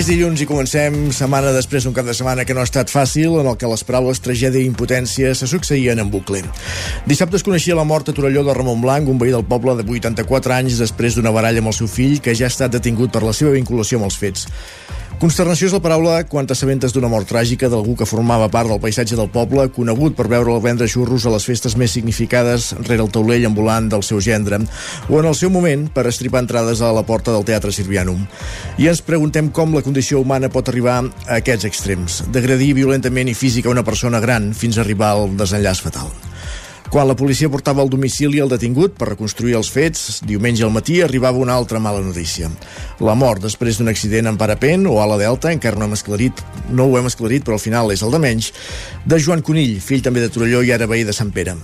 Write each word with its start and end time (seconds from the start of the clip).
És 0.00 0.06
dilluns 0.08 0.40
i 0.40 0.46
comencem 0.48 0.94
setmana 1.12 1.50
després 1.52 1.84
d'un 1.84 1.92
cap 1.92 2.06
de 2.08 2.14
setmana 2.16 2.46
que 2.48 2.54
no 2.56 2.62
ha 2.62 2.68
estat 2.68 2.88
fàcil, 2.88 3.34
en 3.36 3.50
el 3.50 3.58
que 3.60 3.68
les 3.68 3.82
paraules 3.84 4.22
tragèdia 4.24 4.62
i 4.62 4.68
impotència 4.70 5.34
se 5.36 5.44
succeïen 5.50 6.00
en 6.00 6.08
bucle. 6.08 6.40
Dissabte 7.04 7.36
es 7.36 7.44
coneixia 7.44 7.76
la 7.76 7.84
mort 7.84 8.08
a 8.08 8.14
Torelló 8.16 8.40
de 8.46 8.54
Ramon 8.56 8.80
Blanc, 8.80 9.10
un 9.12 9.20
veí 9.20 9.34
del 9.34 9.44
poble 9.44 9.74
de 9.76 9.84
84 9.84 10.56
anys 10.56 10.80
després 10.80 11.18
d'una 11.18 11.34
baralla 11.36 11.60
amb 11.60 11.68
el 11.74 11.76
seu 11.76 11.90
fill, 11.90 12.16
que 12.24 12.32
ja 12.32 12.48
ha 12.48 12.54
estat 12.54 12.72
detingut 12.72 13.12
per 13.12 13.26
la 13.26 13.36
seva 13.36 13.52
vinculació 13.58 14.00
amb 14.00 14.08
els 14.08 14.16
fets. 14.16 14.48
Consternació 15.20 15.66
és 15.68 15.74
la 15.76 15.82
paraula 15.84 16.14
quan 16.24 16.46
t'assabentes 16.48 16.94
d'una 16.96 17.08
mort 17.12 17.26
tràgica 17.28 17.68
d'algú 17.68 17.92
que 17.92 18.06
formava 18.08 18.46
part 18.48 18.70
del 18.72 18.78
paisatge 18.80 19.18
del 19.18 19.28
poble, 19.28 19.66
conegut 19.76 20.14
per 20.16 20.24
veure'l 20.32 20.62
vendre 20.64 20.88
xurros 20.88 21.26
a 21.28 21.32
les 21.34 21.44
festes 21.44 21.76
més 21.76 21.92
significades 21.92 22.70
rere 22.86 23.04
el 23.04 23.12
taulell 23.12 23.44
ambulant 23.44 23.90
del 23.92 24.00
seu 24.00 24.22
gendre, 24.24 24.62
o 25.12 25.20
en 25.20 25.28
el 25.28 25.36
seu 25.36 25.52
moment 25.52 25.84
per 25.92 26.06
estripar 26.08 26.40
entrades 26.46 26.80
a 26.80 26.94
la 26.96 27.04
porta 27.04 27.36
del 27.36 27.44
Teatre 27.44 27.68
Sirvianum. 27.68 28.24
I 28.80 28.88
ens 28.88 29.04
preguntem 29.04 29.52
com 29.52 29.76
la 29.76 29.84
condició 29.84 30.24
humana 30.24 30.48
pot 30.48 30.72
arribar 30.72 30.96
a 31.04 31.36
aquests 31.42 31.68
extrems, 31.68 32.22
d'agredir 32.32 32.72
violentament 32.80 33.28
i 33.28 33.36
física 33.36 33.68
una 33.68 33.84
persona 33.84 34.24
gran 34.24 34.54
fins 34.56 34.80
a 34.80 34.86
arribar 34.88 35.12
al 35.18 35.36
desenllaç 35.36 35.84
fatal. 35.84 36.29
Quan 36.90 37.06
la 37.06 37.14
policia 37.14 37.46
portava 37.46 37.84
al 37.84 37.90
domicili 37.90 38.40
el 38.42 38.50
detingut 38.50 38.96
per 38.98 39.12
reconstruir 39.12 39.52
els 39.54 39.68
fets, 39.70 40.24
diumenge 40.26 40.64
al 40.66 40.72
matí 40.74 40.96
arribava 41.04 41.38
una 41.38 41.54
altra 41.54 41.78
mala 41.78 42.00
notícia. 42.02 42.48
La 42.98 43.14
mort 43.14 43.44
després 43.44 43.78
d'un 43.78 43.92
accident 43.92 44.26
en 44.26 44.38
parapent 44.40 44.88
o 44.90 44.96
a 44.98 45.04
la 45.06 45.18
Delta, 45.20 45.52
encara 45.54 45.78
no 45.78 45.86
hem 45.86 45.94
esclarit, 45.94 46.42
no 46.74 46.88
ho 46.88 46.96
hem 46.98 47.06
esclarit, 47.06 47.46
però 47.46 47.54
al 47.60 47.62
final 47.62 47.94
és 47.94 48.02
el 48.02 48.10
de 48.10 48.18
menys, 48.18 48.50
de 49.06 49.20
Joan 49.22 49.46
Conill, 49.46 49.78
fill 49.78 50.02
també 50.02 50.24
de 50.24 50.32
Torelló 50.34 50.64
i 50.66 50.74
ara 50.74 50.90
veí 50.90 51.06
de 51.06 51.14
Sant 51.14 51.30
Pere. 51.30 51.54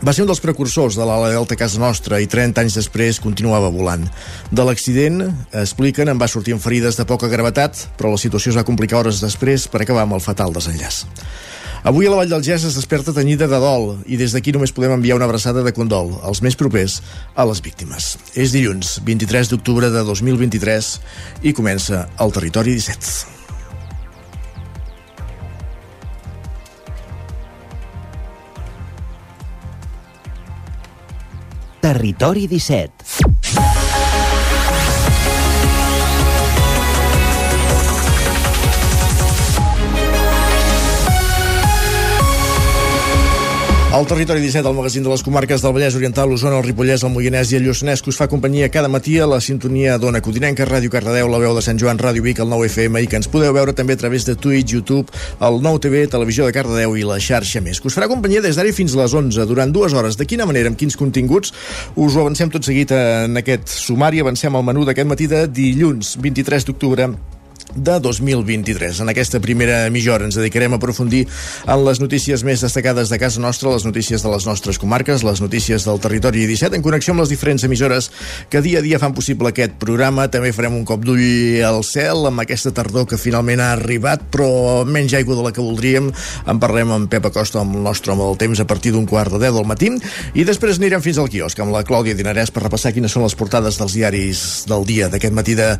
Va 0.00 0.16
ser 0.16 0.24
un 0.24 0.32
dels 0.32 0.40
precursors 0.40 0.96
de 0.96 1.04
l'ala 1.04 1.28
delta 1.34 1.60
casa 1.60 1.76
nostra 1.80 2.16
i 2.24 2.26
30 2.26 2.64
anys 2.64 2.80
després 2.80 3.20
continuava 3.20 3.68
volant. 3.68 4.08
De 4.48 4.64
l'accident, 4.64 5.26
expliquen, 5.52 6.08
en 6.08 6.16
va 6.16 6.28
sortir 6.32 6.56
amb 6.56 6.64
ferides 6.64 6.96
de 6.96 7.04
poca 7.04 7.28
gravetat, 7.28 7.84
però 8.00 8.16
la 8.16 8.20
situació 8.20 8.54
es 8.54 8.56
va 8.56 8.64
complicar 8.64 9.02
hores 9.02 9.20
després 9.20 9.68
per 9.68 9.84
acabar 9.84 10.08
amb 10.08 10.16
el 10.16 10.24
fatal 10.24 10.56
desenllaç. 10.56 11.04
Avui 11.84 12.06
a 12.06 12.10
la 12.10 12.16
Vall 12.16 12.30
del 12.32 12.40
Gès 12.40 12.62
es 12.64 12.78
desperta 12.78 13.12
tenyida 13.12 13.44
de 13.44 13.58
dol 13.60 13.90
i 14.08 14.16
des 14.16 14.32
d'aquí 14.32 14.54
només 14.56 14.72
podem 14.72 14.94
enviar 14.94 15.18
una 15.18 15.26
abraçada 15.28 15.60
de 15.60 15.72
condol 15.76 16.14
als 16.24 16.40
més 16.40 16.56
propers 16.56 17.02
a 17.36 17.44
les 17.44 17.60
víctimes. 17.60 18.14
És 18.32 18.56
dilluns, 18.56 19.02
23 19.04 19.52
d'octubre 19.52 19.92
de 19.92 20.00
2023 20.08 20.88
i 21.44 21.52
comença 21.52 22.06
el 22.24 22.32
Territori 22.32 22.72
17. 22.80 23.28
Territori 31.84 32.48
17 32.48 33.73
El 43.94 44.08
territori 44.08 44.40
17, 44.40 44.68
el 44.68 44.74
magazín 44.74 45.04
de 45.04 45.08
les 45.08 45.22
comarques 45.22 45.62
del 45.62 45.70
Vallès 45.72 45.94
Oriental, 45.94 46.26
l'Osona, 46.26 46.56
el 46.58 46.64
Ripollès, 46.66 47.04
el 47.06 47.12
Moianès 47.14 47.52
i 47.52 47.60
el 47.60 47.68
Lluçanès, 47.68 48.00
que 48.02 48.10
us 48.10 48.16
fa 48.18 48.26
companyia 48.26 48.66
cada 48.66 48.88
matí 48.90 49.20
a 49.22 49.28
la 49.30 49.38
sintonia 49.38 50.00
d'Ona 50.02 50.18
Codinenca, 50.18 50.66
Ràdio 50.66 50.90
Cardedeu, 50.90 51.28
la 51.30 51.38
veu 51.38 51.54
de 51.54 51.62
Sant 51.62 51.78
Joan, 51.78 52.00
Ràdio 52.02 52.24
Vic, 52.24 52.40
el 52.42 52.50
9 52.50 52.66
FM, 52.72 53.04
i 53.04 53.06
que 53.06 53.20
ens 53.20 53.30
podeu 53.30 53.54
veure 53.54 53.70
també 53.70 53.94
a 53.94 54.00
través 54.00 54.26
de 54.26 54.34
Twitch, 54.34 54.72
YouTube, 54.74 55.14
el 55.38 55.60
9 55.62 55.84
TV, 55.84 56.08
Televisió 56.10 56.48
de 56.48 56.56
Cardedeu 56.56 56.96
i 56.98 57.06
la 57.06 57.20
xarxa 57.22 57.62
més, 57.62 57.78
que 57.78 57.86
us 57.86 57.94
farà 57.94 58.08
companyia 58.10 58.42
des 58.42 58.58
d'ara 58.58 58.72
fins 58.74 58.96
les 58.98 59.14
11, 59.14 59.46
durant 59.46 59.70
dues 59.70 59.94
hores. 59.94 60.18
De 60.18 60.26
quina 60.26 60.42
manera, 60.50 60.74
amb 60.74 60.80
quins 60.80 60.98
continguts? 60.98 61.54
Us 61.94 62.18
ho 62.18 62.24
avancem 62.26 62.50
tot 62.50 62.66
seguit 62.66 62.90
en 62.98 63.38
aquest 63.44 63.70
sumari, 63.78 64.26
avancem 64.26 64.58
al 64.58 64.66
menú 64.66 64.82
d'aquest 64.90 65.06
matí 65.06 65.30
de 65.30 65.46
dilluns, 65.46 66.16
23 66.18 66.66
d'octubre 66.66 67.12
de 67.76 67.98
2023. 68.00 69.00
En 69.00 69.08
aquesta 69.10 69.40
primera 69.40 69.84
mitja 69.90 70.14
hora 70.14 70.26
ens 70.28 70.38
dedicarem 70.38 70.74
a 70.74 70.78
aprofundir 70.78 71.24
en 71.66 71.84
les 71.86 72.00
notícies 72.02 72.44
més 72.46 72.62
destacades 72.64 73.10
de 73.10 73.18
casa 73.18 73.42
nostra, 73.42 73.72
les 73.74 73.86
notícies 73.86 74.22
de 74.22 74.30
les 74.30 74.46
nostres 74.46 74.78
comarques, 74.78 75.24
les 75.26 75.42
notícies 75.42 75.86
del 75.86 76.00
territori 76.00 76.46
17, 76.46 76.76
en 76.76 76.84
connexió 76.84 77.14
amb 77.14 77.24
les 77.24 77.32
diferents 77.32 77.64
emissores 77.66 78.10
que 78.50 78.62
dia 78.64 78.78
a 78.80 78.84
dia 78.84 79.00
fan 79.02 79.14
possible 79.16 79.50
aquest 79.50 79.76
programa. 79.82 80.28
També 80.30 80.52
farem 80.54 80.76
un 80.78 80.86
cop 80.88 81.04
d'ull 81.04 81.60
al 81.66 81.82
cel 81.86 82.28
amb 82.30 82.44
aquesta 82.44 82.72
tardor 82.74 83.08
que 83.10 83.20
finalment 83.20 83.62
ha 83.62 83.72
arribat, 83.74 84.28
però 84.30 84.84
menys 84.86 85.16
aigua 85.18 85.38
de 85.38 85.48
la 85.48 85.52
que 85.52 85.64
voldríem. 85.64 86.10
En 86.46 86.62
parlem 86.62 86.94
amb 86.94 87.10
Pep 87.10 87.26
Acosta, 87.30 87.60
amb 87.60 87.76
el 87.78 87.84
nostre 87.86 88.14
home 88.14 88.24
del 88.24 88.40
temps, 88.40 88.60
a 88.60 88.68
partir 88.70 88.94
d'un 88.94 89.06
quart 89.10 89.34
de 89.34 89.42
10 89.42 89.58
del 89.58 89.68
matí. 89.68 89.92
I 90.34 90.46
després 90.46 90.80
anirem 90.80 91.02
fins 91.04 91.18
al 91.18 91.30
quiosc 91.32 91.60
amb 91.60 91.74
la 91.74 91.84
Clàudia 91.86 92.16
Dinarès 92.16 92.54
per 92.54 92.64
repassar 92.64 92.94
quines 92.94 93.12
són 93.12 93.26
les 93.26 93.36
portades 93.38 93.78
dels 93.80 93.98
diaris 93.98 94.64
del 94.70 94.86
dia 94.88 95.10
d'aquest 95.12 95.34
matí 95.36 95.58
de 95.58 95.74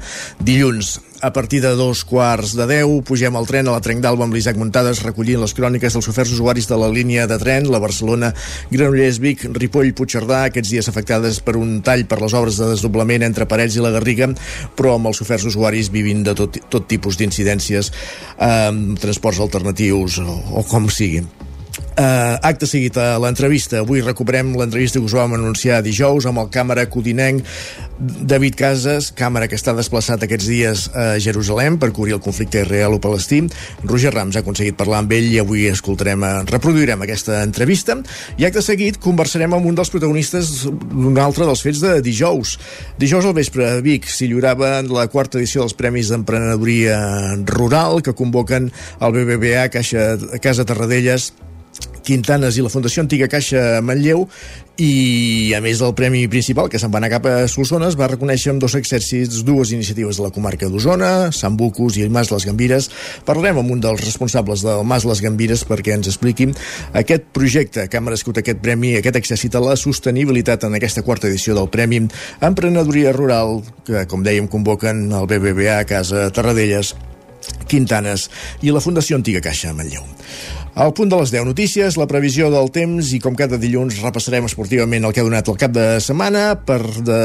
dilluns 0.45 0.99
a 1.25 1.33
partir 1.33 1.63
de 1.63 1.73
dos 1.73 2.05
quarts 2.05 2.53
de 2.53 2.67
deu 2.69 2.99
pugem 3.01 3.33
al 3.33 3.47
tren 3.49 3.65
a 3.65 3.73
la 3.73 3.81
Trenc 3.81 4.03
d'Alba 4.05 4.27
amb 4.27 4.35
l'Isaac 4.37 4.59
Muntades 4.61 5.01
recollint 5.07 5.41
les 5.41 5.55
cròniques 5.57 5.97
dels 5.97 6.09
oferts 6.11 6.35
usuaris 6.37 6.69
de 6.69 6.77
la 6.77 6.91
línia 6.93 7.25
de 7.31 7.39
tren, 7.41 7.71
la 7.73 7.81
Barcelona, 7.81 8.29
Granollers, 8.69 9.23
Vic, 9.25 9.47
Ripoll, 9.57 9.95
Puigcerdà, 9.97 10.43
aquests 10.51 10.75
dies 10.75 10.91
afectades 10.93 11.41
per 11.41 11.57
un 11.57 11.79
tall 11.87 12.05
per 12.11 12.21
les 12.21 12.37
obres 12.37 12.61
de 12.61 12.69
desdoblament 12.75 13.25
entre 13.25 13.49
Parets 13.49 13.79
i 13.79 13.87
la 13.87 13.95
Garriga, 13.95 14.29
però 14.77 14.99
amb 14.99 15.09
els 15.09 15.23
oferts 15.25 15.49
usuaris 15.49 15.89
vivint 15.95 16.21
de 16.29 16.37
tot, 16.37 16.61
tot 16.69 16.91
tipus 16.93 17.17
d'incidències, 17.17 17.89
eh, 18.37 18.71
transports 19.01 19.41
alternatius 19.41 20.21
o, 20.21 20.39
o 20.61 20.67
com 20.69 20.93
sigui. 20.93 21.25
Uh, 21.75 22.39
acte 22.43 22.67
seguit 22.67 22.97
a 22.99 23.17
l'entrevista. 23.23 23.81
Avui 23.83 24.03
recuperem 24.03 24.53
l'entrevista 24.59 25.01
que 25.01 25.07
us 25.09 25.15
vam 25.15 25.35
anunciar 25.35 25.81
dijous 25.83 26.27
amb 26.27 26.43
el 26.43 26.49
càmera 26.55 26.85
codinenc 26.91 27.47
David 27.99 28.57
Casas, 28.59 29.13
càmera 29.15 29.47
que 29.47 29.55
està 29.59 29.71
desplaçat 29.75 30.23
aquests 30.27 30.49
dies 30.51 30.85
a 30.91 31.05
Jerusalem 31.23 31.79
per 31.79 31.93
cobrir 31.95 32.17
el 32.17 32.23
conflicte 32.23 32.65
israelo-palestí. 32.65 33.45
Roger 33.87 34.11
Rams 34.15 34.35
ha 34.35 34.43
aconseguit 34.43 34.79
parlar 34.79 35.05
amb 35.05 35.15
ell 35.15 35.31
i 35.31 35.39
avui 35.43 35.69
escoltarem, 35.71 36.27
uh, 36.27 36.43
reproduirem 36.51 37.07
aquesta 37.07 37.41
entrevista. 37.47 37.97
I 38.39 38.47
acte 38.51 38.63
seguit 38.63 38.99
conversarem 39.03 39.55
amb 39.55 39.71
un 39.71 39.79
dels 39.79 39.91
protagonistes 39.95 40.53
d'un 40.67 41.19
altre 41.23 41.47
dels 41.47 41.63
fets 41.63 41.83
de 41.83 41.97
dijous. 42.03 42.57
Dijous 42.99 43.27
al 43.27 43.39
vespre 43.39 43.71
a 43.71 43.81
Vic 43.83 44.11
s'hi 44.11 44.31
lliurava 44.31 44.77
la 44.83 45.07
quarta 45.11 45.39
edició 45.39 45.63
dels 45.63 45.79
Premis 45.79 46.11
d'Emprenedoria 46.11 47.01
Rural 47.55 48.03
que 48.03 48.15
convoquen 48.15 48.71
el 49.01 49.19
BBVA 49.19 49.71
Caixa, 49.75 50.15
Casa 50.43 50.67
Tarradellas 50.67 51.33
Quintanes 52.05 52.59
i 52.59 52.63
la 52.65 52.71
Fundació 52.73 53.03
Antiga 53.03 53.29
Caixa 53.33 53.81
Manlleu 53.83 54.27
i 54.83 55.53
a 55.55 55.61
més 55.63 55.79
del 55.79 55.95
premi 55.95 56.25
principal 56.29 56.67
que 56.71 56.81
se'n 56.83 56.91
va 56.91 56.99
anar 56.99 57.13
cap 57.13 57.29
a 57.31 57.35
Solsona 57.51 57.87
es 57.89 57.97
va 57.99 58.09
reconèixer 58.11 58.51
amb 58.53 58.63
dos 58.63 58.75
exèrcits 58.75 59.45
dues 59.47 59.71
iniciatives 59.73 60.19
de 60.19 60.27
la 60.27 60.33
comarca 60.35 60.69
d'Osona, 60.69 61.31
Sant 61.33 61.57
Bucus 61.57 61.97
i 61.97 62.05
el 62.05 62.11
Mas 62.15 62.33
Les 62.35 62.47
Gambires. 62.49 62.91
Parlarem 63.25 63.63
amb 63.63 63.71
un 63.77 63.81
dels 63.85 64.03
responsables 64.03 64.65
del 64.67 64.83
Mas 64.85 65.07
Les 65.09 65.23
Gambires 65.25 65.65
perquè 65.69 65.95
ens 65.95 66.11
expliqui 66.11 66.51
aquest 66.93 67.31
projecte 67.37 67.87
que 67.89 68.01
ha 68.01 68.05
merescut 68.05 68.43
aquest 68.43 68.61
premi, 68.65 68.97
aquest 68.99 69.21
exèrcit 69.23 69.55
a 69.55 69.63
la 69.63 69.79
sostenibilitat 69.79 70.67
en 70.67 70.75
aquesta 70.75 71.07
quarta 71.07 71.31
edició 71.31 71.55
del 71.57 71.71
Premi 71.71 72.03
Emprenedoria 72.43 73.15
Rural 73.15 73.61
que 73.87 74.05
com 74.11 74.27
dèiem 74.27 74.51
convoquen 74.51 75.07
el 75.15 75.31
BBVA 75.31 75.81
a 75.81 75.89
Casa 75.89 76.29
Tarradellas 76.35 76.97
Quintanes 77.69 78.29
i 78.65 78.75
la 78.75 78.83
Fundació 78.83 79.21
Antiga 79.21 79.43
Caixa 79.45 79.73
Manlleu. 79.77 80.03
Al 80.75 80.91
punt 80.91 81.07
de 81.07 81.15
les 81.15 81.31
10 81.31 81.45
notícies, 81.47 81.95
la 81.95 82.09
previsió 82.11 82.49
del 82.51 82.67
temps 82.75 83.13
i 83.15 83.21
com 83.23 83.37
cada 83.39 83.61
dilluns 83.63 84.01
repassarem 84.03 84.49
esportivament 84.49 85.05
el 85.07 85.13
que 85.15 85.23
ha 85.23 85.27
donat 85.27 85.47
el 85.47 85.59
cap 85.61 85.71
de 85.71 85.85
setmana 86.03 86.57
per 86.67 86.81
de, 87.07 87.19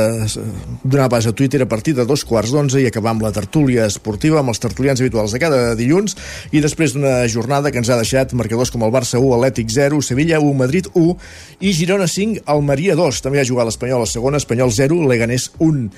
donar 0.84 1.08
pas 1.10 1.26
a 1.26 1.34
Twitter 1.34 1.64
a 1.66 1.68
partir 1.72 1.96
de 1.98 2.06
dos 2.06 2.22
quarts 2.30 2.54
d'onze 2.54 2.78
i 2.78 2.86
acabar 2.86 3.16
amb 3.16 3.26
la 3.26 3.34
tertúlia 3.34 3.88
esportiva 3.90 4.44
amb 4.44 4.54
els 4.54 4.62
tertulians 4.62 5.02
habituals 5.02 5.34
de 5.34 5.42
cada 5.42 5.74
dilluns 5.80 6.14
i 6.54 6.62
després 6.62 6.94
d'una 6.94 7.26
jornada 7.26 7.74
que 7.74 7.82
ens 7.82 7.90
ha 7.90 7.98
deixat 7.98 8.38
marcadors 8.38 8.70
com 8.70 8.86
el 8.86 8.94
Barça 8.94 9.18
1, 9.18 9.34
Atlètic 9.40 9.74
0, 9.74 10.04
Sevilla 10.06 10.38
1, 10.38 10.54
Madrid 10.62 10.94
1 10.94 11.18
i 11.66 11.74
Girona 11.74 12.06
5, 12.06 12.46
Almeria 12.54 12.94
2. 13.02 13.24
També 13.26 13.42
ha 13.42 13.50
jugat 13.50 13.66
l'Espanyol 13.66 14.06
a 14.06 14.14
segona, 14.14 14.38
Espanyol 14.38 14.70
0, 14.78 15.02
Leganés 15.10 15.50
1 15.58 15.90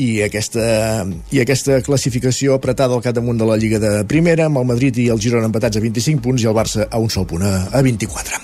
i 0.00 0.22
aquesta, 0.24 0.64
i 1.32 1.42
aquesta 1.42 1.80
classificació 1.84 2.56
apretada 2.56 2.96
al 2.96 3.04
capdamunt 3.04 3.40
de 3.40 3.48
la 3.48 3.58
Lliga 3.60 3.80
de 3.82 3.92
Primera, 4.08 4.48
amb 4.48 4.60
el 4.62 4.68
Madrid 4.72 4.96
i 5.02 5.10
el 5.12 5.20
Girona 5.20 5.50
empatats 5.50 5.76
a 5.76 5.82
25 5.84 6.24
punts 6.24 6.44
i 6.44 6.48
el 6.50 6.56
Barça 6.56 6.86
a 6.88 7.00
un 7.02 7.12
sol 7.12 7.28
punt, 7.28 7.44
a, 7.44 7.66
a 7.76 7.82
24. 7.84 8.40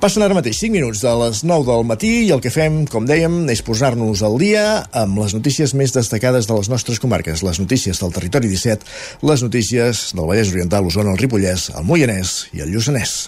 Passen 0.00 0.24
ara 0.26 0.36
mateix 0.36 0.58
5 0.60 0.74
minuts 0.74 1.00
de 1.04 1.12
les 1.22 1.42
9 1.48 1.64
del 1.70 1.86
matí 1.88 2.12
i 2.26 2.32
el 2.34 2.42
que 2.44 2.52
fem, 2.52 2.82
com 2.92 3.06
dèiem, 3.08 3.46
és 3.52 3.64
posar-nos 3.64 4.22
al 4.26 4.36
dia 4.40 4.64
amb 4.96 5.22
les 5.22 5.32
notícies 5.36 5.72
més 5.78 5.94
destacades 5.96 6.48
de 6.48 6.58
les 6.58 6.68
nostres 6.72 7.00
comarques, 7.00 7.44
les 7.46 7.60
notícies 7.62 8.00
del 8.02 8.12
territori 8.16 8.52
17, 8.52 8.84
les 9.24 9.44
notícies 9.46 10.10
del 10.12 10.28
Vallès 10.28 10.52
Oriental, 10.52 10.88
Osona, 10.92 11.16
el 11.16 11.22
Ripollès, 11.24 11.70
el 11.76 11.88
Moianès 11.88 12.42
i 12.52 12.64
el 12.64 12.72
Lluçanès. 12.76 13.18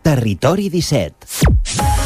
Territori 0.00 0.70
17. 0.72 1.99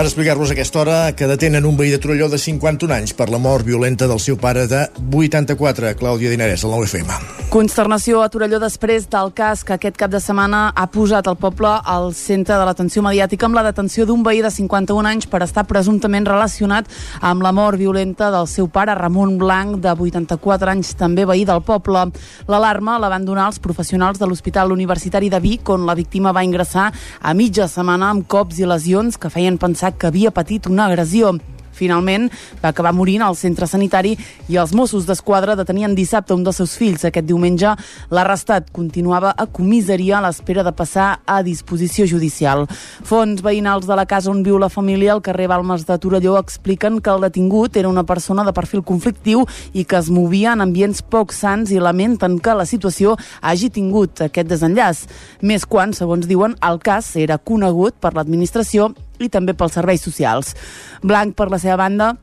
Per 0.00 0.06
explicar-vos 0.06 0.50
aquesta 0.50 0.78
hora 0.80 1.12
que 1.12 1.26
detenen 1.28 1.66
un 1.68 1.76
veí 1.76 1.90
de 1.92 1.98
Torelló 2.00 2.30
de 2.32 2.38
51 2.40 2.94
anys 2.94 3.12
per 3.12 3.26
la 3.28 3.36
mort 3.36 3.66
violenta 3.68 4.06
del 4.08 4.16
seu 4.16 4.38
pare 4.40 4.62
de 4.64 4.86
84, 4.96 5.92
Clàudia 6.00 6.30
Dinarès, 6.32 6.64
al 6.64 6.72
9FM. 6.72 7.18
Consternació 7.52 8.22
a 8.22 8.30
Torelló 8.32 8.56
després 8.62 9.10
del 9.12 9.32
cas 9.36 9.60
que 9.66 9.74
aquest 9.74 9.98
cap 10.00 10.08
de 10.08 10.20
setmana 10.22 10.70
ha 10.72 10.86
posat 10.88 11.26
el 11.28 11.36
poble 11.36 11.72
al 11.84 12.14
centre 12.14 12.56
de 12.56 12.64
l'atenció 12.64 13.02
mediàtica 13.04 13.44
amb 13.44 13.58
la 13.58 13.64
detenció 13.66 14.06
d'un 14.08 14.22
veí 14.24 14.40
de 14.40 14.52
51 14.54 15.10
anys 15.10 15.28
per 15.28 15.42
estar 15.44 15.66
presumptament 15.68 16.24
relacionat 16.24 16.88
amb 17.20 17.44
la 17.44 17.52
mort 17.52 17.76
violenta 17.76 18.30
del 18.32 18.48
seu 18.48 18.70
pare, 18.72 18.94
Ramon 18.96 19.36
Blanc, 19.36 19.82
de 19.84 19.92
84 19.92 20.72
anys, 20.72 20.94
també 20.96 21.26
veí 21.28 21.44
del 21.44 21.60
poble. 21.60 22.06
L'alarma 22.48 22.96
la 23.02 23.12
van 23.12 23.28
donar 23.28 23.50
els 23.50 23.60
professionals 23.60 24.16
de 24.16 24.30
l'Hospital 24.30 24.72
Universitari 24.72 25.28
de 25.28 25.42
Vic, 25.44 25.68
on 25.68 25.84
la 25.84 25.98
víctima 25.98 26.32
va 26.32 26.46
ingressar 26.46 26.88
a 27.20 27.34
mitja 27.34 27.68
setmana 27.68 28.14
amb 28.14 28.24
cops 28.30 28.62
i 28.62 28.70
lesions 28.70 29.20
que 29.20 29.28
feien 29.28 29.60
pensar 29.60 29.89
pensar 29.90 29.98
que 29.98 30.06
havia 30.06 30.30
patit 30.30 30.66
una 30.66 30.86
agressió. 30.86 31.38
Finalment, 31.72 32.28
va 32.60 32.74
acabar 32.74 32.92
morint 32.92 33.22
al 33.22 33.36
centre 33.36 33.66
sanitari 33.66 34.12
i 34.50 34.58
els 34.60 34.74
Mossos 34.76 35.06
d'Esquadra 35.06 35.54
detenien 35.56 35.94
dissabte 35.94 36.34
un 36.34 36.42
dels 36.44 36.58
seus 36.60 36.76
fills. 36.76 37.06
Aquest 37.06 37.24
diumenge, 37.24 37.72
l'arrestat 38.10 38.68
continuava 38.70 39.32
a 39.32 39.46
comissaria 39.46 40.18
a 40.18 40.20
l'espera 40.20 40.62
de 40.62 40.74
passar 40.76 41.22
a 41.24 41.40
disposició 41.42 42.04
judicial. 42.04 42.66
Fons 43.02 43.40
veïnals 43.40 43.86
de 43.88 43.96
la 43.96 44.04
casa 44.04 44.30
on 44.30 44.42
viu 44.44 44.58
la 44.58 44.68
família 44.68 45.14
al 45.14 45.22
carrer 45.22 45.48
Balmes 45.48 45.86
de 45.86 45.96
Torelló 45.96 46.36
expliquen 46.38 47.00
que 47.00 47.10
el 47.14 47.24
detingut 47.24 47.76
era 47.76 47.88
una 47.88 48.04
persona 48.04 48.44
de 48.44 48.52
perfil 48.52 48.84
conflictiu 48.84 49.46
i 49.72 49.86
que 49.86 49.96
es 49.96 50.10
movia 50.10 50.52
en 50.52 50.60
ambients 50.60 51.00
poc 51.00 51.32
sants 51.32 51.72
i 51.72 51.80
lamenten 51.80 52.40
que 52.40 52.58
la 52.58 52.68
situació 52.68 53.16
hagi 53.40 53.70
tingut 53.70 54.20
aquest 54.26 54.52
desenllaç. 54.52 55.06
Més 55.40 55.64
quan, 55.64 55.94
segons 55.96 56.28
diuen, 56.28 56.58
el 56.60 56.82
cas 56.84 57.14
era 57.16 57.38
conegut 57.38 57.96
per 57.96 58.12
l'administració 58.12 58.92
i 59.20 59.28
també 59.32 59.54
pels 59.54 59.76
serveis 59.78 60.02
socials. 60.04 60.54
Blanc, 61.02 61.36
per 61.36 61.50
la 61.52 61.60
seva 61.62 61.78
banda, 61.80 62.14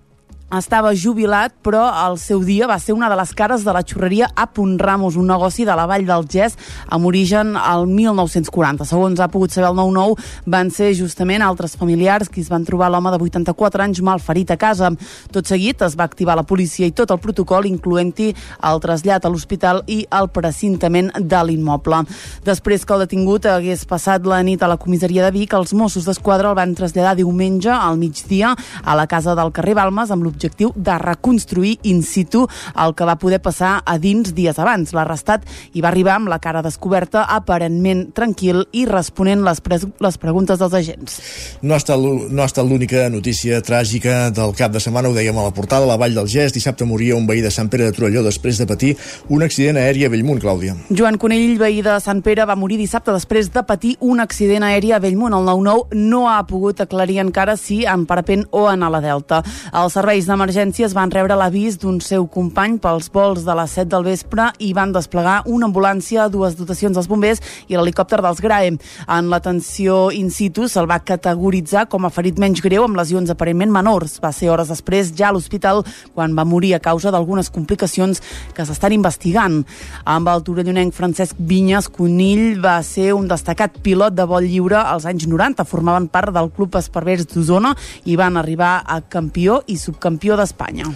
estava 0.48 0.94
jubilat, 0.96 1.52
però 1.64 1.90
el 2.08 2.16
seu 2.22 2.40
dia 2.46 2.68
va 2.70 2.78
ser 2.80 2.94
una 2.96 3.10
de 3.12 3.18
les 3.20 3.34
cares 3.36 3.66
de 3.68 3.74
la 3.76 3.84
xurreria 3.84 4.30
A. 4.36 4.48
Ramos, 4.78 5.16
un 5.16 5.28
negoci 5.28 5.66
de 5.66 5.76
la 5.76 5.86
Vall 5.86 6.06
del 6.06 6.26
Gès 6.26 6.56
amb 6.88 7.06
origen 7.06 7.56
al 7.58 7.86
1940. 7.88 8.86
Segons 8.86 9.20
ha 9.20 9.28
pogut 9.28 9.52
saber 9.52 9.70
el 9.70 9.76
9-9, 9.76 10.16
van 10.46 10.72
ser 10.72 10.94
justament 10.96 11.42
altres 11.42 11.76
familiars 11.76 12.30
qui 12.30 12.42
es 12.42 12.50
van 12.50 12.66
trobar 12.66 12.90
l'home 12.90 13.12
de 13.12 13.20
84 13.22 13.84
anys 13.84 14.02
mal 14.02 14.20
ferit 14.20 14.52
a 14.52 14.58
casa. 14.58 14.90
Tot 15.32 15.46
seguit 15.46 15.82
es 15.82 15.98
va 16.00 16.08
activar 16.08 16.38
la 16.38 16.46
policia 16.48 16.88
i 16.88 16.96
tot 16.96 17.12
el 17.12 17.20
protocol, 17.20 17.68
incloent-hi 17.68 18.34
el 18.72 18.82
trasllat 18.82 19.26
a 19.26 19.30
l'hospital 19.30 19.84
i 19.88 20.06
el 20.10 20.30
precintament 20.30 21.12
de 21.20 21.44
l'immoble. 21.44 22.06
Després 22.48 22.86
que 22.86 22.96
el 22.96 23.04
detingut 23.06 23.46
hagués 23.52 23.86
passat 23.86 24.26
la 24.26 24.40
nit 24.44 24.64
a 24.64 24.72
la 24.72 24.80
comissaria 24.80 25.26
de 25.28 25.36
Vic, 25.36 25.54
els 25.54 25.76
Mossos 25.76 26.08
d'Esquadra 26.08 26.54
el 26.54 26.58
van 26.58 26.76
traslladar 26.76 27.18
diumenge 27.20 27.72
al 27.74 28.00
migdia 28.00 28.56
a 28.84 28.96
la 28.96 29.08
casa 29.08 29.36
del 29.36 29.52
carrer 29.52 29.76
Balmes 29.78 30.12
amb 30.12 30.24
de 30.38 30.98
reconstruir 31.02 31.78
in 31.84 32.04
situ 32.04 32.46
el 32.76 32.96
que 32.96 33.06
va 33.06 33.18
poder 33.20 33.42
passar 33.42 33.82
a 33.86 33.98
dins 33.98 34.34
dies 34.36 34.60
abans. 34.60 34.94
L'arrestat 34.94 35.46
hi 35.74 35.82
va 35.82 35.90
arribar 35.90 36.16
amb 36.18 36.32
la 36.32 36.40
cara 36.40 36.64
descoberta, 36.66 37.26
aparentment 37.28 38.12
tranquil 38.16 38.66
i 38.72 38.86
responent 38.90 39.44
les, 39.46 39.62
les 40.00 40.18
preguntes 40.22 40.60
dels 40.60 40.74
agents. 40.74 41.20
No 41.62 41.76
ha 41.76 41.82
estat, 41.82 42.00
no 42.00 42.42
ha 42.44 42.48
estat 42.50 42.68
l'única 42.68 43.08
notícia 43.10 43.62
tràgica 43.62 44.30
del 44.32 44.54
cap 44.58 44.74
de 44.74 44.82
setmana, 44.84 45.10
ho 45.10 45.16
dèiem 45.18 45.38
a 45.38 45.48
la 45.48 45.56
portada, 45.56 45.88
la 45.90 45.98
Vall 46.00 46.16
del 46.18 46.30
Gest, 46.30 46.56
dissabte 46.58 46.86
moria 46.86 47.18
un 47.18 47.28
veí 47.28 47.42
de 47.42 47.52
Sant 47.54 47.70
Pere 47.72 47.88
de 47.88 47.96
Torelló 47.96 48.24
després 48.26 48.60
de 48.62 48.68
patir 48.70 48.94
un 49.34 49.44
accident 49.44 49.80
aeri 49.82 50.06
a 50.06 50.12
Bellmunt, 50.14 50.42
Clàudia. 50.44 50.76
Joan 50.90 51.18
Conell, 51.22 51.58
veí 51.60 51.82
de 51.86 51.98
Sant 52.04 52.22
Pere, 52.26 52.46
va 52.48 52.58
morir 52.60 52.80
dissabte 52.80 53.14
després 53.16 53.52
de 53.54 53.64
patir 53.68 53.96
un 54.00 54.22
accident 54.24 54.66
aeri 54.68 54.94
a 54.94 55.02
Bellmunt. 55.04 55.36
El 55.38 55.48
9-9 55.48 55.98
no 55.98 56.28
ha 56.30 56.40
pogut 56.48 56.82
aclarir 56.84 57.20
encara 57.24 57.58
si 57.58 57.84
en 57.86 58.06
parapent 58.10 58.46
o 58.52 58.68
en 58.72 58.84
ala 58.84 59.02
delta. 59.04 59.42
Els 59.74 59.98
serveis 59.98 60.27
d'emergències 60.28 60.92
van 60.92 61.12
rebre 61.14 61.36
l'avís 61.40 61.78
d'un 61.80 62.02
seu 62.04 62.26
company 62.28 62.76
pels 62.84 63.08
vols 63.14 63.46
de 63.48 63.54
les 63.56 63.72
7 63.78 63.88
del 63.94 64.04
vespre 64.04 64.50
i 64.60 64.74
van 64.76 64.92
desplegar 64.92 65.38
una 65.48 65.70
ambulància, 65.70 66.26
dues 66.28 66.58
dotacions 66.60 66.98
dels 66.98 67.08
bombers 67.08 67.40
i 67.72 67.78
l'helicòpter 67.78 68.20
dels 68.22 68.42
GRAE. 68.44 68.74
En 69.08 69.30
l'atenció 69.32 70.10
in 70.12 70.28
situ 70.34 70.68
se'l 70.68 70.90
va 70.92 71.00
categoritzar 71.00 71.86
com 71.88 72.04
a 72.04 72.12
ferit 72.12 72.42
menys 72.44 72.60
greu 72.66 72.84
amb 72.84 73.00
lesions 73.00 73.32
aparentment 73.32 73.72
menors. 73.72 74.18
Va 74.20 74.34
ser 74.36 74.50
hores 74.52 74.68
després 74.68 75.14
ja 75.16 75.30
a 75.30 75.36
l'hospital 75.36 75.86
quan 76.14 76.36
va 76.36 76.46
morir 76.46 76.74
a 76.76 76.82
causa 76.84 77.12
d'algunes 77.16 77.50
complicacions 77.50 78.20
que 78.54 78.68
s'estan 78.68 78.98
investigant. 78.98 79.64
Amb 80.04 80.28
el 80.34 80.44
torellonenc 80.44 80.94
Francesc 80.94 81.40
Vinyes, 81.40 81.88
Conill 81.88 82.60
va 82.60 82.76
ser 82.84 83.14
un 83.16 83.32
destacat 83.32 83.80
pilot 83.82 84.20
de 84.20 84.28
vol 84.28 84.44
lliure 84.44 84.84
als 84.84 85.08
anys 85.08 85.26
90. 85.26 85.64
Formaven 85.64 86.12
part 86.12 86.36
del 86.36 86.52
Club 86.52 86.76
Esparvers 86.76 87.30
d'Osona 87.32 87.72
i 88.04 88.20
van 88.20 88.36
arribar 88.36 88.82
a 88.84 89.00
campió 89.08 89.62
i 89.68 89.80
subcampió 89.80 90.17
campió 90.18 90.36
d'Espanya. 90.36 90.90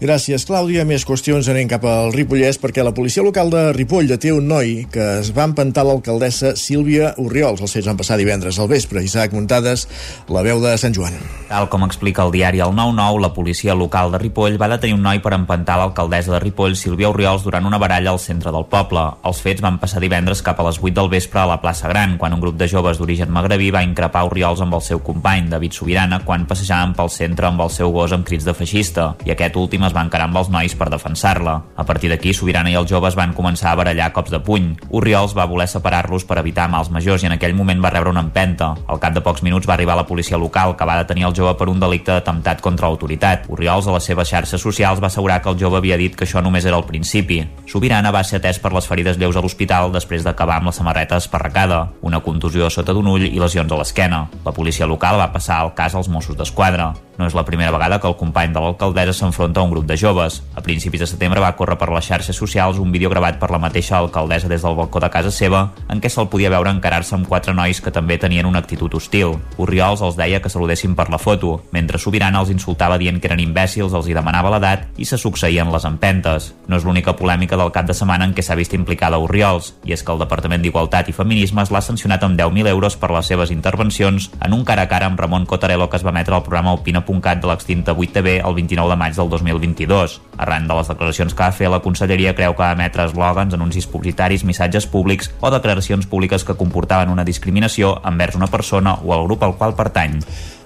Gràcies, 0.00 0.46
Clàudia. 0.48 0.86
Més 0.88 1.02
qüestions 1.04 1.44
anem 1.52 1.68
cap 1.68 1.82
al 1.84 2.14
Ripollès 2.14 2.56
perquè 2.56 2.80
la 2.80 2.94
policia 2.96 3.20
local 3.20 3.50
de 3.52 3.66
Ripoll 3.76 4.06
deté 4.08 4.30
un 4.32 4.46
noi 4.48 4.86
que 4.88 5.02
es 5.18 5.28
va 5.36 5.44
empantar 5.44 5.82
l'alcaldessa 5.84 6.54
Sílvia 6.56 7.10
Oriols. 7.20 7.60
Els 7.60 7.74
fets 7.76 7.88
van 7.90 7.98
passar 8.00 8.16
divendres 8.16 8.56
al 8.56 8.70
vespre. 8.70 9.02
Isaac 9.04 9.34
Muntades, 9.36 9.84
la 10.32 10.40
veu 10.40 10.56
de 10.62 10.72
Sant 10.80 10.96
Joan. 10.96 11.18
Tal 11.50 11.68
com 11.68 11.84
explica 11.84 12.24
el 12.24 12.32
diari 12.32 12.62
El 12.64 12.72
9-9, 12.78 13.20
la 13.20 13.32
policia 13.36 13.74
local 13.76 14.14
de 14.14 14.22
Ripoll 14.22 14.56
va 14.56 14.70
detenir 14.72 14.96
un 14.96 15.04
noi 15.04 15.20
per 15.20 15.34
empantar 15.36 15.76
l'alcaldessa 15.76 16.32
de 16.32 16.40
Ripoll, 16.46 16.78
Sílvia 16.80 17.12
Oriols, 17.12 17.44
durant 17.44 17.68
una 17.68 17.82
baralla 17.82 18.14
al 18.14 18.22
centre 18.24 18.54
del 18.56 18.64
poble. 18.72 19.04
Els 19.28 19.44
fets 19.44 19.60
van 19.60 19.76
passar 19.84 20.00
divendres 20.00 20.40
cap 20.40 20.64
a 20.64 20.68
les 20.70 20.80
8 20.80 20.94
del 20.96 21.12
vespre 21.12 21.44
a 21.44 21.46
la 21.50 21.60
plaça 21.60 21.92
Gran, 21.92 22.16
quan 22.16 22.32
un 22.32 22.40
grup 22.40 22.56
de 22.56 22.70
joves 22.72 22.96
d'origen 22.96 23.28
magrebí 23.28 23.68
va 23.68 23.84
increpar 23.84 24.24
Oriols 24.30 24.64
amb 24.64 24.80
el 24.80 24.86
seu 24.88 25.04
company, 25.04 25.52
David 25.52 25.76
Sobirana, 25.76 26.22
quan 26.24 26.48
passejaven 26.48 26.96
pel 26.96 27.12
centre 27.12 27.52
amb 27.52 27.60
el 27.68 27.76
seu 27.76 27.92
gos 27.92 28.16
amb 28.16 28.24
crits 28.24 28.48
de 28.48 28.56
feixista, 28.56 29.10
i 29.28 29.36
aquest 29.36 29.60
últim 29.60 29.89
es 29.90 29.96
va 29.96 30.04
encarar 30.06 30.28
amb 30.28 30.38
els 30.38 30.48
nois 30.52 30.74
per 30.78 30.88
defensar-la. 30.92 31.56
A 31.76 31.84
partir 31.84 32.10
d'aquí, 32.12 32.32
Sobirana 32.36 32.70
i 32.70 32.76
els 32.78 32.88
joves 32.90 33.16
van 33.18 33.34
començar 33.34 33.72
a 33.72 33.78
barallar 33.80 34.12
cops 34.14 34.30
de 34.30 34.38
puny. 34.46 34.70
Oriols 34.94 35.34
va 35.36 35.48
voler 35.50 35.66
separar-los 35.68 36.24
per 36.28 36.38
evitar 36.38 36.68
mals 36.70 36.92
majors 36.94 37.24
i 37.24 37.28
en 37.28 37.34
aquell 37.34 37.56
moment 37.58 37.82
va 37.82 37.90
rebre 37.90 38.14
una 38.14 38.22
empenta. 38.22 38.72
Al 38.86 39.00
cap 39.02 39.16
de 39.16 39.22
pocs 39.24 39.42
minuts 39.42 39.68
va 39.68 39.74
arribar 39.74 39.98
la 39.98 40.06
policia 40.06 40.38
local, 40.38 40.76
que 40.76 40.86
va 40.86 41.00
detenir 41.02 41.26
el 41.26 41.34
jove 41.36 41.56
per 41.58 41.68
un 41.72 41.82
delicte 41.82 42.14
d'atemptat 42.14 42.62
contra 42.62 42.86
l'autoritat. 42.88 43.48
Oriols, 43.50 43.88
a 43.88 43.96
les 43.96 44.06
seves 44.06 44.30
xarxes 44.30 44.62
socials, 44.62 45.02
va 45.02 45.10
assegurar 45.10 45.40
que 45.42 45.50
el 45.50 45.58
jove 45.58 45.80
havia 45.80 45.98
dit 45.98 46.14
que 46.14 46.28
això 46.28 46.42
només 46.42 46.64
era 46.64 46.78
el 46.78 46.86
principi. 46.86 47.42
Sobirana 47.66 48.14
va 48.14 48.22
ser 48.24 48.38
atès 48.38 48.62
per 48.62 48.72
les 48.76 48.86
ferides 48.86 49.18
lleus 49.18 49.36
a 49.36 49.42
l'hospital 49.42 49.90
després 49.92 50.24
d'acabar 50.24 50.60
amb 50.60 50.70
la 50.70 50.76
samarreta 50.76 51.18
esparracada, 51.18 51.88
una 52.02 52.22
contusió 52.22 52.70
sota 52.70 52.94
d'un 52.94 53.10
ull 53.10 53.26
i 53.26 53.38
lesions 53.40 53.72
a 53.72 53.82
l'esquena. 53.82 54.26
La 54.46 54.54
policia 54.54 54.86
local 54.86 55.18
va 55.18 55.32
passar 55.34 55.64
el 55.64 55.74
cas 55.74 55.94
als 55.94 56.08
Mossos 56.08 56.38
d'Esquadra. 56.38 56.92
No 57.20 57.26
és 57.28 57.34
la 57.36 57.44
primera 57.44 57.72
vegada 57.74 57.98
que 58.00 58.08
el 58.08 58.16
company 58.16 58.54
de 58.54 58.60
l'alcaldessa 58.62 59.12
s'enfronta 59.12 59.60
a 59.60 59.66
un 59.66 59.74
grup 59.74 59.79
de 59.86 59.96
joves. 59.96 60.42
A 60.54 60.62
principis 60.62 61.00
de 61.00 61.06
setembre 61.06 61.40
va 61.42 61.52
córrer 61.58 61.76
per 61.78 61.90
les 61.92 62.06
xarxes 62.06 62.36
socials 62.36 62.78
un 62.78 62.92
vídeo 62.92 63.10
gravat 63.10 63.38
per 63.40 63.50
la 63.50 63.58
mateixa 63.58 63.98
alcaldessa 63.98 64.48
des 64.48 64.62
del 64.62 64.76
balcó 64.78 65.00
de 65.00 65.10
casa 65.10 65.30
seva 65.30 65.72
en 65.88 66.00
què 66.00 66.08
se'l 66.08 66.28
podia 66.30 66.50
veure 66.50 66.70
encarar-se 66.70 67.14
amb 67.16 67.28
quatre 67.28 67.54
nois 67.54 67.80
que 67.80 67.90
també 67.90 68.18
tenien 68.18 68.46
una 68.46 68.62
actitud 68.62 68.94
hostil. 68.94 69.36
Oriols 69.58 70.02
els 70.06 70.16
deia 70.16 70.40
que 70.40 70.48
saludessin 70.48 70.94
per 70.94 71.10
la 71.10 71.18
foto, 71.18 71.62
mentre 71.72 71.98
Sobirana 71.98 72.40
els 72.40 72.52
insultava 72.54 72.98
dient 72.98 73.20
que 73.20 73.28
eren 73.28 73.42
imbècils, 73.42 73.92
els 73.92 74.08
hi 74.08 74.16
demanava 74.16 74.54
l'edat 74.54 74.86
i 74.96 75.04
se 75.04 75.18
succeïen 75.18 75.72
les 75.72 75.84
empentes. 75.84 76.52
No 76.68 76.76
és 76.78 76.86
l'única 76.86 77.16
polèmica 77.16 77.58
del 77.60 77.72
cap 77.74 77.86
de 77.86 77.94
setmana 77.96 78.24
en 78.24 78.34
què 78.34 78.42
s'ha 78.42 78.58
vist 78.58 78.74
implicada 78.74 79.18
Oriols, 79.18 79.74
i 79.84 79.92
és 79.92 80.02
que 80.02 80.12
el 80.12 80.22
Departament 80.22 80.62
d'Igualtat 80.62 81.10
i 81.10 81.16
Feminismes 81.16 81.70
l'ha 81.70 81.84
sancionat 81.84 82.24
amb 82.24 82.38
10.000 82.38 82.70
euros 82.70 82.96
per 82.96 83.10
les 83.10 83.26
seves 83.26 83.50
intervencions 83.50 84.30
en 84.40 84.54
un 84.54 84.64
cara 84.64 84.86
a 84.86 84.88
cara 84.88 85.10
amb 85.10 85.20
Ramon 85.20 85.46
Cotarello 85.46 85.90
que 85.90 85.98
es 85.98 86.06
va 86.06 86.14
emetre 86.14 86.34
al 86.34 86.46
programa 86.46 86.72
Opina 86.74 87.04
www.cat 87.10 87.40
de 87.40 87.48
l'extinta 87.48 87.94
8TV 87.94 88.40
el 88.46 88.54
29 88.54 88.90
de 88.90 88.96
maig 88.96 89.14
del 89.14 89.28
2022. 89.74 90.20
Arran 90.36 90.68
de 90.68 90.74
les 90.74 90.88
declaracions 90.88 91.34
que 91.34 91.42
va 91.42 91.52
fer, 91.52 91.68
la 91.70 91.82
Conselleria 91.84 92.34
creu 92.34 92.54
que 92.54 92.62
va 92.62 92.72
emetre 92.76 93.06
eslògans, 93.08 93.54
anuncis 93.54 93.88
publicitaris, 93.90 94.44
missatges 94.44 94.86
públics 94.86 95.30
o 95.40 95.50
declaracions 95.50 96.06
públiques 96.06 96.44
que 96.44 96.56
comportaven 96.56 97.12
una 97.12 97.24
discriminació 97.24 97.98
envers 98.04 98.38
una 98.38 98.48
persona 98.48 98.96
o 99.04 99.14
el 99.14 99.26
grup 99.28 99.44
al 99.44 99.56
qual 99.56 99.76
pertany. 99.76 100.20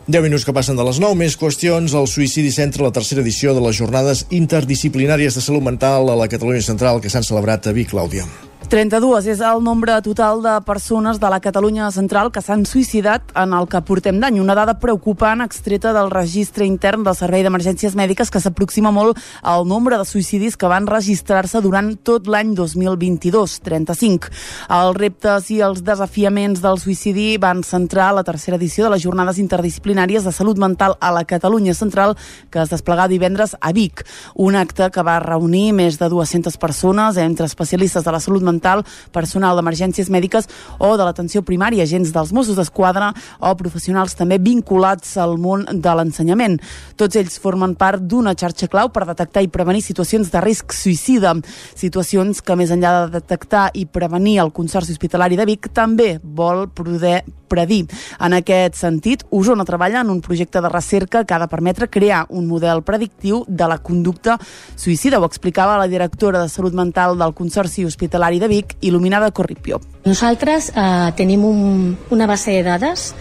10 0.07 0.21
minuts 0.21 0.45
que 0.45 0.53
passen 0.53 0.77
de 0.77 0.85
les 0.85 1.01
9, 1.01 1.17
més 1.17 1.37
qüestions. 1.41 1.95
El 1.97 2.09
Suïcidi 2.11 2.53
centra 2.53 2.85
la 2.85 2.93
tercera 2.93 3.23
edició 3.25 3.55
de 3.57 3.63
les 3.65 3.77
jornades 3.79 4.27
interdisciplinàries 4.31 5.39
de 5.39 5.45
salut 5.45 5.65
mental 5.65 6.11
a 6.13 6.19
la 6.19 6.29
Catalunya 6.29 6.61
Central 6.61 7.01
que 7.01 7.09
s'han 7.09 7.25
celebrat 7.25 7.67
a 7.67 7.73
Vic, 7.73 7.95
Clàudia. 7.95 8.29
32 8.71 9.27
és 9.29 9.41
el 9.45 9.61
nombre 9.63 9.93
total 10.03 10.41
de 10.43 10.53
persones 10.65 11.19
de 11.21 11.29
la 11.29 11.39
Catalunya 11.45 11.91
central 11.93 12.31
que 12.33 12.41
s'han 12.41 12.63
suïcidat 12.65 13.35
en 13.37 13.53
el 13.53 13.67
que 13.69 13.83
portem 13.85 14.17
d'any. 14.23 14.39
Una 14.41 14.55
dada 14.57 14.79
preocupant 14.81 15.43
extreta 15.45 15.93
del 15.93 16.09
registre 16.11 16.65
intern 16.65 17.05
del 17.05 17.17
Servei 17.19 17.45
d'Emergències 17.45 17.93
Mèdiques 17.95 18.33
que 18.33 18.41
s'aproxima 18.41 18.89
molt 18.91 19.21
al 19.43 19.67
nombre 19.69 19.99
de 20.01 20.07
suïcidis 20.09 20.57
que 20.57 20.71
van 20.71 20.89
registrar-se 20.89 21.61
durant 21.61 21.91
tot 22.09 22.27
l'any 22.27 22.55
2022, 22.57 23.59
35. 23.69 24.33
Els 24.79 24.97
reptes 24.97 25.51
i 25.53 25.61
els 25.61 25.85
desafiaments 25.85 26.65
del 26.65 26.81
suïcidi 26.81 27.37
van 27.37 27.63
centrar 27.63 28.15
la 28.17 28.25
tercera 28.25 28.57
edició 28.57 28.89
de 28.89 28.95
les 28.97 29.05
jornades 29.05 29.43
interdisciplinàries 29.45 30.25
de 30.25 30.33
salut 30.33 30.59
mental 30.59 30.97
a 31.01 31.13
la 31.13 31.27
Catalunya 31.29 31.77
central 31.77 32.17
que 32.49 32.65
es 32.65 32.73
desplegà 32.73 33.11
divendres 33.13 33.59
a 33.61 33.77
Vic. 33.77 34.07
Un 34.35 34.57
acte 34.57 34.89
que 34.91 35.05
va 35.05 35.21
reunir 35.21 35.75
més 35.77 36.01
de 36.01 36.09
200 36.09 36.57
persones 36.57 37.21
entre 37.21 37.45
especialistes 37.45 38.09
de 38.09 38.11
la 38.11 38.25
salut 38.25 38.41
mental 38.41 38.54
mental, 38.55 38.85
personal 39.13 39.59
d'emergències 39.59 40.11
mèdiques 40.11 40.49
o 40.79 40.95
de 40.97 41.05
l'atenció 41.05 41.43
primària, 41.43 41.85
agents 41.85 42.15
dels 42.15 42.33
Mossos 42.33 42.59
d'Esquadra 42.59 43.11
o 43.41 43.55
professionals 43.59 44.17
també 44.19 44.39
vinculats 44.39 45.17
al 45.21 45.37
món 45.43 45.67
de 45.69 45.95
l'ensenyament. 45.99 46.61
Tots 46.97 47.19
ells 47.21 47.39
formen 47.43 47.77
part 47.79 48.03
d'una 48.03 48.37
xarxa 48.39 48.71
clau 48.71 48.91
per 48.95 49.07
detectar 49.09 49.45
i 49.45 49.51
prevenir 49.53 49.83
situacions 49.85 50.31
de 50.33 50.43
risc 50.45 50.75
suïcida, 50.77 51.35
situacions 51.75 52.43
que 52.45 52.59
més 52.59 52.73
enllà 52.75 53.05
de 53.05 53.19
detectar 53.19 53.69
i 53.75 53.87
prevenir 53.87 54.39
el 54.45 54.55
Consorci 54.55 54.95
Hospitalari 54.95 55.39
de 55.41 55.49
Vic 55.49 55.73
també 55.75 56.15
vol 56.23 56.69
poder 56.75 57.23
predir. 57.55 57.85
En 58.19 58.35
aquest 58.35 58.77
sentit, 58.83 59.25
Osona 59.31 59.67
treballa 59.69 60.03
en 60.03 60.11
un 60.11 60.21
projecte 60.25 60.61
de 60.61 60.73
recerca 60.73 61.25
que 61.25 61.35
ha 61.35 61.41
de 61.43 61.49
permetre 61.49 61.89
crear 61.89 62.25
un 62.29 62.49
model 62.51 62.83
predictiu 62.83 63.45
de 63.49 63.69
la 63.71 63.79
conducta 63.79 64.39
suïcida. 64.75 65.21
Ho 65.21 65.29
explicava 65.31 65.79
la 65.79 65.89
directora 65.89 66.43
de 66.43 66.51
Salut 66.51 66.75
Mental 66.75 67.19
del 67.19 67.35
Consorci 67.35 67.87
Hospitalari 67.87 68.43
de 68.43 68.51
Vic, 68.51 68.77
Il·luminada 68.83 69.31
Corripio. 69.33 69.81
Nosaltres 70.05 70.73
eh, 70.75 71.13
tenim 71.17 71.45
un, 71.47 71.97
una 72.11 72.27
base 72.27 72.59
de 72.59 72.63
dades 72.67 73.13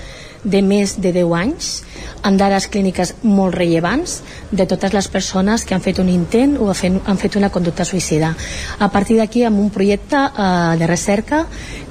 de 0.43 0.61
més 0.61 0.97
de 1.01 1.13
10 1.15 1.33
anys 1.39 1.69
amb 2.23 2.39
dades 2.39 2.67
clíniques 2.71 3.13
molt 3.23 3.55
rellevants 3.55 4.21
de 4.51 4.65
totes 4.69 4.93
les 4.95 5.07
persones 5.11 5.65
que 5.67 5.75
han 5.75 5.83
fet 5.83 5.99
un 5.99 6.09
intent 6.11 6.55
o 6.59 6.69
han 6.71 7.19
fet 7.19 7.35
una 7.39 7.49
conducta 7.51 7.85
suïcida. 7.85 8.33
A 8.79 8.89
partir 8.91 9.17
d'aquí, 9.19 9.43
amb 9.43 9.59
un 9.59 9.69
projecte 9.69 10.19
eh, 10.19 10.77
de 10.79 10.87
recerca, 10.87 11.43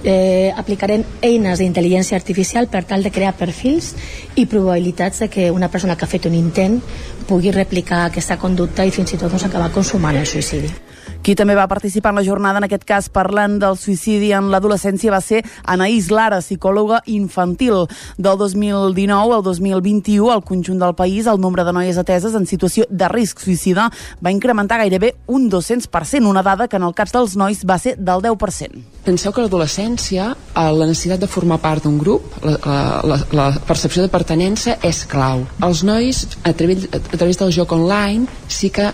eh, 0.04 0.52
aplicarem 0.56 1.04
eines 1.20 1.60
d'intel·ligència 1.60 2.16
artificial 2.16 2.68
per 2.68 2.84
tal 2.84 3.02
de 3.02 3.12
crear 3.12 3.34
perfils 3.36 3.92
i 4.36 4.46
probabilitats 4.46 5.24
de 5.24 5.28
que 5.28 5.50
una 5.50 5.68
persona 5.68 5.96
que 5.96 6.04
ha 6.06 6.14
fet 6.14 6.26
un 6.26 6.38
intent 6.38 6.80
pugui 7.28 7.52
replicar 7.52 8.06
aquesta 8.06 8.38
conducta 8.38 8.84
i 8.84 8.90
fins 8.90 9.12
i 9.12 9.20
tot 9.20 9.30
doncs, 9.30 9.46
acabar 9.48 9.72
consumant 9.72 10.16
el 10.16 10.26
suïcidi. 10.26 10.91
Qui 11.22 11.34
també 11.38 11.54
va 11.54 11.68
participar 11.70 12.12
en 12.12 12.20
la 12.20 12.24
jornada, 12.26 12.58
en 12.58 12.66
aquest 12.66 12.84
cas 12.88 13.08
parlant 13.12 13.58
del 13.62 13.76
suïcidi 13.78 14.32
en 14.36 14.50
l'adolescència, 14.50 15.12
va 15.12 15.20
ser 15.20 15.42
Anaïs 15.64 16.10
Lara, 16.10 16.40
psicòloga 16.42 17.02
infantil. 17.06 17.86
Del 18.18 18.38
2019 18.38 19.36
al 19.36 19.42
2021, 19.46 20.30
al 20.32 20.44
conjunt 20.44 20.80
del 20.82 20.94
país, 20.98 21.26
el 21.26 21.40
nombre 21.40 21.64
de 21.64 21.72
noies 21.72 21.98
ateses 21.98 22.34
en 22.34 22.46
situació 22.46 22.86
de 22.90 23.08
risc 23.12 23.42
suïcida 23.42 23.88
va 24.22 24.32
incrementar 24.34 24.80
gairebé 24.82 25.14
un 25.26 25.50
200%, 25.50 26.26
una 26.26 26.42
dada 26.42 26.68
que 26.68 26.76
en 26.76 26.88
el 26.88 26.94
cas 26.94 27.12
dels 27.12 27.36
nois 27.36 27.62
va 27.68 27.78
ser 27.78 27.96
del 27.98 28.22
10%. 28.24 28.82
Penseu 29.04 29.32
que 29.34 29.44
l'adolescència, 29.44 30.32
eh, 30.32 30.66
la 30.72 30.86
necessitat 30.86 31.20
de 31.22 31.30
formar 31.30 31.58
part 31.62 31.84
d'un 31.84 31.98
grup, 31.98 32.26
la, 32.42 33.02
la, 33.06 33.18
la 33.32 33.48
percepció 33.66 34.02
de 34.02 34.10
pertenença 34.12 34.78
és 34.82 35.04
clau. 35.10 35.46
Els 35.62 35.82
nois, 35.86 36.26
a 36.42 36.52
través, 36.52 36.86
a 36.92 37.16
través 37.16 37.40
del 37.40 37.52
joc 37.54 37.72
online, 37.72 38.28
sí 38.48 38.70
que 38.70 38.92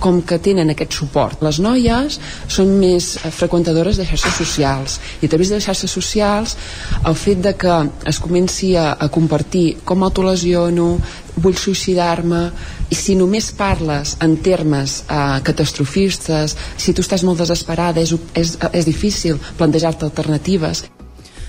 com 0.00 0.20
que 0.22 0.38
tenen 0.42 0.70
aquest 0.72 0.96
suport. 0.96 1.42
Les 1.44 1.60
noies 1.62 2.18
són 2.52 2.74
més 2.80 3.14
freqüentadores 3.36 4.00
de 4.00 4.06
xarxes 4.08 4.36
socials 4.38 4.98
i 5.20 5.26
a 5.26 5.32
través 5.32 5.52
de 5.52 5.60
xarxes 5.62 5.92
socials 5.92 6.56
el 7.04 7.16
fet 7.18 7.42
de 7.44 7.54
que 7.58 7.76
es 8.06 8.20
comenci 8.22 8.74
a, 8.76 8.92
a 8.92 9.08
compartir 9.12 9.78
com 9.84 10.04
autolesiono, 10.04 10.96
vull 11.36 11.56
suïcidar-me 11.60 12.42
i 12.90 12.96
si 12.96 13.16
només 13.18 13.50
parles 13.56 14.16
en 14.24 14.36
termes 14.44 15.02
eh, 15.06 15.38
catastrofistes, 15.46 16.56
si 16.76 16.94
tu 16.94 17.04
estàs 17.04 17.24
molt 17.26 17.42
desesperada 17.42 18.00
és, 18.02 18.14
és, 18.34 18.56
és 18.72 18.88
difícil 18.88 19.40
plantejar-te 19.58 20.08
alternatives 20.08 20.86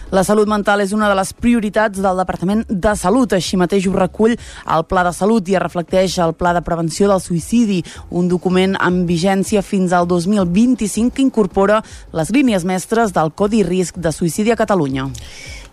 la 0.10 0.24
salut 0.24 0.48
mental 0.48 0.80
és 0.80 0.94
una 0.96 1.10
de 1.12 1.16
les 1.20 1.34
prioritats 1.36 2.00
del 2.00 2.20
Departament 2.22 2.62
de 2.70 2.94
Salut. 2.96 3.34
Així 3.36 3.58
mateix 3.60 3.90
ho 3.90 3.96
recull 3.96 4.38
el 4.38 4.86
Pla 4.88 5.04
de 5.04 5.12
Salut 5.12 5.50
i 5.52 5.58
es 5.58 5.64
reflecteix 5.64 6.16
el 6.24 6.32
Pla 6.40 6.54
de 6.56 6.62
Prevenció 6.64 7.10
del 7.12 7.20
Suïcidi, 7.20 7.82
un 8.16 8.30
document 8.32 8.78
amb 8.80 9.04
vigència 9.10 9.62
fins 9.62 9.92
al 9.92 10.08
2025 10.08 11.12
que 11.18 11.26
incorpora 11.26 11.82
les 12.16 12.32
línies 12.32 12.64
mestres 12.64 13.12
del 13.12 13.34
Codi 13.36 13.66
Risc 13.68 14.00
de 14.00 14.16
Suïcidi 14.16 14.56
a 14.56 14.60
Catalunya. 14.60 15.10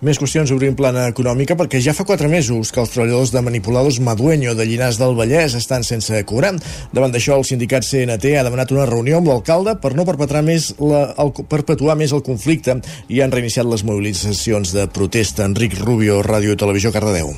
Més 0.03 0.19
qüestions 0.19 0.51
obrim 0.55 0.75
plana 0.77 1.07
econòmica 1.11 1.57
perquè 1.59 1.79
ja 1.85 1.95
fa 1.95 2.07
quatre 2.09 2.29
mesos 2.29 2.73
que 2.75 2.83
els 2.83 2.91
treballadors 2.95 3.31
de 3.35 3.43
Manipulados 3.45 4.01
Madueño 4.03 4.57
de 4.59 4.67
Llinars 4.67 4.99
del 4.99 5.15
Vallès 5.19 5.55
estan 5.55 5.87
sense 5.87 6.25
cobrar. 6.27 6.55
Davant 6.93 7.15
d'això, 7.15 7.39
el 7.39 7.47
sindicat 7.47 7.87
CNT 7.87 8.35
ha 8.39 8.45
demanat 8.47 8.75
una 8.75 8.89
reunió 8.91 9.21
amb 9.21 9.31
l'alcalde 9.31 9.77
per 9.81 9.95
no 9.95 10.09
perpetrar 10.09 10.43
més 10.43 10.73
la, 10.81 11.07
el, 11.23 11.33
perpetuar 11.51 11.99
més 12.01 12.13
el 12.17 12.25
conflicte 12.27 12.81
i 13.09 13.23
han 13.23 13.33
reiniciat 13.35 13.69
les 13.71 13.87
mobilitzacions 13.87 14.75
de 14.75 14.89
protesta. 14.91 15.47
Enric 15.47 15.79
Rubio, 15.81 16.23
Ràdio 16.27 16.57
i 16.57 16.61
Televisió, 16.61 16.93
Cardedeu. 16.95 17.33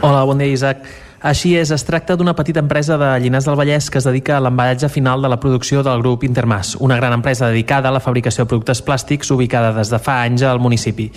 Hola, 0.00 0.24
bon 0.24 0.38
dia, 0.38 0.52
Isaac. 0.54 1.09
Així 1.20 1.50
és, 1.60 1.68
es 1.68 1.82
tracta 1.84 2.14
d'una 2.16 2.32
petita 2.32 2.62
empresa 2.62 2.96
de 2.96 3.08
Llinars 3.20 3.44
del 3.44 3.58
Vallès 3.58 3.90
que 3.92 3.98
es 4.00 4.06
dedica 4.08 4.38
a 4.38 4.40
l'emballatge 4.40 4.88
final 4.88 5.20
de 5.20 5.28
la 5.28 5.36
producció 5.36 5.82
del 5.84 6.00
grup 6.00 6.24
Intermas, 6.24 6.78
una 6.80 6.96
gran 6.96 7.12
empresa 7.12 7.50
dedicada 7.50 7.90
a 7.90 7.92
la 7.92 8.00
fabricació 8.00 8.46
de 8.46 8.48
productes 8.48 8.80
plàstics 8.80 9.28
ubicada 9.34 9.74
des 9.76 9.92
de 9.92 9.98
fa 10.00 10.22
anys 10.22 10.46
al 10.48 10.62
municipi. 10.64 11.10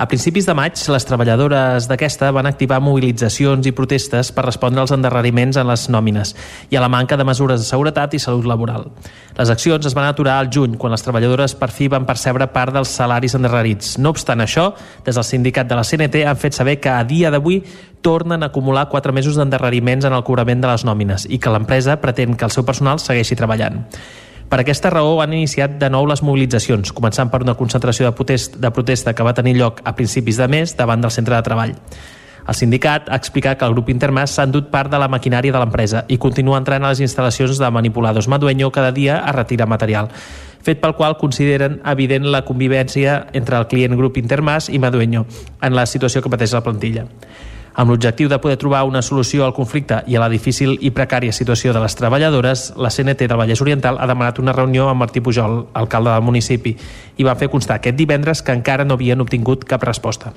A 0.00 0.06
principis 0.08 0.46
de 0.48 0.54
maig, 0.56 0.80
les 0.88 1.04
treballadores 1.04 1.84
d'aquesta 1.90 2.30
van 2.32 2.48
activar 2.48 2.78
mobilitzacions 2.80 3.66
i 3.68 3.74
protestes 3.76 4.30
per 4.32 4.46
respondre 4.46 4.80
als 4.80 4.94
endarreriments 4.96 5.58
en 5.60 5.68
les 5.68 5.90
nòmines 5.92 6.32
i 6.72 6.80
a 6.80 6.80
la 6.80 6.88
manca 6.88 7.18
de 7.20 7.26
mesures 7.28 7.60
de 7.60 7.68
seguretat 7.68 8.16
i 8.16 8.22
salut 8.22 8.48
laboral. 8.48 8.88
Les 9.36 9.52
accions 9.52 9.84
es 9.84 9.92
van 9.92 10.08
aturar 10.08 10.38
al 10.40 10.48
juny, 10.48 10.78
quan 10.80 10.96
les 10.96 11.04
treballadores 11.04 11.52
per 11.52 11.68
fi 11.68 11.90
van 11.92 12.08
percebre 12.08 12.48
part 12.48 12.72
dels 12.72 12.96
salaris 12.96 13.36
endarrerits. 13.36 13.98
No 14.00 14.16
obstant 14.16 14.40
això, 14.40 14.70
des 15.04 15.20
del 15.20 15.28
sindicat 15.34 15.68
de 15.68 15.76
la 15.76 15.84
CNT 15.84 16.24
han 16.24 16.40
fet 16.40 16.56
saber 16.56 16.78
que 16.80 16.88
a 16.88 17.04
dia 17.04 17.28
d'avui 17.28 17.60
tornen 18.00 18.42
a 18.42 18.50
acumular 18.50 18.88
quatre 18.88 19.12
mesos 19.12 19.36
d'endarreriments 19.36 20.06
en 20.08 20.16
el 20.16 20.24
cobrament 20.24 20.62
de 20.62 20.70
les 20.70 20.84
nòmines 20.88 21.26
i 21.28 21.38
que 21.38 21.52
l'empresa 21.52 22.00
pretén 22.00 22.36
que 22.36 22.46
el 22.48 22.54
seu 22.54 22.64
personal 22.64 23.00
segueixi 23.02 23.36
treballant. 23.36 23.84
Per 24.50 24.58
aquesta 24.58 24.90
raó 24.90 25.20
han 25.22 25.34
iniciat 25.36 25.76
de 25.78 25.88
nou 25.94 26.08
les 26.10 26.24
mobilitzacions, 26.26 26.90
començant 26.90 27.30
per 27.30 27.44
una 27.44 27.54
concentració 27.54 28.08
de, 28.08 28.14
protest, 28.18 28.56
de 28.58 28.70
protesta 28.74 29.14
que 29.14 29.22
va 29.22 29.34
tenir 29.36 29.54
lloc 29.54 29.78
a 29.84 29.94
principis 29.94 30.40
de 30.40 30.48
mes 30.50 30.74
davant 30.76 31.04
del 31.04 31.12
centre 31.14 31.36
de 31.36 31.44
treball. 31.46 31.76
El 32.50 32.56
sindicat 32.58 33.06
ha 33.06 33.18
explicat 33.20 33.60
que 33.60 33.68
el 33.68 33.76
grup 33.76 33.92
Intermas 33.92 34.32
s'ha 34.34 34.48
endut 34.48 34.72
part 34.72 34.90
de 34.90 34.98
la 34.98 35.06
maquinària 35.12 35.54
de 35.54 35.60
l'empresa 35.62 36.02
i 36.08 36.18
continua 36.18 36.58
entrant 36.58 36.82
a 36.82 36.90
les 36.90 37.02
instal·lacions 37.04 37.60
de 37.62 37.70
Manipulados 37.70 38.26
Madueño 38.26 38.72
cada 38.74 38.90
dia 38.90 39.20
a 39.20 39.30
retirar 39.36 39.68
material, 39.70 40.10
fet 40.58 40.80
pel 40.82 40.96
qual 40.98 41.14
consideren 41.20 41.78
evident 41.86 42.26
la 42.32 42.42
convivència 42.48 43.28
entre 43.32 43.60
el 43.60 43.68
client 43.70 43.94
grup 43.94 44.18
Intermas 44.18 44.66
i 44.68 44.82
Madueño 44.82 45.26
en 45.62 45.78
la 45.78 45.86
situació 45.86 46.24
que 46.24 46.32
pateix 46.32 46.56
la 46.56 46.64
plantilla. 46.66 47.06
Amb 47.74 47.92
l'objectiu 47.92 48.28
de 48.28 48.38
poder 48.42 48.58
trobar 48.58 48.82
una 48.88 49.02
solució 49.02 49.44
al 49.46 49.54
conflicte 49.54 50.02
i 50.10 50.16
a 50.16 50.22
la 50.22 50.28
difícil 50.28 50.76
i 50.80 50.90
precària 50.90 51.32
situació 51.32 51.72
de 51.72 51.82
les 51.82 51.94
treballadores, 51.94 52.72
la 52.76 52.90
CNT 52.90 53.28
del 53.30 53.38
Vallès 53.38 53.62
Oriental 53.62 54.00
ha 54.00 54.08
demanat 54.10 54.40
una 54.42 54.54
reunió 54.56 54.88
amb 54.90 55.04
Martí 55.04 55.22
Pujol, 55.22 55.66
alcalde 55.72 56.10
del 56.10 56.26
municipi, 56.26 56.76
i 57.16 57.26
va 57.26 57.38
fer 57.38 57.50
constar 57.50 57.78
aquest 57.78 57.98
divendres 57.98 58.42
que 58.42 58.56
encara 58.56 58.84
no 58.84 58.98
havien 58.98 59.22
obtingut 59.22 59.64
cap 59.64 59.86
resposta. 59.86 60.34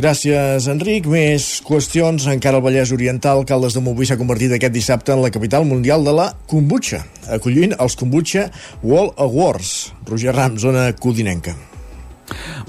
Gràcies, 0.00 0.64
Enric. 0.72 1.04
Més 1.12 1.46
qüestions. 1.66 2.24
Encara 2.32 2.56
el 2.56 2.64
Vallès 2.64 2.92
Oriental, 2.96 3.44
Caldes 3.44 3.76
de 3.76 3.82
Montbui 3.84 4.08
s'ha 4.08 4.16
convertit 4.16 4.54
aquest 4.56 4.72
dissabte 4.72 5.12
en 5.12 5.20
la 5.20 5.32
capital 5.34 5.66
mundial 5.68 6.06
de 6.06 6.14
la 6.16 6.30
kombucha, 6.48 7.02
acollint 7.28 7.76
els 7.76 7.98
Kombucha 8.00 8.48
World 8.80 9.18
Awards. 9.20 9.90
Roger 10.08 10.32
Ram, 10.36 10.56
zona 10.56 10.88
codinenca. 10.96 11.69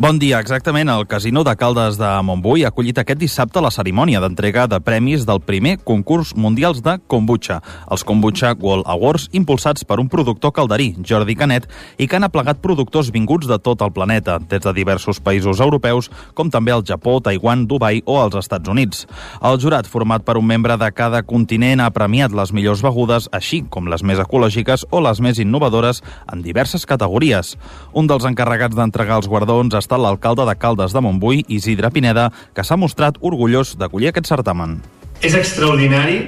Bon 0.01 0.17
dia. 0.17 0.39
Exactament, 0.41 0.89
el 0.89 1.05
Casino 1.05 1.43
de 1.43 1.53
Caldes 1.55 1.97
de 1.99 2.09
Montbui 2.25 2.63
ha 2.65 2.71
acollit 2.71 2.97
aquest 2.97 3.19
dissabte 3.21 3.61
la 3.61 3.69
cerimònia 3.69 4.17
d'entrega 4.23 4.63
de 4.65 4.79
premis 4.81 5.27
del 5.29 5.37
primer 5.45 5.75
concurs 5.85 6.31
mundials 6.33 6.79
de 6.81 6.95
kombucha, 7.05 7.59
els 7.91 8.01
Kombucha 8.07 8.55
World 8.57 8.87
Awards, 8.89 9.27
impulsats 9.37 9.85
per 9.85 9.99
un 10.01 10.09
productor 10.09 10.55
calderí, 10.57 10.95
Jordi 11.05 11.35
Canet, 11.37 11.67
i 12.01 12.07
que 12.09 12.17
han 12.17 12.25
aplegat 12.25 12.63
productors 12.63 13.11
vinguts 13.13 13.45
de 13.45 13.59
tot 13.61 13.83
el 13.85 13.93
planeta, 13.93 14.39
des 14.41 14.63
de 14.65 14.73
diversos 14.73 15.19
països 15.21 15.61
europeus, 15.61 16.09
com 16.33 16.49
també 16.49 16.73
el 16.73 16.81
Japó, 16.87 17.19
Taiwan, 17.21 17.67
Dubai 17.69 18.01
o 18.09 18.17
els 18.23 18.39
Estats 18.41 18.73
Units. 18.73 19.05
El 19.45 19.61
jurat, 19.61 19.85
format 19.85 20.25
per 20.25 20.39
un 20.41 20.49
membre 20.49 20.79
de 20.81 20.89
cada 20.97 21.21
continent, 21.21 21.85
ha 21.85 21.93
premiat 21.93 22.33
les 22.33 22.55
millors 22.57 22.81
begudes, 22.81 23.29
així 23.31 23.61
com 23.69 23.85
les 23.93 24.01
més 24.01 24.17
ecològiques 24.17 24.87
o 24.89 25.05
les 25.05 25.21
més 25.21 25.37
innovadores 25.37 26.01
en 26.33 26.41
diverses 26.41 26.89
categories. 26.89 27.53
Un 27.93 28.09
dels 28.09 28.25
encarregats 28.25 28.73
d'entregar 28.73 29.21
els 29.21 29.29
guardons 29.29 29.50
ha 29.51 29.81
estat 29.81 29.99
l'alcalde 29.99 30.45
de 30.47 30.55
Caldes 30.55 30.93
de 30.95 31.01
Montbui, 31.03 31.43
Isidre 31.47 31.91
Pineda, 31.91 32.29
que 32.55 32.63
s'ha 32.63 32.77
mostrat 32.79 33.19
orgullós 33.19 33.75
d'acollir 33.77 34.09
aquest 34.09 34.31
certamen. 34.31 34.79
És 35.21 35.35
extraordinari 35.35 36.19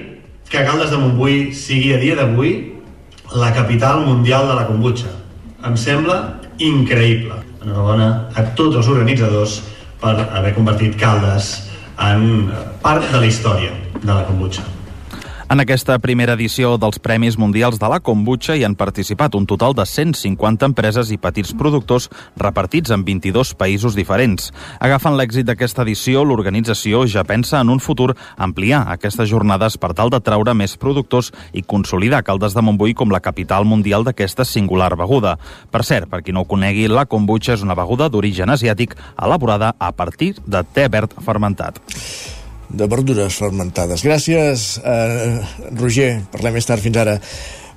que 0.49 0.65
Caldes 0.67 0.91
de 0.91 0.99
Montbui 0.99 1.53
sigui 1.55 1.93
a 1.95 1.99
dia 2.01 2.15
d'avui 2.19 2.73
la 3.33 3.53
capital 3.53 4.05
mundial 4.05 4.47
de 4.47 4.55
la 4.59 4.67
kombucha. 4.67 5.09
em 5.63 5.77
sembla 5.77 6.41
increïble. 6.59 7.37
Enhorabona 7.63 8.27
a 8.35 8.43
tots 8.57 8.75
els 8.75 8.87
organitzadors 8.91 9.61
per 10.01 10.17
haver 10.35 10.53
convertit 10.57 10.97
Caldes 10.99 11.69
en 12.03 12.51
part 12.83 13.05
de 13.11 13.21
la 13.21 13.29
història 13.29 13.71
de 14.01 14.11
la 14.11 14.25
kombucha. 14.27 14.63
En 15.51 15.59
aquesta 15.59 15.97
primera 15.99 16.37
edició 16.37 16.77
dels 16.79 17.01
Premis 17.03 17.35
Mundials 17.37 17.75
de 17.79 17.87
la 17.91 17.99
Kombucha 17.99 18.55
hi 18.55 18.63
han 18.63 18.77
participat 18.79 19.35
un 19.35 19.43
total 19.45 19.73
de 19.75 19.83
150 19.85 20.69
empreses 20.69 21.09
i 21.11 21.17
petits 21.19 21.51
productors 21.59 22.07
repartits 22.39 22.93
en 22.95 23.03
22 23.03 23.51
països 23.59 23.97
diferents. 23.97 24.53
Agafant 24.79 25.17
l'èxit 25.19 25.45
d'aquesta 25.49 25.83
edició, 25.83 26.23
l'organització 26.23 27.03
ja 27.11 27.25
pensa 27.27 27.59
en 27.59 27.73
un 27.73 27.83
futur 27.83 28.13
ampliar 28.37 28.85
aquestes 28.93 29.27
jornades 29.29 29.75
per 29.77 29.91
tal 29.97 30.13
de 30.13 30.21
traure 30.23 30.53
més 30.55 30.77
productors 30.79 31.33
i 31.51 31.61
consolidar 31.61 32.23
Caldes 32.23 32.55
de 32.55 32.63
Montbui 32.63 32.95
com 32.95 33.11
la 33.11 33.21
capital 33.23 33.67
mundial 33.67 34.07
d'aquesta 34.07 34.47
singular 34.47 34.93
beguda. 34.95 35.35
Per 35.71 35.83
cert, 35.83 36.07
per 36.07 36.21
qui 36.23 36.31
no 36.31 36.45
ho 36.45 36.47
conegui, 36.47 36.87
la 36.87 37.03
kombucha 37.05 37.57
és 37.57 37.67
una 37.67 37.75
beguda 37.75 38.07
d'origen 38.07 38.55
asiàtic 38.55 38.95
elaborada 39.19 39.75
a 39.77 39.91
partir 39.91 40.37
de 40.47 40.63
te 40.63 40.87
verd 40.87 41.19
fermentat 41.19 41.83
de 42.69 42.87
verdures 42.87 43.35
fermentades. 43.39 44.03
Gràcies, 44.05 44.79
eh, 44.83 45.41
Roger. 45.75 46.21
Parlem 46.31 46.53
més 46.53 46.65
tard. 46.65 46.81
Fins 46.81 46.97
ara. 46.97 47.19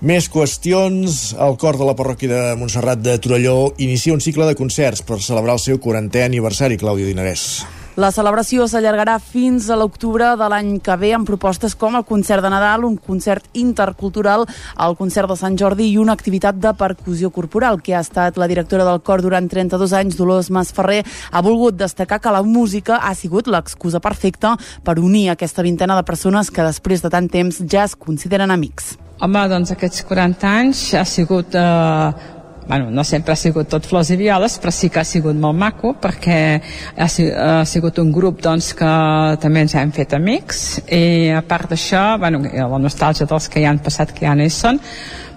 Més 0.00 0.28
qüestions. 0.28 1.35
El 1.40 1.57
cor 1.57 1.78
de 1.78 1.85
la 1.88 1.97
parròquia 1.97 2.28
de 2.28 2.57
Montserrat 2.57 3.00
de 3.00 3.19
Torelló 3.19 3.73
inicia 3.78 4.12
un 4.12 4.21
cicle 4.21 4.45
de 4.47 4.55
concerts 4.55 5.02
per 5.02 5.23
celebrar 5.23 5.57
el 5.57 5.64
seu 5.64 5.78
40è 5.78 6.25
aniversari, 6.25 6.76
Clàudia 6.76 7.07
Dinarès. 7.07 7.64
La 7.96 8.10
celebració 8.12 8.66
s'allargarà 8.68 9.14
fins 9.24 9.70
a 9.72 9.76
l'octubre 9.80 10.34
de 10.36 10.46
l'any 10.52 10.74
que 10.84 10.96
ve 11.00 11.14
amb 11.16 11.24
propostes 11.24 11.72
com 11.80 11.94
el 11.96 12.04
concert 12.04 12.44
de 12.44 12.50
Nadal, 12.52 12.84
un 12.84 12.98
concert 13.00 13.46
intercultural, 13.56 14.44
el 14.84 14.96
concert 14.98 15.32
de 15.32 15.36
Sant 15.40 15.56
Jordi 15.56 15.86
i 15.88 15.96
una 15.96 16.12
activitat 16.12 16.58
de 16.60 16.74
percussió 16.76 17.30
corporal 17.32 17.80
que 17.80 17.94
ha 17.96 18.02
estat 18.04 18.36
la 18.36 18.50
directora 18.52 18.84
del 18.84 19.00
cor 19.00 19.24
durant 19.24 19.48
32 19.48 19.96
anys, 19.96 20.20
Dolors 20.20 20.52
Masferrer, 20.52 21.06
ha 21.32 21.40
volgut 21.40 21.80
destacar 21.80 22.20
que 22.20 22.36
la 22.36 22.44
música 22.44 23.00
ha 23.00 23.14
sigut 23.16 23.48
l'excusa 23.48 24.04
perfecta 24.04 24.58
per 24.84 24.98
unir 25.00 25.30
aquesta 25.32 25.64
vintena 25.64 25.96
de 25.96 26.04
persones 26.04 26.52
que 26.52 26.68
després 26.68 27.00
de 27.00 27.08
tant 27.08 27.32
temps 27.32 27.64
ja 27.64 27.88
es 27.88 27.96
consideren 27.96 28.52
amics. 28.52 28.98
Home, 29.24 29.48
doncs 29.48 29.72
aquests 29.72 30.04
40 30.04 30.50
anys 30.60 30.80
ha 31.00 31.08
sigut 31.08 31.56
eh, 31.56 32.36
bueno, 32.66 32.90
no 32.90 33.04
sempre 33.04 33.32
ha 33.32 33.38
sigut 33.38 33.68
tot 33.70 33.87
flors 33.87 34.11
i 34.11 34.16
violes, 34.18 34.58
però 34.62 34.73
sí 34.75 34.90
que 34.90 35.00
ha 35.00 35.06
sigut 35.06 35.38
molt 35.38 35.58
maco 35.58 35.94
perquè 36.02 36.38
ha, 36.96 37.06
ha 37.06 37.64
sigut 37.68 38.00
un 38.02 38.11
grup 38.12 38.42
doncs, 38.42 38.73
que 38.78 38.90
també 39.42 39.62
ens 39.66 39.76
hem 39.78 39.92
fet 39.94 40.16
amics 40.18 40.64
i 40.90 41.30
a 41.35 41.44
part 41.46 41.70
d'això, 41.70 42.16
bueno, 42.23 42.42
la 42.42 42.82
nostàlgia 42.82 43.28
dels 43.30 43.49
que 43.52 43.62
ja 43.62 43.70
han 43.70 43.82
passat 43.85 44.12
que 44.16 44.26
ja 44.26 44.35
no 44.35 44.44
hi 44.46 44.52
són, 44.52 44.80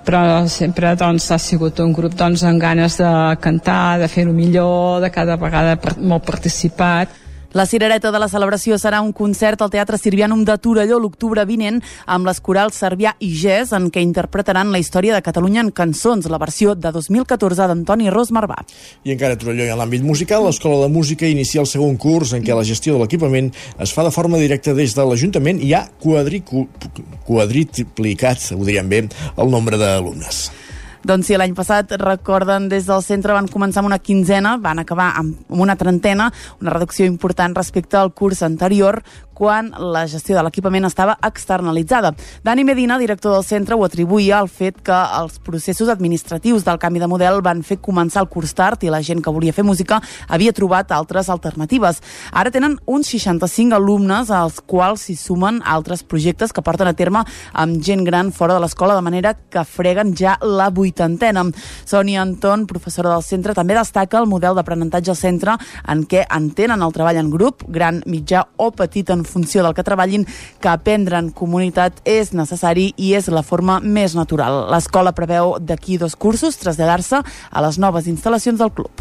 però 0.05 0.47
sempre 0.49 0.95
doncs, 0.97 1.29
ha 1.31 1.37
sigut 1.37 1.79
un 1.83 1.93
grup 1.93 2.17
doncs, 2.17 2.43
amb 2.47 2.61
ganes 2.61 2.97
de 2.97 3.13
cantar, 3.43 3.99
de 4.01 4.09
fer-ho 4.09 4.33
millor, 4.33 4.99
de 5.03 5.13
cada 5.13 5.37
vegada 5.37 5.77
molt 6.01 6.25
participat. 6.25 7.28
La 7.51 7.65
cirereta 7.65 8.11
de 8.13 8.19
la 8.21 8.27
celebració 8.29 8.77
serà 8.77 8.99
un 9.01 9.09
concert 9.09 9.63
al 9.65 9.71
Teatre 9.73 9.97
Sirvianum 9.97 10.43
de 10.45 10.53
Torelló 10.61 10.99
l'octubre 11.01 11.41
vinent 11.49 11.79
amb 12.05 12.29
les 12.29 12.37
corals 12.45 12.77
Servià 12.77 13.15
i 13.25 13.31
Gès 13.33 13.73
en 13.73 13.89
què 13.89 14.05
interpretaran 14.05 14.69
la 14.69 14.77
història 14.77 15.15
de 15.15 15.23
Catalunya 15.25 15.63
en 15.65 15.71
cançons, 15.73 16.29
la 16.29 16.37
versió 16.37 16.77
de 16.77 16.91
2014 16.93 17.65
d'Antoni 17.71 18.13
Ros 18.13 18.29
Marbà. 18.29 18.61
I 19.01 19.17
encara 19.17 19.33
a 19.33 19.41
Torelló 19.41 19.65
i 19.65 19.73
en 19.73 19.81
l'àmbit 19.81 20.05
musical, 20.05 20.45
l'Escola 20.45 20.85
de 20.85 20.93
Música 20.93 21.25
inicia 21.25 21.65
el 21.65 21.71
segon 21.71 21.97
curs 21.97 22.37
en 22.37 22.45
què 22.45 22.53
la 22.53 22.69
gestió 22.69 22.93
de 22.93 23.01
l'equipament 23.01 23.49
es 23.81 23.97
fa 23.97 24.05
de 24.05 24.13
forma 24.13 24.37
directa 24.37 24.77
des 24.77 24.93
de 24.93 25.09
l'Ajuntament 25.09 25.57
i 25.65 25.73
ha 25.73 25.89
quadriplicat, 26.05 28.45
ho 28.53 28.61
diríem 28.61 28.93
bé, 28.93 29.09
el 29.41 29.49
nombre 29.49 29.81
d'alumnes. 29.81 30.68
Doncs 31.07 31.29
sí, 31.29 31.37
l'any 31.39 31.53
passat, 31.55 31.93
recorden, 32.01 32.67
des 32.67 32.83
del 32.89 33.03
centre 33.05 33.31
van 33.31 33.47
començar 33.47 33.79
amb 33.79 33.87
una 33.87 34.01
quinzena, 34.03 34.57
van 34.59 34.81
acabar 34.81 35.13
amb 35.15 35.47
una 35.47 35.77
trentena, 35.79 36.27
una 36.59 36.73
reducció 36.75 37.07
important 37.07 37.55
respecte 37.55 37.95
al 37.95 38.11
curs 38.11 38.43
anterior, 38.43 38.99
quan 39.39 39.71
la 39.71 40.03
gestió 40.11 40.35
de 40.35 40.43
l'equipament 40.43 40.83
estava 40.83 41.15
externalitzada. 41.23 42.11
Dani 42.43 42.65
Medina, 42.67 42.97
director 42.99 43.31
del 43.31 43.45
centre, 43.47 43.77
ho 43.77 43.85
atribuïa 43.87 44.41
al 44.41 44.49
fet 44.51 44.81
que 44.83 44.97
els 45.21 45.37
processos 45.39 45.87
administratius 45.87 46.65
del 46.67 46.81
canvi 46.81 46.99
de 46.99 47.07
model 47.07 47.39
van 47.45 47.63
fer 47.63 47.79
començar 47.79 48.25
el 48.25 48.27
curs 48.33 48.51
tard 48.57 48.83
i 48.83 48.91
la 48.91 48.99
gent 48.99 49.23
que 49.23 49.31
volia 49.31 49.55
fer 49.55 49.63
música 49.63 50.01
havia 50.27 50.51
trobat 50.51 50.91
altres 50.91 51.31
alternatives. 51.31 52.01
Ara 52.35 52.51
tenen 52.51 52.75
uns 52.85 53.13
65 53.15 53.77
alumnes 53.79 54.27
als 54.27 54.59
quals 54.59 55.07
s'hi 55.07 55.15
sumen 55.15 55.63
altres 55.63 56.03
projectes 56.03 56.51
que 56.51 56.65
porten 56.65 56.91
a 56.91 56.97
terme 56.99 57.23
amb 57.53 57.79
gent 57.79 58.03
gran 58.03 58.33
fora 58.35 58.59
de 58.59 58.65
l'escola, 58.65 58.99
de 58.99 59.07
manera 59.07 59.37
que 59.39 59.63
freguen 59.63 60.11
ja 60.19 60.35
la 60.43 60.67
vuitantena. 60.89 61.45
Sònia 61.85 62.21
Anton, 62.21 62.65
professora 62.67 63.13
del 63.13 63.23
centre, 63.23 63.53
també 63.53 63.77
destaca 63.77 64.19
el 64.19 64.27
model 64.29 64.57
d'aprenentatge 64.57 65.13
al 65.13 65.19
centre 65.19 65.55
en 65.87 66.05
què 66.09 66.25
entenen 66.35 66.81
el 66.81 66.93
treball 66.95 67.19
en 67.21 67.29
grup, 67.29 67.63
gran, 67.67 68.01
mitjà 68.09 68.45
o 68.57 68.71
petit 68.71 69.09
en 69.13 69.23
funció 69.25 69.63
del 69.63 69.75
que 69.77 69.85
treballin, 69.85 70.25
que 70.59 70.69
aprendre 70.69 71.19
en 71.19 71.31
comunitat 71.31 72.01
és 72.05 72.33
necessari 72.33 72.93
i 72.97 73.13
és 73.17 73.29
la 73.29 73.43
forma 73.43 73.79
més 73.79 74.15
natural. 74.17 74.65
L'escola 74.73 75.13
preveu 75.13 75.57
d'aquí 75.59 75.97
dos 75.97 76.15
cursos 76.15 76.57
traslladar-se 76.59 77.21
a 77.21 77.65
les 77.65 77.79
noves 77.79 78.07
instal·lacions 78.07 78.59
del 78.59 78.73
club. 78.73 78.91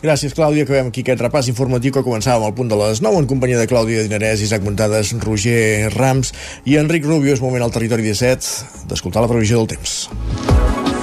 Gràcies, 0.00 0.34
Clàudia. 0.36 0.64
Acabem 0.64 0.88
aquí 0.88 1.04
aquest 1.04 1.20
repàs 1.20 1.50
informatiu 1.52 1.92
que 1.92 2.04
començàvem 2.04 2.46
al 2.46 2.56
punt 2.56 2.70
de 2.70 2.78
les 2.80 3.02
9 3.04 3.24
en 3.24 3.28
companyia 3.28 3.60
de 3.60 3.68
Clàudia 3.68 4.04
Dinarès, 4.06 4.40
Isaac 4.44 4.64
Montades, 4.64 5.12
Roger 5.24 5.90
Rams 5.96 6.32
i 6.64 6.78
Enric 6.80 7.04
Rubio. 7.04 7.34
És 7.34 7.44
moment 7.44 7.64
al 7.64 7.74
territori 7.74 8.06
17 8.08 8.88
d'escoltar 8.88 9.24
la 9.24 9.32
previsió 9.32 9.60
del 9.60 9.70
temps. 9.76 10.99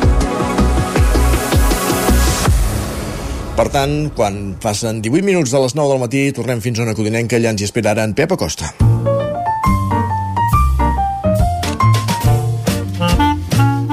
Per 3.58 3.72
tant, 3.74 4.12
quan 4.14 4.52
passen 4.62 5.00
18 5.02 5.26
minuts 5.26 5.50
de 5.50 5.58
les 5.58 5.74
9 5.74 5.90
del 5.90 6.02
matí, 6.04 6.20
tornem 6.30 6.60
fins 6.62 6.78
a 6.78 6.84
una 6.84 6.94
codinenca, 6.94 7.40
allà 7.40 7.50
ens 7.56 7.64
hi 7.64 7.66
espera 7.66 7.96
ara 7.96 8.04
en 8.06 8.14
Pep 8.14 8.36
Acosta. 8.36 8.70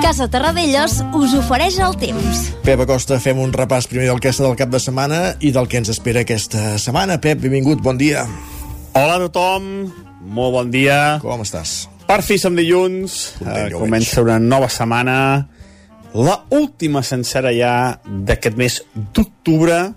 Casa 0.02 0.26
Terradellos 0.28 0.98
us 1.16 1.32
ofereix 1.38 1.78
el 1.80 1.96
temps. 1.96 2.42
Pep 2.66 2.84
Acosta, 2.84 3.16
fem 3.24 3.40
un 3.40 3.56
repàs 3.56 3.88
primer 3.88 4.10
del 4.10 4.20
que 4.20 4.34
és 4.34 4.42
del 4.44 4.52
cap 4.60 4.68
de 4.68 4.82
setmana 4.84 5.22
i 5.40 5.54
del 5.56 5.70
que 5.72 5.80
ens 5.80 5.88
espera 5.94 6.26
aquesta 6.28 6.76
setmana. 6.76 7.16
Pep, 7.16 7.40
benvingut, 7.46 7.80
bon 7.80 7.96
dia. 7.96 8.26
Hola 8.92 9.16
a 9.16 9.24
tothom, 9.24 9.88
molt 10.28 10.58
bon 10.58 10.76
dia. 10.76 11.00
Com 11.24 11.40
estàs? 11.40 11.86
Per 12.04 12.20
fi 12.20 12.36
som 12.36 12.52
dilluns, 12.52 13.16
Content, 13.40 13.72
uh, 13.72 13.80
comença 13.80 14.20
una 14.20 14.36
nova 14.36 14.68
setmana 14.68 15.16
la 16.14 16.46
última 16.54 17.02
sencera 17.02 17.50
ja 17.52 17.98
d'aquest 18.06 18.56
mes 18.56 18.82
d'octubre. 18.94 19.92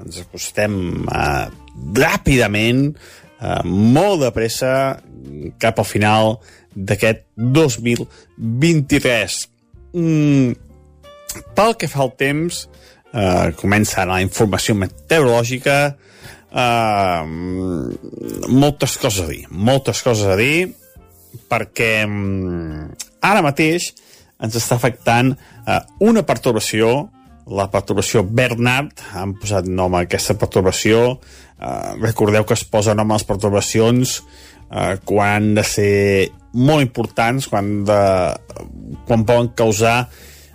Ens 0.00 0.20
acostem 0.22 1.04
eh, 1.04 1.46
ràpidament 1.96 2.96
eh, 2.96 3.62
molt 3.64 4.20
de 4.24 4.30
pressa 4.32 5.02
cap 5.60 5.78
al 5.78 5.88
final 5.88 6.38
d'aquest 6.72 7.26
2023 7.36 9.48
mm, 9.92 10.52
pel 11.56 11.74
que 11.76 11.88
fa 11.90 12.00
al 12.06 12.14
temps 12.16 12.68
eh, 13.12 13.52
comença 13.60 14.08
la 14.08 14.22
informació 14.24 14.74
meteorològica. 14.80 15.96
Eh, 16.50 17.24
moltes 18.48 18.96
coses 18.98 19.22
a 19.22 19.28
dir 19.28 19.44
moltes 19.52 20.02
coses 20.02 20.26
a 20.26 20.36
dir 20.40 20.72
perquè 21.52 22.06
mm, 22.08 22.88
ara 23.28 23.44
mateix 23.44 23.92
ens 24.40 24.56
està 24.56 24.78
afectant 24.78 25.32
eh, 25.34 25.80
una 26.06 26.24
pertorbació, 26.26 27.10
la 27.50 27.66
pertorbació 27.72 28.22
Bernard, 28.24 28.92
han 29.16 29.34
posat 29.40 29.68
nom 29.68 29.96
a 29.96 30.04
aquesta 30.06 30.36
pertorbació, 30.40 31.18
eh, 31.58 31.90
recordeu 32.00 32.46
que 32.46 32.56
es 32.58 32.64
posa 32.64 32.96
nom 32.96 33.10
a 33.10 33.18
les 33.18 33.26
pertorbacions 33.28 34.20
eh, 34.70 34.96
quan 35.04 35.36
han 35.36 35.54
de 35.58 35.66
ser 35.66 35.94
molt 36.52 36.82
importants, 36.82 37.46
quan, 37.50 37.84
de, 37.86 38.00
quan 39.06 39.26
poden 39.26 39.52
causar 39.58 40.08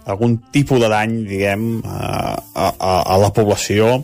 algun 0.06 0.38
tipus 0.54 0.82
de 0.82 0.90
dany, 0.92 1.16
diguem, 1.26 1.70
a, 1.86 2.36
a, 2.54 2.68
a 3.16 3.16
la 3.22 3.32
població, 3.34 4.04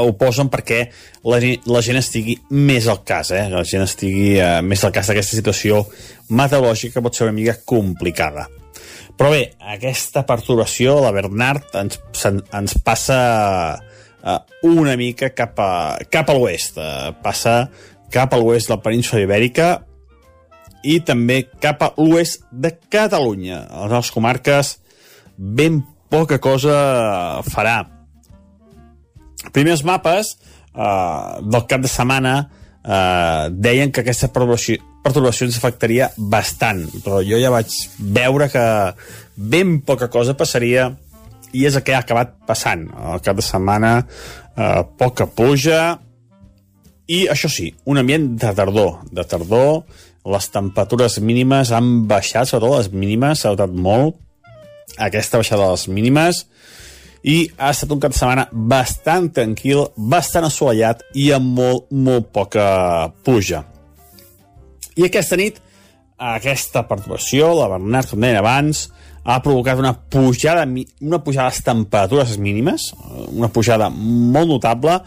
ho 0.00 0.12
posen 0.18 0.48
perquè 0.52 0.86
la, 1.28 1.38
la 1.68 1.82
gent 1.84 2.00
estigui 2.00 2.38
més 2.50 2.88
al 2.88 3.02
cas, 3.04 3.32
eh? 3.34 3.44
la 3.52 3.64
gent 3.68 3.84
estigui 3.84 4.38
eh, 4.38 4.60
més 4.64 4.82
al 4.84 4.94
cas 4.94 5.10
d'aquesta 5.10 5.36
situació 5.36 5.84
meteorològica 6.32 7.02
pot 7.04 7.16
ser 7.16 7.28
una 7.28 7.36
mica 7.36 7.58
complicada. 7.68 8.48
Però 9.18 9.30
bé, 9.30 9.42
aquesta 9.74 10.24
perturbació, 10.26 10.96
la 11.04 11.12
Bernard, 11.14 11.68
ens, 11.78 12.00
ens 12.24 12.76
passa 12.82 13.18
uh, 13.76 14.38
una 14.66 14.96
mica 14.96 15.28
cap 15.36 15.60
a, 15.60 15.72
cap 16.10 16.32
a 16.32 16.36
l'oest. 16.36 16.80
Uh, 16.80 17.12
passa 17.22 17.66
cap 18.12 18.32
a 18.32 18.40
l'oest 18.40 18.70
de 18.70 18.74
la 18.74 18.82
península 18.82 19.22
ibèrica 19.22 19.70
i 20.82 20.98
també 21.06 21.42
cap 21.62 21.84
a 21.84 21.92
l'oest 22.00 22.48
de 22.50 22.72
Catalunya. 22.90 23.66
A 23.68 23.86
les 23.92 24.10
comarques 24.14 24.76
ben 25.36 25.82
poca 26.12 26.40
cosa 26.42 27.42
farà. 27.46 27.82
Primers 29.50 29.82
mapes 29.84 30.36
uh, 30.74 31.42
del 31.42 31.66
cap 31.66 31.82
de 31.82 31.90
setmana 31.90 32.34
uh, 32.46 33.50
deien 33.50 33.90
que 33.90 34.04
aquesta 34.04 34.30
perturbació, 34.30 34.78
perturbació 35.02 35.48
ens 35.48 35.58
afectaria 35.58 36.10
bastant, 36.16 36.84
però 37.02 37.20
jo 37.26 37.40
ja 37.42 37.50
vaig 37.50 37.72
veure 37.98 38.48
que 38.52 38.66
ben 39.36 39.80
poca 39.82 40.08
cosa 40.12 40.36
passaria 40.38 40.92
i 41.52 41.66
és 41.68 41.76
el 41.76 41.84
que 41.84 41.94
ha 41.94 42.02
acabat 42.04 42.36
passant. 42.48 42.86
El 43.12 43.20
cap 43.24 43.36
de 43.36 43.44
setmana, 43.44 43.92
eh, 44.56 44.82
poca 44.98 45.26
pluja, 45.28 45.98
i 47.06 47.26
això 47.28 47.50
sí, 47.50 47.74
un 47.84 47.98
ambient 48.00 48.36
de 48.40 48.52
tardor. 48.56 49.02
De 49.12 49.24
tardor, 49.28 49.82
les 50.24 50.48
temperatures 50.54 51.18
mínimes 51.20 51.72
han 51.72 52.06
baixat, 52.08 52.48
sobretot 52.48 52.78
les 52.78 52.92
mínimes, 52.92 53.42
s'ha 53.42 53.52
notat 53.52 53.74
molt 53.74 54.16
aquesta 54.98 55.40
baixada 55.40 55.66
de 55.66 55.76
les 55.76 55.88
mínimes, 55.88 56.46
i 57.22 57.36
ha 57.56 57.70
estat 57.70 57.92
un 57.94 58.00
cap 58.02 58.14
de 58.14 58.18
setmana 58.18 58.46
bastant 58.52 59.28
tranquil, 59.34 59.84
bastant 59.96 60.46
assolellat 60.48 61.04
i 61.18 61.30
amb 61.34 61.54
molt, 61.58 61.86
molt 61.90 62.32
poca 62.34 62.64
pluja. 63.22 63.62
I 64.98 65.06
aquesta 65.06 65.38
nit, 65.38 65.60
aquesta 66.18 66.84
perturbació, 66.88 67.52
la 67.56 67.70
Bernat, 67.72 68.10
com 68.10 68.22
deia 68.22 68.42
abans, 68.42 68.88
ha 69.22 69.38
provocat 69.42 69.78
una 69.78 69.94
pujada, 69.94 70.66
una 70.66 71.22
pujada 71.22 71.48
de 71.48 71.54
les 71.54 71.64
temperatures 71.64 72.34
mínimes, 72.42 72.90
una 73.30 73.48
pujada 73.54 73.88
molt 73.88 74.50
notable, 74.50 74.98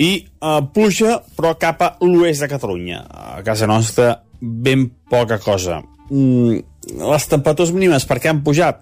i 0.00 0.10
eh, 0.24 0.60
pluja, 0.72 1.18
però 1.36 1.54
cap 1.60 1.82
a 1.84 1.92
l'oest 2.06 2.44
de 2.44 2.48
Catalunya. 2.48 3.04
A 3.04 3.44
casa 3.44 3.68
nostra, 3.68 4.14
ben 4.40 4.88
poca 5.10 5.38
cosa. 5.42 5.82
Mm, 6.08 6.60
les 7.04 7.28
temperatures 7.28 7.74
mínimes, 7.76 8.06
per 8.08 8.18
què 8.18 8.32
han 8.32 8.40
pujat? 8.46 8.80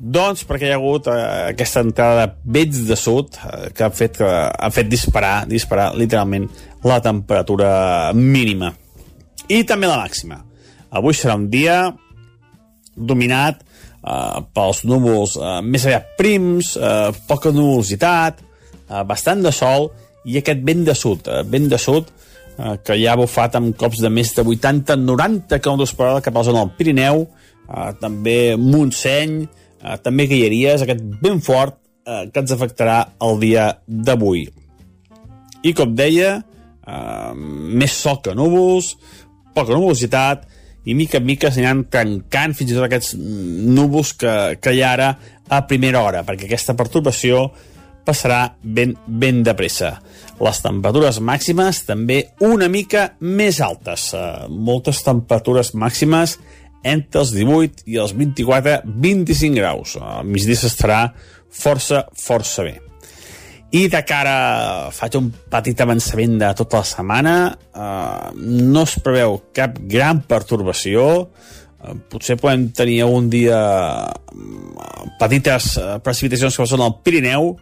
Doncs 0.00 0.46
perquè 0.48 0.70
hi 0.70 0.72
ha 0.72 0.78
hagut 0.78 1.10
eh, 1.12 1.16
aquesta 1.52 1.82
entrada 1.84 2.22
de 2.24 2.52
vents 2.56 2.78
de 2.88 2.96
sud 2.96 3.36
eh, 3.36 3.68
que 3.76 3.84
ha 3.84 3.90
fet, 3.92 4.16
que 4.16 4.28
ha 4.48 4.70
fet 4.72 4.88
disparar, 4.88 5.44
disparar 5.48 5.90
literalment 5.92 6.46
la 6.88 7.00
temperatura 7.04 8.12
mínima. 8.16 8.72
I 9.52 9.60
també 9.68 9.90
la 9.90 9.98
màxima. 10.00 10.40
Avui 10.96 11.12
serà 11.14 11.36
un 11.36 11.50
dia 11.52 11.82
dominat 12.96 13.60
eh, 13.60 14.40
pels 14.56 14.86
núvols 14.88 15.36
eh, 15.36 15.58
més 15.68 15.84
aviat 15.84 16.16
prims, 16.16 16.72
eh, 16.80 17.10
poca 17.28 17.52
nuvolositat, 17.52 18.40
eh, 18.88 19.04
bastant 19.04 19.44
de 19.44 19.52
sol 19.52 19.90
i 20.24 20.40
aquest 20.40 20.64
vent 20.64 20.88
de 20.88 20.96
sud, 20.96 21.28
eh, 21.28 21.44
vent 21.44 21.68
de 21.68 21.80
sud 21.80 22.08
eh, 22.08 22.76
que 22.80 22.96
ja 23.04 23.12
ha 23.12 23.20
bufat 23.20 23.60
amb 23.60 23.76
cops 23.76 24.00
de 24.00 24.08
més 24.08 24.32
de 24.32 24.48
80-90 24.48 25.60
km 25.60 25.84
per 25.92 26.08
hora 26.08 26.24
cap 26.24 26.32
a 26.32 26.40
la 26.40 26.48
zona 26.48 26.64
del 26.64 26.76
Pirineu, 26.80 27.26
eh, 27.68 27.88
també 28.00 28.40
Montseny, 28.56 29.42
eh, 29.82 29.96
també 30.04 30.28
Guilleries, 30.30 30.84
aquest 30.84 31.02
vent 31.22 31.40
fort 31.44 31.78
eh, 32.06 32.26
que 32.32 32.42
ens 32.42 32.54
afectarà 32.54 33.00
el 33.26 33.40
dia 33.42 33.70
d'avui. 33.86 34.46
I 35.64 35.74
com 35.76 35.96
deia, 35.96 36.38
eh, 36.86 37.32
més 37.34 37.96
sol 37.96 38.20
que 38.24 38.36
núvols, 38.36 38.94
poca 39.54 39.74
nuvolositat, 39.74 40.46
i 40.88 40.94
mica 40.96 41.18
en 41.20 41.26
mica 41.28 41.50
s'aniran 41.52 41.84
tancant 41.92 42.54
fins 42.56 42.72
i 42.72 42.76
tot 42.76 42.86
aquests 42.86 43.16
núvols 43.16 44.14
que, 44.16 44.36
que 44.62 44.72
hi 44.72 44.80
ha 44.80 44.94
ara 44.94 45.10
a 45.50 45.64
primera 45.68 46.00
hora, 46.06 46.22
perquè 46.24 46.48
aquesta 46.48 46.76
perturbació 46.78 47.50
passarà 48.06 48.54
ben, 48.62 48.94
ben 49.06 49.42
de 49.44 49.54
pressa. 49.56 49.92
Les 50.40 50.62
temperatures 50.64 51.20
màximes 51.20 51.82
també 51.84 52.22
una 52.46 52.70
mica 52.72 53.10
més 53.20 53.60
altes. 53.60 54.10
Uh, 54.16 54.48
moltes 54.48 55.02
temperatures 55.04 55.74
màximes 55.76 56.38
entre 56.82 57.22
els 57.22 57.32
18 57.34 57.84
i 57.90 57.98
els 58.00 58.14
24-25 58.16 59.56
graus. 59.58 59.96
Al 60.00 60.28
migdia 60.28 60.58
s'estarà 60.60 61.00
força, 61.50 62.06
força 62.16 62.64
bé. 62.66 62.78
I 63.70 63.84
de 63.86 64.00
cara, 64.02 64.90
faig 64.90 65.14
un 65.20 65.28
petit 65.52 65.78
avançament 65.82 66.40
de 66.40 66.48
tota 66.58 66.80
la 66.80 66.88
setmana, 66.88 67.34
eh, 67.54 68.30
no 68.34 68.82
es 68.82 68.96
preveu 68.98 69.38
cap 69.54 69.78
gran 69.86 70.24
pertorbació, 70.26 71.28
eh, 71.84 71.94
potser 72.10 72.36
podem 72.40 72.70
tenir 72.74 73.04
un 73.04 73.30
dia 73.30 73.60
petites 75.20 75.76
precipitacions 76.02 76.56
que 76.56 76.66
són 76.66 76.82
al 76.82 76.98
Pirineu, 77.04 77.54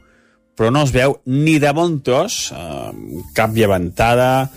però 0.58 0.72
no 0.74 0.82
es 0.82 0.90
veu 0.90 1.20
ni 1.30 1.58
de 1.62 1.70
bon 1.76 2.00
tros 2.02 2.50
eh, 2.50 2.90
cap 3.36 3.54
llevantada 3.54 4.48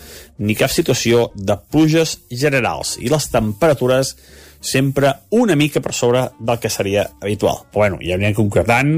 ni 0.42 0.56
cap 0.58 0.72
situació 0.74 1.28
de 1.36 1.58
pluges 1.70 2.18
generals 2.32 2.96
i 2.98 3.12
les 3.12 3.28
temperatures 3.30 4.16
sempre 4.62 5.14
una 5.30 5.58
mica 5.58 5.82
per 5.82 5.94
sobre 5.94 6.30
del 6.40 6.60
que 6.62 6.70
seria 6.70 7.10
habitual. 7.20 7.66
Però 7.72 7.84
bueno, 7.84 8.00
ja 8.06 8.16
anirem 8.16 8.38
concretant, 8.38 8.94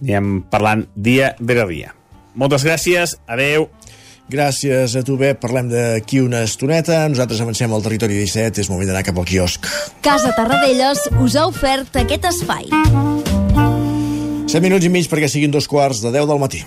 anirem 0.00 0.44
parlant 0.50 0.86
dia 0.94 1.34
rere 1.40 1.66
dia. 1.68 1.94
Moltes 2.38 2.64
gràcies, 2.64 3.18
adeu. 3.26 3.68
Gràcies 4.30 4.94
a 4.94 5.02
tu, 5.02 5.16
bé. 5.18 5.32
Parlem 5.34 5.66
d'aquí 5.72 6.20
una 6.22 6.44
estoneta. 6.46 7.02
Nosaltres 7.10 7.42
avancem 7.42 7.72
al 7.74 7.82
territori 7.82 8.14
17. 8.20 8.62
És 8.62 8.70
moment 8.70 8.86
d'anar 8.86 9.02
cap 9.02 9.18
al 9.18 9.26
quiosc. 9.26 9.66
Casa 10.06 10.30
Tarradellas 10.36 11.08
us 11.18 11.34
ha 11.34 11.48
ofert 11.50 11.98
aquest 11.98 12.30
espai. 12.30 12.70
7 14.46 14.62
minuts 14.62 14.86
i 14.86 14.94
mig 14.94 15.10
perquè 15.10 15.28
siguin 15.30 15.50
dos 15.50 15.66
quarts 15.70 16.02
de 16.02 16.14
10 16.14 16.30
del 16.30 16.42
matí. 16.42 16.62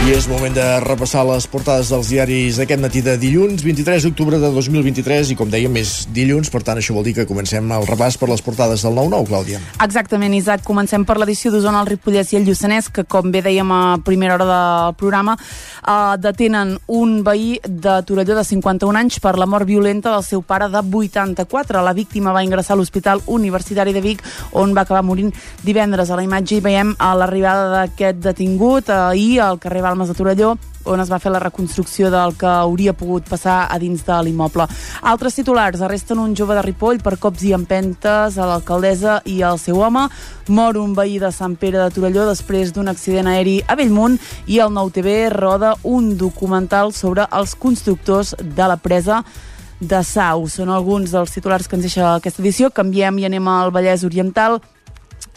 I 0.00 0.14
és 0.16 0.24
moment 0.30 0.54
de 0.56 0.62
repassar 0.80 1.26
les 1.28 1.44
portades 1.44 1.90
dels 1.92 2.08
diaris 2.08 2.56
d'aquest 2.56 2.80
matí 2.80 3.02
de 3.04 3.18
dilluns, 3.20 3.60
23 3.60 4.06
d'octubre 4.06 4.38
de 4.40 4.48
2023, 4.48 5.34
i 5.34 5.36
com 5.36 5.50
dèiem, 5.52 5.74
és 5.76 6.06
dilluns, 6.08 6.48
per 6.48 6.62
tant 6.64 6.78
això 6.80 6.94
vol 6.96 7.04
dir 7.04 7.12
que 7.18 7.26
comencem 7.28 7.68
el 7.76 7.84
repàs 7.84 8.16
per 8.16 8.30
les 8.30 8.40
portades 8.40 8.80
del 8.80 8.96
9-9, 8.96 9.28
Clàudia. 9.28 9.60
Exactament, 9.84 10.32
Isaac. 10.38 10.62
Comencem 10.64 11.04
per 11.04 11.18
l'edició 11.20 11.52
d'Osona, 11.52 11.82
el 11.84 11.90
Ripollès 11.90 12.32
i 12.32 12.38
el 12.38 12.48
Lluçanès, 12.48 12.88
que 12.88 13.04
com 13.04 13.28
bé 13.28 13.42
dèiem 13.44 13.74
a 13.76 13.98
primera 14.06 14.38
hora 14.38 14.46
del 14.48 14.96
programa, 14.96 15.34
eh, 15.36 16.16
detenen 16.16 16.78
un 16.88 17.20
veí 17.22 17.60
de 17.68 17.98
Torelló 18.08 18.38
de 18.40 18.46
51 18.48 18.96
anys 18.96 19.20
per 19.20 19.36
la 19.36 19.44
mort 19.44 19.68
violenta 19.68 20.14
del 20.16 20.24
seu 20.24 20.40
pare 20.40 20.70
de 20.72 20.80
84. 20.80 21.84
La 21.84 21.92
víctima 21.92 22.32
va 22.32 22.42
ingressar 22.42 22.72
a 22.72 22.80
l'Hospital 22.80 23.20
Universitari 23.26 23.92
de 23.92 24.00
Vic, 24.00 24.24
on 24.52 24.72
va 24.72 24.88
acabar 24.88 25.04
morint 25.04 25.28
divendres. 25.62 26.08
A 26.08 26.16
la 26.16 26.24
imatge 26.24 26.56
hi 26.56 26.64
veiem 26.64 26.96
a 26.96 27.12
l'arribada 27.14 27.68
d'aquest 27.76 28.24
detingut 28.24 28.88
ahir 28.88 29.42
al 29.44 29.60
carrer 29.60 29.89
Balmes 29.90 30.06
de 30.06 30.14
Torelló, 30.14 30.52
on 30.86 31.00
es 31.02 31.10
va 31.10 31.18
fer 31.18 31.32
la 31.34 31.40
reconstrucció 31.42 32.12
del 32.14 32.36
que 32.38 32.46
hauria 32.46 32.92
pogut 32.94 33.26
passar 33.26 33.64
a 33.66 33.78
dins 33.82 34.04
de 34.06 34.18
l'immoble. 34.22 34.68
Altres 35.02 35.34
titulars 35.34 35.82
arresten 35.82 36.20
un 36.22 36.36
jove 36.38 36.54
de 36.54 36.62
Ripoll 36.62 37.02
per 37.02 37.16
cops 37.18 37.42
i 37.48 37.50
empentes 37.56 38.38
a 38.38 38.46
l'alcaldessa 38.46 39.18
i 39.26 39.40
al 39.42 39.58
seu 39.58 39.82
home. 39.82 40.06
Mor 40.46 40.78
un 40.78 40.94
veí 40.94 41.18
de 41.18 41.32
Sant 41.34 41.58
Pere 41.58 41.82
de 41.82 41.90
Torelló 41.90 42.28
després 42.28 42.70
d'un 42.70 42.88
accident 42.92 43.26
aeri 43.26 43.58
a 43.66 43.74
Bellmunt 43.74 44.20
i 44.46 44.62
el 44.62 44.70
Nou 44.76 44.94
TV 44.94 45.26
roda 45.34 45.74
un 45.82 46.14
documental 46.16 46.94
sobre 46.94 47.26
els 47.34 47.56
constructors 47.58 48.36
de 48.38 48.70
la 48.70 48.78
presa 48.78 49.24
de 49.80 50.04
Sau. 50.04 50.46
Són 50.46 50.70
alguns 50.70 51.10
dels 51.10 51.34
titulars 51.34 51.66
que 51.66 51.80
ens 51.80 51.88
deixa 51.88 52.14
aquesta 52.14 52.44
edició. 52.44 52.70
Canviem 52.70 53.18
i 53.18 53.26
anem 53.26 53.48
al 53.50 53.74
Vallès 53.74 54.06
Oriental 54.06 54.60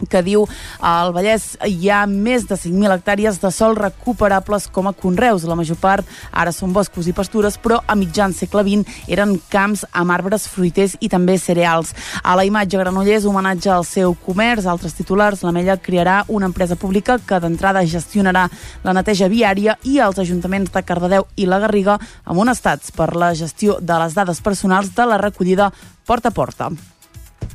que 0.10 0.22
diu 0.26 0.46
al 0.84 1.14
Vallès 1.16 1.54
hi 1.68 1.90
ha 1.90 2.04
més 2.10 2.48
de 2.50 2.58
5.000 2.60 2.98
hectàrees 2.98 3.40
de 3.42 3.52
sol 3.54 3.76
recuperables 3.78 4.68
com 4.74 4.88
a 4.90 4.94
conreus. 4.94 5.46
La 5.48 5.58
major 5.60 5.78
part 5.80 6.08
ara 6.32 6.52
són 6.56 6.74
boscos 6.76 7.08
i 7.08 7.16
pastures, 7.16 7.58
però 7.62 7.80
a 7.88 7.96
mitjan 7.96 8.34
segle 8.36 8.64
XX 8.66 9.10
eren 9.12 9.36
camps 9.52 9.86
amb 9.92 10.14
arbres 10.16 10.48
fruiters 10.52 10.98
i 11.00 11.10
també 11.10 11.38
cereals. 11.38 11.94
A 12.24 12.36
la 12.40 12.46
imatge 12.48 12.80
Granollers 12.80 13.28
homenatge 13.30 13.72
al 13.72 13.88
seu 13.88 14.16
comerç, 14.26 14.68
altres 14.68 14.98
titulars, 14.98 15.44
l'Ametlla 15.44 15.78
crearà 15.82 16.24
una 16.28 16.50
empresa 16.50 16.78
pública 16.80 17.20
que 17.20 17.40
d'entrada 17.44 17.86
gestionarà 17.86 18.48
la 18.84 18.96
neteja 18.96 19.30
viària 19.32 19.78
i 19.84 20.00
els 20.04 20.20
ajuntaments 20.20 20.74
de 20.74 20.84
Cardedeu 20.84 21.28
i 21.36 21.48
la 21.48 21.62
Garriga 21.64 22.00
amb 22.24 22.40
un 22.40 22.52
estats 22.54 22.92
per 22.92 23.14
la 23.16 23.34
gestió 23.38 23.78
de 23.80 24.00
les 24.04 24.18
dades 24.18 24.42
personals 24.42 24.94
de 24.96 25.08
la 25.08 25.22
recollida 25.22 25.72
porta 26.06 26.30
a 26.30 26.36
porta. 26.36 26.72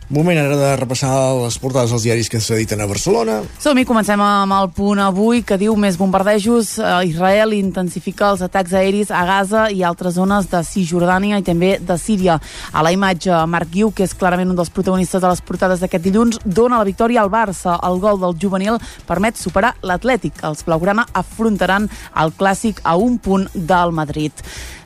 Moment 0.09 0.39
ara 0.41 0.57
de 0.57 0.69
repassar 0.81 1.11
les 1.37 1.59
portades 1.61 1.91
dels 1.93 2.05
diaris 2.07 2.31
que 2.33 2.39
s'editen 2.41 2.81
a 2.81 2.87
Barcelona. 2.89 3.43
Som-hi, 3.61 3.83
comencem 3.85 4.23
amb 4.25 4.55
el 4.57 4.71
punt 4.73 5.03
avui 5.05 5.43
que 5.45 5.59
diu 5.61 5.75
més 5.77 5.99
bombardejos. 6.01 6.71
Eh, 6.81 6.93
Israel 7.11 7.53
intensifica 7.53 8.31
els 8.33 8.41
atacs 8.47 8.73
aeris 8.73 9.13
a 9.13 9.27
Gaza 9.29 9.67
i 9.69 9.83
altres 9.85 10.17
zones 10.17 10.49
de 10.49 10.63
Cisjordània 10.65 11.37
i 11.37 11.45
també 11.45 11.75
de 11.77 11.99
Síria. 12.01 12.39
A 12.73 12.85
la 12.87 12.95
imatge, 12.97 13.35
Marc 13.53 13.69
Guiu, 13.75 13.91
que 13.93 14.07
és 14.09 14.17
clarament 14.17 14.49
un 14.49 14.57
dels 14.57 14.73
protagonistes 14.73 15.21
de 15.21 15.29
les 15.29 15.45
portades 15.45 15.85
d'aquest 15.85 16.09
dilluns, 16.09 16.41
dona 16.43 16.81
la 16.81 16.89
victòria 16.89 17.21
al 17.21 17.29
Barça. 17.29 17.77
El 17.85 18.01
gol 18.01 18.17
del 18.25 18.41
juvenil 18.41 18.81
permet 19.05 19.37
superar 19.37 19.75
l'Atlètic. 19.85 20.41
Els 20.41 20.65
blaugrana 20.65 21.05
afrontaran 21.13 21.91
el 22.17 22.33
clàssic 22.33 22.81
a 22.83 22.97
un 22.97 23.21
punt 23.21 23.45
del 23.53 23.93
Madrid. 23.93 24.33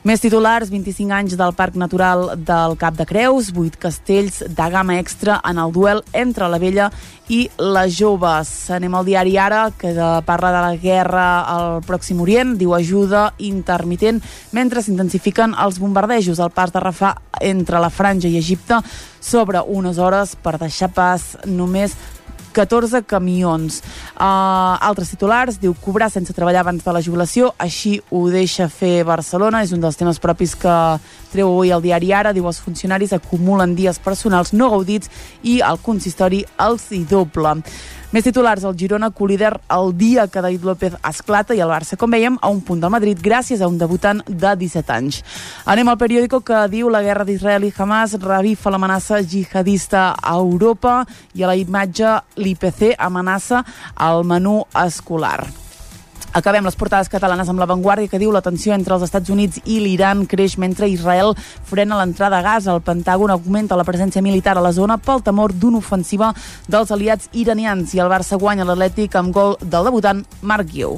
Més 0.03 0.19
titulars, 0.19 0.67
25 0.67 1.15
anys 1.15 1.37
del 1.39 1.53
Parc 1.55 1.77
Natural 1.79 2.33
del 2.35 2.75
Cap 2.75 2.97
de 2.99 3.05
Creus, 3.07 3.53
8 3.55 3.79
castells 3.79 4.43
de 4.43 4.69
gamma 4.73 4.97
extra 4.99 5.12
en 5.21 5.57
el 5.57 5.71
duel 5.71 6.03
entre 6.13 6.47
la 6.49 6.59
vella 6.59 6.89
i 7.29 7.49
les 7.57 7.97
joves. 7.97 8.49
Anem 8.73 8.95
al 8.95 9.05
diari 9.05 9.37
Ara, 9.37 9.71
que 9.77 9.93
parla 10.25 10.51
de 10.51 10.61
la 10.61 10.75
guerra 10.75 11.27
al 11.43 11.81
Pròxim 11.85 12.21
Orient, 12.21 12.55
diu 12.57 12.73
ajuda 12.73 13.33
intermitent, 13.39 14.21
mentre 14.51 14.81
s'intensifiquen 14.81 15.55
els 15.55 15.79
bombardejos. 15.79 16.39
El 16.39 16.51
pas 16.51 16.73
de 16.73 16.79
Rafà 16.79 17.15
entre 17.41 17.79
la 17.79 17.89
Franja 17.89 18.27
i 18.27 18.37
Egipte 18.37 18.81
sobre 19.21 19.61
unes 19.61 19.97
hores 19.97 20.35
per 20.35 20.57
deixar 20.59 20.91
pas 20.91 21.37
només 21.45 21.95
14 22.53 23.01
camions. 23.03 23.81
Uh, 24.13 24.77
altres 24.79 25.09
titulars, 25.11 25.57
diu 25.59 25.73
cobrar 25.83 26.11
sense 26.13 26.35
treballar 26.37 26.61
abans 26.63 26.85
de 26.85 26.93
la 26.93 27.01
jubilació, 27.01 27.51
així 27.57 27.97
ho 28.13 28.27
deixa 28.31 28.69
fer 28.69 29.01
Barcelona, 29.07 29.63
és 29.65 29.73
un 29.73 29.81
dels 29.83 29.97
temes 29.99 30.21
propis 30.23 30.55
que 30.55 30.77
treu 31.33 31.49
avui 31.49 31.73
el 31.73 31.81
diari 31.83 32.13
Ara, 32.13 32.31
diu 32.33 32.45
els 32.47 32.61
funcionaris 32.61 33.15
acumulen 33.17 33.75
dies 33.75 33.99
personals 33.99 34.53
no 34.53 34.69
gaudits 34.71 35.09
i 35.43 35.59
el 35.65 35.81
consistori 35.81 36.43
els 36.61 36.87
hi 36.93 37.03
doble. 37.09 37.57
Més 38.13 38.27
titulars, 38.27 38.61
el 38.61 38.75
Girona 38.77 39.07
col·lider 39.09 39.55
el 39.73 39.87
dia 39.97 40.27
que 40.29 40.41
David 40.45 40.67
López 40.67 40.97
esclata 41.09 41.55
i 41.57 41.63
el 41.65 41.71
Barça, 41.71 41.97
com 41.97 42.13
veiem, 42.13 42.37
a 42.45 42.51
un 42.53 42.59
punt 42.61 42.83
del 42.83 42.93
Madrid 42.93 43.17
gràcies 43.17 43.63
a 43.63 43.69
un 43.71 43.79
debutant 43.81 44.21
de 44.27 44.51
17 44.61 44.93
anys. 44.93 45.23
Anem 45.65 45.89
al 45.89 45.97
periòdico 45.97 46.43
que 46.45 46.61
diu 46.69 46.93
la 46.93 47.01
guerra 47.01 47.25
d'Israel 47.25 47.65
i 47.65 47.73
Hamas 47.73 48.13
revifa 48.21 48.69
l'amenaça 48.69 49.23
jihadista 49.25 50.11
a 50.13 50.37
Europa 50.37 50.99
i 51.33 51.41
a 51.41 51.49
la 51.49 51.57
imatge 51.57 52.13
l'IPC 52.37 52.93
amenaça 53.01 53.65
el 53.97 54.21
menú 54.29 54.59
escolar. 54.85 55.62
Acabem 56.33 56.65
les 56.65 56.73
portades 56.73 57.11
catalanes 57.13 57.45
amb 57.51 57.61
l'avantguàrdia 57.61 58.09
que 58.09 58.17
diu 58.17 58.31
la 58.33 58.41
tensió 58.41 58.73
entre 58.73 58.95
els 58.95 59.03
Estats 59.05 59.29
Units 59.29 59.59
i 59.69 59.75
l'Iran 59.83 60.23
creix 60.25 60.55
mentre 60.57 60.87
Israel 60.89 61.35
frena 61.69 61.99
l'entrada 61.99 62.39
a 62.39 62.41
Gaza. 62.41 62.73
El 62.73 62.81
Pentàgon 62.81 63.29
augmenta 63.29 63.77
la 63.77 63.85
presència 63.85 64.23
militar 64.25 64.55
a 64.57 64.63
la 64.65 64.71
zona 64.73 64.97
pel 64.97 65.21
temor 65.21 65.53
d'una 65.53 65.77
ofensiva 65.77 66.31
dels 66.65 66.89
aliats 66.89 67.29
iranians 67.37 67.93
i 67.93 68.01
el 68.01 68.09
Barça 68.09 68.39
guanya 68.41 68.65
l'Atlètic 68.65 69.13
amb 69.19 69.29
gol 69.35 69.53
del 69.61 69.85
debutant 69.85 70.23
Marc 70.41 70.71
Guiu. 70.71 70.97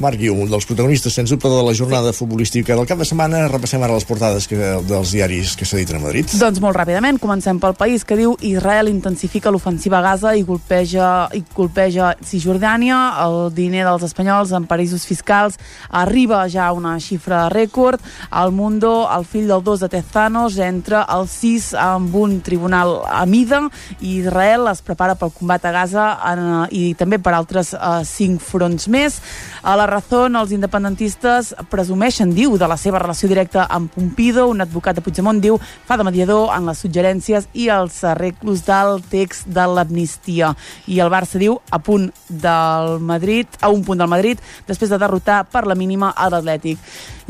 Marc 0.00 0.16
Guiu, 0.16 0.38
un 0.40 0.48
dels 0.48 0.64
protagonistes, 0.64 1.12
sens 1.12 1.28
dubte, 1.28 1.50
de 1.50 1.60
la 1.66 1.76
jornada 1.76 2.14
futbolística 2.16 2.72
del 2.72 2.88
cap 2.88 3.04
de 3.04 3.04
setmana. 3.04 3.44
Repassem 3.52 3.84
ara 3.84 3.98
les 3.98 4.08
portades 4.08 4.48
que, 4.48 4.56
dels 4.88 5.12
diaris 5.12 5.58
que 5.60 5.68
s'editen 5.68 6.00
a 6.00 6.04
Madrid. 6.06 6.32
Doncs 6.40 6.62
molt 6.64 6.78
ràpidament, 6.80 7.20
comencem 7.20 7.60
pel 7.60 7.76
país 7.76 8.08
que 8.08 8.16
diu 8.16 8.32
Israel 8.40 8.88
intensifica 8.88 9.52
l'ofensiva 9.52 10.00
a 10.00 10.04
Gaza 10.08 10.32
i 10.40 10.46
colpeja, 10.48 11.28
i 11.36 11.44
colpeja 11.52 12.14
Cisjordània, 12.24 13.00
el 13.26 13.52
diner 13.52 13.84
dels 13.84 14.08
espanyols 14.08 14.56
en 14.60 14.68
paradisos 14.68 15.06
fiscals 15.08 15.58
arriba 15.88 16.44
ja 16.48 16.68
a 16.68 16.76
una 16.76 16.98
xifra 17.00 17.48
rècord. 17.50 18.00
El 18.30 18.52
Mundo, 18.52 19.08
el 19.10 19.24
fill 19.24 19.48
del 19.48 19.64
dos 19.64 19.80
de 19.80 19.88
Tezanos, 19.88 20.58
entra 20.60 21.02
al 21.02 21.26
6 21.28 21.72
amb 21.80 22.14
un 22.14 22.40
tribunal 22.44 23.00
a 23.08 23.24
mida 23.26 23.62
i 24.00 24.18
Israel 24.20 24.68
es 24.70 24.82
prepara 24.84 25.16
pel 25.18 25.32
combat 25.34 25.64
a 25.64 25.72
Gaza 25.74 26.06
en, 26.30 26.42
i 26.70 26.94
també 26.98 27.18
per 27.18 27.34
altres 27.34 27.72
uh, 27.74 28.00
cinc 28.06 28.42
fronts 28.44 28.88
més. 28.92 29.18
A 29.62 29.76
la 29.78 29.86
Razón, 29.90 30.36
els 30.38 30.54
independentistes 30.56 31.52
presumeixen, 31.72 32.34
diu, 32.36 32.56
de 32.60 32.68
la 32.70 32.78
seva 32.80 33.00
relació 33.02 33.28
directa 33.30 33.66
amb 33.70 33.90
Pompido. 33.90 34.46
Un 34.50 34.64
advocat 34.64 34.98
de 34.98 35.04
Puigdemont 35.04 35.40
diu 35.42 35.58
fa 35.88 35.98
de 36.00 36.06
mediador 36.06 36.54
en 36.56 36.68
les 36.68 36.80
suggerències 36.80 37.48
i 37.52 37.68
els 37.72 38.02
arreglos 38.06 38.64
del 38.66 39.00
text 39.10 39.48
de 39.50 39.66
l'amnistia. 39.68 40.54
I 40.86 41.00
el 41.04 41.12
Barça 41.12 41.40
diu 41.40 41.58
a 41.70 41.80
punt 41.82 42.10
del 42.28 42.98
Madrid, 43.04 43.46
a 43.60 43.70
un 43.70 43.84
punt 43.84 44.00
del 44.00 44.10
Madrid, 44.10 44.39
després 44.68 44.90
de 44.90 44.98
derrotar 44.98 45.44
per 45.50 45.64
la 45.66 45.76
mínima 45.78 46.12
a 46.16 46.28
l'Atlètic. 46.32 46.78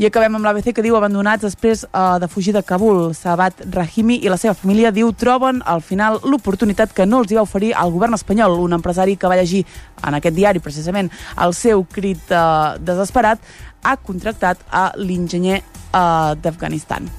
I 0.01 0.07
acabem 0.07 0.35
amb 0.37 0.47
l'ABC 0.47 0.71
que 0.75 0.85
diu 0.85 0.95
abandonats 0.97 1.45
després 1.45 1.83
uh, 1.85 2.17
de 2.21 2.29
fugir 2.31 2.53
de 2.55 2.63
Kabul. 2.65 3.11
Sabat 3.17 3.63
Rahimi 3.73 4.19
i 4.25 4.31
la 4.31 4.39
seva 4.41 4.55
família 4.57 4.91
diu 4.91 5.11
troben 5.13 5.61
al 5.65 5.83
final 5.85 6.19
l'oportunitat 6.23 6.95
que 6.97 7.05
no 7.05 7.21
els 7.21 7.31
hi 7.31 7.37
va 7.37 7.45
oferir 7.45 7.73
el 7.77 7.93
govern 7.93 8.17
espanyol. 8.17 8.59
Un 8.59 8.77
empresari 8.79 9.17
que 9.17 9.29
va 9.29 9.37
llegir 9.39 9.65
en 10.01 10.17
aquest 10.17 10.35
diari 10.35 10.63
precisament 10.63 11.11
el 11.41 11.53
seu 11.53 11.85
crit 11.85 12.31
uh, 12.33 12.77
desesperat 12.81 13.43
ha 13.83 13.97
contractat 13.97 14.61
a 14.69 14.91
l'enginyer 14.97 15.61
uh, 15.61 16.33
d'Afganistan. 16.37 17.09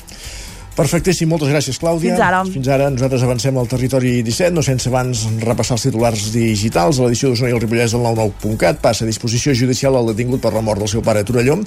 Perfectíssim, 0.72 1.28
moltes 1.28 1.50
gràcies, 1.52 1.76
Clàudia. 1.76 2.14
Fins 2.14 2.22
ara. 2.24 2.38
Fins 2.48 2.68
ara. 2.72 2.86
Nosaltres 2.92 3.24
avancem 3.26 3.58
al 3.60 3.68
territori 3.68 4.14
17, 4.24 4.54
no 4.56 4.62
sense 4.64 4.88
abans 4.88 5.26
repassar 5.42 5.76
els 5.76 5.84
titulars 5.84 6.30
digitals. 6.32 6.96
A 6.96 7.04
l'edició 7.04 7.28
d'Osona 7.28 7.50
i 7.50 7.56
el 7.56 7.60
Ripollès 7.60 7.92
del 7.92 8.04
99.cat 8.06 8.80
passa 8.80 9.04
a 9.04 9.10
disposició 9.10 9.52
judicial 9.58 9.98
el 10.00 10.08
detingut 10.14 10.40
per 10.40 10.54
la 10.56 10.64
mort 10.64 10.80
del 10.80 10.88
seu 10.88 11.04
pare 11.04 11.20
a 11.20 11.28
Torelló 11.28 11.58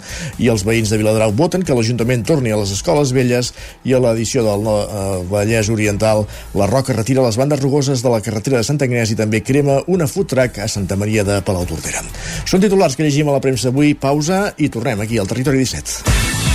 i 0.42 0.50
els 0.50 0.66
veïns 0.66 0.90
de 0.90 0.98
Viladrau 0.98 1.36
voten 1.38 1.62
que 1.62 1.78
l'Ajuntament 1.78 2.26
torni 2.26 2.50
a 2.50 2.58
les 2.58 2.74
escoles 2.74 3.14
velles 3.14 3.52
i 3.86 3.94
a 3.94 4.02
l'edició 4.02 4.42
del 4.48 4.66
uh, 4.66 5.22
Vallès 5.30 5.70
Oriental 5.70 6.26
la 6.58 6.70
Roca 6.72 6.98
retira 6.98 7.26
les 7.26 7.38
bandes 7.38 7.62
rugoses 7.62 8.02
de 8.02 8.10
la 8.10 8.24
carretera 8.26 8.58
de 8.58 8.66
Sant 8.66 8.82
Agnès 8.82 9.14
i 9.14 9.20
també 9.20 9.44
crema 9.46 9.82
una 9.86 10.10
food 10.10 10.34
truck 10.34 10.58
a 10.64 10.70
Santa 10.72 10.98
Maria 10.98 11.24
de 11.28 11.42
Palau 11.46 11.70
Tordera. 11.70 12.02
Són 12.50 12.64
titulars 12.64 12.98
que 12.98 13.06
llegim 13.06 13.30
a 13.30 13.38
la 13.38 13.44
premsa 13.44 13.70
avui. 13.70 13.94
Pausa 13.94 14.48
i 14.58 14.72
tornem 14.74 15.06
aquí 15.06 15.22
al 15.22 15.30
territori 15.30 15.62
17. 15.62 16.55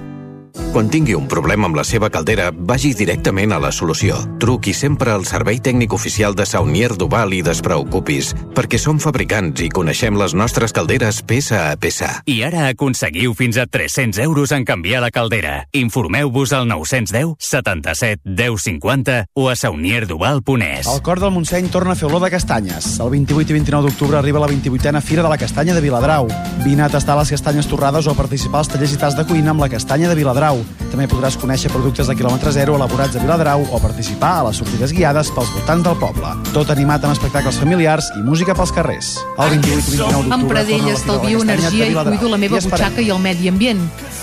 Quan 0.71 0.89
tingui 0.91 1.15
un 1.15 1.27
problema 1.27 1.67
amb 1.67 1.75
la 1.75 1.83
seva 1.87 2.09
caldera, 2.11 2.49
vagi 2.51 2.93
directament 2.95 3.51
a 3.51 3.59
la 3.59 3.71
solució. 3.75 4.17
Truqui 4.39 4.73
sempre 4.75 5.11
al 5.11 5.25
servei 5.27 5.59
tècnic 5.63 5.93
oficial 5.95 6.35
de 6.35 6.45
Saunier 6.45 6.93
Duval 6.99 7.33
i 7.35 7.41
despreocupis, 7.43 8.31
perquè 8.55 8.79
som 8.79 8.99
fabricants 8.99 9.63
i 9.63 9.69
coneixem 9.71 10.17
les 10.19 10.35
nostres 10.35 10.75
calderes 10.75 11.21
peça 11.27 11.71
a 11.71 11.77
peça. 11.79 12.11
I 12.25 12.41
ara 12.47 12.67
aconseguiu 12.69 13.35
fins 13.37 13.59
a 13.59 13.65
300 13.67 14.19
euros 14.25 14.51
en 14.51 14.65
canviar 14.67 15.01
la 15.03 15.11
caldera. 15.11 15.67
Informeu-vos 15.71 16.53
al 16.53 16.67
910 16.67 17.35
77 17.39 18.21
10 18.25 18.67
50 18.67 19.17
o 19.33 19.49
a 19.49 19.55
saunierduval.es. 19.55 20.87
El 20.87 21.01
cor 21.01 21.19
del 21.23 21.31
Montseny 21.31 21.71
torna 21.71 21.93
a 21.93 21.99
fer 21.99 22.09
olor 22.09 22.25
de 22.25 22.31
castanyes. 22.31 22.99
El 22.99 23.11
28 23.15 23.51
i 23.51 23.59
29 23.59 23.89
d'octubre 23.89 24.19
arriba 24.19 24.43
la 24.43 24.51
28a 24.51 25.01
Fira 25.01 25.23
de 25.23 25.31
la 25.31 25.39
Castanya 25.39 25.75
de 25.75 25.81
Viladrau. 25.83 26.27
Vine 26.65 26.83
a 26.83 26.91
tastar 26.91 27.17
les 27.19 27.31
castanyes 27.31 27.67
torrades 27.67 28.07
o 28.07 28.15
a 28.15 28.19
participar 28.19 28.63
als 28.63 28.71
tallers 28.71 28.95
i 28.95 28.99
tas 28.99 29.15
de 29.19 29.27
cuina 29.27 29.55
amb 29.55 29.63
la 29.63 29.71
castanya 29.71 30.09
de 30.11 30.15
Viladrau. 30.15 30.40
També 30.91 31.05
podràs 31.07 31.37
conèixer 31.39 31.69
productes 31.71 32.09
de 32.09 32.15
quilòmetre 32.17 32.51
zero 32.51 32.73
elaborats 32.75 33.15
a 33.15 33.21
Viladrau 33.21 33.61
o 33.63 33.79
participar 33.79 34.31
a 34.39 34.47
les 34.47 34.57
sortides 34.59 34.91
guiades 34.91 35.29
pels 35.35 35.51
voltants 35.53 35.85
del 35.85 35.95
poble. 36.01 36.33
Tot 36.51 36.73
animat 36.73 37.05
amb 37.05 37.15
espectacles 37.15 37.59
familiars 37.61 38.09
i 38.17 38.25
música 38.25 38.55
pels 38.57 38.73
carrers. 38.75 39.13
El 39.37 39.53
28 39.55 39.71
i 39.71 40.01
29 40.01 40.11
d'octubre 40.11 40.35
Amb 40.39 40.49
Pradell 40.51 40.89
estalvio 40.95 41.45
energia 41.45 41.91
i 41.93 41.95
cuido 41.95 42.33
la 42.33 42.41
meva 42.41 42.59
butxaca 42.59 43.05
i 43.05 43.13
el 43.13 43.23
medi 43.23 43.53
ambient. 43.53 43.85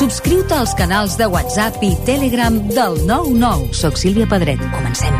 Subscriu-te 0.00 0.54
als 0.56 0.70
canals 0.72 1.12
de 1.20 1.26
WhatsApp 1.28 1.82
i 1.84 1.90
Telegram 2.08 2.54
del 2.72 2.94
99. 3.04 3.74
Soc 3.76 3.98
Sílvia 4.00 4.24
Pedret. 4.24 4.56
Comencem. 4.72 5.12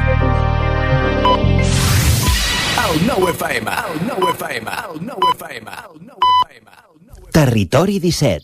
El 2.81 2.95
9 3.05 3.29
FM, 3.35 3.75
el 3.91 4.01
9 4.07 4.31
FM, 4.39 4.71
el 4.71 4.97
9 5.05 5.35
FM, 5.35 5.69
el 5.85 6.01
9 6.01 6.17
FM. 6.47 6.71
Territori 7.29 7.99
17. 8.01 8.41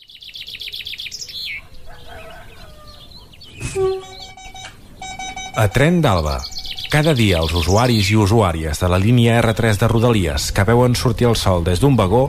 A 5.57 5.69
Tren 5.73 6.03
d'Alba. 6.05 6.37
Cada 6.93 7.17
dia 7.17 7.41
els 7.41 7.57
usuaris 7.57 8.13
i 8.13 8.21
usuàries 8.21 8.77
de 8.77 8.93
la 8.93 9.01
línia 9.01 9.41
R3 9.41 9.81
de 9.81 9.89
Rodalies 9.89 10.53
que 10.53 10.69
veuen 10.69 11.01
sortir 11.01 11.33
el 11.33 11.41
sol 11.41 11.65
des 11.65 11.81
d'un 11.81 11.97
vagó 11.97 12.29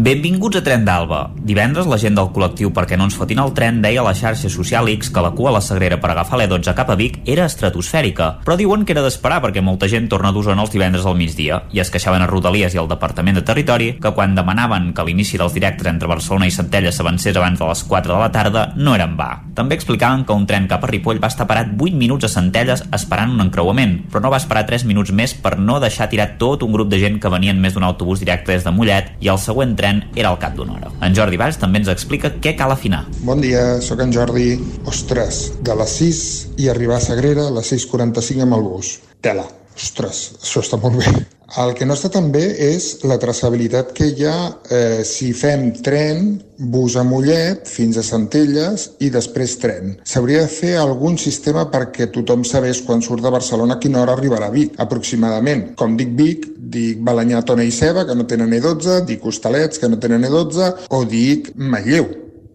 Benvinguts 0.00 0.56
a 0.56 0.60
Tren 0.64 0.86
d'Alba. 0.86 1.18
Divendres 1.44 1.84
la 1.84 1.98
gent 2.00 2.14
del 2.16 2.30
col·lectiu 2.32 2.70
Perquè 2.72 2.96
no 2.96 3.04
ens 3.04 3.16
fotin 3.18 3.42
el 3.42 3.50
tren 3.52 3.82
deia 3.84 4.00
a 4.00 4.04
la 4.06 4.14
xarxa 4.16 4.48
social 4.48 4.86
X 4.88 5.10
que 5.12 5.20
la 5.20 5.32
cua 5.36 5.50
a 5.50 5.52
la 5.58 5.60
Sagrera 5.60 5.98
per 6.00 6.08
agafar 6.14 6.38
l'E12 6.40 6.72
cap 6.78 6.88
a 6.88 6.94
Vic 6.96 7.18
era 7.28 7.44
estratosfèrica, 7.44 8.28
però 8.46 8.56
diuen 8.56 8.86
que 8.86 8.94
era 8.94 9.02
d'esperar 9.04 9.42
perquè 9.44 9.60
molta 9.60 9.90
gent 9.92 10.06
torna 10.08 10.30
d'Osona 10.32 10.64
els 10.64 10.72
divendres 10.72 11.04
al 11.04 11.18
migdia 11.18 11.58
i 11.76 11.82
es 11.84 11.92
queixaven 11.92 12.24
a 12.24 12.28
Rodalies 12.30 12.72
i 12.72 12.80
al 12.80 12.88
Departament 12.88 13.36
de 13.36 13.42
Territori 13.44 13.90
que 14.00 14.14
quan 14.16 14.32
demanaven 14.38 14.94
que 14.96 15.04
l'inici 15.04 15.36
dels 15.36 15.52
directes 15.58 15.90
entre 15.92 16.08
Barcelona 16.08 16.48
i 16.48 16.54
Centella 16.56 16.94
s'avancés 16.96 17.36
abans 17.36 17.60
de 17.60 17.68
les 17.68 17.84
4 17.92 18.14
de 18.14 18.22
la 18.22 18.32
tarda 18.32 18.64
no 18.80 18.96
eren 18.96 19.18
va. 19.20 19.42
També 19.52 19.76
explicaven 19.76 20.24
que 20.24 20.32
un 20.32 20.48
tren 20.48 20.70
cap 20.70 20.86
a 20.86 20.88
Ripoll 20.88 21.20
va 21.20 21.28
estar 21.28 21.44
parat 21.50 21.76
8 21.76 21.92
minuts 22.00 22.24
a 22.24 22.32
Centelles 22.32 22.86
esperant 22.88 23.36
un 23.36 23.44
encreuament, 23.44 23.98
però 24.08 24.24
no 24.24 24.32
va 24.32 24.40
esperar 24.40 24.64
3 24.64 24.88
minuts 24.88 25.12
més 25.12 25.36
per 25.36 25.58
no 25.60 25.76
deixar 25.84 26.08
tirar 26.08 26.30
tot 26.40 26.64
un 26.64 26.72
grup 26.72 26.88
de 26.88 27.04
gent 27.04 27.20
que 27.20 27.36
venien 27.36 27.60
més 27.60 27.76
d'un 27.76 27.84
autobús 27.84 28.24
directe 28.24 28.54
des 28.54 28.64
de 28.64 28.72
Mollet 28.72 29.12
i 29.20 29.28
el 29.28 29.44
següent 29.44 29.76
tren 29.90 30.10
era 30.14 30.30
al 30.30 30.38
cap 30.38 30.54
d'una 30.54 30.76
hora. 30.76 30.92
En 31.02 31.14
Jordi 31.14 31.38
Valls 31.40 31.58
també 31.58 31.80
ens 31.80 31.90
explica 31.90 32.32
què 32.42 32.54
cal 32.56 32.72
afinar. 32.72 33.04
Bon 33.26 33.40
dia, 33.40 33.80
sóc 33.82 34.00
en 34.00 34.12
Jordi. 34.12 34.58
Ostres, 34.86 35.50
de 35.62 35.74
les 35.74 35.96
6 36.02 36.22
i 36.58 36.70
arribar 36.70 36.98
a 36.98 37.04
Sagrera 37.04 37.48
a 37.48 37.56
les 37.58 37.72
6.45 37.72 38.46
amb 38.46 38.58
el 38.58 38.68
bus. 38.68 38.98
Tela. 39.20 39.46
Ostres, 39.80 40.34
això 40.42 40.60
està 40.60 40.76
molt 40.76 40.98
bé. 41.00 41.12
El 41.58 41.72
que 41.74 41.86
no 41.88 41.96
està 41.96 42.10
tan 42.12 42.28
bé 42.30 42.42
és 42.62 43.00
la 43.10 43.16
traçabilitat 43.18 43.90
que 43.96 44.06
hi 44.06 44.26
ha 44.28 44.34
eh, 44.70 45.00
si 45.08 45.32
fem 45.34 45.70
tren, 45.82 46.36
bus 46.60 46.94
a 47.00 47.02
Mollet, 47.02 47.64
fins 47.66 47.96
a 47.98 48.04
Centelles 48.06 48.84
i 49.02 49.08
després 49.10 49.56
tren. 49.58 49.96
S'hauria 50.06 50.44
de 50.44 50.52
fer 50.52 50.76
algun 50.78 51.18
sistema 51.18 51.64
perquè 51.72 52.06
tothom 52.14 52.44
sabés 52.46 52.84
quan 52.86 53.02
surt 53.02 53.24
de 53.24 53.32
Barcelona 53.34 53.78
a 53.78 53.82
quina 53.82 54.02
hora 54.02 54.14
arribarà 54.14 54.46
a 54.46 54.54
Vic, 54.54 54.76
aproximadament. 54.84 55.72
Com 55.80 55.96
dic 55.98 56.14
Vic, 56.20 56.46
dic 56.70 57.04
Balanyà, 57.06 57.42
Tona 57.46 57.66
i 57.66 57.74
Ceba, 57.74 58.06
que 58.08 58.16
no 58.16 58.26
tenen 58.30 58.54
E12, 58.56 59.00
dic 59.08 59.26
Hostalets, 59.26 59.80
que 59.82 59.90
no 59.90 59.98
tenen 60.02 60.26
E12, 60.28 60.72
o 60.96 61.04
dic 61.08 61.52
Manlleu, 61.56 62.08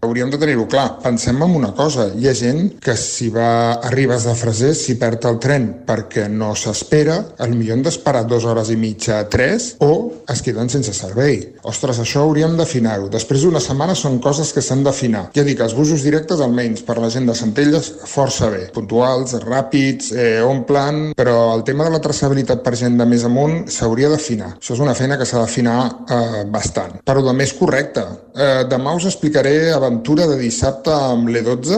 hauríem 0.06 0.32
de 0.32 0.40
tenir-ho 0.42 0.68
clar. 0.72 0.88
Pensem 1.04 1.42
en 1.44 1.56
una 1.58 1.74
cosa, 1.78 2.08
hi 2.16 2.30
ha 2.30 2.36
gent 2.38 2.76
que 2.84 2.96
si 3.00 3.30
va 3.34 3.76
a 3.76 3.92
Ribes 3.94 4.26
de 4.30 4.36
Freser, 4.38 4.74
si 4.78 4.98
perd 5.02 5.26
el 5.30 5.40
tren 5.42 5.68
perquè 5.86 6.28
no 6.32 6.54
s'espera, 6.58 7.18
el 7.44 7.56
millor 7.56 7.80
han 7.80 7.86
d'esperar 7.86 8.26
dues 8.30 8.46
hores 8.46 8.72
i 8.72 8.78
mitja, 8.80 9.24
tres, 9.32 9.74
o 9.84 10.24
es 10.32 10.42
queden 10.46 10.70
sense 10.72 10.94
servei. 10.96 11.40
Ostres, 11.66 12.00
això 12.02 12.24
hauríem 12.26 12.56
d'afinar-ho. 12.60 13.10
Després 13.14 13.46
d'una 13.46 13.62
setmana 13.64 13.96
són 13.98 14.20
coses 14.24 14.52
que 14.54 14.62
s'han 14.62 14.84
d'afinar. 14.86 15.28
Ja 15.36 15.46
dic, 15.48 15.62
els 15.66 15.76
busos 15.78 16.04
directes, 16.06 16.42
almenys 16.44 16.84
per 16.86 16.98
la 17.02 17.10
gent 17.14 17.26
de 17.30 17.36
Centelles, 17.38 17.92
força 18.10 18.50
bé. 18.54 18.68
Puntuals, 18.76 19.34
ràpids, 19.44 20.12
eh, 20.14 20.44
omplen, 20.46 21.14
però 21.18 21.56
el 21.56 21.66
tema 21.68 21.88
de 21.88 21.96
la 21.96 22.02
traçabilitat 22.04 22.62
per 22.66 22.76
gent 22.78 22.98
de 23.00 23.08
més 23.10 23.26
amunt 23.26 23.66
s'hauria 23.72 24.10
d'afinar. 24.12 24.56
Això 24.60 24.76
és 24.76 24.84
una 24.84 24.96
feina 24.98 25.18
que 25.18 25.26
s'ha 25.26 25.42
d'afinar 25.42 25.80
eh, 26.10 26.44
bastant. 26.52 27.00
Però 27.06 27.24
de 27.26 27.34
més 27.34 27.54
correcte. 27.58 28.06
Eh, 28.36 28.64
demà 28.70 28.94
us 28.96 29.08
explicaré 29.10 29.72
abans 29.74 29.95
l'aventura 29.96 30.28
de 30.28 30.36
dissabte 30.38 30.92
amb 30.92 31.30
l'E12 31.32 31.78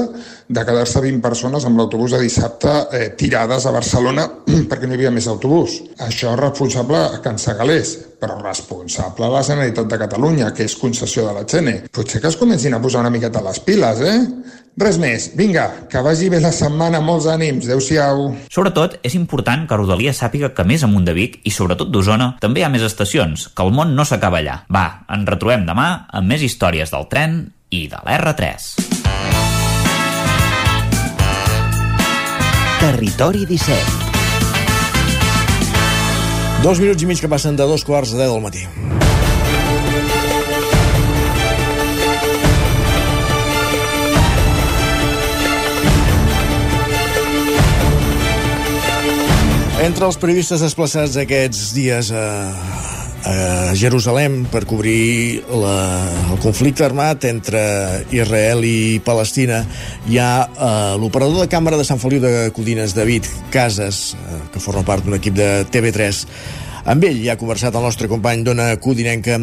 de 0.49 0.63
quedar-se 0.65 1.01
20 1.03 1.21
persones 1.21 1.65
amb 1.67 1.77
l'autobús 1.77 2.15
de 2.15 2.21
dissabte 2.23 2.71
eh, 2.91 3.13
tirades 3.15 3.67
a 3.67 3.71
Barcelona 3.71 4.25
perquè 4.69 4.87
no 4.87 4.95
hi 4.95 4.97
havia 4.97 5.11
més 5.13 5.27
autobús. 5.27 5.83
Això 6.01 6.33
és 6.33 6.39
responsable 6.39 6.97
a 6.97 7.19
Can 7.21 7.37
Segalés, 7.37 7.93
però 8.17 8.39
responsable 8.41 9.27
a 9.27 9.33
la 9.35 9.43
Generalitat 9.43 9.89
de 9.91 9.99
Catalunya, 10.01 10.53
que 10.55 10.65
és 10.65 10.77
concessió 10.79 11.27
de 11.27 11.35
la 11.35 11.45
Xene. 11.45 11.83
Potser 11.93 12.21
que 12.23 12.31
es 12.31 12.39
comencin 12.39 12.73
a 12.73 12.81
posar 12.81 13.03
una 13.03 13.13
miqueta 13.13 13.43
les 13.45 13.59
piles, 13.61 14.01
eh? 14.01 14.17
Res 14.77 14.99
més, 15.01 15.31
vinga, 15.33 15.65
que 15.89 16.01
vagi 16.05 16.29
bé 16.29 16.37
la 16.41 16.51
setmana, 16.53 17.01
molts 17.01 17.25
ànims, 17.29 17.65
adeu-siau. 17.65 18.27
Sobretot, 18.53 18.99
és 19.05 19.15
important 19.17 19.65
que 19.65 19.77
Rodalia 19.77 20.13
sàpiga 20.13 20.51
que 20.53 20.65
més 20.69 20.85
amunt 20.85 21.05
de 21.05 21.15
Vic, 21.17 21.39
i 21.49 21.53
sobretot 21.53 21.89
d'Osona, 21.89 22.35
també 22.41 22.61
hi 22.61 22.67
ha 22.67 22.71
més 22.73 22.85
estacions, 22.85 23.49
que 23.57 23.65
el 23.65 23.73
món 23.73 23.95
no 23.97 24.05
s'acaba 24.05 24.37
allà. 24.37 24.61
Va, 24.69 24.87
ens 25.13 25.29
retrobem 25.29 25.65
demà 25.65 25.89
amb 26.13 26.29
més 26.29 26.45
històries 26.45 26.93
del 26.93 27.09
tren 27.09 27.39
i 27.69 27.87
de 27.91 27.97
l'R3. 27.99 28.67
Territori 32.79 33.45
17. 33.49 33.75
Dos 36.63 36.79
minuts 36.79 37.03
i 37.03 37.09
mig 37.09 37.19
que 37.19 37.29
passen 37.29 37.57
de 37.59 37.67
dos 37.67 37.83
quarts 37.83 38.13
de 38.13 38.21
deu 38.21 38.37
del 38.37 38.43
matí. 38.45 38.63
Entre 49.87 50.07
els 50.07 50.17
periodistes 50.19 50.63
desplaçats 50.63 51.19
aquests 51.21 51.73
dies 51.75 52.09
a, 52.11 52.23
a 53.25 53.73
Jerusalem 53.75 54.45
per 54.51 54.65
cobrir 54.69 55.41
la, 55.49 55.77
el 56.31 56.39
conflicte 56.43 56.85
armat 56.85 57.25
entre 57.29 57.61
Israel 58.13 58.61
i 58.67 58.99
Palestina 59.05 59.63
hi 60.07 60.19
ha 60.21 60.29
uh, 60.45 60.99
l'operador 61.01 61.45
de 61.45 61.51
càmera 61.51 61.79
de 61.79 61.87
Sant 61.87 62.01
Feliu 62.01 62.21
de 62.23 62.51
Codines, 62.55 62.93
David 62.97 63.27
Casas, 63.53 64.13
uh, 64.13 64.39
que 64.53 64.61
forma 64.63 64.85
part 64.87 65.05
d'un 65.05 65.17
equip 65.17 65.35
de 65.37 65.49
TV3. 65.71 66.23
Amb 66.87 67.03
ell 67.03 67.19
ja 67.23 67.33
ha 67.35 67.41
conversat 67.41 67.75
el 67.75 67.83
nostre 67.83 68.07
company 68.11 68.45
d'Ona 68.45 68.69
Codinenca 68.79 69.39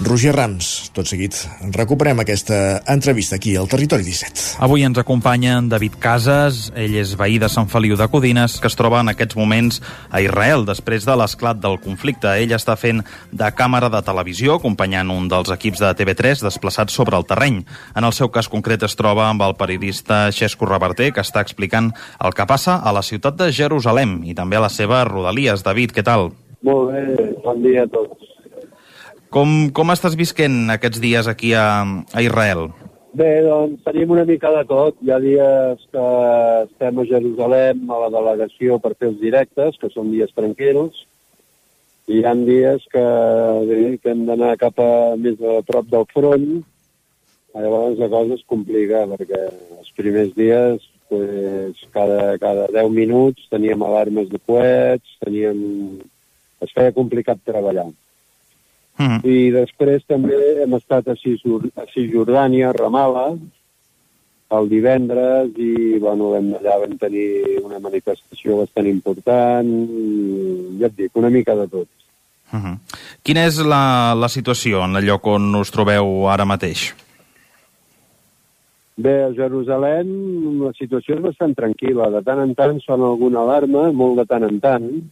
Roger 0.00 0.32
Rams. 0.32 0.88
Tot 0.96 1.04
seguit 1.04 1.36
recuperem 1.76 2.22
aquesta 2.22 2.80
entrevista 2.88 3.36
aquí 3.36 3.52
al 3.56 3.68
Territori 3.68 4.02
17. 4.06 4.56
Avui 4.64 4.82
ens 4.86 4.96
acompanya 4.98 5.58
en 5.60 5.68
David 5.68 5.98
Casas, 6.00 6.70
ell 6.72 6.96
és 6.96 7.12
veí 7.20 7.36
de 7.38 7.50
Sant 7.52 7.68
Feliu 7.68 7.98
de 8.00 8.06
Codines, 8.08 8.56
que 8.60 8.70
es 8.70 8.78
troba 8.78 9.02
en 9.04 9.12
aquests 9.12 9.36
moments 9.36 9.82
a 10.08 10.22
Israel, 10.24 10.64
després 10.64 11.04
de 11.04 11.16
l'esclat 11.20 11.60
del 11.60 11.76
conflicte. 11.84 12.32
Ell 12.40 12.56
està 12.56 12.78
fent 12.80 13.04
de 13.30 13.50
càmera 13.52 13.90
de 13.92 14.00
televisió, 14.06 14.56
acompanyant 14.56 15.12
un 15.12 15.28
dels 15.28 15.52
equips 15.52 15.84
de 15.84 15.92
TV3 16.00 16.46
desplaçats 16.48 16.96
sobre 16.96 17.20
el 17.20 17.28
terreny. 17.28 17.60
En 17.94 18.08
el 18.08 18.16
seu 18.16 18.32
cas 18.32 18.48
concret 18.48 18.88
es 18.88 18.96
troba 18.96 19.28
amb 19.28 19.44
el 19.44 19.56
periodista 19.60 20.30
Xesco 20.32 20.64
Reverter, 20.64 21.12
que 21.12 21.24
està 21.24 21.44
explicant 21.44 21.92
el 22.24 22.32
que 22.32 22.48
passa 22.48 22.80
a 22.80 22.96
la 22.96 23.04
ciutat 23.04 23.36
de 23.36 23.52
Jerusalem 23.52 24.22
i 24.24 24.34
també 24.34 24.56
a 24.56 24.64
les 24.64 24.80
seves 24.80 25.06
rodalies. 25.12 25.60
David, 25.66 25.92
què 25.92 26.06
tal? 26.06 26.30
Molt 26.64 26.92
bé, 26.92 27.30
bon 27.44 27.62
dia 27.64 27.84
a 27.84 27.92
tots. 27.92 28.19
Com, 29.30 29.70
com 29.70 29.92
estàs 29.94 30.16
visquent 30.18 30.72
aquests 30.74 30.98
dies 31.02 31.28
aquí 31.30 31.52
a, 31.54 31.66
a 31.86 32.22
Israel? 32.24 32.68
Bé, 33.14 33.28
doncs 33.46 33.84
tenim 33.86 34.10
una 34.14 34.24
mica 34.26 34.50
de 34.54 34.64
tot. 34.66 34.96
Hi 35.02 35.12
ha 35.14 35.20
dies 35.22 35.84
que 35.94 36.06
estem 36.64 36.98
a 36.98 37.06
Jerusalem 37.06 37.84
a 37.90 38.00
la 38.04 38.10
delegació 38.16 38.80
per 38.82 38.96
fer 38.96 39.12
els 39.12 39.20
directes, 39.22 39.78
que 39.78 39.90
són 39.94 40.10
dies 40.10 40.34
tranquils, 40.34 41.04
i 42.10 42.18
hi 42.18 42.26
ha 42.26 42.34
dies 42.42 42.86
que, 42.90 43.06
que 44.02 44.10
hem 44.10 44.26
d'anar 44.26 44.56
cap 44.58 44.82
a 44.82 44.90
més 45.14 45.38
a 45.38 45.60
prop 45.66 45.86
del 45.94 46.06
front, 46.10 46.48
llavors 47.54 47.98
la 48.02 48.10
cosa 48.10 48.34
es 48.34 48.46
complica, 48.50 49.06
perquè 49.14 49.46
els 49.78 49.94
primers 49.98 50.34
dies 50.34 50.90
pues, 51.10 51.86
cada, 51.94 52.36
cada 52.42 52.66
10 52.74 52.90
minuts 52.94 53.46
teníem 53.50 53.82
alarmes 53.86 54.30
de 54.30 54.42
coets, 54.42 55.18
teníem... 55.22 55.58
es 56.60 56.74
feia 56.74 56.92
complicat 56.94 57.38
treballar. 57.46 57.90
Mm 59.00 59.06
-hmm. 59.06 59.20
I 59.24 59.50
després 59.50 60.04
també 60.04 60.36
hem 60.62 60.74
estat 60.76 61.08
a, 61.08 61.14
a 61.16 61.86
Cisjordània, 61.92 62.68
a 62.68 62.72
Ramala, 62.76 63.30
el 64.50 64.68
divendres, 64.68 65.54
i 65.56 65.98
bueno, 65.98 66.32
vam, 66.34 66.50
allà 66.58 66.74
vam 66.82 66.98
tenir 66.98 67.60
una 67.62 67.78
manifestació 67.78 68.58
bastant 68.58 68.86
important, 68.86 69.68
i, 69.70 70.78
ja 70.80 70.86
et 70.90 70.96
dic, 70.96 71.16
una 71.16 71.30
mica 71.30 71.54
de 71.54 71.66
tot. 71.68 71.88
Uh 72.52 72.58
-huh. 72.58 72.76
Quina 73.22 73.46
és 73.46 73.58
la, 73.64 74.14
la 74.14 74.28
situació 74.28 74.84
en 74.84 74.96
el 74.96 75.04
lloc 75.04 75.26
on 75.26 75.54
us 75.54 75.70
trobeu 75.70 76.28
ara 76.28 76.44
mateix? 76.44 76.94
Bé, 78.96 79.22
a 79.24 79.32
Jerusalem 79.32 80.08
la 80.60 80.72
situació 80.72 81.14
és 81.14 81.22
bastant 81.22 81.54
tranquil·la. 81.54 82.10
De 82.10 82.22
tant 82.22 82.40
en 82.40 82.54
tant 82.54 82.80
sona 82.80 83.06
alguna 83.06 83.40
alarma, 83.40 83.92
molt 83.92 84.16
de 84.18 84.26
tant 84.26 84.44
en 84.44 84.60
tant, 84.60 85.10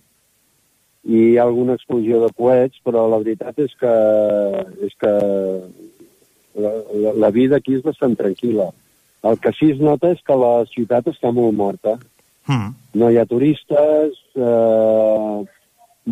i 1.09 1.21
hi 1.33 1.37
ha 1.39 1.47
alguna 1.49 1.79
explosió 1.79 2.21
de 2.21 2.29
coets, 2.37 2.81
però 2.85 3.07
la 3.09 3.21
veritat 3.23 3.59
és 3.65 3.73
que, 3.81 3.95
és 4.85 4.93
que 5.01 5.13
la, 6.61 6.73
la, 7.05 7.15
la 7.25 7.31
vida 7.33 7.57
aquí 7.57 7.79
és 7.79 7.85
bastant 7.87 8.17
tranquil·la. 8.19 8.69
El 9.29 9.39
que 9.43 9.53
sí 9.57 9.73
es 9.73 9.81
nota 9.83 10.13
és 10.15 10.21
que 10.25 10.37
la 10.37 10.53
ciutat 10.71 11.09
està 11.11 11.33
molt 11.35 11.57
morta. 11.57 11.97
Mm. 12.49 12.75
No 13.01 13.09
hi 13.11 13.19
ha 13.19 13.27
turistes, 13.29 14.21
eh, 14.37 15.39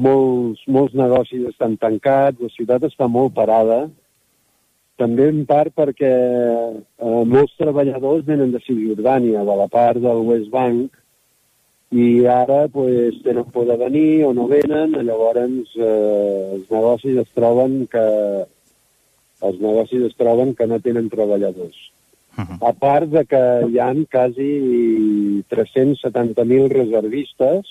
molts, 0.06 0.64
molts 0.68 0.96
negocis 0.96 1.46
estan 1.52 1.76
tancats, 1.80 2.40
la 2.40 2.52
ciutat 2.56 2.88
està 2.88 3.08
molt 3.08 3.36
parada, 3.36 3.86
també 5.00 5.28
en 5.28 5.42
part 5.48 5.74
perquè 5.76 6.12
eh, 6.12 7.22
molts 7.28 7.56
treballadors 7.60 8.24
venen 8.28 8.52
de 8.54 8.60
Cisjordània, 8.64 9.44
de 9.44 9.56
la 9.60 9.68
part 9.72 10.00
del 10.00 10.24
West 10.28 10.48
Bank, 10.52 10.96
i 11.90 12.26
ara 12.26 12.66
pues, 12.68 13.22
tenen 13.22 13.44
por 13.54 13.66
de 13.66 13.76
venir 13.76 14.24
o 14.26 14.32
no 14.34 14.48
venen, 14.48 14.96
llavors 15.06 15.76
eh, 15.78 16.54
els 16.56 16.70
negocis 16.70 17.18
es 17.22 17.28
troben 17.34 17.86
que 17.86 18.06
els 19.46 19.60
negocis 19.60 20.02
es 20.08 20.16
troben 20.18 20.54
que 20.54 20.66
no 20.66 20.80
tenen 20.80 21.10
treballadors. 21.10 21.76
Uh 22.36 22.44
-huh. 22.44 22.68
A 22.68 22.72
part 22.72 23.08
de 23.08 23.24
que 23.24 23.42
hi 23.70 23.78
han 23.78 24.04
quasi 24.04 25.42
370.000 25.48 26.68
reservistes, 26.68 27.64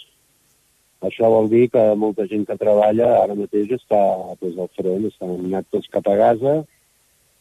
això 1.01 1.29
vol 1.29 1.49
dir 1.49 1.69
que 1.69 1.95
molta 1.95 2.25
gent 2.25 2.47
que 2.47 2.57
treballa 2.57 3.23
ara 3.23 3.35
mateix 3.35 3.69
està 3.69 4.01
pues, 4.39 4.57
al 4.57 4.69
front, 4.77 5.05
estan 5.05 5.53
actes 5.53 5.87
cap 5.91 6.07
a 6.07 6.15
Gaza, 6.15 6.65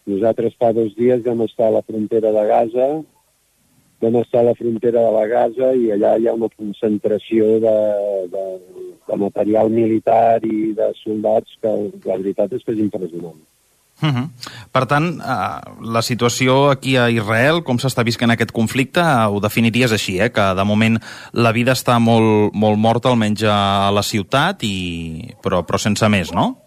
nosaltres 0.07 0.55
fa 0.59 0.73
dos 0.73 0.95
dies 0.97 1.23
vam 1.25 1.43
estar 1.43 1.69
a 1.69 1.77
la 1.79 1.83
frontera 1.83 2.33
de 2.33 2.45
Gaza, 2.47 2.89
vam 4.05 4.21
estar 4.21 4.43
a 4.43 4.51
la 4.51 4.59
frontera 4.59 5.03
de 5.07 5.15
la 5.17 5.25
Gaza 5.31 5.73
i 5.79 5.91
allà 5.95 6.15
hi 6.19 6.29
ha 6.29 6.37
una 6.37 6.51
concentració 6.53 7.59
de, 7.65 7.75
de, 8.35 8.45
de 9.09 9.19
material 9.25 9.73
militar 9.73 10.41
i 10.45 10.73
de 10.77 10.93
soldats 11.01 11.59
que 11.63 11.75
la 12.05 12.21
veritat 12.21 12.55
és 12.57 12.65
que 12.65 12.77
és 12.77 12.85
impressionant. 12.85 13.41
Uh 14.03 14.09
-huh. 14.11 14.29
Per 14.73 14.87
tant, 14.87 15.07
uh, 15.21 15.61
la 15.81 16.03
situació 16.03 16.71
aquí 16.71 16.97
a 16.97 17.11
Israel, 17.11 17.63
com 17.63 17.79
s'està 17.79 18.03
visquent 18.05 18.31
aquest 18.31 18.51
conflicte, 18.51 19.01
uh, 19.01 19.31
ho 19.31 19.41
definiries 19.41 19.93
així, 19.93 20.19
eh? 20.19 20.33
que 20.33 20.55
de 20.55 20.65
moment 20.65 20.99
la 21.33 21.53
vida 21.53 21.73
està 21.73 21.99
molt, 22.01 22.53
molt 22.53 22.79
morta, 22.79 23.09
almenys 23.09 23.43
a 23.45 23.91
la 23.93 24.03
ciutat, 24.03 24.63
i... 24.63 25.35
però, 25.43 25.65
però 25.65 25.79
sense 25.79 26.09
més, 26.09 26.33
no? 26.33 26.64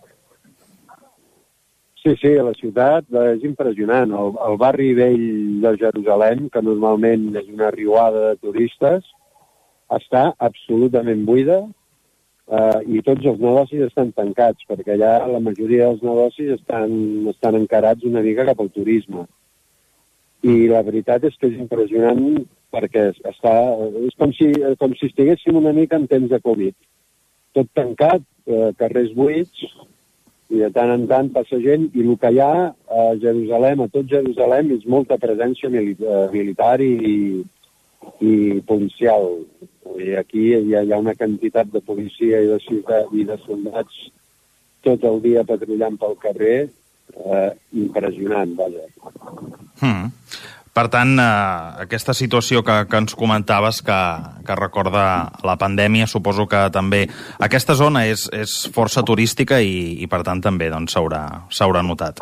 Sí, 2.08 2.16
sí, 2.22 2.30
a 2.40 2.44
la 2.48 2.54
ciutat 2.56 3.10
és 3.20 3.42
impressionant. 3.44 4.14
El, 4.16 4.30
el 4.48 4.54
barri 4.62 4.94
vell 4.96 5.24
de 5.60 5.74
Jerusalem, 5.82 6.46
que 6.54 6.62
normalment 6.64 7.26
és 7.36 7.50
una 7.52 7.68
riuada 7.76 8.22
de 8.30 8.38
turistes, 8.46 9.10
està 9.92 10.22
absolutament 10.48 11.26
buida 11.28 11.58
eh, 11.66 12.80
i 12.96 13.02
tots 13.04 13.28
els 13.28 13.42
negocis 13.44 13.84
estan 13.90 14.14
tancats, 14.16 14.64
perquè 14.70 14.96
allà 14.96 15.18
la 15.34 15.42
majoria 15.44 15.90
dels 15.90 16.06
negocis 16.08 16.54
estan, 16.56 16.94
estan 17.34 17.60
encarats 17.60 18.08
una 18.08 18.24
mica 18.24 18.48
cap 18.48 18.64
al 18.64 18.72
turisme. 18.72 19.26
I 20.48 20.56
la 20.72 20.86
veritat 20.88 21.28
és 21.28 21.36
que 21.36 21.52
és 21.52 21.60
impressionant 21.60 22.24
perquè 22.72 23.10
està, 23.34 23.58
és 24.06 24.16
com 24.16 24.32
si, 24.40 24.54
com 24.80 24.96
si 24.96 25.12
estiguéssim 25.12 25.60
una 25.60 25.76
mica 25.76 26.00
en 26.00 26.08
temps 26.08 26.32
de 26.32 26.40
Covid. 26.48 26.80
Tot 27.60 27.68
tancat, 27.76 28.24
eh, 28.48 28.72
carrers 28.80 29.12
buits, 29.20 29.68
i 30.50 30.62
de 30.62 30.70
tant 30.76 30.94
en 30.94 31.06
tant 31.10 31.30
passa 31.36 31.60
gent, 31.64 31.90
i 31.94 32.04
el 32.06 32.16
que 32.22 32.32
hi 32.32 32.40
ha 32.40 32.52
a 32.72 33.06
Jerusalem, 33.20 33.84
a 33.84 33.90
tot 33.92 34.08
Jerusalem, 34.12 34.72
és 34.78 34.86
molta 34.88 35.18
presència 35.20 35.72
eh, 35.72 36.28
militar 36.32 36.78
i, 36.84 37.44
i 38.24 38.34
policial. 38.70 39.28
I 39.98 40.16
aquí 40.20 40.46
hi 40.54 40.76
ha, 40.76 40.86
hi 40.86 40.94
ha 40.94 41.02
una 41.04 41.16
quantitat 41.20 41.72
de 41.74 41.82
policia 41.84 42.40
i 42.44 42.52
de 42.54 42.60
ciutat 42.64 43.12
i 43.12 43.28
de 43.28 43.38
soldats 43.44 44.08
tot 44.88 45.04
el 45.10 45.20
dia 45.24 45.44
patrullant 45.48 45.98
pel 46.00 46.16
carrer 46.22 46.58
eh, 46.64 47.50
impressionant, 47.84 48.54
vaja. 48.56 48.88
Hmm. 49.82 50.12
Per 50.78 50.86
tant, 50.94 51.16
eh, 51.18 51.84
aquesta 51.88 52.14
situació 52.14 52.62
que, 52.66 52.74
que 52.86 53.00
ens 53.02 53.16
comentaves 53.18 53.80
que, 53.86 53.98
que 54.46 54.58
recorda 54.60 55.06
la 55.48 55.56
pandèmia, 55.58 56.06
suposo 56.06 56.46
que 56.52 56.68
també 56.76 57.08
aquesta 57.48 57.74
zona 57.80 58.04
és, 58.06 58.28
és 58.30 58.54
força 58.76 59.02
turística 59.02 59.58
i, 59.58 59.96
i 60.04 60.10
per 60.12 60.22
tant 60.28 60.44
també 60.46 60.70
doncs, 60.70 60.94
s'haurà 60.94 61.24
doncs, 61.50 61.88
notat. 61.90 62.22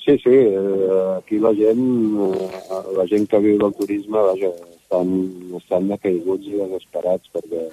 Sí, 0.00 0.16
sí, 0.24 0.32
eh, 0.32 1.18
aquí 1.18 1.36
la 1.44 1.52
gent, 1.58 1.84
eh, 2.16 2.82
la 2.96 3.04
gent 3.12 3.28
que 3.28 3.44
viu 3.44 3.60
del 3.60 3.76
turisme, 3.76 4.16
vaja, 4.30 4.54
estan, 4.78 5.10
estan 5.60 5.92
decaiguts 5.92 6.48
i 6.48 6.62
desesperats 6.62 7.28
perquè 7.34 7.66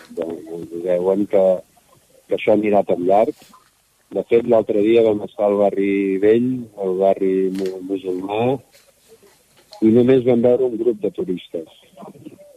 veuen 0.83 1.23
que, 1.31 1.45
que 2.27 2.35
això 2.35 2.59
anirà 2.59 2.83
tan 2.83 3.07
llarg 3.07 3.39
de 4.13 4.23
fet, 4.29 4.45
l'altre 4.47 4.81
dia 4.85 5.03
vam 5.05 5.23
estar 5.25 5.47
al 5.47 5.57
barri 5.59 6.17
vell, 6.21 6.49
al 6.81 6.97
barri 6.99 7.33
musulmà, 7.89 8.55
i 9.81 9.91
només 9.91 10.25
vam 10.27 10.43
veure 10.45 10.69
un 10.69 10.77
grup 10.79 11.01
de 11.03 11.11
turistes. 11.15 11.71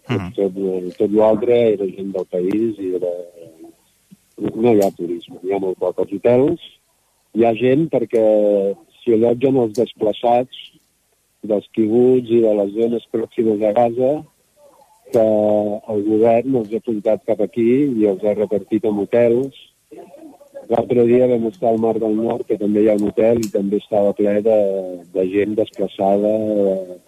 Mm. 0.09 0.30
Tot, 0.36 0.59
tot 0.96 1.14
l'altre 1.14 1.57
era 1.74 1.88
gent 1.92 2.12
del 2.14 2.26
país 2.32 2.78
i 2.80 2.94
era... 3.01 3.12
no 4.38 4.72
hi 4.72 4.82
ha 4.84 4.90
turisme, 4.96 5.40
hi 5.42 5.53
ha 5.53 5.61
molt 5.62 5.78
poc. 5.82 5.99
Als 5.99 6.14
hotels 6.14 6.64
hi 7.34 7.44
ha 7.44 7.55
gent 7.59 7.88
perquè 7.92 8.24
s'hi 9.01 9.16
allotgen 9.16 9.59
els 9.64 9.74
desplaçats 9.76 10.64
dels 11.49 11.66
quibuts 11.76 12.30
i 12.34 12.42
de 12.44 12.53
les 12.61 12.74
zones 12.76 13.05
pròximes 13.14 13.62
a 13.62 13.72
Gaza 13.76 14.12
que 15.12 15.24
el 15.92 16.03
govern 16.07 16.57
els 16.61 16.72
ha 16.72 16.80
apuntat 16.82 17.24
cap 17.28 17.40
aquí 17.44 17.68
i 18.01 18.09
els 18.11 18.24
ha 18.24 18.36
repartit 18.36 18.86
en 18.88 19.03
hotels 19.05 19.59
L'altre 20.69 21.05
dia 21.09 21.27
vam 21.31 21.47
estar 21.49 21.71
al 21.71 21.79
Mar 21.81 21.95
del 21.97 22.16
Nord, 22.16 22.45
que 22.49 22.59
també 22.61 22.83
hi 22.85 22.91
ha 22.93 22.97
un 22.99 23.07
hotel, 23.09 23.41
i 23.41 23.53
també 23.53 23.79
estava 23.81 24.12
ple 24.16 24.35
de, 24.45 24.59
de 25.14 25.25
gent 25.33 25.55
desplaçada 25.57 26.33
eh, 26.64 26.99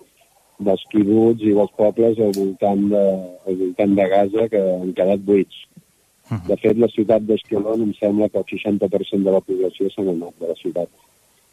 dels 0.65 0.85
quibuts 0.93 1.45
i 1.45 1.53
dels 1.59 1.75
pobles 1.77 2.21
al 2.21 2.33
voltant 2.37 2.87
de, 2.93 3.05
al 3.49 3.61
voltant 3.61 3.93
de 3.99 4.09
Gaza 4.15 4.49
que 4.53 4.63
han 4.79 4.95
quedat 4.97 5.29
buits. 5.29 5.67
Uh 6.31 6.37
-huh. 6.37 6.47
De 6.49 6.57
fet, 6.57 6.79
la 6.79 6.89
ciutat 6.89 7.23
d'Esquelon 7.27 7.83
em 7.83 7.93
sembla 8.01 8.29
que 8.29 8.39
el 8.39 8.45
60% 8.45 9.25
de 9.25 9.33
la 9.37 9.41
població 9.41 9.91
s'ha 9.91 10.03
anat 10.03 10.35
de 10.41 10.49
la 10.49 10.57
ciutat. 10.63 10.89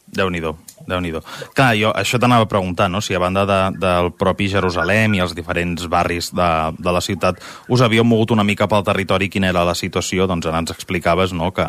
Déu-n'hi-do, 0.07 0.55
déu 0.87 1.01
nhi 1.01 1.11
déu 1.11 1.21
Clar, 1.53 1.75
jo 1.75 1.91
això 1.91 2.17
t'anava 2.19 2.43
a 2.43 2.47
preguntar, 2.47 2.87
no? 2.89 3.01
Si 3.01 3.13
a 3.13 3.19
banda 3.19 3.43
de, 3.45 3.77
del 3.77 4.13
propi 4.15 4.47
Jerusalem 4.47 5.13
i 5.15 5.19
els 5.19 5.35
diferents 5.35 5.87
barris 5.87 6.31
de, 6.31 6.71
de 6.79 6.91
la 6.91 7.01
ciutat 7.01 7.35
us 7.67 7.81
havíeu 7.81 8.03
mogut 8.03 8.31
una 8.31 8.43
mica 8.43 8.67
pel 8.67 8.83
territori 8.83 9.29
quina 9.29 9.49
era 9.49 9.65
la 9.65 9.75
situació, 9.75 10.27
doncs 10.27 10.45
ara 10.45 10.59
ens 10.59 10.71
explicaves 10.71 11.33
no? 11.33 11.51
que, 11.51 11.67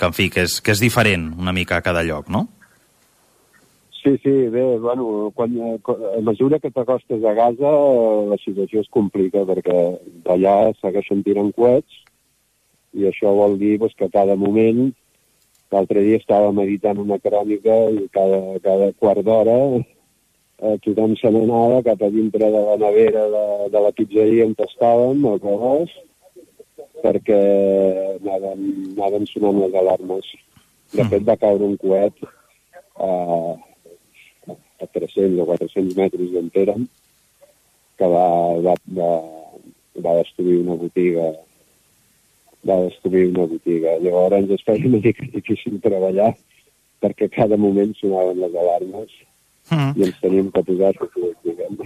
que, 0.00 0.08
en 0.08 0.16
fi, 0.16 0.30
que 0.32 0.46
és, 0.48 0.56
que 0.64 0.72
és 0.72 0.80
diferent 0.82 1.30
una 1.38 1.54
mica 1.56 1.78
a 1.78 1.84
cada 1.84 2.02
lloc, 2.06 2.32
no? 2.32 2.46
Sí, 4.00 4.14
sí, 4.22 4.32
bé, 4.48 4.64
bueno, 4.80 5.30
quan, 5.36 5.52
a 5.60 6.22
mesura 6.24 6.58
que 6.58 6.70
t'acostes 6.72 7.20
a 7.20 7.34
Gaza 7.36 7.72
la 8.30 8.38
situació 8.40 8.80
es 8.80 8.88
complica 8.88 9.44
perquè 9.44 9.76
d'allà 10.24 10.72
segueixen 10.80 11.20
tirant 11.26 11.52
coets 11.52 12.00
i 12.96 13.04
això 13.10 13.34
vol 13.36 13.58
dir 13.60 13.76
pues, 13.82 13.92
que 13.98 14.08
cada 14.08 14.38
moment, 14.40 14.88
l'altre 15.70 16.00
dia 16.06 16.18
estava 16.18 16.48
meditant 16.56 16.98
una 17.04 17.20
crònica 17.20 17.76
i 17.92 18.08
cada, 18.16 18.40
cada 18.64 18.88
quart 18.96 19.20
d'hora 19.26 19.58
eh, 19.76 20.76
tothom 20.86 21.14
se 21.20 21.30
n'anava 21.36 21.82
cap 21.84 22.00
a 22.00 22.10
dintre 22.14 22.48
de 22.48 22.64
la 22.70 22.78
nevera 22.80 23.26
de, 23.34 23.44
de 23.74 23.84
la 23.84 23.92
pizzeria 23.92 24.48
on 24.48 24.56
estàvem, 24.64 25.28
al 25.28 25.44
cabàs, 25.44 25.92
perquè 27.02 27.40
anaven, 28.20 28.62
anaven 28.96 29.26
sonant 29.30 29.60
les 29.62 29.76
alarmes. 29.82 30.30
De 30.94 31.06
fet, 31.06 31.26
va 31.26 31.38
caure 31.40 31.66
un 31.66 31.76
coet 31.80 32.24
a, 32.98 33.10
a 34.50 34.88
300 34.94 35.38
o 35.38 35.46
400 35.52 35.98
metres 35.98 36.32
d'on 36.34 36.50
érem, 36.64 36.88
que 38.00 38.08
va, 38.14 38.26
va, 38.66 38.74
va, 38.96 39.12
va 40.00 40.18
destruir 40.22 40.60
una 40.64 40.76
botiga 40.80 41.30
va 42.66 42.76
destruir 42.84 43.30
una 43.30 43.46
botiga. 43.48 43.96
Llavors 44.04 44.50
es 44.56 44.64
feia 44.66 44.86
una 44.88 45.00
mica 45.00 45.26
difícil 45.32 45.80
treballar 45.80 46.34
perquè 47.00 47.30
cada 47.32 47.56
moment 47.56 47.94
sonaven 47.96 48.40
les 48.42 48.56
alarmes 48.62 49.12
mm. 49.70 49.92
i 49.96 50.06
ens 50.08 50.20
teníem 50.20 50.50
que 50.52 50.64
posar 50.68 50.92
diguem. 51.46 51.78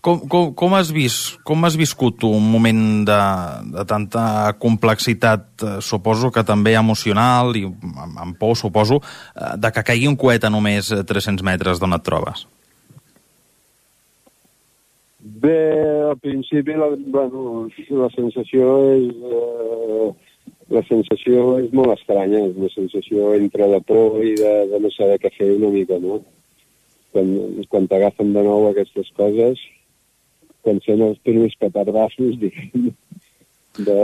Com, 0.00 0.22
com, 0.30 0.50
com, 0.58 0.74
has 0.78 0.90
vist, 0.94 1.36
com 1.46 1.66
has 1.66 1.76
viscut 1.78 2.24
un 2.28 2.44
moment 2.52 2.82
de, 3.08 3.18
de 3.74 3.84
tanta 3.88 4.24
complexitat, 4.62 5.46
eh, 5.62 5.76
suposo 5.84 6.32
que 6.34 6.44
també 6.46 6.74
emocional 6.78 7.54
i 7.58 7.66
amb, 7.68 8.18
amb 8.26 8.38
por, 8.40 8.56
suposo, 8.58 9.00
eh, 9.36 9.54
de 9.58 9.72
que 9.74 9.86
caigui 9.92 10.10
un 10.10 10.18
coet 10.18 10.44
a 10.44 10.50
només 10.50 10.90
300 10.90 11.44
metres 11.46 11.82
d'on 11.82 11.98
et 11.98 12.04
trobes? 12.06 12.46
Bé, 15.22 15.58
al 16.10 16.18
principi 16.18 16.74
la, 16.74 16.90
bueno, 17.14 17.68
la 18.02 18.12
sensació 18.16 18.76
és... 18.98 19.08
Eh, 19.22 20.12
la 20.72 20.80
sensació 20.88 21.58
és 21.60 21.72
molt 21.76 21.92
estranya, 21.92 22.46
és 22.48 22.56
una 22.56 22.70
sensació 22.72 23.34
entre 23.36 23.68
de 23.68 23.80
por 23.84 24.22
i 24.24 24.32
de, 24.38 24.52
de 24.70 24.78
no 24.80 24.90
saber 24.94 25.18
què 25.20 25.30
fer 25.34 25.50
una 25.56 25.68
mica, 25.74 25.98
no? 26.00 26.22
Quan, 27.12 27.30
quan 27.72 27.88
t'agafen 27.88 28.32
de 28.34 28.42
nou 28.46 28.68
aquestes 28.68 29.10
coses, 29.18 29.60
quan 30.62 30.78
són 30.86 31.02
els 31.08 31.18
primers 31.26 31.54
petardassos, 31.60 32.38
diguem, 32.40 32.92
de, 33.78 33.98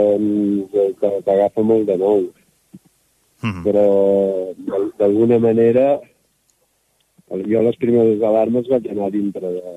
t'agafa 1.25 1.63
molt 1.63 1.87
de 1.87 1.97
nou. 1.97 2.29
Mm 3.41 3.51
-hmm. 3.51 3.63
Però, 3.63 3.85
d'alguna 4.99 5.39
manera, 5.39 5.99
jo 7.29 7.61
les 7.61 7.77
primeres 7.77 8.21
alarmes 8.21 8.67
vaig 8.67 8.87
anar 8.89 9.11
dintre 9.11 9.47
de, 9.47 9.75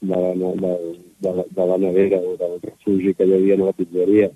de, 0.00 0.16
la, 0.16 0.30
de, 0.34 0.72
de, 1.20 1.32
la, 1.36 1.44
de 1.50 1.64
la 1.66 1.78
nevera 1.78 2.18
o 2.20 2.36
del 2.36 2.60
refugi 2.62 3.14
que 3.14 3.26
hi 3.26 3.34
havia 3.34 3.54
a 3.54 3.64
la 3.64 3.72
pizzeria. 3.72 4.30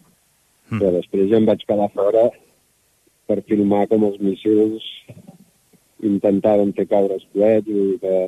Mm. 0.70 0.78
Però 0.80 0.90
després 0.92 1.30
ja 1.30 1.36
em 1.36 1.47
vaig 1.47 1.62
quedar 1.66 1.88
fora 1.94 2.30
per 3.26 3.42
filmar 3.47 3.86
com 3.88 4.05
els 4.05 4.18
missils 4.20 4.82
intentaven 6.05 6.74
fer 6.76 6.88
caure 6.90 7.16
els 7.16 7.28
coets 7.32 7.70
i 7.70 7.86
que 8.03 8.18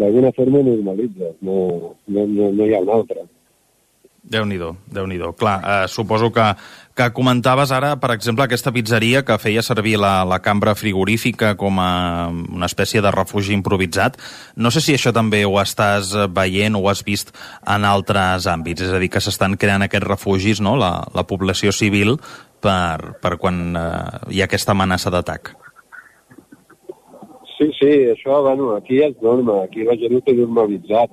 d'alguna 0.00 0.32
forma 0.32 0.62
normalitza, 0.64 1.34
no, 1.44 1.58
no, 2.08 2.24
no, 2.26 2.48
no 2.54 2.66
hi 2.66 2.74
ha 2.74 2.80
una 2.80 2.96
altra. 3.00 3.26
Déu-n'hi-do, 4.20 4.74
déu 4.92 5.06
nhi 5.08 5.16
déu 5.16 5.32
Clar, 5.32 5.56
eh, 5.64 5.88
suposo 5.88 6.28
que, 6.30 6.44
que 6.94 7.06
comentaves 7.16 7.70
ara, 7.72 7.94
per 8.00 8.10
exemple, 8.12 8.44
aquesta 8.44 8.72
pizzeria 8.72 9.22
que 9.24 9.38
feia 9.40 9.62
servir 9.64 9.96
la, 9.98 10.26
la 10.28 10.40
cambra 10.44 10.74
frigorífica 10.76 11.54
com 11.60 11.80
a 11.80 12.28
una 12.28 12.68
espècie 12.68 13.00
de 13.00 13.12
refugi 13.14 13.54
improvisat. 13.56 14.18
No 14.56 14.70
sé 14.70 14.84
si 14.84 14.94
això 14.94 15.12
també 15.16 15.40
ho 15.48 15.56
estàs 15.62 16.12
veient 16.36 16.76
o 16.76 16.84
ho 16.84 16.90
has 16.92 17.02
vist 17.04 17.32
en 17.64 17.88
altres 17.88 18.46
àmbits, 18.50 18.84
és 18.84 18.92
a 18.92 19.00
dir, 19.00 19.08
que 19.08 19.24
s'estan 19.24 19.56
creant 19.56 19.88
aquests 19.88 20.08
refugis, 20.08 20.60
no?, 20.60 20.76
la, 20.76 20.92
la 21.16 21.24
població 21.24 21.72
civil, 21.72 22.18
per, 22.60 23.16
per 23.24 23.38
quan 23.40 23.64
eh, 23.72 23.88
hi 24.36 24.44
ha 24.44 24.50
aquesta 24.50 24.76
amenaça 24.76 25.12
d'atac. 25.12 25.56
Sí, 27.60 27.66
sí, 27.76 27.88
això, 28.08 28.38
bueno, 28.40 28.70
aquí 28.72 29.02
és 29.04 29.18
norma, 29.20 29.58
aquí 29.66 29.82
la 29.84 29.92
gent 30.00 30.14
ho 30.16 30.20
té 30.24 30.32
normalitzat. 30.32 31.10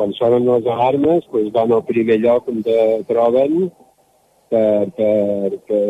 Quan 0.00 0.14
sonen 0.16 0.46
les 0.48 0.68
alarmes, 0.72 1.26
doncs 1.28 1.50
van 1.52 1.74
al 1.76 1.82
primer 1.84 2.16
lloc 2.22 2.48
on 2.48 2.62
te 2.64 2.76
troben 3.10 3.66
per, 4.48 4.88
per, 4.96 5.58
per, 5.68 5.82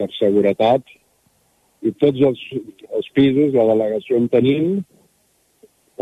per 0.00 0.08
seguretat 0.16 0.90
i 1.86 1.94
tots 2.02 2.26
els, 2.30 2.42
els 2.98 3.12
pisos, 3.14 3.54
la 3.54 3.68
delegació 3.70 4.18
on 4.18 4.26
tenim, 4.34 4.74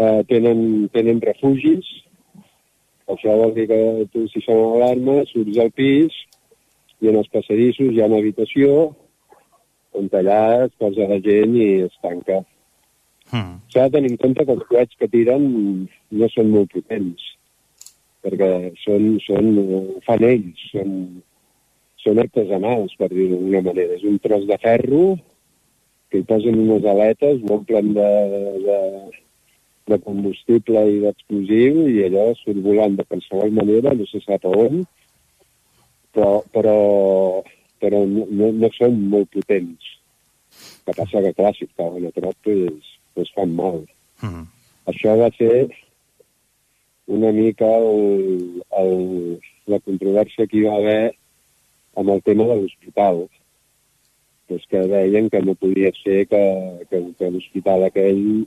eh, 0.01 0.25
tenen, 0.33 0.89
tenen 0.97 1.21
refugis. 1.29 1.93
Això 3.13 3.37
vol 3.37 3.53
dir 3.61 3.69
que 3.69 3.81
tu, 4.17 4.25
si 4.33 4.47
sona 4.49 4.73
l'alarma, 4.73 5.21
surts 5.29 5.61
al 5.61 5.77
pis 5.77 6.25
i 7.05 7.13
en 7.13 7.21
els 7.21 7.29
passadissos 7.37 7.93
hi 7.93 8.01
ha 8.01 8.09
una 8.09 8.25
habitació 8.25 8.95
on 9.93 10.09
allà 10.25 10.43
es 10.65 10.77
posa 10.81 11.13
la 11.13 11.21
gent 11.21 11.61
i 11.61 11.73
es 11.85 12.01
tanca. 12.01 12.47
Mm. 13.33 13.57
S'ha 13.73 13.87
de 13.87 13.97
tenir 13.97 14.13
en 14.15 14.21
compte 14.23 14.45
que 14.47 14.55
els 14.55 14.67
coets 14.71 14.99
que 15.01 15.09
tiren 15.11 15.47
no 16.21 16.29
són 16.33 16.53
molt 16.53 16.71
potents, 16.75 17.23
perquè 18.27 18.51
són, 18.85 19.17
són, 19.25 19.51
fan 20.07 20.27
ells, 20.27 20.67
són, 20.73 20.93
són 22.03 22.23
artesanals, 22.23 22.95
per 23.01 23.11
dir-ho 23.13 23.41
d'una 23.41 23.65
manera. 23.67 23.99
És 23.99 24.07
un 24.07 24.21
tros 24.23 24.47
de 24.49 24.59
ferro 24.63 25.05
que 26.11 26.21
hi 26.21 26.27
posen 26.29 26.61
unes 26.63 26.87
aletes, 26.87 27.43
ho 27.43 27.57
omplen 27.59 27.93
de, 27.97 28.11
de, 28.67 28.79
de 29.91 29.99
combustible 30.07 30.85
i 30.93 31.01
d'explosiu 31.03 31.87
i 31.91 32.05
allò 32.07 32.29
surt 32.39 32.63
volant 32.63 32.99
de 32.99 33.07
qualsevol 33.11 33.55
manera, 33.59 33.95
no 33.95 34.07
se 34.07 34.23
sap 34.23 34.47
on, 34.51 34.85
però, 36.15 36.31
però, 36.55 36.77
però 37.83 38.05
no, 38.07 38.53
no 38.55 38.73
són 38.79 39.03
molt 39.11 39.35
potents. 39.35 39.95
El 40.87 40.95
que 40.95 41.01
passa 41.03 41.23
que, 41.25 41.35
clar, 41.37 41.53
si 41.57 41.67
et 41.67 41.75
cauen 41.77 42.07
a 42.07 42.15
prop, 42.15 42.39
doncs, 42.47 42.96
es 43.23 43.33
fan 43.35 43.55
mal. 43.55 43.85
Uh 44.23 44.29
-huh. 44.29 44.47
Això 44.87 45.17
va 45.19 45.31
ser 45.37 45.69
una 47.07 47.33
mica 47.33 47.67
el, 47.79 48.63
el, 48.81 49.41
la 49.67 49.79
controvèrsia 49.81 50.47
que 50.47 50.59
hi 50.59 50.67
va 50.67 50.77
haver 50.77 51.15
amb 51.97 52.11
el 52.11 52.23
tema 52.23 52.45
de 52.45 52.57
l'hospital. 52.57 53.29
Pues 54.49 54.63
que 54.71 54.79
deien 54.79 55.31
que 55.31 55.41
no 55.43 55.55
podia 55.55 55.91
ser 56.03 56.27
que, 56.29 56.43
que, 56.91 56.99
que 57.19 57.31
l'hospital 57.31 57.85
aquell 57.85 58.47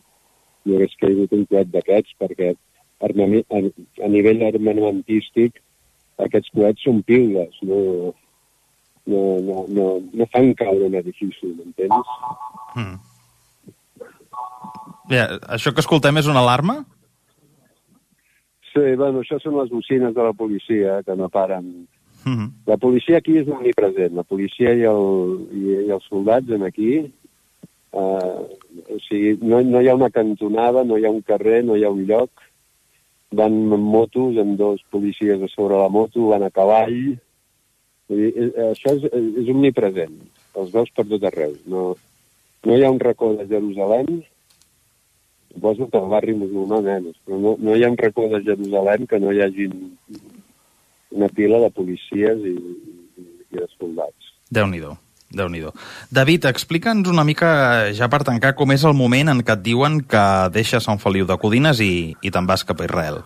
hi 0.66 0.76
hagués 0.76 0.96
caigut 1.00 1.34
un 1.36 1.46
coet 1.46 1.72
d'aquests, 1.74 2.16
perquè 2.20 2.54
a, 2.54 3.60
a 4.06 4.08
nivell 4.08 4.44
armamentístic 4.48 5.62
aquests 6.26 6.52
coets 6.56 6.84
són 6.84 7.02
piules, 7.08 7.60
no, 7.64 8.14
no, 9.08 9.22
no, 9.48 9.66
no, 9.68 9.86
no 10.14 10.28
fan 10.34 10.52
caure 10.60 10.90
un 10.90 10.98
edifici, 11.00 11.54
m'entens? 11.56 12.16
Mm. 12.76 12.98
Bé, 15.10 15.24
això 15.50 15.74
que 15.74 15.82
escoltem 15.82 16.20
és 16.22 16.28
una 16.30 16.44
alarma? 16.44 16.84
Sí, 18.70 18.84
bueno, 18.94 19.24
això 19.24 19.40
són 19.42 19.58
les 19.58 19.72
bocines 19.74 20.14
de 20.14 20.26
la 20.28 20.36
policia, 20.38 21.00
que 21.06 21.16
no 21.18 21.30
paren. 21.34 21.88
Mm 22.26 22.36
-hmm. 22.36 22.50
La 22.68 22.78
policia 22.78 23.18
aquí 23.18 23.38
és 23.38 23.48
omnipresent. 23.48 24.14
La 24.14 24.24
policia 24.24 24.74
i, 24.74 24.84
el, 24.84 25.04
i, 25.54 25.88
i 25.88 25.92
els 25.92 26.06
soldats 26.10 26.50
en 26.50 26.64
aquí... 26.64 27.12
Eh, 27.92 28.42
o 28.96 29.00
sigui, 29.08 29.40
no, 29.42 29.64
no 29.64 29.82
hi 29.82 29.88
ha 29.90 29.96
una 29.96 30.12
cantonada, 30.12 30.84
no 30.84 30.98
hi 30.98 31.06
ha 31.06 31.10
un 31.10 31.22
carrer, 31.22 31.64
no 31.66 31.76
hi 31.76 31.84
ha 31.84 31.90
un 31.90 32.06
lloc. 32.06 32.30
Van 33.32 33.54
en 33.54 33.82
motos, 33.82 34.38
amb 34.38 34.58
dos 34.58 34.84
policies 34.92 35.42
a 35.42 35.48
sobre 35.48 35.76
la 35.76 35.90
moto, 35.90 36.28
van 36.28 36.44
a 36.44 36.52
cavall... 36.52 37.18
Dir, 38.10 38.30
això 38.74 38.90
és, 38.98 39.04
és 39.42 39.50
omnipresent. 39.50 40.16
Els 40.56 40.72
veus 40.72 40.90
per 40.92 41.06
tot 41.06 41.24
arreu. 41.24 41.54
No, 41.66 41.96
no 42.66 42.78
hi 42.78 42.84
ha 42.84 42.92
un 42.92 43.00
racó 43.00 43.34
de 43.38 43.46
Jerusalem 43.48 44.24
suposo 45.54 45.90
que 45.90 45.98
al 45.98 46.10
barri 46.12 46.36
musulmà 46.38 46.82
menys, 46.86 47.18
però 47.26 47.40
no, 47.42 47.56
no 47.60 47.76
hi 47.76 47.84
ha 47.84 47.92
un 47.92 47.98
racó 47.98 48.28
de 48.32 48.42
Jerusalem 48.46 49.06
que 49.10 49.20
no 49.20 49.34
hi 49.34 49.42
hagi 49.44 49.70
una 51.12 51.30
pila 51.30 51.60
de 51.60 51.70
policies 51.74 52.42
i, 52.46 52.56
i, 52.56 53.28
i 53.50 53.58
de 53.58 53.68
soldats. 53.78 54.34
Déu-n'hi-do. 54.50 54.96
déu 55.34 55.50
nhi 55.50 55.62
David, 56.12 56.46
explica'ns 56.50 57.10
una 57.10 57.24
mica, 57.24 57.92
ja 57.94 58.10
per 58.10 58.24
tancar, 58.26 58.56
com 58.56 58.72
és 58.72 58.84
el 58.84 58.96
moment 58.98 59.30
en 59.30 59.44
què 59.46 59.54
et 59.58 59.66
diuen 59.66 60.02
que 60.02 60.24
deixes 60.54 60.84
Sant 60.84 60.98
Feliu 60.98 61.26
de 61.26 61.38
Codines 61.38 61.82
i, 61.82 62.16
i 62.22 62.32
te'n 62.32 62.48
vas 62.50 62.64
cap 62.64 62.82
a 62.82 62.86
Israel. 62.86 63.22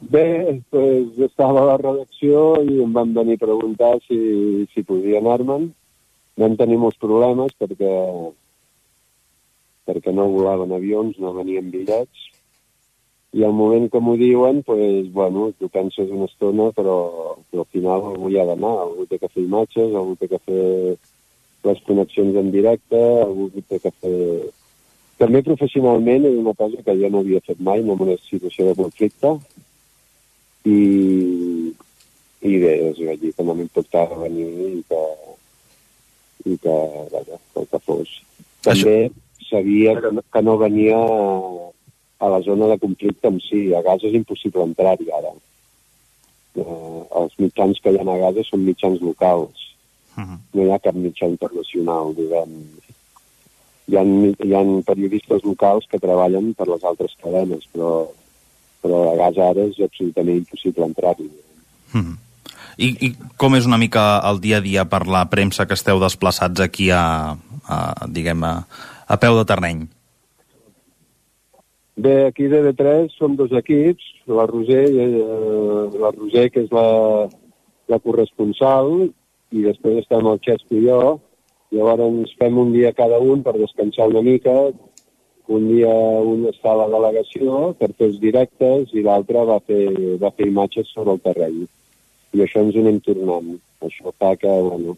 Bé, 0.00 0.60
pues, 0.70 1.18
estava 1.20 1.60
a 1.62 1.68
la 1.68 1.76
redacció 1.76 2.62
i 2.64 2.80
em 2.82 2.92
van 2.92 3.12
venir 3.14 3.36
a 3.36 3.44
preguntar 3.44 3.98
si, 4.08 4.66
si 4.72 4.82
podia 4.82 5.20
anar-me'n. 5.20 5.68
Vam 6.40 6.56
tenir 6.56 6.78
molts 6.80 6.96
problemes 6.98 7.52
perquè 7.60 7.90
perquè 9.90 10.14
no 10.14 10.30
volaven 10.32 10.72
avions, 10.76 11.18
no 11.18 11.34
venien 11.36 11.70
bitllets, 11.72 12.30
i 13.32 13.44
al 13.46 13.52
moment 13.54 13.86
que 13.90 14.00
m'ho 14.02 14.16
diuen, 14.18 14.64
pues, 14.66 15.12
bueno, 15.14 15.52
tu 15.58 15.68
penses 15.70 16.10
una 16.10 16.26
estona, 16.26 16.70
però, 16.74 17.36
però 17.50 17.62
al 17.62 17.70
final 17.70 18.08
algú 18.08 18.30
hi 18.30 18.40
ha 18.40 18.46
d'anar, 18.48 18.72
algú 18.82 19.06
té 19.06 19.20
que 19.22 19.30
fer 19.30 19.44
imatges, 19.44 19.94
algú 19.94 20.16
té 20.18 20.26
que 20.32 20.40
fer 20.48 20.64
les 21.68 21.82
connexions 21.86 22.40
en 22.40 22.50
directe, 22.50 22.98
algú 23.22 23.50
té 23.68 23.78
que 23.78 23.94
fer... 24.00 24.18
També 25.20 25.44
professionalment 25.46 26.26
és 26.26 26.38
una 26.40 26.56
cosa 26.58 26.82
que 26.82 26.96
jo 26.98 27.10
no 27.12 27.22
havia 27.22 27.42
fet 27.46 27.60
mai, 27.62 27.84
no 27.84 27.94
en 27.94 28.04
una 28.08 28.18
situació 28.24 28.66
de 28.66 28.76
conflicte, 28.80 29.34
i, 30.66 30.80
i 32.40 32.58
bé, 32.64 32.74
és 32.90 32.98
vaig 32.98 33.22
dir 33.22 33.34
que 33.36 33.46
no 33.46 33.54
m'importava 33.54 34.24
venir 34.24 34.48
i 34.72 34.84
que, 34.90 35.02
i 36.50 36.58
que, 36.58 36.78
vaja, 37.14 37.38
el 37.60 37.70
que 37.70 37.84
fos. 37.86 38.16
També, 38.64 38.74
Això 38.74 39.29
sabia 39.50 40.00
que 40.00 40.12
no, 40.14 40.22
que 40.22 40.42
no 40.42 40.56
venia 40.58 40.98
a 42.20 42.28
la 42.28 42.40
zona 42.42 42.66
de 42.66 42.78
conflicte 42.78 43.28
en 43.28 43.40
si. 43.40 43.72
A 43.74 43.82
Gaza 43.82 44.08
és 44.08 44.14
impossible 44.14 44.66
entrar-hi 44.68 45.10
ara. 45.16 45.32
Eh, 46.60 47.00
els 47.22 47.34
mitjans 47.40 47.80
que 47.80 47.92
hi 47.92 47.98
ha 47.98 48.06
a 48.06 48.20
Gaza 48.26 48.44
són 48.46 48.64
mitjans 48.68 49.02
locals. 49.02 49.66
Uh 50.16 50.24
-huh. 50.24 50.38
No 50.54 50.64
hi 50.64 50.70
ha 50.70 50.78
cap 50.78 50.94
mitjà 50.94 51.28
internacional, 51.28 52.14
diguem. 52.14 52.56
Hi 53.90 53.96
ha, 53.96 54.02
hi 54.04 54.54
ha 54.54 54.64
periodistes 54.86 55.42
locals 55.42 55.86
que 55.90 55.98
treballen 55.98 56.54
per 56.54 56.68
les 56.68 56.84
altres 56.84 57.16
cadenes, 57.22 57.66
però, 57.72 58.06
però 58.82 59.12
a 59.12 59.16
Gaza 59.16 59.50
ara 59.50 59.62
és 59.64 59.80
absolutament 59.80 60.36
impossible 60.36 60.84
entrar-hi. 60.84 61.30
Uh 61.94 62.00
-huh. 62.00 62.16
I, 62.76 62.96
I 63.00 63.16
com 63.36 63.54
és 63.56 63.66
una 63.66 63.78
mica 63.78 64.20
el 64.30 64.40
dia 64.40 64.58
a 64.58 64.60
dia 64.60 64.84
per 64.84 65.06
la 65.06 65.28
premsa 65.28 65.66
que 65.66 65.74
esteu 65.74 66.00
desplaçats 66.00 66.60
aquí 66.60 66.90
a, 66.90 67.36
a 67.68 68.06
diguem, 68.08 68.44
a, 68.44 68.66
a 69.10 69.16
peu 69.18 69.34
de 69.38 69.44
terreny? 69.44 69.88
Bé, 72.00 72.14
aquí 72.26 72.46
de 72.48 72.62
B3 72.64 73.10
som 73.18 73.34
dos 73.36 73.50
equips, 73.52 74.04
la 74.30 74.46
Roser, 74.48 74.86
eh, 74.88 75.98
la 76.00 76.12
Roser 76.14 76.46
que 76.54 76.62
és 76.64 76.70
la, 76.72 77.26
la 77.90 77.98
corresponsal, 77.98 79.10
i 79.50 79.64
després 79.66 79.98
estem 80.04 80.30
el 80.30 80.38
Xesco 80.46 80.78
i 80.78 80.86
jo. 80.86 81.18
Llavors 81.74 82.32
fem 82.38 82.56
un 82.58 82.72
dia 82.72 82.94
cada 82.94 83.18
un 83.18 83.42
per 83.42 83.58
descansar 83.58 84.08
una 84.10 84.22
mica. 84.22 84.54
Un 85.50 85.66
dia 85.66 85.90
un 86.22 86.46
està 86.46 86.72
a 86.72 86.78
la 86.84 86.88
delegació 86.92 87.72
per 87.78 87.90
fer 87.98 88.06
els 88.06 88.18
directes 88.22 88.94
i 88.94 89.02
l'altre 89.02 89.42
va, 89.48 89.58
fer, 89.66 89.82
va 90.22 90.30
fer 90.30 90.46
imatges 90.46 90.90
sobre 90.94 91.16
el 91.16 91.22
terreny. 91.26 91.64
I 92.38 92.44
això 92.46 92.62
ens 92.62 92.78
anem 92.78 93.00
tornant. 93.02 93.56
Això 93.82 94.14
fa 94.14 94.36
que, 94.38 94.50
bueno, 94.68 94.94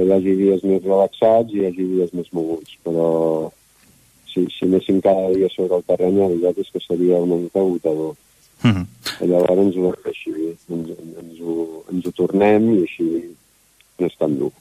que 0.00 0.08
hi 0.08 0.12
hagi 0.16 0.36
dies 0.38 0.64
més 0.64 0.84
relaxats 0.86 1.52
i 1.52 1.60
hi 1.60 1.66
hagi 1.68 1.86
dies 1.92 2.14
més 2.16 2.30
moguts, 2.36 2.76
però 2.86 3.08
si, 4.30 4.46
si 4.54 4.64
anéssim 4.64 5.00
cada 5.04 5.28
dia 5.34 5.50
sobre 5.52 5.76
el 5.76 5.84
terreny, 5.88 6.16
la 6.16 6.30
veritat 6.32 6.64
és 6.64 6.72
que 6.72 6.82
seria 6.86 7.20
una 7.20 7.36
mica 7.36 7.60
agotador. 7.60 8.16
Mm 8.62 8.72
-hmm. 8.72 8.86
Llavors 9.28 9.60
ens 9.60 9.76
ho, 9.76 9.92
així, 10.04 10.32
ens, 10.70 10.88
ens, 11.20 11.40
ho, 11.40 11.84
ens 11.92 12.06
ho 12.06 12.12
tornem 12.12 12.74
i 12.74 12.82
així 12.82 13.06
no 13.98 14.06
és 14.06 14.16
tan 14.16 14.38
dur. 14.38 14.52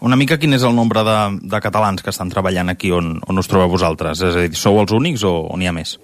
Una 0.00 0.16
mica 0.16 0.38
quin 0.38 0.52
és 0.52 0.62
el 0.62 0.74
nombre 0.74 1.02
de, 1.02 1.18
de 1.42 1.60
catalans 1.60 2.02
que 2.02 2.10
estan 2.10 2.30
treballant 2.30 2.68
aquí 2.68 2.92
on, 2.92 3.20
on 3.26 3.38
us 3.38 3.48
trobeu 3.48 3.68
vosaltres? 3.68 4.22
És 4.22 4.36
a 4.36 4.40
dir, 4.40 4.54
sou 4.54 4.78
els 4.78 4.92
únics 4.92 5.24
o, 5.24 5.34
o 5.50 5.56
n'hi 5.56 5.66
ha 5.66 5.72
més? 5.72 5.98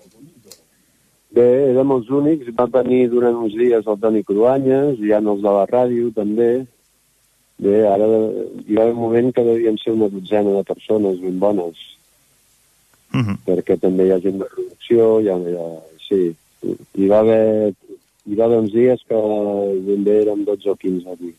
Bé, 1.30 1.70
érem 1.70 1.90
els 1.94 2.08
únics, 2.10 2.50
va 2.58 2.66
venir 2.66 3.08
durant 3.08 3.36
uns 3.36 3.54
dies 3.54 3.86
el 3.86 4.00
Toni 4.00 4.24
Cruanyes, 4.26 4.98
hi 4.98 5.12
ha 5.12 5.20
els 5.22 5.42
de 5.42 5.52
la 5.58 5.66
ràdio 5.66 6.10
també. 6.10 6.66
Bé, 7.60 7.76
ara 7.84 8.06
hi 8.06 8.76
va 8.76 8.86
haver 8.86 8.94
un 8.94 9.02
moment 9.02 9.32
que 9.36 9.44
devien 9.44 9.76
ser 9.80 9.92
una 9.92 10.08
dotzena 10.08 10.54
de 10.56 10.62
persones 10.64 11.20
ben 11.20 11.38
bones, 11.38 11.76
uh 13.12 13.20
-huh. 13.20 13.36
perquè 13.46 13.76
també 13.80 14.06
hi 14.06 14.12
ha 14.12 14.20
gent 14.20 14.38
de 14.38 14.48
producció, 14.54 15.20
hi 15.20 15.28
ha, 15.28 15.36
hi 15.36 15.56
ha, 15.56 15.68
sí, 16.08 16.20
hi 16.94 17.06
va 17.08 17.18
haver, 17.20 17.74
hi 18.26 18.34
va 18.34 18.44
haver 18.44 18.58
uns 18.58 18.72
dies 18.72 19.00
que 19.08 19.20
ben 19.86 20.04
bé 20.04 20.22
érem 20.22 20.44
12 20.44 20.70
o 20.70 20.76
15 20.76 21.12
aquí. 21.12 21.34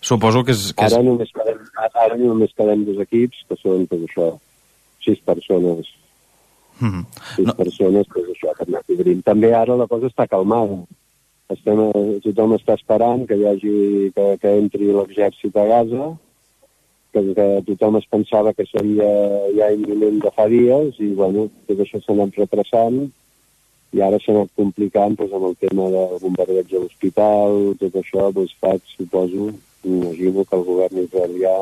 Suposo 0.00 0.44
que 0.44 0.52
és... 0.52 0.72
Que 0.74 0.86
és... 0.86 0.92
Ara, 0.92 1.02
només 1.02 1.30
quedem, 1.32 1.58
ara 1.78 2.16
només 2.18 2.54
quedem 2.58 2.84
dos 2.84 2.98
equips, 3.04 3.44
que 3.48 3.56
són, 3.56 3.86
pues, 3.86 4.02
això, 4.08 4.38
sis 5.04 5.20
persones. 5.20 5.86
Mm 6.80 6.90
-hmm. 6.90 7.04
Sis 7.36 7.46
no. 7.46 7.54
persones, 7.54 8.06
pues, 8.12 8.26
això, 8.34 8.54
que 8.58 8.82
cobrint. 8.86 9.22
També 9.24 9.52
ara 9.54 9.76
la 9.76 9.86
cosa 9.86 10.06
està 10.06 10.26
calmada. 10.28 10.82
Estem, 11.52 11.80
tothom 12.24 12.54
està 12.56 12.76
esperant 12.78 13.24
que 13.28 13.36
hi 13.36 13.46
hagi, 13.48 13.72
que, 14.16 14.26
que 14.42 14.52
entri 14.60 14.90
l'exèrcit 14.92 15.56
a 15.58 15.64
Gaza, 15.68 16.12
que, 17.12 17.22
que 17.36 17.48
tothom 17.66 17.98
es 17.98 18.06
pensava 18.10 18.54
que 18.56 18.66
seria 18.68 19.08
ja 19.56 19.72
imminent 19.74 20.22
de 20.22 20.32
fa 20.34 20.46
dies, 20.52 20.96
i, 21.02 21.10
bueno, 21.18 21.48
tot 21.68 21.82
això 21.84 22.00
s'ha 22.00 22.14
anat 22.16 22.38
retrasant, 22.40 23.02
i 23.92 24.00
ara 24.00 24.20
s'ha 24.22 24.32
anat 24.32 24.54
complicant 24.56 25.18
doncs, 25.18 25.34
amb 25.36 25.50
el 25.50 25.58
tema 25.60 25.90
del 25.92 26.16
bombardeig 26.22 26.72
a 26.72 26.80
l'hospital, 26.80 27.58
tot 27.82 28.00
això, 28.00 28.30
doncs, 28.32 28.54
fa, 28.62 28.72
suposo, 28.94 29.50
imagino 29.84 30.46
que 30.46 30.56
el 30.56 30.64
govern 30.70 31.02
israelià 31.02 31.52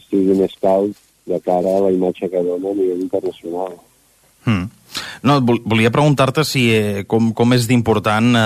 estigui 0.00 0.34
més 0.40 0.56
calt 0.62 0.98
de 1.30 1.38
cara 1.44 1.76
a 1.76 1.86
la 1.86 1.94
imatge 1.94 2.30
que 2.32 2.42
dona 2.42 2.72
a 2.72 2.78
nivell 2.78 3.06
internacional. 3.06 3.78
Mm. 4.48 4.79
No, 5.26 5.38
volia 5.44 5.92
preguntar-te 5.92 6.44
si 6.46 6.66
eh, 6.74 7.04
com, 7.10 7.32
com 7.36 7.56
és 7.56 7.66
d'important 7.70 8.30
eh, 8.36 8.44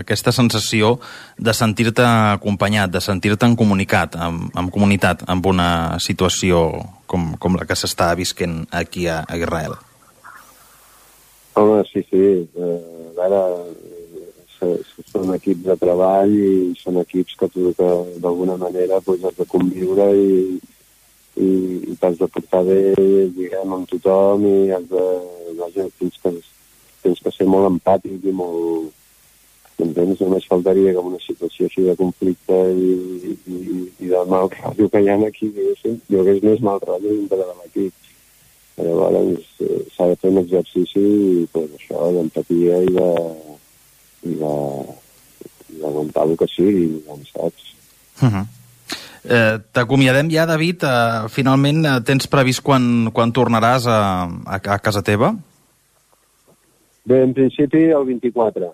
aquesta 0.00 0.32
sensació 0.34 0.98
de 1.38 1.54
sentir-te 1.56 2.04
acompanyat, 2.06 2.92
de 2.94 3.02
sentir-te 3.04 3.48
en 3.48 3.56
comunicat, 3.58 4.16
amb, 4.16 4.50
amb 4.54 4.72
comunitat, 4.74 5.24
amb 5.30 5.46
una 5.50 5.70
situació 6.02 6.66
com, 7.10 7.34
com 7.40 7.58
la 7.58 7.66
que 7.68 7.78
s'està 7.78 8.12
visquent 8.18 8.62
aquí 8.72 9.08
a, 9.08 9.22
a 9.28 9.40
Israel. 9.40 9.76
Home, 11.54 11.82
sí, 11.90 12.02
sí. 12.10 12.22
Eh, 12.44 12.78
ara, 13.22 13.42
són 15.10 15.34
equips 15.34 15.66
de 15.66 15.76
treball 15.80 16.32
i 16.32 16.74
són 16.80 17.00
equips 17.02 17.36
que 17.38 17.48
tu 17.52 17.72
que 17.78 17.90
d'alguna 18.22 18.56
manera 18.60 19.00
pues, 19.04 19.22
has 19.24 19.36
de 19.38 19.46
conviure 19.50 20.08
i, 20.16 20.60
i, 21.36 21.50
i 21.90 21.96
t'has 22.00 22.18
de 22.18 22.28
portar 22.30 22.62
bé, 22.66 22.80
diguem, 23.34 23.72
amb 23.76 23.88
tothom 23.90 24.44
i 24.46 24.58
has 24.74 24.84
de, 24.90 25.06
vaja, 25.58 25.86
tens 25.98 26.20
que, 26.22 26.34
tens 27.02 27.24
que 27.24 27.32
ser 27.34 27.46
molt 27.50 27.68
empàtic 27.70 28.28
i 28.28 28.34
molt, 28.34 28.92
entens? 29.82 30.20
Només 30.22 30.46
faltaria 30.50 30.94
que 30.94 31.02
una 31.10 31.20
situació 31.24 31.66
així 31.68 31.86
de 31.88 31.96
conflicte 31.98 32.60
i, 32.70 33.34
i, 33.50 33.58
i 34.06 34.12
de 34.12 34.24
mal 34.30 34.48
rotllo 34.52 34.88
que 34.92 35.02
hi 35.02 35.10
ha 35.10 35.18
aquí, 35.26 35.50
diguéssim, 35.50 36.00
hi 36.08 36.20
hagués 36.20 36.42
més 36.46 36.64
mal 36.64 36.82
rotllo 36.84 37.18
dintre 37.18 37.42
de 37.42 37.50
l'equip. 37.50 38.00
Llavors 38.74 39.62
eh, 39.62 39.82
s'ha 39.94 40.08
de 40.10 40.16
fer 40.18 40.30
un 40.32 40.40
exercici 40.40 41.04
pues, 41.52 41.70
això 41.78 42.10
d'empatia 42.16 42.80
i 42.82 42.90
de, 42.96 43.10
i 44.26 44.34
d'aguantar 44.40 46.26
el 46.26 46.34
que 46.40 46.48
sigui, 46.50 46.88
doncs, 47.06 47.30
saps? 47.34 47.70
Uh 48.22 48.30
-huh. 48.30 48.46
Eh, 49.24 49.58
T'acomiadem 49.72 50.28
ja, 50.30 50.44
David. 50.46 50.84
Eh, 50.84 51.28
finalment, 51.32 51.84
eh, 51.84 51.98
tens 52.04 52.28
previst 52.28 52.62
quan, 52.62 53.10
quan 53.12 53.32
tornaràs 53.32 53.88
a, 53.88 54.00
a, 54.28 54.60
a 54.60 54.78
casa 54.78 55.02
teva? 55.02 55.32
Bé, 57.04 57.22
en 57.22 57.34
principi 57.36 57.88
el 57.92 58.04
24. 58.04 58.72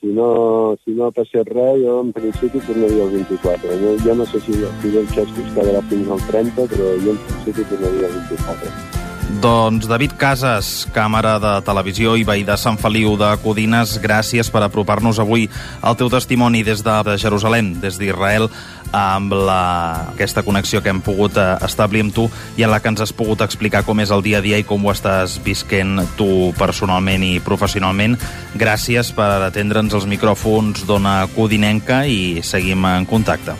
Si 0.00 0.10
no, 0.10 0.74
si 0.82 0.96
no 0.98 1.12
passés 1.14 1.46
res, 1.46 1.78
jo 1.78 2.00
en 2.02 2.10
principi 2.14 2.58
tornaria 2.66 3.04
el 3.06 3.14
24. 3.22 3.76
Jo, 3.82 3.94
jo 4.02 4.16
no 4.18 4.26
sé 4.26 4.40
si, 4.42 4.56
si 4.82 4.96
el 4.98 5.06
Xesco 5.14 5.46
es 5.46 5.54
quedarà 5.54 5.84
fins 5.90 6.10
al 6.10 6.26
30, 6.26 6.66
però 6.74 6.90
jo 7.04 7.14
en 7.14 7.22
principi 7.28 7.68
tornaria 7.70 8.10
el 8.10 8.18
24. 8.26 9.00
Doncs 9.42 9.86
David 9.88 10.12
Casas, 10.20 10.88
càmera 10.94 11.38
de 11.42 11.52
televisió 11.66 12.12
i 12.18 12.24
veí 12.26 12.42
de 12.46 12.56
Sant 12.60 12.76
Feliu 12.78 13.14
de 13.18 13.30
Codines, 13.42 13.94
gràcies 14.02 14.50
per 14.52 14.60
apropar-nos 14.66 15.18
avui 15.22 15.46
al 15.80 15.96
teu 15.98 16.10
testimoni 16.12 16.60
des 16.66 16.82
de, 16.84 16.96
de 17.06 17.16
Jerusalem, 17.18 17.72
des 17.80 17.96
d'Israel, 17.98 18.50
amb 18.92 19.32
la, 19.32 20.12
aquesta 20.12 20.44
connexió 20.44 20.82
que 20.84 20.92
hem 20.92 21.00
pogut 21.02 21.36
eh, 21.40 21.48
establir 21.64 22.04
amb 22.04 22.14
tu 22.14 22.28
i 22.60 22.66
en 22.66 22.70
la 22.70 22.78
que 22.84 22.92
ens 22.92 23.00
has 23.00 23.12
pogut 23.16 23.42
explicar 23.44 23.82
com 23.88 24.00
és 24.04 24.12
el 24.12 24.22
dia 24.22 24.38
a 24.38 24.44
dia 24.44 24.60
i 24.60 24.66
com 24.68 24.84
ho 24.84 24.92
estàs 24.92 25.38
visquent 25.42 25.98
tu 26.18 26.52
personalment 26.58 27.24
i 27.24 27.40
professionalment. 27.44 28.18
Gràcies 28.54 29.12
per 29.16 29.48
atendre'ns 29.48 29.96
els 29.96 30.08
micròfons 30.08 30.86
d'Ona 30.86 31.22
Codinenca 31.34 32.04
i 32.06 32.44
seguim 32.44 32.84
en 32.86 33.08
contacte. 33.08 33.56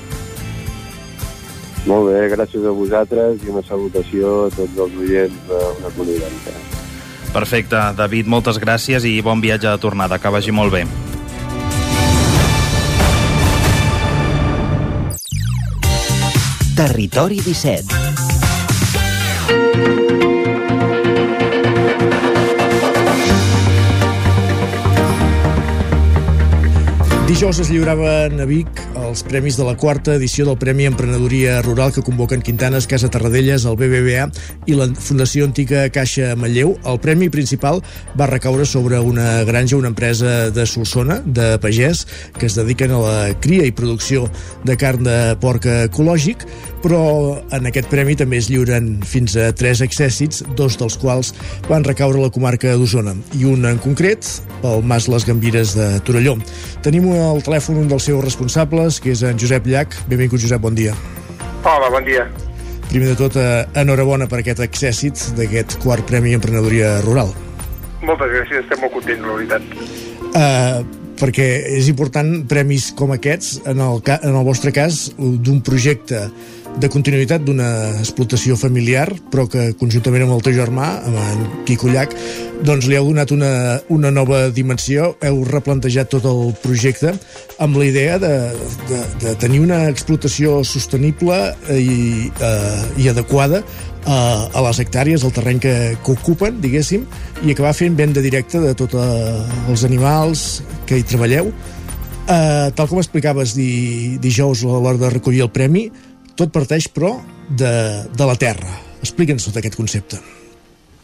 Molt 1.88 2.12
bé, 2.12 2.28
gràcies 2.30 2.62
a 2.62 2.70
vosaltres 2.70 3.42
i 3.42 3.50
una 3.50 3.64
salutació 3.66 4.44
a 4.46 4.52
tots 4.54 4.84
els 4.84 5.00
oients 5.02 5.48
d'una 5.48 5.90
comunitat. 5.96 6.78
Perfecte, 7.32 7.80
David, 7.96 8.28
moltes 8.28 8.60
gràcies 8.60 9.06
i 9.08 9.16
bon 9.24 9.40
viatge 9.40 9.66
de 9.66 9.80
tornada, 9.82 10.20
que 10.20 10.30
vagi 10.30 10.52
molt 10.54 10.74
bé. 10.74 10.84
Territori 16.74 17.40
17 17.40 17.84
Dijous 27.26 27.58
es 27.58 27.68
lliuraven 27.70 28.40
a 28.40 28.44
Vic 28.44 28.68
els 29.12 29.22
premis 29.28 29.58
de 29.58 29.64
la 29.66 29.74
quarta 29.76 30.14
edició 30.16 30.46
del 30.46 30.56
Premi 30.56 30.86
Emprenedoria 30.88 31.58
Rural 31.60 31.92
que 31.92 32.04
convoquen 32.04 32.40
Quintanes, 32.40 32.86
Casa 32.88 33.10
Tarradellas, 33.12 33.66
el 33.68 33.76
BBVA 33.76 34.24
i 34.64 34.76
la 34.78 34.86
Fundació 34.96 35.44
Antiga 35.44 35.84
Caixa 35.92 36.30
Manlleu. 36.38 36.72
El 36.88 37.00
premi 37.04 37.28
principal 37.28 37.82
va 38.16 38.30
recaure 38.30 38.64
sobre 38.64 39.00
una 39.04 39.44
granja, 39.44 39.76
una 39.76 39.92
empresa 39.92 40.48
de 40.50 40.64
Solsona, 40.64 41.20
de 41.26 41.58
pagès, 41.60 42.06
que 42.38 42.48
es 42.48 42.56
dediquen 42.56 42.94
a 42.96 43.02
la 43.04 43.16
cria 43.44 43.68
i 43.68 43.74
producció 43.76 44.30
de 44.64 44.78
carn 44.80 45.04
de 45.04 45.18
porc 45.44 45.68
ecològic, 45.68 46.46
però 46.82 47.02
en 47.54 47.68
aquest 47.68 47.92
premi 47.92 48.16
també 48.18 48.40
es 48.40 48.48
lliuren 48.50 48.96
fins 49.06 49.36
a 49.36 49.50
tres 49.54 49.84
accèssits, 49.84 50.40
dos 50.58 50.78
dels 50.80 50.96
quals 50.98 51.34
van 51.68 51.84
recaure 51.84 52.18
a 52.18 52.26
la 52.26 52.32
comarca 52.34 52.72
d'Osona, 52.80 53.14
i 53.38 53.44
un 53.46 53.68
en 53.68 53.78
concret 53.82 54.24
pel 54.62 54.82
Mas 54.86 55.06
Les 55.10 55.26
Gambires 55.28 55.76
de 55.76 55.88
Torelló. 56.06 56.38
Tenim 56.82 57.10
al 57.12 57.42
telèfon 57.44 57.78
un 57.84 57.92
dels 57.92 58.08
seus 58.08 58.24
responsables, 58.24 59.01
que 59.02 59.12
és 59.12 59.22
en 59.26 59.38
Josep 59.38 59.66
Llach. 59.66 59.98
Benvingut, 60.08 60.40
Josep, 60.40 60.62
bon 60.62 60.74
dia. 60.78 60.94
Hola, 61.64 61.90
bon 61.90 62.06
dia. 62.06 62.26
Primer 62.88 63.12
de 63.12 63.16
tot, 63.16 63.36
eh, 63.36 63.64
enhorabona 63.82 64.28
per 64.28 64.42
aquest 64.42 64.60
accèssit 64.60 65.32
d'aquest 65.36 65.78
quart 65.82 66.06
Premi 66.06 66.34
Emprenedoria 66.36 67.00
Rural. 67.02 67.32
Moltes 68.02 68.32
gràcies, 68.34 68.64
estem 68.64 68.80
molt 68.82 68.92
contents, 68.92 69.22
la 69.26 69.36
veritat. 69.38 69.62
Uh, 70.32 70.82
perquè 71.20 71.46
és 71.78 71.88
important 71.88 72.46
premis 72.50 72.90
com 72.98 73.14
aquests, 73.14 73.60
en 73.70 73.80
el, 73.80 74.02
en 74.16 74.34
el 74.34 74.44
vostre 74.44 74.72
cas, 74.74 75.04
d'un 75.18 75.62
projecte 75.62 76.26
de 76.80 76.88
continuïtat 76.88 77.44
d'una 77.44 77.68
explotació 78.00 78.56
familiar, 78.56 79.06
però 79.32 79.44
que 79.50 79.72
conjuntament 79.78 80.24
amb 80.24 80.36
el 80.36 80.44
teu 80.46 80.54
germà, 80.56 80.88
amb 81.04 81.18
en 81.20 81.42
Quico 81.68 81.90
Llach, 81.92 82.14
doncs 82.64 82.86
li 82.88 82.96
heu 82.96 83.08
donat 83.10 83.32
una, 83.34 83.52
una 83.92 84.10
nova 84.14 84.46
dimensió, 84.54 85.12
heu 85.22 85.42
replantejat 85.48 86.12
tot 86.14 86.26
el 86.30 86.54
projecte 86.62 87.12
amb 87.62 87.76
la 87.76 87.88
idea 87.88 88.18
de, 88.22 88.32
de, 88.88 89.00
de 89.24 89.34
tenir 89.42 89.60
una 89.64 89.84
explotació 89.90 90.62
sostenible 90.66 91.38
i, 91.74 92.30
eh, 92.32 92.84
i 93.02 93.10
adequada 93.12 93.62
a, 94.06 94.16
a 94.48 94.64
les 94.68 94.80
hectàrees, 94.82 95.26
al 95.26 95.34
terreny 95.34 95.60
que, 95.62 95.74
que 96.02 96.16
ocupen, 96.16 96.60
diguéssim, 96.62 97.04
i 97.42 97.52
acabar 97.52 97.74
fent 97.76 97.98
venda 97.98 98.24
directa 98.24 98.62
de 98.62 98.72
tots 98.78 98.96
els 98.96 99.84
animals 99.88 100.62
que 100.88 100.98
hi 100.98 101.06
treballeu. 101.06 101.52
Uh, 102.22 102.70
tal 102.78 102.86
com 102.86 103.00
explicaves 103.00 103.50
di, 103.56 104.16
dijous 104.22 104.62
a 104.62 104.70
l'hora 104.70 104.94
de 105.00 105.08
recollir 105.10 105.42
el 105.42 105.50
premi, 105.50 105.88
tot 106.38 106.52
parteix, 106.54 106.88
però, 106.92 107.16
de, 107.48 107.72
de 108.12 108.28
la 108.28 108.38
terra. 108.40 108.78
Explica'ns 109.02 109.48
tot 109.48 109.58
aquest 109.58 109.76
concepte. 109.78 110.20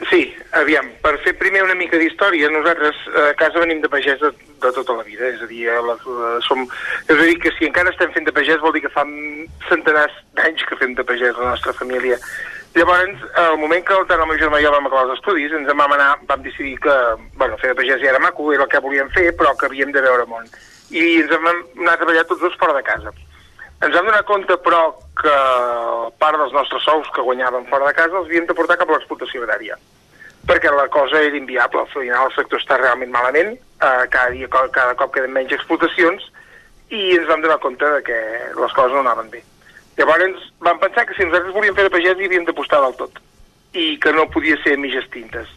Sí, 0.07 0.21
aviam, 0.55 0.87
per 1.03 1.17
fer 1.25 1.33
primer 1.41 1.65
una 1.65 1.75
mica 1.75 1.99
d'història, 1.99 2.51
nosaltres 2.55 3.01
a 3.19 3.33
casa 3.41 3.59
venim 3.59 3.81
de 3.83 3.91
pagès 3.91 4.21
de, 4.23 4.31
de 4.63 4.71
tota 4.77 4.95
la 4.95 5.03
vida, 5.03 5.27
és 5.27 5.43
a 5.43 5.49
dir, 5.51 5.65
la, 5.67 5.97
a, 5.99 6.31
som, 6.47 6.63
és 7.09 7.17
a 7.17 7.25
dir, 7.25 7.35
que 7.43 7.51
si 7.57 7.67
encara 7.67 7.91
estem 7.91 8.13
fent 8.15 8.29
de 8.29 8.35
pagès 8.37 8.63
vol 8.63 8.77
dir 8.77 8.85
que 8.87 8.93
fa 8.95 9.03
centenars 9.67 10.15
d'anys 10.39 10.63
que 10.71 10.79
fem 10.79 10.95
de 10.95 11.07
pagès 11.09 11.35
la 11.35 11.51
nostra 11.51 11.75
família. 11.81 12.21
Llavors, 12.79 13.25
al 13.43 13.59
moment 13.59 13.83
que 13.83 13.97
tant 14.07 14.23
el 14.23 14.29
meu 14.31 14.39
germà 14.39 14.61
i 14.61 14.67
jo 14.69 14.71
vam 14.71 14.87
acabar 14.87 15.09
els 15.09 15.19
estudis, 15.19 15.53
ens 15.57 15.67
en 15.73 15.83
vam 15.83 15.95
anar, 15.97 16.13
vam 16.31 16.45
decidir 16.47 16.77
que, 16.85 16.97
bueno, 17.41 17.59
fer 17.59 17.73
de 17.73 17.81
pagès 17.81 17.99
ja 18.05 18.13
era 18.13 18.23
maco, 18.23 18.53
era 18.55 18.69
el 18.69 18.71
que 18.71 18.85
volíem 18.85 19.11
fer, 19.17 19.33
però 19.35 19.57
que 19.59 19.67
havíem 19.67 19.91
de 19.91 20.05
veure 20.05 20.29
món. 20.31 20.47
I 20.95 21.25
ens 21.25 21.33
vam 21.33 21.49
anar 21.51 21.97
a 21.97 22.01
treballar 22.05 22.29
tots 22.29 22.45
dos 22.45 22.55
fora 22.61 22.77
de 22.77 22.87
casa. 22.87 23.11
Ens 23.79 23.95
vam 23.95 24.09
donar 24.09 24.25
compte, 24.27 24.57
però, 24.65 24.81
que 25.21 25.37
part 26.19 26.39
dels 26.41 26.55
nostres 26.57 26.83
sous 26.87 27.09
que 27.15 27.23
guanyàvem 27.27 27.69
fora 27.71 27.87
de 27.87 27.95
casa 27.95 28.19
els 28.19 28.27
havíem 28.27 28.49
de 28.49 28.57
portar 28.59 28.79
cap 28.81 28.91
a 28.91 28.97
l'explotació 28.97 29.45
agrària 29.45 29.79
perquè 30.49 30.71
la 30.73 30.89
cosa 30.89 31.21
era 31.21 31.37
inviable. 31.37 31.83
Al 31.83 31.91
final 31.93 32.31
el 32.31 32.35
sector 32.35 32.61
està 32.61 32.79
realment 32.79 33.13
malament, 33.13 33.51
eh, 33.59 34.05
cada 34.09 34.31
dia, 34.33 34.49
cada 34.49 34.95
cop 34.97 35.13
queden 35.13 35.35
menys 35.35 35.53
explotacions, 35.53 36.25
i 36.89 37.19
ens 37.19 37.29
vam 37.29 37.43
donar 37.45 37.59
compte 37.61 37.85
de 37.85 38.03
que 38.03 38.19
les 38.57 38.73
coses 38.73 38.95
no 38.97 39.03
anaven 39.05 39.29
bé. 39.31 39.43
Llavors 39.99 40.47
vam 40.65 40.79
pensar 40.81 41.05
que 41.07 41.15
si 41.19 41.27
nosaltres 41.27 41.55
volíem 41.55 41.75
fer 41.77 41.85
de 41.85 41.93
pagès 41.93 42.17
hi 42.17 42.29
havíem 42.31 42.47
d'apostar 42.49 42.81
del 42.85 42.95
tot 42.97 43.19
i 43.77 43.99
que 44.01 44.13
no 44.17 44.29
podia 44.33 44.57
ser 44.63 44.79
mitges 44.81 45.09
tintes. 45.13 45.51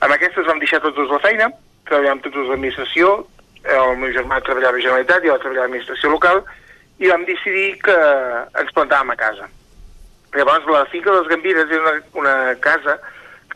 Amb 0.00 0.14
aquestes 0.14 0.46
vam 0.46 0.62
deixar 0.62 0.80
tots 0.80 0.96
dos 0.96 1.10
la 1.12 1.20
feina, 1.20 1.50
treballàvem 1.90 2.22
tots 2.24 2.38
dos 2.38 2.48
l'administració, 2.48 3.10
el 3.60 3.98
meu 4.00 4.14
germà 4.14 4.40
treballava 4.46 4.78
a 4.78 4.84
Generalitat 4.86 5.26
jo 5.26 5.36
treballava 5.36 5.66
a 5.66 5.68
l'administració 5.68 6.12
local, 6.14 6.40
i 7.00 7.08
vam 7.08 7.24
decidir 7.24 7.78
que 7.84 7.96
ens 8.60 8.74
plantàvem 8.76 9.14
a 9.14 9.18
casa. 9.18 9.48
Llavors 10.36 10.68
la 10.70 10.84
finca 10.92 11.10
de 11.10 11.22
les 11.22 11.30
Gambires 11.32 11.72
era 11.72 11.82
una, 11.82 12.02
una 12.22 12.54
casa 12.62 13.00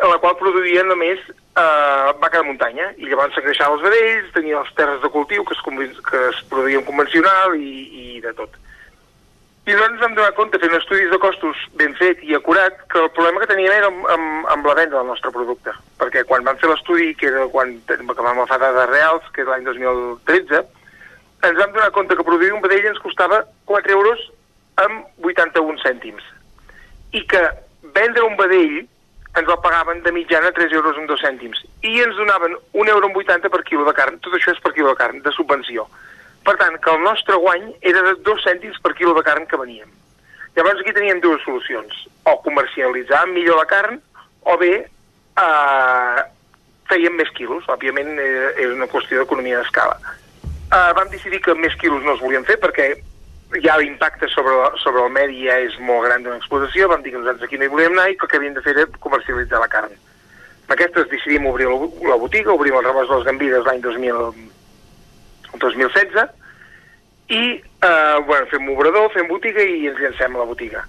en 0.00 0.10
la 0.10 0.18
qual 0.18 0.34
produïa 0.40 0.82
només 0.88 1.20
eh, 1.28 2.12
vaca 2.18 2.40
de 2.40 2.48
muntanya, 2.48 2.90
i 2.98 3.06
llavors 3.06 3.36
s'agreixava 3.36 3.76
els 3.76 3.84
vedells, 3.84 4.32
tenia 4.34 4.60
les 4.62 4.74
terres 4.78 5.00
de 5.04 5.10
cultiu 5.12 5.44
que 5.46 5.54
es, 5.54 5.62
que 6.08 6.22
es 6.32 6.40
produïen 6.50 6.84
convencional 6.88 7.54
i, 7.54 7.74
i 8.02 8.20
de 8.24 8.32
tot. 8.34 8.56
I 9.64 9.72
llavors 9.72 9.94
ens 9.94 10.02
vam 10.02 10.16
donar 10.16 10.34
compte, 10.36 10.58
fent 10.60 10.74
estudis 10.76 11.12
de 11.12 11.20
costos 11.22 11.60
ben 11.78 11.94
fet 12.00 12.20
i 12.26 12.34
acurat, 12.36 12.80
que 12.90 13.00
el 13.00 13.12
problema 13.16 13.40
que 13.40 13.52
teníem 13.52 13.72
era 13.72 13.92
amb, 13.92 14.08
amb, 14.16 14.48
amb 14.56 14.66
la 14.68 14.74
venda 14.80 14.98
del 14.98 15.12
nostre 15.12 15.32
producte. 15.32 15.72
Perquè 16.00 16.24
quan 16.28 16.44
vam 16.44 16.58
fer 16.60 16.72
l'estudi, 16.72 17.12
que 17.16 17.30
era 17.30 17.46
quan 17.52 17.76
vam 17.86 18.10
agafar 18.34 18.58
dades 18.60 18.90
reals, 18.90 19.30
que 19.32 19.44
és 19.44 19.48
l'any 19.48 19.64
2013, 19.70 20.64
ens 21.48 21.58
vam 21.58 21.72
donar 21.72 21.92
compte 21.92 22.16
que 22.16 22.24
produir 22.26 22.52
un 22.54 22.62
vedell 22.64 22.90
ens 22.92 23.02
costava 23.02 23.44
4 23.70 23.92
euros 23.92 24.20
amb 24.80 25.06
81 25.22 25.78
cèntims. 25.82 26.24
I 27.12 27.22
que 27.30 27.42
vendre 27.94 28.24
un 28.26 28.36
vedell 28.40 28.82
ens 29.34 29.48
el 29.48 29.60
pagaven 29.62 30.02
de 30.02 30.12
mitjana 30.14 30.52
3 30.54 30.72
euros 30.72 30.98
amb 30.98 31.10
2 31.10 31.22
cèntims. 31.26 31.60
I 31.82 32.00
ens 32.04 32.16
donaven 32.16 32.56
1 32.72 32.90
euro 32.94 33.10
amb 33.10 33.18
80 33.18 33.50
per 33.50 33.62
quilo 33.66 33.84
de 33.86 33.94
carn. 33.94 34.18
Tot 34.22 34.34
això 34.38 34.54
és 34.54 34.62
per 34.62 34.72
quilo 34.72 34.92
de 34.92 34.98
carn, 35.00 35.22
de 35.22 35.32
subvenció. 35.34 35.88
Per 36.44 36.56
tant, 36.60 36.76
que 36.78 36.90
el 36.92 37.02
nostre 37.02 37.36
guany 37.40 37.70
era 37.80 38.02
de 38.04 38.14
dos 38.26 38.42
cèntims 38.44 38.80
per 38.84 38.94
quilo 38.94 39.14
de 39.16 39.24
carn 39.26 39.46
que 39.50 39.58
veníem. 39.58 39.90
Llavors 40.54 40.80
aquí 40.80 40.92
teníem 40.92 41.20
dues 41.20 41.42
solucions. 41.42 42.04
O 42.30 42.36
comercialitzar 42.42 43.26
millor 43.32 43.58
la 43.58 43.66
carn, 43.66 43.98
o 44.44 44.56
bé 44.60 44.74
eh, 44.84 46.20
fèiem 46.90 47.16
més 47.18 47.32
quilos. 47.34 47.66
Òbviament 47.74 48.12
eh, 48.20 48.52
és 48.62 48.70
una 48.70 48.90
qüestió 48.92 49.22
d'economia 49.22 49.62
d'escala. 49.62 49.98
Eh, 50.74 50.92
vam 50.96 51.10
decidir 51.10 51.38
que 51.42 51.54
més 51.54 51.74
quilos 51.78 52.02
no 52.02 52.16
els 52.16 52.22
volíem 52.22 52.44
fer 52.48 52.56
perquè 52.58 52.88
ja 53.62 53.76
l'impacte 53.78 54.26
sobre, 54.32 54.54
sobre 54.82 55.04
el 55.04 55.12
medi 55.14 55.44
ja 55.46 55.60
és 55.62 55.76
molt 55.78 56.08
gran 56.08 56.24
d'una 56.24 56.40
explotació, 56.40 56.88
vam 56.90 57.04
dir 57.04 57.12
que 57.14 57.20
nosaltres 57.20 57.46
aquí 57.46 57.60
no 57.60 57.68
hi 57.68 57.70
volíem 57.74 57.94
anar 57.94 58.08
i 58.10 58.16
que 58.18 58.26
el 58.26 58.32
que 58.32 58.40
havíem 58.40 58.56
de 58.56 58.64
fer 58.64 58.74
era 58.74 58.88
comercialitzar 59.04 59.60
la 59.62 59.70
carn. 59.70 59.94
Amb 60.64 60.74
aquestes 60.74 61.06
decidim 61.12 61.46
obrir 61.46 61.68
la 61.68 62.18
botiga, 62.18 62.56
obrim 62.56 62.74
el 62.80 62.88
rebost 62.88 63.12
dels 63.12 63.28
Gambides 63.28 63.68
l'any 63.68 63.84
2000, 63.84 64.18
el 65.52 65.62
2016, 65.62 66.26
i 67.28 67.44
eh, 67.60 68.18
bueno, 68.26 68.50
fem 68.50 68.68
obrador, 68.74 69.12
fem 69.14 69.30
botiga 69.30 69.62
i 69.62 69.86
ens 69.92 70.02
llancem 70.02 70.34
a 70.34 70.42
la 70.42 70.50
botiga. 70.50 70.82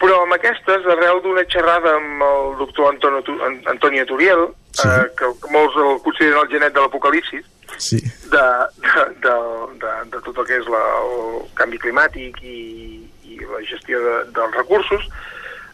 Però 0.00 0.22
amb 0.24 0.32
aquestes, 0.38 0.86
arrel 0.88 1.20
d'una 1.20 1.44
xerrada 1.52 1.92
amb 1.98 2.24
el 2.24 2.54
doctor 2.62 2.94
Antonio, 2.94 3.20
Antonio 3.68 4.06
Turiel, 4.08 4.48
sí. 4.72 4.88
eh, 4.88 5.10
que 5.18 5.34
molts 5.52 5.76
el 5.76 5.98
consideren 6.06 6.40
el 6.40 6.52
genet 6.54 6.72
de 6.72 6.86
l'apocalipsis, 6.86 7.44
sí. 7.80 8.00
de, 8.32 8.44
de, 8.84 9.04
de, 9.24 9.34
de, 9.82 9.92
de 10.12 10.22
tot 10.28 10.38
el 10.38 10.48
que 10.48 10.60
és 10.60 10.70
la, 10.70 10.84
el 11.02 11.44
canvi 11.58 11.80
climàtic 11.82 12.40
i, 12.44 12.62
i 13.26 13.42
la 13.42 13.62
gestió 13.68 14.00
de, 14.04 14.16
dels 14.36 14.56
recursos, 14.58 15.06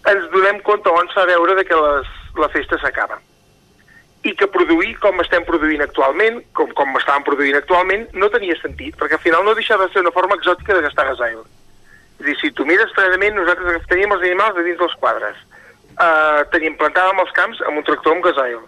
ens 0.07 0.29
donem 0.35 0.63
compte 0.67 0.93
on 0.93 1.11
s'ha 1.13 1.27
veure 1.29 1.57
de 1.59 1.67
que 1.67 1.79
les, 1.87 2.13
la 2.39 2.53
festa 2.55 2.79
s'acaba 2.83 3.19
i 4.27 4.33
que 4.35 4.49
produir 4.51 4.97
com 5.03 5.21
estem 5.23 5.45
produint 5.47 5.85
actualment, 5.85 6.41
com, 6.59 6.71
com 6.79 6.97
estàvem 6.99 7.23
produint 7.29 7.59
actualment, 7.59 8.09
no 8.19 8.31
tenia 8.33 8.57
sentit, 8.59 8.97
perquè 8.99 9.19
al 9.19 9.23
final 9.23 9.45
no 9.47 9.55
deixava 9.55 9.87
de 9.87 9.95
ser 9.95 10.03
una 10.03 10.15
forma 10.15 10.35
exòtica 10.39 10.75
de 10.75 10.83
gastar 10.87 11.07
gasoil. 11.13 11.45
És 12.19 12.25
dir, 12.27 12.35
si 12.41 12.51
tu 12.57 12.67
mires 12.67 12.91
fredament, 12.97 13.37
nosaltres 13.37 13.87
teníem 13.93 14.15
els 14.17 14.25
animals 14.27 14.57
de 14.57 14.65
dins 14.67 14.81
dels 14.81 14.97
quadres. 15.03 15.39
Uh, 15.97 16.43
teníem, 16.53 16.75
plantàvem 16.81 17.23
els 17.23 17.33
camps 17.37 17.63
amb 17.69 17.79
un 17.79 17.87
tractor 17.87 18.17
amb 18.17 18.27
gasoil. 18.27 18.65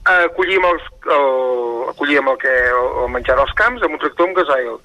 Uh, 0.00 0.26
collíem, 0.32 0.64
els, 0.64 0.84
el, 1.12 1.90
collíem 1.98 2.28
el, 2.32 2.38
que, 2.40 2.52
el, 2.72 2.86
el 3.02 3.10
menjar 3.12 3.36
dels 3.36 3.52
camps 3.58 3.82
amb 3.84 3.98
un 3.98 4.00
tractor 4.00 4.30
amb 4.30 4.38
gasoil. 4.38 4.78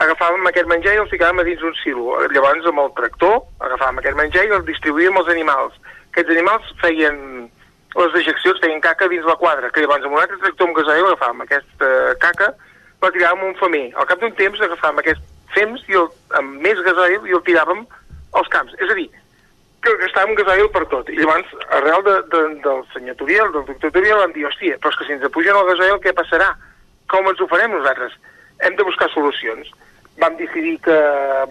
Agafàvem 0.00 0.46
aquest 0.48 0.70
menjar 0.70 0.94
i 0.96 1.00
el 1.02 1.10
ficàvem 1.10 1.42
a 1.42 1.44
dins 1.44 1.60
d'un 1.60 1.74
silo. 1.82 2.16
Llavors, 2.32 2.64
amb 2.70 2.80
el 2.80 2.92
tractor, 2.96 3.42
agafàvem 3.60 4.00
aquest 4.00 4.16
menjar 4.16 4.46
i 4.48 4.54
el 4.56 4.64
distribuïem 4.64 5.18
als 5.20 5.28
animals. 5.34 5.76
Aquests 6.14 6.32
animals 6.32 6.72
feien 6.80 7.18
les 7.92 8.12
dejeccions 8.14 8.60
feien 8.62 8.80
caca 8.80 9.08
dins 9.12 9.26
la 9.28 9.36
quadra, 9.36 9.68
que 9.68 9.84
llavors 9.84 10.06
amb 10.08 10.16
un 10.16 10.22
altre 10.22 10.38
tractor 10.40 10.68
amb 10.68 10.78
gasoil 10.78 11.08
agafàvem 11.10 11.44
aquesta 11.44 11.90
caca, 12.24 12.48
la 13.02 13.10
tiràvem 13.12 13.50
un 13.50 13.58
femer. 13.60 13.84
Al 14.00 14.08
cap 14.08 14.22
d'un 14.22 14.32
temps 14.38 14.64
agafàvem 14.64 15.02
aquest 15.02 15.20
fems 15.52 15.84
i 15.92 15.98
el, 16.00 16.08
amb 16.38 16.62
més 16.64 16.80
gasoil 16.86 17.28
i 17.28 17.36
el 17.36 17.44
tiràvem 17.44 17.84
als 18.40 18.48
camps. 18.54 18.72
És 18.80 18.88
a 18.88 18.96
dir, 18.96 19.10
que 19.82 19.94
gastàvem 19.98 20.36
gasoil 20.38 20.68
per 20.72 20.84
tot. 20.90 21.08
I 21.10 21.18
llavors, 21.18 21.54
arrel 21.78 22.04
de, 22.06 22.16
de, 22.32 22.42
del 22.64 22.82
senyor 22.92 23.16
Turiel, 23.18 23.50
del 23.54 23.64
doctor 23.68 23.90
Turiel, 23.94 24.20
vam 24.22 24.34
dir, 24.34 24.46
hòstia, 24.46 24.78
però 24.78 24.92
és 24.92 24.98
que 24.98 25.08
si 25.08 25.16
ens 25.16 25.24
apugen 25.26 25.58
el 25.58 25.68
gasoil, 25.72 25.98
què 26.04 26.14
passarà? 26.16 26.52
Com 27.10 27.26
ens 27.28 27.42
ho 27.42 27.48
farem 27.50 27.74
nosaltres? 27.74 28.14
Hem 28.62 28.78
de 28.78 28.86
buscar 28.86 29.10
solucions. 29.10 29.70
Vam 30.22 30.36
decidir 30.38 30.76
que 30.84 30.96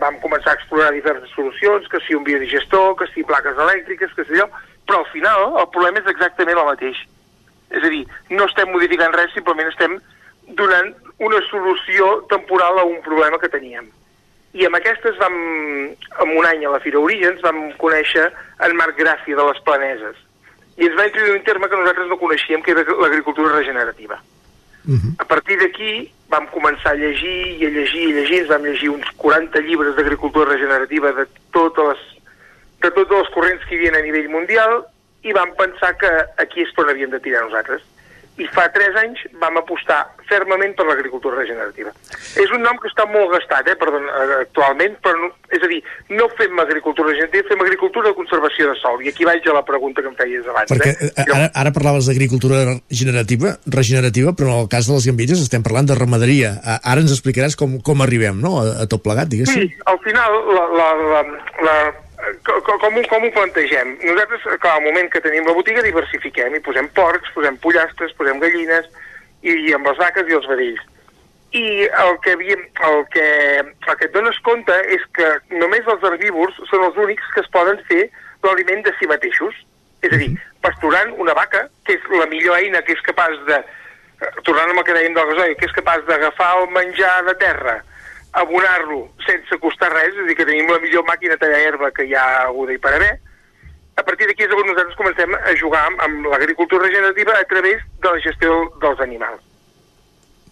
vam 0.02 0.20
començar 0.24 0.54
a 0.54 0.60
explorar 0.60 0.94
diverses 0.96 1.34
solucions, 1.36 1.88
que 1.92 2.00
si 2.06 2.16
un 2.16 2.24
biodigestor, 2.24 2.96
que 3.00 3.10
si 3.12 3.28
plaques 3.28 3.60
elèctriques, 3.68 4.14
que 4.16 4.26
si 4.26 4.38
allò, 4.38 4.48
però 4.88 5.02
al 5.02 5.10
final 5.12 5.48
el 5.62 5.72
problema 5.76 6.00
és 6.00 6.12
exactament 6.14 6.62
el 6.62 6.70
mateix. 6.72 7.04
És 7.72 7.84
a 7.84 7.92
dir, 7.92 8.06
no 8.32 8.48
estem 8.48 8.72
modificant 8.72 9.16
res, 9.16 9.34
simplement 9.36 9.72
estem 9.72 10.00
donant 10.60 10.94
una 11.24 11.40
solució 11.50 12.22
temporal 12.32 12.80
a 12.80 12.88
un 12.88 13.02
problema 13.04 13.40
que 13.40 13.52
teníem. 13.52 13.92
I 14.54 14.66
amb 14.68 14.76
aquestes 14.76 15.16
vam, 15.22 15.36
en 16.24 16.34
un 16.38 16.46
any 16.46 16.66
a 16.66 16.74
la 16.74 16.82
Fira 16.84 17.00
Orígens, 17.00 17.42
vam 17.46 17.72
conèixer 17.80 18.28
en 18.66 18.76
Marc 18.76 18.98
Gràcia 19.00 19.38
de 19.38 19.48
les 19.48 19.62
Planeses. 19.68 20.18
I 20.78 20.88
ens 20.90 20.98
va 20.98 21.08
introduir 21.08 21.38
un 21.38 21.46
terme 21.48 21.70
que 21.70 21.80
nosaltres 21.80 22.10
no 22.10 22.20
coneixíem, 22.20 22.64
que 22.64 22.76
era 22.76 22.84
l'agricultura 22.84 23.56
regenerativa. 23.56 24.20
Uh 24.86 24.98
-huh. 24.98 25.14
A 25.20 25.26
partir 25.26 25.58
d'aquí 25.60 26.12
vam 26.30 26.48
començar 26.48 26.92
a 26.92 26.96
llegir 26.96 27.62
i 27.62 27.66
a 27.66 27.70
llegir 27.70 28.10
i 28.10 28.12
a 28.12 28.16
llegir, 28.16 28.40
ens 28.40 28.50
vam 28.50 28.64
llegir 28.64 28.90
uns 28.90 29.08
40 29.18 29.60
llibres 29.60 29.96
d'agricultura 29.96 30.52
regenerativa 30.52 31.12
de 31.12 31.26
totes 31.52 31.86
les 31.88 32.22
de 32.82 32.92
tots 32.92 33.12
els 33.12 33.30
corrents 33.30 33.64
que 33.66 33.76
hi 33.76 33.78
havia 33.78 34.00
a 34.00 34.02
nivell 34.02 34.30
mundial 34.30 34.86
i 35.22 35.34
vam 35.38 35.54
pensar 35.58 35.96
que 36.02 36.10
aquí 36.42 36.64
és 36.66 36.74
on 36.78 36.90
havíem 36.90 37.12
de 37.12 37.20
tirar 37.20 37.44
nosaltres. 37.46 37.84
I 38.42 38.48
fa 38.56 38.68
3 38.74 38.98
anys 39.04 39.22
vam 39.42 39.60
apostar 39.62 40.00
fermament 40.30 40.74
per 40.78 40.88
l'agricultura 40.88 41.38
regenerativa. 41.42 41.92
És 42.40 42.52
un 42.56 42.64
nom 42.64 42.78
que 42.82 42.90
està 42.90 43.06
molt 43.10 43.34
gastat, 43.36 43.68
eh, 43.70 43.78
perdó, 43.80 44.00
actualment, 44.40 44.96
però 45.04 45.18
no, 45.20 45.32
és 45.52 45.62
a 45.62 45.70
dir, 45.70 45.82
no 46.16 46.30
fem 46.40 46.60
agricultura 46.64 47.12
regenerativa, 47.12 47.50
fem 47.52 47.64
agricultura 47.66 48.10
de 48.10 48.18
conservació 48.18 48.72
de 48.72 48.78
sol. 48.80 49.02
I 49.04 49.12
aquí 49.12 49.28
vaig 49.28 49.48
a 49.48 49.58
la 49.58 49.66
pregunta 49.68 50.02
que 50.02 50.12
em 50.12 50.18
feies 50.20 50.48
abans. 50.48 50.72
Perquè 50.72 50.94
eh? 50.94 51.12
eh 51.12 51.28
ara, 51.28 51.50
ara 51.64 51.74
parlaves 51.76 52.10
d'agricultura 52.10 52.64
regenerativa, 52.70 53.58
regenerativa, 53.80 54.36
però 54.38 54.56
en 54.56 54.64
el 54.66 54.72
cas 54.72 54.88
de 54.88 54.98
les 54.98 55.10
gambires 55.12 55.44
estem 55.44 55.66
parlant 55.66 55.92
de 55.92 55.98
ramaderia. 56.00 56.56
Ara 56.82 57.04
ens 57.04 57.14
explicaràs 57.14 57.60
com, 57.60 57.80
com 57.86 58.06
arribem 58.06 58.40
no? 58.42 58.58
a, 58.62 58.86
a 58.86 58.88
tot 58.92 59.04
plegat, 59.06 59.30
diguéssim. 59.32 59.68
Sí, 59.68 59.84
al 59.92 60.00
final 60.06 60.40
la, 60.56 60.66
la, 60.80 60.90
la, 61.12 61.26
la 61.68 61.76
com, 62.46 62.78
com, 62.80 63.04
com 63.10 63.26
ho 63.26 63.32
plantegem? 63.32 63.98
Nosaltres, 64.04 64.44
clar, 64.62 64.76
al 64.78 64.86
moment 64.86 65.10
que 65.12 65.22
tenim 65.24 65.48
la 65.48 65.56
botiga, 65.58 65.84
diversifiquem 65.86 66.56
i 66.56 66.64
posem 66.64 66.90
porcs, 66.98 67.32
posem 67.36 67.58
pollastres, 67.64 68.14
posem 68.18 68.40
gallines, 68.44 68.88
i, 69.42 69.56
i 69.68 69.76
amb 69.76 69.90
les 69.90 70.00
vaques 70.02 70.30
i 70.30 70.38
els 70.38 70.48
vedells. 70.50 70.88
I 71.58 71.66
el 72.04 72.16
que, 72.24 72.36
havíem, 72.38 72.64
el, 72.88 73.02
que, 73.12 73.26
el 73.60 73.98
que 74.00 74.08
et 74.08 74.14
dones 74.16 74.38
compte 74.46 74.76
és 74.96 75.04
que 75.18 75.34
només 75.58 75.88
els 75.92 76.06
herbívors 76.08 76.56
són 76.70 76.86
els 76.88 77.00
únics 77.04 77.28
que 77.36 77.44
es 77.44 77.52
poden 77.52 77.82
fer 77.90 78.06
l'aliment 78.46 78.86
de 78.86 78.96
si 79.00 79.10
mateixos. 79.10 79.58
És 80.02 80.16
a 80.16 80.18
dir, 80.18 80.32
pasturant 80.64 81.12
una 81.22 81.36
vaca, 81.38 81.66
que 81.86 81.98
és 81.98 82.08
la 82.16 82.26
millor 82.32 82.58
eina 82.58 82.82
que 82.86 82.96
és 82.96 83.04
capaç 83.06 83.36
de, 83.50 83.60
eh, 83.62 84.32
tornant 84.48 84.72
amb 84.72 84.82
el 84.82 84.88
que 84.88 84.96
dèiem 84.98 85.18
del 85.18 85.28
gasoil, 85.34 85.58
que 85.60 85.68
és 85.68 85.76
capaç 85.76 86.08
d'agafar 86.08 86.54
el 86.62 86.72
menjar 86.74 87.18
de 87.28 87.36
terra, 87.44 87.76
abonar-lo 88.34 89.10
sense 89.26 89.58
costar 89.60 89.92
res, 89.92 90.14
és 90.14 90.24
a 90.24 90.28
dir, 90.28 90.38
que 90.40 90.48
tenim 90.48 90.70
la 90.72 90.80
millor 90.80 91.04
màquina 91.08 91.36
de 91.36 91.42
tallar 91.44 91.60
herba 91.68 91.92
que 91.92 92.06
hi 92.08 92.16
ha 92.16 92.26
haguda 92.46 92.74
i 92.74 92.80
per 92.82 92.94
haver, 92.96 93.12
a 94.00 94.04
partir 94.04 94.28
d'aquí 94.28 94.46
és 94.46 94.54
on 94.56 94.66
nosaltres 94.66 94.98
comencem 94.98 95.36
a 95.36 95.56
jugar 95.60 95.82
amb, 95.90 96.02
amb 96.06 96.30
l'agricultura 96.32 96.88
regenerativa 96.88 97.36
a 97.38 97.48
través 97.50 97.84
de 98.02 98.14
la 98.14 98.22
gestió 98.24 98.56
dels 98.82 99.04
animals. 99.04 99.44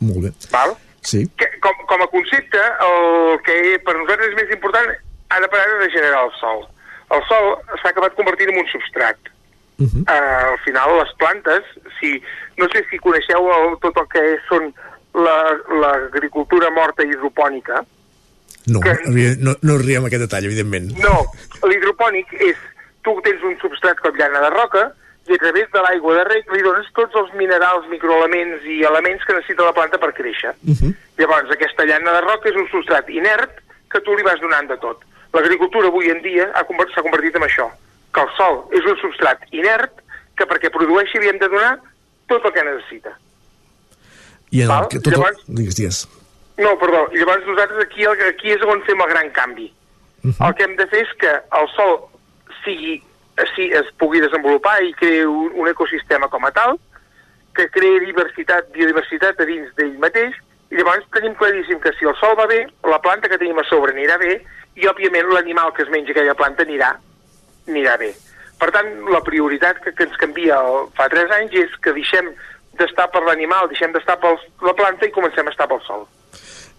Molt 0.04 0.26
bé. 0.26 0.34
Val? 0.52 0.76
Sí. 1.02 1.24
Que, 1.40 1.48
com, 1.64 1.86
com 1.88 2.04
a 2.04 2.10
concepte, 2.12 2.60
el 2.86 3.40
que 3.48 3.56
per 3.86 3.96
nosaltres 3.96 4.34
és 4.34 4.38
més 4.42 4.54
important, 4.56 4.92
ara 5.36 5.50
per 5.52 5.62
ara, 5.62 5.80
de 5.84 5.90
generar 5.96 6.26
el 6.28 6.36
sol. 6.40 6.68
el 7.10 7.24
sol 7.26 7.56
s'ha 7.82 7.90
acabat 7.90 8.14
convertint 8.18 8.52
en 8.54 8.60
un 8.62 8.68
substrat. 8.70 9.18
Uh 9.80 9.88
-huh. 9.88 10.02
uh, 10.04 10.52
al 10.52 10.60
final, 10.60 10.98
les 11.00 11.14
plantes, 11.18 11.64
si, 12.00 12.22
no 12.58 12.68
sé 12.70 12.84
si 12.90 13.00
coneixeu 13.00 13.50
el, 13.58 13.80
tot 13.80 13.98
el 13.98 14.08
que 14.14 14.24
són 14.50 14.74
l'agricultura 15.14 16.70
la, 16.70 16.76
morta 16.76 17.04
hidropònica. 17.04 17.84
No, 18.70 18.80
que, 18.84 18.94
no, 19.42 19.56
no 19.66 19.78
riem 19.82 20.06
aquest 20.06 20.28
detall, 20.28 20.46
evidentment. 20.46 20.92
No, 21.02 21.24
l'hidropònic 21.66 22.34
és, 22.38 22.58
tu 23.06 23.16
tens 23.26 23.44
un 23.48 23.56
substrat 23.62 24.02
com 24.04 24.18
llana 24.18 24.44
de 24.46 24.52
roca, 24.54 24.90
i 25.30 25.36
a 25.36 25.38
través 25.38 25.70
de 25.72 25.82
l'aigua 25.86 26.16
de 26.18 26.24
rec 26.26 26.52
li 26.54 26.64
dones 26.66 26.88
tots 26.98 27.16
els 27.22 27.34
minerals, 27.38 27.86
microelements 27.92 28.66
i 28.66 28.80
elements 28.88 29.26
que 29.26 29.36
necessita 29.38 29.68
la 29.68 29.76
planta 29.78 30.00
per 30.02 30.12
créixer. 30.18 30.56
Uh 30.66 30.74
-huh. 30.74 30.94
Llavors, 31.18 31.52
aquesta 31.52 31.86
llana 31.86 32.14
de 32.18 32.22
roca 32.22 32.50
és 32.50 32.56
un 32.56 32.68
substrat 32.70 33.10
inert 33.10 33.62
que 33.90 34.02
tu 34.02 34.16
li 34.16 34.24
vas 34.24 34.40
donant 34.42 34.68
de 34.68 34.78
tot. 34.78 35.06
L'agricultura 35.34 35.88
avui 35.88 36.10
en 36.10 36.22
dia 36.22 36.52
s'ha 36.54 37.02
convertit 37.02 37.36
en 37.36 37.44
això, 37.44 37.70
que 38.14 38.22
el 38.22 38.30
sol 38.38 38.66
és 38.72 38.84
un 38.86 38.98
substrat 38.98 39.40
inert 39.52 39.92
que 40.36 40.48
perquè 40.48 40.72
produeixi 40.72 41.20
li 41.20 41.30
hem 41.30 41.38
de 41.38 41.50
donar 41.50 41.80
tot 42.28 42.46
el 42.46 42.54
que 42.54 42.64
necessita. 42.64 43.18
I 44.52 44.64
en 44.66 44.72
el, 44.72 44.88
que 44.92 45.00
tot 45.00 45.14
llavors, 45.14 45.44
el... 45.48 45.60
Digues, 45.60 45.76
digues. 45.78 46.00
No, 46.60 46.74
perdó. 46.80 47.06
Llavors 47.14 47.46
nosaltres 47.48 47.86
aquí, 47.86 48.06
aquí 48.06 48.56
és 48.56 48.64
on 48.68 48.82
fem 48.88 49.02
el 49.06 49.12
gran 49.14 49.30
canvi. 49.36 49.70
Uh 50.24 50.32
-huh. 50.32 50.48
El 50.48 50.56
que 50.56 50.64
hem 50.64 50.76
de 50.76 50.88
fer 50.88 51.02
és 51.06 51.14
que 51.22 51.32
el 51.32 51.68
sol 51.76 52.10
sigui 52.64 53.02
si 53.56 53.72
es 53.72 53.88
pugui 53.98 54.20
desenvolupar 54.20 54.82
i 54.84 54.94
creï 54.94 55.26
un, 55.26 55.52
un 55.56 55.68
ecosistema 55.68 56.28
com 56.28 56.46
a 56.46 56.52
tal, 56.52 56.78
que 57.56 57.70
creï 57.72 58.00
diversitat, 58.06 58.72
biodiversitat 58.76 59.40
a 59.40 59.46
dins 59.46 59.74
d'ell 59.78 59.98
mateix, 60.00 60.36
i 60.70 60.78
llavors 60.78 61.06
tenim 61.16 61.36
claríssim 61.36 61.80
que 61.80 61.94
si 61.98 62.06
el 62.06 62.16
sol 62.20 62.36
va 62.38 62.48
bé, 62.48 62.68
la 62.84 63.00
planta 63.02 63.30
que 63.30 63.40
tenim 63.42 63.58
a 63.60 63.66
sobre 63.70 63.94
anirà 63.96 64.20
bé, 64.22 64.42
i 64.76 64.88
òbviament 64.88 65.32
l'animal 65.34 65.74
que 65.74 65.84
es 65.84 65.90
menja 65.90 66.12
aquella 66.12 66.38
planta 66.38 66.64
anirà, 66.64 66.94
anirà 67.68 67.98
bé. 67.98 68.14
Per 68.60 68.70
tant, 68.76 68.90
la 69.08 69.24
prioritat 69.24 69.80
que, 69.84 69.94
que 69.96 70.04
ens 70.04 70.20
canvia 70.20 70.60
el, 70.60 70.90
fa 70.98 71.08
3 71.12 71.32
anys 71.40 71.56
és 71.64 71.76
que 71.84 71.96
deixem 71.96 72.34
d'estar 72.80 73.10
per 73.14 73.24
l'animal, 73.28 73.68
deixem 73.72 73.94
d'estar 73.96 74.18
per 74.22 74.36
la 74.66 74.76
planta 74.78 75.08
i 75.08 75.14
comencem 75.16 75.48
a 75.48 75.54
estar 75.56 75.68
pel 75.70 75.84
sol 75.88 76.08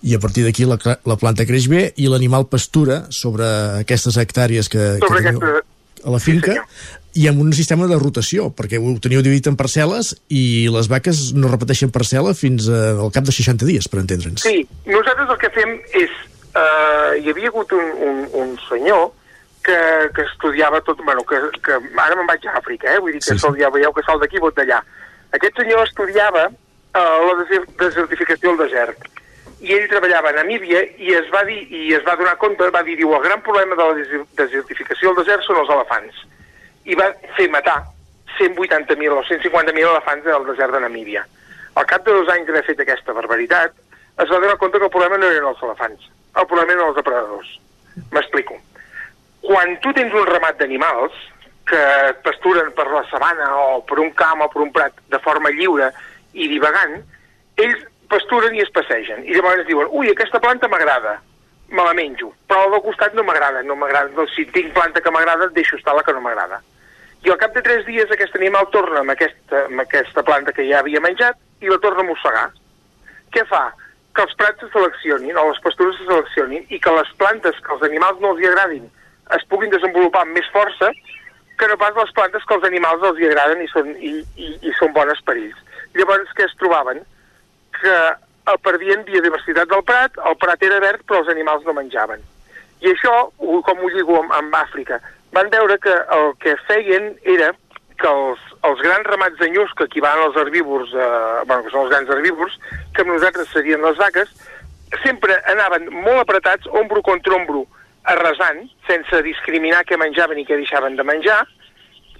i 0.00 0.14
a 0.16 0.18
partir 0.20 0.46
d'aquí 0.46 0.64
la, 0.64 0.78
la 0.80 1.16
planta 1.20 1.44
creix 1.44 1.66
bé 1.68 1.90
i 2.00 2.06
l'animal 2.08 2.46
pastura 2.48 3.02
sobre 3.12 3.44
aquestes 3.82 4.16
hectàrees 4.16 4.72
que, 4.72 4.94
sobre 5.02 5.20
que 5.20 5.34
teniu... 5.34 5.42
Aquesta, 5.44 5.66
a 6.00 6.14
la 6.14 6.20
finca 6.22 6.54
sí, 6.54 7.20
i 7.20 7.26
amb 7.28 7.42
un 7.42 7.52
sistema 7.52 7.88
de 7.90 7.98
rotació, 8.00 8.48
perquè 8.56 8.78
ho 8.80 8.94
teniu 9.02 9.22
dividit 9.24 9.50
en 9.50 9.56
parcel·les 9.58 10.14
i 10.32 10.70
les 10.72 10.88
vaques 10.88 11.22
no 11.36 11.50
repeteixen 11.50 11.90
parcel·la 11.92 12.34
fins 12.38 12.68
al 12.70 13.10
cap 13.14 13.26
de 13.26 13.34
60 13.34 13.66
dies, 13.68 13.88
per 13.90 14.00
entendre'ns. 14.04 14.46
Sí, 14.46 14.62
nosaltres 14.88 15.32
el 15.34 15.40
que 15.42 15.52
fem 15.56 15.78
és... 16.00 16.18
Uh, 16.50 17.14
hi 17.22 17.30
havia 17.30 17.46
hagut 17.46 17.70
un, 17.76 17.90
un, 18.02 18.16
un 18.40 18.48
senyor 18.64 19.12
que, 19.62 19.76
que 20.16 20.24
estudiava 20.24 20.80
tot... 20.86 21.02
Bueno, 21.04 21.22
que, 21.26 21.38
que 21.62 21.76
ara 21.78 22.16
me'n 22.18 22.26
vaig 22.30 22.46
a 22.48 22.56
Àfrica, 22.58 22.94
eh? 22.94 23.02
Vull 23.02 23.14
dir 23.14 23.20
que 23.22 23.36
sí, 23.36 23.42
sol, 23.42 23.58
ja 23.60 23.70
veieu 23.70 23.92
que 23.94 24.02
sol 24.06 24.18
d'aquí, 24.22 24.40
vot 24.42 24.56
d'allà. 24.58 24.80
Aquest 25.36 25.56
senyor 25.60 25.84
estudiava 25.86 26.48
uh, 26.50 27.18
la 27.26 27.34
desertificació 27.78 28.52
del 28.52 28.66
desert 28.66 29.08
i 29.60 29.74
ell 29.76 29.86
treballava 29.90 30.30
a 30.30 30.36
Namíbia 30.38 30.80
i 30.98 31.12
es 31.14 31.28
va 31.32 31.42
dir 31.44 31.60
i 31.68 31.92
es 31.92 32.04
va 32.06 32.16
donar 32.16 32.38
compte, 32.40 32.70
va 32.72 32.82
dir, 32.82 32.96
diu, 32.96 33.12
el 33.14 33.24
gran 33.26 33.42
problema 33.44 33.76
de 33.76 33.88
la 33.88 34.22
desertificació 34.40 35.10
del 35.10 35.20
desert 35.20 35.44
són 35.44 35.60
els 35.60 35.72
elefants. 35.74 36.22
I 36.88 36.96
va 36.96 37.10
fer 37.36 37.50
matar 37.52 37.76
180.000 38.38 39.12
o 39.12 39.20
150.000 39.28 39.84
elefants 39.84 40.30
al 40.32 40.48
desert 40.48 40.72
de 40.72 40.80
Namíbia. 40.86 41.26
Al 41.76 41.86
cap 41.86 42.06
de 42.06 42.14
dos 42.16 42.32
anys 42.32 42.48
d'haver 42.48 42.64
fet 42.66 42.80
aquesta 42.80 43.14
barbaritat, 43.14 43.76
es 44.16 44.32
va 44.32 44.40
donar 44.40 44.56
compte 44.58 44.80
que 44.80 44.88
el 44.88 44.94
problema 44.94 45.20
no 45.20 45.28
eren 45.28 45.50
els 45.52 45.62
elefants, 45.68 46.08
el 46.40 46.48
problema 46.48 46.74
eren 46.74 46.86
els 46.88 46.96
depredadors. 46.96 47.52
M'explico. 48.16 48.56
Quan 49.44 49.76
tu 49.84 49.92
tens 49.96 50.16
un 50.16 50.26
ramat 50.28 50.58
d'animals 50.60 51.20
que 51.70 51.80
pasturen 52.24 52.72
per 52.74 52.88
la 52.90 53.04
sabana 53.10 53.48
o 53.56 53.80
per 53.86 54.00
un 54.02 54.10
camp 54.18 54.42
o 54.44 54.50
per 54.52 54.62
un 54.64 54.72
prat 54.74 54.96
de 55.12 55.20
forma 55.22 55.52
lliure 55.54 55.92
i 56.34 56.48
divagant, 56.50 56.98
ells 57.62 57.84
pasturen 58.10 58.54
i 58.56 58.64
es 58.64 58.72
passegen. 58.74 59.22
I 59.24 59.36
llavors 59.36 59.66
diuen, 59.68 59.90
ui, 59.94 60.10
aquesta 60.10 60.42
planta 60.42 60.68
m'agrada, 60.68 61.20
me 61.70 61.84
la 61.86 61.94
menjo, 61.94 62.32
però 62.50 62.66
al 62.66 62.82
costat 62.82 63.14
no 63.14 63.22
m'agrada, 63.26 63.62
no 63.62 63.76
m'agrada, 63.78 64.10
no, 64.16 64.26
si 64.34 64.46
tinc 64.50 64.72
planta 64.74 65.02
que 65.02 65.12
m'agrada, 65.14 65.50
deixo 65.54 65.78
estar 65.78 65.94
la 65.94 66.02
que 66.06 66.14
no 66.16 66.22
m'agrada. 66.24 66.58
I 67.22 67.30
al 67.30 67.38
cap 67.38 67.54
de 67.54 67.62
tres 67.62 67.84
dies 67.86 68.10
aquest 68.10 68.34
animal 68.38 68.66
torna 68.74 69.04
amb 69.04 69.12
aquesta, 69.14 69.66
amb 69.68 69.84
aquesta 69.84 70.24
planta 70.26 70.54
que 70.56 70.66
ja 70.66 70.80
havia 70.80 71.02
menjat 71.04 71.38
i 71.62 71.70
la 71.70 71.78
torna 71.84 72.02
a 72.02 72.08
mossegar. 72.08 72.48
Què 73.30 73.44
fa? 73.46 73.68
Que 74.16 74.24
els 74.26 74.34
prats 74.40 74.64
se 74.64 74.70
seleccionin, 74.72 75.36
o 75.38 75.50
les 75.50 75.60
pastures 75.62 76.00
se 76.00 76.08
seleccionin, 76.08 76.64
i 76.72 76.80
que 76.82 76.94
les 76.96 77.12
plantes 77.20 77.60
que 77.62 77.76
als 77.76 77.84
animals 77.86 78.18
no 78.24 78.32
els 78.34 78.42
hi 78.42 78.48
agradin 78.50 78.88
es 79.36 79.44
puguin 79.52 79.70
desenvolupar 79.70 80.24
amb 80.24 80.34
més 80.34 80.48
força 80.50 80.90
que 81.60 81.68
no 81.68 81.76
pas 81.80 81.96
les 81.96 82.12
plantes 82.16 82.44
que 82.48 82.56
als 82.56 82.66
animals 82.66 83.04
els 83.06 83.20
hi 83.20 83.28
agraden 83.28 83.60
i 83.62 83.68
són, 83.70 83.92
i, 84.00 84.16
i, 84.40 84.50
i 84.64 84.76
són 84.80 84.94
bones 84.96 85.20
per 85.26 85.36
ells. 85.36 85.60
Llavors, 85.94 86.32
què 86.38 86.48
es 86.48 86.56
trobaven? 86.60 87.04
que 87.80 88.56
perdien 88.64 89.04
biodiversitat 89.06 89.70
del 89.70 89.82
Prat, 89.86 90.18
el 90.26 90.36
Prat 90.40 90.62
era 90.66 90.80
verd 90.82 91.04
però 91.06 91.22
els 91.22 91.32
animals 91.32 91.64
no 91.66 91.76
menjaven. 91.76 92.22
I 92.80 92.92
això, 92.92 93.14
com 93.38 93.82
ho 93.82 93.90
lligo 93.92 94.18
amb, 94.20 94.32
amb 94.36 94.56
Àfrica, 94.56 95.00
van 95.36 95.50
veure 95.52 95.76
que 95.82 95.96
el 96.16 96.32
que 96.42 96.56
feien 96.68 97.12
era 97.36 97.52
que 98.00 98.08
els, 98.08 98.40
els 98.64 98.80
grans 98.80 99.06
ramats 99.06 99.36
de 99.38 99.50
nyus, 99.52 99.72
que 99.76 99.84
aquí 99.84 100.00
van 100.00 100.22
els 100.24 100.38
herbívors, 100.40 100.94
eh, 100.96 101.42
bueno, 101.44 101.62
que 101.64 101.72
són 101.72 101.84
els 101.84 101.92
grans 101.92 102.12
herbívors, 102.14 102.56
que 102.96 103.04
amb 103.04 103.12
nosaltres 103.12 103.52
serien 103.52 103.84
les 103.84 104.00
vaques, 104.00 104.32
sempre 105.04 105.36
anaven 105.52 105.90
molt 105.92 106.24
apretats, 106.24 106.70
ombro 106.80 107.04
contra 107.06 107.36
ombro, 107.36 107.66
arrasant, 108.12 108.64
sense 108.88 109.22
discriminar 109.26 109.84
què 109.88 109.98
menjaven 110.00 110.40
i 110.40 110.46
què 110.48 110.58
deixaven 110.58 110.96
de 110.98 111.06
menjar, 111.06 111.40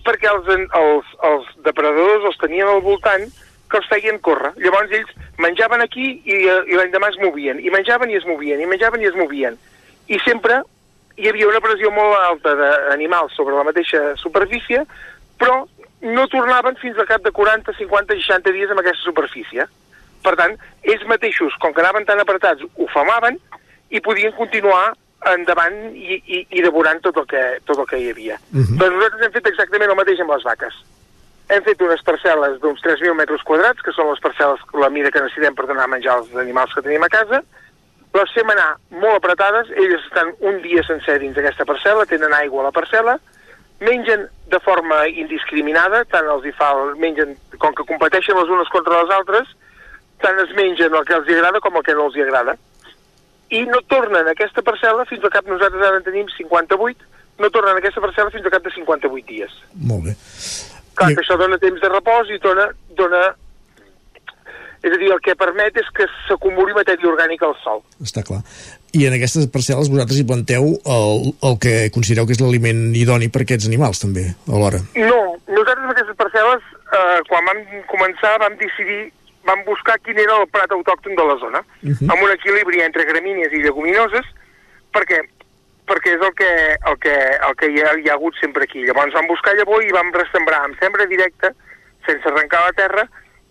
perquè 0.07 0.31
els, 0.31 0.49
els, 0.79 1.15
els 1.29 1.49
depredadors 1.67 2.29
els 2.31 2.41
tenien 2.41 2.69
al 2.71 2.83
voltant 2.85 3.27
que 3.71 3.79
els 3.79 3.89
feien 3.91 4.19
córrer. 4.25 4.53
Llavors 4.59 4.93
ells 4.97 5.11
menjaven 5.39 5.85
aquí 5.85 6.07
i, 6.25 6.37
eh, 6.51 6.61
i 6.71 6.79
l'endemà 6.79 7.11
es 7.13 7.19
movien, 7.23 7.61
i 7.63 7.73
menjaven 7.73 8.11
i 8.11 8.19
es 8.19 8.27
movien, 8.27 8.61
i 8.61 8.69
menjaven 8.71 9.03
i 9.03 9.11
es 9.11 9.19
movien. 9.19 9.59
I 10.11 10.19
sempre 10.25 10.63
hi 11.21 11.29
havia 11.29 11.49
una 11.51 11.61
pressió 11.63 11.91
molt 11.95 12.17
alta 12.19 12.55
d'animals 12.59 13.37
sobre 13.37 13.55
la 13.55 13.67
mateixa 13.67 14.17
superfície, 14.19 14.83
però 15.39 15.63
no 16.01 16.27
tornaven 16.33 16.79
fins 16.81 16.99
al 16.99 17.09
cap 17.09 17.23
de 17.23 17.33
40, 17.37 17.77
50, 17.77 18.17
60 18.25 18.57
dies 18.57 18.73
amb 18.73 18.83
aquesta 18.83 19.05
superfície. 19.05 19.67
Per 20.25 20.35
tant, 20.37 20.57
ells 20.83 21.05
mateixos, 21.09 21.55
com 21.61 21.73
que 21.77 21.83
anaven 21.85 22.07
tan 22.09 22.21
apretats, 22.21 22.65
ho 22.65 22.89
famaven 22.93 23.39
i 23.91 24.01
podien 24.05 24.33
continuar 24.37 24.95
endavant 25.29 25.77
i, 25.95 26.17
i, 26.25 26.47
i 26.57 26.63
devorant 26.65 27.03
tot 27.05 27.19
el, 27.21 27.27
que, 27.29 27.43
tot 27.69 27.79
el 27.79 27.87
que 27.91 27.99
hi 28.01 28.11
havia. 28.11 28.39
Uh 28.53 28.59
mhm. 28.59 28.65
-huh. 28.65 28.79
Doncs 28.79 28.97
nosaltres 28.97 29.27
hem 29.27 29.33
fet 29.33 29.47
exactament 29.53 29.91
el 29.91 29.97
mateix 29.97 30.21
amb 30.21 30.33
les 30.33 30.45
vaques 30.45 30.75
hem 31.51 31.65
fet 31.67 31.83
unes 31.83 32.03
parcel·les 32.07 32.59
d'uns 32.63 32.83
3.000 32.85 33.17
metres 33.19 33.43
quadrats, 33.43 33.83
que 33.83 33.95
són 33.97 34.11
les 34.11 34.23
parcel·les, 34.23 34.63
la 34.79 34.91
mida 34.95 35.11
que 35.11 35.23
necessitem 35.23 35.57
per 35.59 35.67
donar 35.67 35.89
a 35.89 35.91
menjar 35.91 36.19
als 36.19 36.37
animals 36.39 36.75
que 36.75 36.85
tenim 36.87 37.03
a 37.03 37.11
casa. 37.11 37.43
Les 38.15 38.33
fem 38.35 38.53
anar 38.53 38.77
molt 39.03 39.19
apretades, 39.19 39.71
elles 39.75 40.05
estan 40.07 40.33
un 40.47 40.61
dia 40.63 40.83
sencer 40.87 41.19
dins 41.23 41.35
d'aquesta 41.35 41.67
parcel·la, 41.67 42.07
tenen 42.11 42.35
aigua 42.39 42.63
a 42.63 42.69
la 42.69 42.75
parcel·la, 42.75 43.19
mengen 43.81 44.27
de 44.53 44.61
forma 44.63 45.03
indiscriminada, 45.09 46.05
tant 46.13 46.29
els 46.31 46.47
hi 46.47 46.55
fa, 46.55 46.71
mengen, 47.01 47.35
com 47.59 47.75
que 47.75 47.87
competeixen 47.89 48.39
les 48.39 48.51
unes 48.59 48.71
contra 48.71 49.03
les 49.03 49.15
altres, 49.19 49.55
tant 50.23 50.39
es 50.43 50.55
mengen 50.59 50.95
el 50.95 51.07
que 51.09 51.17
els 51.19 51.31
agrada 51.35 51.63
com 51.65 51.79
el 51.79 51.87
que 51.87 51.97
no 51.99 52.11
els 52.11 52.19
agrada. 52.21 52.57
I 53.51 53.65
no 53.67 53.81
tornen 53.91 54.29
a 54.29 54.35
aquesta 54.37 54.63
parcel·la 54.67 55.07
fins 55.11 55.25
al 55.27 55.33
cap, 55.35 55.47
nosaltres 55.51 55.83
ara 55.83 55.99
en 55.99 56.07
tenim 56.07 56.29
58, 56.37 57.07
no 57.43 57.51
tornen 57.51 57.79
a 57.79 57.83
aquesta 57.83 58.03
parcel·la 58.05 58.31
fins 58.35 58.47
al 58.47 58.55
cap 58.55 58.67
de 58.67 58.73
58 58.77 59.27
dies. 59.27 59.55
Molt 59.91 60.07
bé. 60.07 60.17
Clar, 60.95 61.11
I... 61.11 61.17
que 61.17 61.25
això 61.25 61.39
dona 61.41 61.59
temps 61.63 61.81
de 61.83 61.93
repòs 61.93 62.31
i 62.31 62.41
dona, 62.43 62.71
dona... 62.99 63.31
És 64.81 64.95
a 64.95 64.97
dir, 64.97 65.11
el 65.13 65.19
que 65.21 65.35
permet 65.37 65.77
és 65.77 65.89
que 65.93 66.07
s'acumuli 66.25 66.73
matèria 66.73 67.11
orgànica 67.11 67.45
al 67.51 67.57
sol. 67.61 67.83
Està 68.01 68.23
clar. 68.25 68.39
I 68.97 69.05
en 69.11 69.17
aquestes 69.19 69.45
parcel·les 69.53 69.91
vosaltres 69.93 70.23
hi 70.23 70.25
planteu 70.31 70.71
el, 70.95 71.27
el 71.47 71.59
que 71.61 71.75
considereu 71.93 72.25
que 72.27 72.33
és 72.33 72.41
l'aliment 72.41 72.95
idoni 72.97 73.29
per 73.29 73.45
aquests 73.45 73.69
animals, 73.69 74.01
també, 74.01 74.25
alhora? 74.49 74.81
No, 74.97 75.21
nosaltres 75.53 75.85
en 75.85 75.93
aquestes 75.93 76.17
parcel·les, 76.23 76.65
eh, 76.97 77.19
quan 77.29 77.51
vam 77.51 77.61
començar, 77.93 78.33
vam 78.41 78.57
decidir 78.63 79.11
vam 79.49 79.65
buscar 79.65 79.99
quin 80.05 80.19
era 80.19 80.39
el 80.41 80.49
prat 80.53 80.73
autòcton 80.73 81.17
de 81.17 81.25
la 81.25 81.37
zona, 81.41 81.61
uh 81.61 81.89
mhm. 81.89 81.97
-huh. 81.97 82.13
amb 82.13 82.23
un 82.23 82.31
equilibri 82.31 82.83
entre 82.83 83.05
gramínies 83.05 83.53
i 83.53 83.63
lleguminoses, 83.63 84.27
perquè 84.93 85.25
perquè 85.91 86.15
és 86.15 86.23
el 86.23 86.35
que, 86.39 86.51
el 86.87 86.97
que, 87.03 87.15
el 87.49 87.57
que 87.59 87.69
hi, 87.73 87.81
ha, 87.83 87.95
hi 87.99 88.09
ha 88.09 88.15
hagut 88.15 88.37
sempre 88.41 88.63
aquí. 88.63 88.85
Llavors 88.87 89.17
vam 89.17 89.27
buscar 89.27 89.57
llavor 89.59 89.83
i 89.83 89.91
vam 89.91 90.13
ressembrar 90.15 90.63
amb 90.65 90.79
sembra 90.79 91.07
directa, 91.11 91.51
sense 92.07 92.29
arrencar 92.31 92.61
la 92.67 92.77
terra, 92.79 93.05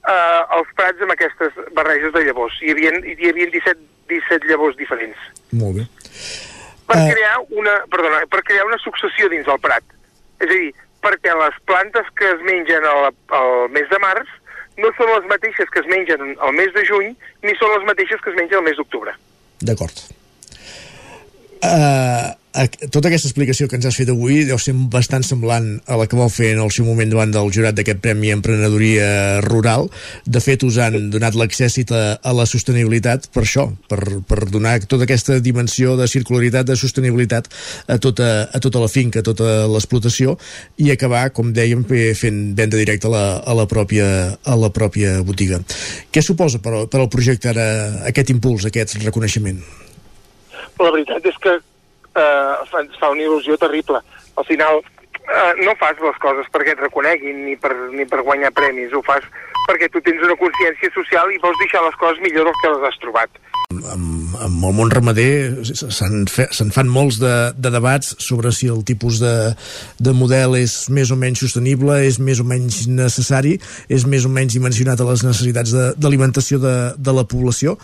eh, 0.07 0.41
els 0.57 0.69
prats 0.79 1.01
amb 1.01 1.11
aquestes 1.11 1.51
barreges 1.75 2.13
de 2.15 2.23
llavors. 2.23 2.55
Hi 2.63 2.71
havia, 2.71 2.93
hi 3.03 3.31
havia 3.31 3.49
17, 3.51 3.79
17 4.07 4.47
llavors 4.47 4.77
diferents. 4.79 5.17
Molt 5.51 5.81
bé. 5.81 5.87
Per, 6.87 6.97
uh... 6.97 7.09
crear 7.11 7.35
una, 7.61 7.75
perdona, 7.91 8.23
per 8.31 8.43
crear 8.47 8.65
una 8.65 8.79
successió 8.85 9.29
dins 9.29 9.47
del 9.49 9.59
prat. 9.59 9.83
És 10.39 10.47
a 10.47 10.53
dir, 10.53 10.71
perquè 11.03 11.35
les 11.35 11.59
plantes 11.67 12.07
que 12.15 12.31
es 12.35 12.41
mengen 12.47 12.87
al, 12.87 13.11
al 13.35 13.67
mes 13.75 13.87
de 13.91 13.99
març 14.03 14.31
no 14.83 14.91
són 14.97 15.11
les 15.13 15.27
mateixes 15.31 15.69
que 15.73 15.83
es 15.83 15.89
mengen 15.91 16.35
al 16.39 16.55
mes 16.55 16.71
de 16.75 16.85
juny, 16.87 17.11
ni 17.45 17.55
són 17.59 17.75
les 17.75 17.85
mateixes 17.87 18.21
que 18.23 18.33
es 18.33 18.39
mengen 18.39 18.61
al 18.61 18.65
mes 18.67 18.79
d'octubre. 18.79 19.15
D'acord. 19.69 20.05
Uh, 21.59 22.31
tota 22.89 23.09
aquesta 23.09 23.27
explicació 23.29 23.67
que 23.69 23.77
ens 23.77 23.85
has 23.85 23.97
fet 23.99 24.09
avui 24.09 24.41
deu 24.47 24.57
ser 24.57 24.73
bastant 24.89 25.21
semblant 25.25 25.67
a 25.85 25.97
la 25.99 26.07
que 26.09 26.17
vau 26.17 26.31
fer 26.33 26.55
en 26.55 26.61
el 26.63 26.71
seu 26.73 26.87
moment 26.87 27.11
davant 27.11 27.29
del 27.29 27.51
jurat 27.53 27.77
d'aquest 27.77 28.01
Premi 28.01 28.31
Emprenedoria 28.33 29.39
Rural. 29.45 29.85
De 30.25 30.41
fet, 30.41 30.65
us 30.65 30.79
han 30.81 31.11
donat 31.13 31.37
l'accèssit 31.37 31.93
a, 31.93 32.01
a 32.17 32.33
la 32.33 32.47
sostenibilitat 32.49 33.29
per 33.35 33.43
això, 33.45 33.67
per, 33.91 34.01
per 34.25 34.49
donar 34.49 34.79
tota 34.89 35.05
aquesta 35.05 35.37
dimensió 35.45 35.93
de 35.99 36.09
circularitat, 36.09 36.65
de 36.71 36.79
sostenibilitat 36.79 37.51
a 37.87 37.99
tota, 38.01 38.49
a 38.49 38.63
tota 38.63 38.81
la 38.81 38.89
finca, 38.89 39.21
a 39.21 39.29
tota 39.29 39.67
l'explotació 39.69 40.39
i 40.81 40.89
acabar, 40.95 41.27
com 41.29 41.53
dèiem, 41.53 41.85
fent 42.17 42.41
venda 42.57 42.81
directa 42.81 43.11
a 43.11 43.13
la, 43.13 43.25
a 43.45 43.57
la, 43.61 43.69
pròpia, 43.69 44.09
a 44.41 44.57
la 44.57 44.73
pròpia 44.73 45.19
botiga. 45.21 45.61
Què 46.09 46.25
suposa 46.25 46.63
per, 46.65 46.87
per 46.89 47.03
al 47.03 47.13
projecte 47.13 47.53
ara 47.53 47.69
aquest 48.09 48.33
impuls, 48.33 48.65
aquest 48.65 48.97
reconeixement? 49.05 49.61
La 50.79 50.93
veritat 50.95 51.25
és 51.27 51.37
que 51.43 51.59
eh, 52.15 52.55
fa, 52.71 52.85
fa 52.99 53.11
una 53.13 53.25
il·lusió 53.25 53.57
terrible. 53.59 54.01
Al 54.39 54.47
final, 54.47 54.81
eh, 55.29 55.53
no 55.65 55.75
fas 55.79 55.99
les 56.03 56.17
coses 56.23 56.49
perquè 56.53 56.75
et 56.75 56.81
reconeguin 56.85 57.45
ni 57.45 57.55
per, 57.59 57.75
ni 57.93 58.07
per 58.09 58.23
guanyar 58.25 58.53
premis, 58.55 58.93
ho 58.93 59.03
fas 59.05 59.25
perquè 59.69 59.89
tu 59.93 60.01
tens 60.01 60.23
una 60.25 60.37
consciència 60.39 60.89
social 60.95 61.29
i 61.29 61.39
vols 61.43 61.59
deixar 61.61 61.83
les 61.85 61.97
coses 62.01 62.21
millor 62.25 62.49
del 62.49 62.59
que 62.61 62.73
les 62.73 62.89
has 62.89 62.99
trobat. 63.03 63.39
Amb, 63.69 64.33
amb 64.41 64.63
el 64.65 64.73
món 64.73 64.89
ramader 64.89 65.61
se'n 65.61 66.23
se 66.25 66.65
fan 66.73 66.89
molts 66.89 67.19
de, 67.21 67.33
de 67.53 67.69
debats 67.69 68.15
sobre 68.25 68.49
si 68.55 68.65
el 68.73 68.81
tipus 68.87 69.19
de, 69.21 69.33
de 70.01 70.13
model 70.17 70.57
és 70.57 70.73
més 70.89 71.13
o 71.13 71.17
menys 71.19 71.43
sostenible, 71.45 71.99
és 72.07 72.17
més 72.17 72.41
o 72.41 72.47
menys 72.49 72.87
necessari, 72.89 73.59
és 73.85 74.07
més 74.09 74.25
o 74.25 74.33
menys 74.33 74.57
dimensionat 74.57 75.01
a 75.01 75.09
les 75.11 75.25
necessitats 75.27 75.75
d'alimentació 76.01 76.57
de, 76.63 76.73
de, 76.95 77.03
de 77.05 77.19
la 77.19 77.27
població 77.29 77.77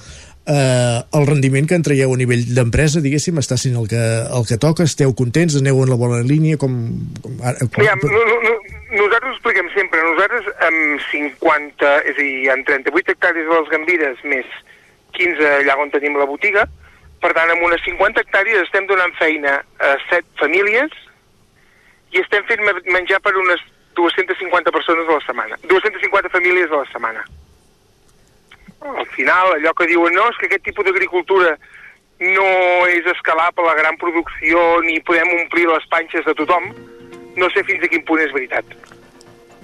eh, 0.48 1.00
el 1.14 1.28
rendiment 1.28 1.68
que 1.68 1.78
en 1.78 1.84
traieu 1.86 2.14
a 2.14 2.18
nivell 2.20 2.46
d'empresa, 2.58 3.02
diguéssim, 3.04 3.40
està 3.42 3.58
sent 3.60 3.76
el 3.80 3.90
que, 3.92 4.02
el 4.38 4.46
que 4.50 4.58
toca? 4.62 4.86
Esteu 4.86 5.14
contents? 5.18 5.58
Aneu 5.60 5.82
en 5.84 5.92
la 5.92 5.98
bona 6.00 6.22
línia? 6.26 6.60
Com, 6.62 6.78
com, 7.24 7.38
com... 7.42 7.84
Ja, 7.86 7.96
no, 8.02 8.24
no, 8.32 8.40
no, 8.46 8.56
nosaltres 8.94 9.32
ho 9.32 9.36
expliquem 9.36 9.70
sempre. 9.76 10.02
Nosaltres 10.06 10.50
amb 10.68 11.06
50, 11.12 11.94
és 12.12 12.18
a 12.18 12.22
dir, 12.22 12.34
en 12.54 12.66
38 12.68 13.16
hectàrees 13.16 13.48
de 13.50 13.60
les 13.60 13.72
Gambires 13.74 14.26
més 14.34 14.58
15 15.18 15.54
allà 15.62 15.78
on 15.82 15.94
tenim 15.94 16.18
la 16.20 16.28
botiga, 16.30 16.68
per 17.24 17.32
tant, 17.34 17.50
amb 17.50 17.64
unes 17.66 17.82
50 17.88 18.22
hectàrees 18.22 18.66
estem 18.68 18.86
donant 18.90 19.16
feina 19.18 19.58
a 19.82 19.96
7 20.12 20.38
famílies 20.42 20.92
i 22.14 22.22
estem 22.22 22.44
fent 22.50 22.62
menjar 22.92 23.22
per 23.24 23.34
unes 23.40 23.64
250 23.96 24.76
persones 24.76 25.08
a 25.08 25.18
la 25.18 25.24
setmana. 25.26 25.58
250 25.72 26.30
famílies 26.30 26.70
a 26.70 26.84
la 26.84 26.92
setmana 26.92 27.24
al 28.94 29.08
final 29.16 29.56
allò 29.56 29.74
que 29.78 29.88
diuen 29.90 30.14
no, 30.16 30.28
és 30.30 30.38
que 30.40 30.50
aquest 30.50 30.66
tipus 30.70 30.86
d'agricultura 30.88 31.56
no 32.22 32.50
és 32.88 33.08
escalable 33.12 33.66
a 33.66 33.74
la 33.74 33.80
gran 33.80 33.98
producció 34.00 34.62
ni 34.86 35.02
podem 35.04 35.32
omplir 35.42 35.68
les 35.68 35.88
panxes 35.92 36.26
de 36.28 36.36
tothom, 36.38 36.70
no 37.36 37.50
sé 37.52 37.66
fins 37.68 37.84
a 37.84 37.92
quin 37.92 38.06
punt 38.08 38.22
és 38.24 38.34
veritat. 38.36 38.70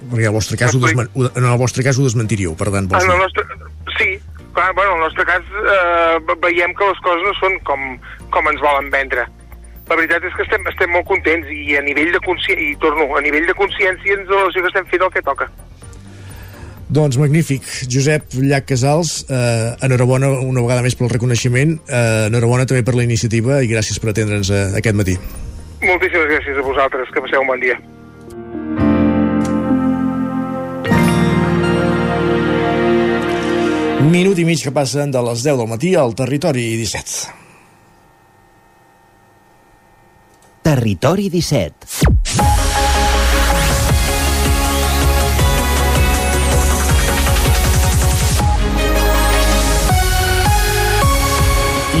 Perquè 0.02 0.26
el 0.28 0.34
vostre 0.34 0.58
cas 0.58 0.74
ho 0.74 0.82
desmen... 0.82 1.08
en 1.14 1.44
el 1.46 1.58
vostre 1.60 1.84
cas 1.86 1.98
ho 1.98 2.04
desmentiríeu, 2.04 2.56
per 2.58 2.72
tant, 2.74 2.90
vols 2.90 3.06
en 3.06 3.14
el 3.14 3.22
nostre... 3.22 3.46
Sí, 3.96 4.18
clar, 4.56 4.72
bueno, 4.74 4.96
en 4.96 4.98
el 4.98 5.06
nostre 5.06 5.24
cas 5.28 5.54
eh, 5.62 6.34
veiem 6.42 6.74
que 6.74 6.90
les 6.90 7.00
coses 7.06 7.24
no 7.24 7.32
són 7.38 7.56
com, 7.68 7.86
com 8.34 8.50
ens 8.50 8.60
volen 8.64 8.90
vendre. 8.92 9.28
La 9.88 9.98
veritat 9.98 10.24
és 10.26 10.34
que 10.36 10.44
estem, 10.46 10.64
estem 10.70 10.92
molt 10.94 11.06
contents 11.08 11.48
i 11.52 11.76
a 11.78 11.82
nivell 11.84 12.12
de 12.14 12.20
consciència, 12.24 12.72
i 12.72 12.76
torno, 12.82 13.08
a 13.16 13.22
nivell 13.24 13.48
de 13.48 13.56
consciència 13.58 14.18
ens 14.18 14.28
doncs, 14.28 14.58
que 14.58 14.70
estem 14.70 14.88
fent 14.92 15.06
el 15.06 15.14
que 15.14 15.24
toca. 15.26 15.48
Doncs 16.92 17.16
magnífic. 17.16 17.64
Josep 17.88 18.34
Llach 18.36 18.66
Casals, 18.68 19.24
eh, 19.28 19.72
enhorabona 19.80 20.28
una 20.28 20.60
vegada 20.60 20.82
més 20.84 20.94
pel 20.94 21.08
reconeixement, 21.08 21.78
eh, 21.88 22.26
enhorabona 22.28 22.66
també 22.66 22.82
per 22.84 22.94
la 22.94 23.06
iniciativa 23.06 23.62
i 23.62 23.70
gràcies 23.70 23.98
per 23.98 24.10
atendre'ns 24.12 24.50
eh, 24.50 24.76
aquest 24.76 24.96
matí. 24.96 25.16
Moltíssimes 25.80 26.28
gràcies 26.28 26.58
a 26.58 26.62
vosaltres, 26.66 27.08
que 27.14 27.24
passeu 27.24 27.40
un 27.40 27.48
bon 27.48 27.60
dia. 27.64 27.80
Minut 34.12 34.38
i 34.38 34.44
mig 34.44 34.60
que 34.60 34.72
passen 34.74 35.10
de 35.14 35.22
les 35.22 35.42
10 35.46 35.56
del 35.56 35.68
matí 35.70 35.94
al 35.96 36.12
Territori 36.14 36.76
17. 36.76 37.40
Territori 40.62 41.30
17. 41.30 42.61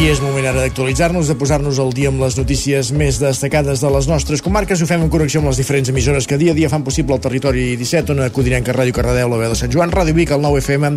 I 0.02 0.08
és 0.10 0.18
moment 0.18 0.42
ara 0.42 0.64
d'actualitzar-nos, 0.64 1.28
de 1.30 1.34
posar-nos 1.38 1.76
al 1.78 1.92
dia 1.94 2.10
amb 2.10 2.18
les 2.24 2.34
notícies 2.34 2.88
més 2.90 3.20
destacades 3.22 3.78
de 3.84 3.90
les 3.94 4.08
nostres 4.10 4.40
comarques. 4.42 4.80
Ho 4.82 4.86
fem 4.90 5.04
en 5.04 5.10
connexió 5.12 5.38
amb 5.38 5.46
les 5.46 5.60
diferents 5.60 5.92
emissores 5.92 6.26
que 6.26 6.34
dia 6.40 6.50
a 6.50 6.56
dia 6.58 6.70
fan 6.72 6.82
possible 6.82 7.14
el 7.14 7.20
territori 7.22 7.76
17, 7.78 8.10
on 8.10 8.22
Codinenca, 8.34 8.74
Ràdio 8.74 8.96
Cardedeu, 8.96 9.30
la 9.30 9.38
veu 9.38 9.52
de 9.52 9.58
Sant 9.60 9.70
Joan, 9.70 9.92
Ràdio 9.94 10.16
Vic, 10.16 10.32
el 10.34 10.42
9 10.42 10.58
FM, 10.58 10.90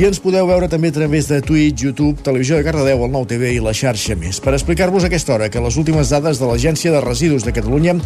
i 0.00 0.06
ens 0.08 0.20
podeu 0.24 0.48
veure 0.48 0.70
també 0.72 0.88
a 0.88 0.94
través 0.96 1.28
de 1.28 1.42
Twitch, 1.44 1.82
YouTube, 1.84 2.24
Televisió 2.24 2.56
de 2.56 2.64
Cardedeu, 2.64 3.02
el 3.04 3.12
9 3.12 3.28
TV 3.34 3.50
i 3.58 3.60
la 3.60 3.74
xarxa 3.76 4.16
més. 4.16 4.40
Per 4.40 4.56
explicar-vos 4.56 5.04
aquesta 5.04 5.36
hora 5.36 5.50
que 5.52 5.60
les 5.60 5.76
últimes 5.76 6.14
dades 6.14 6.40
de 6.40 6.48
l'Agència 6.48 6.94
de 6.96 7.04
Residus 7.04 7.44
de 7.44 7.52
Catalunya 7.52 7.98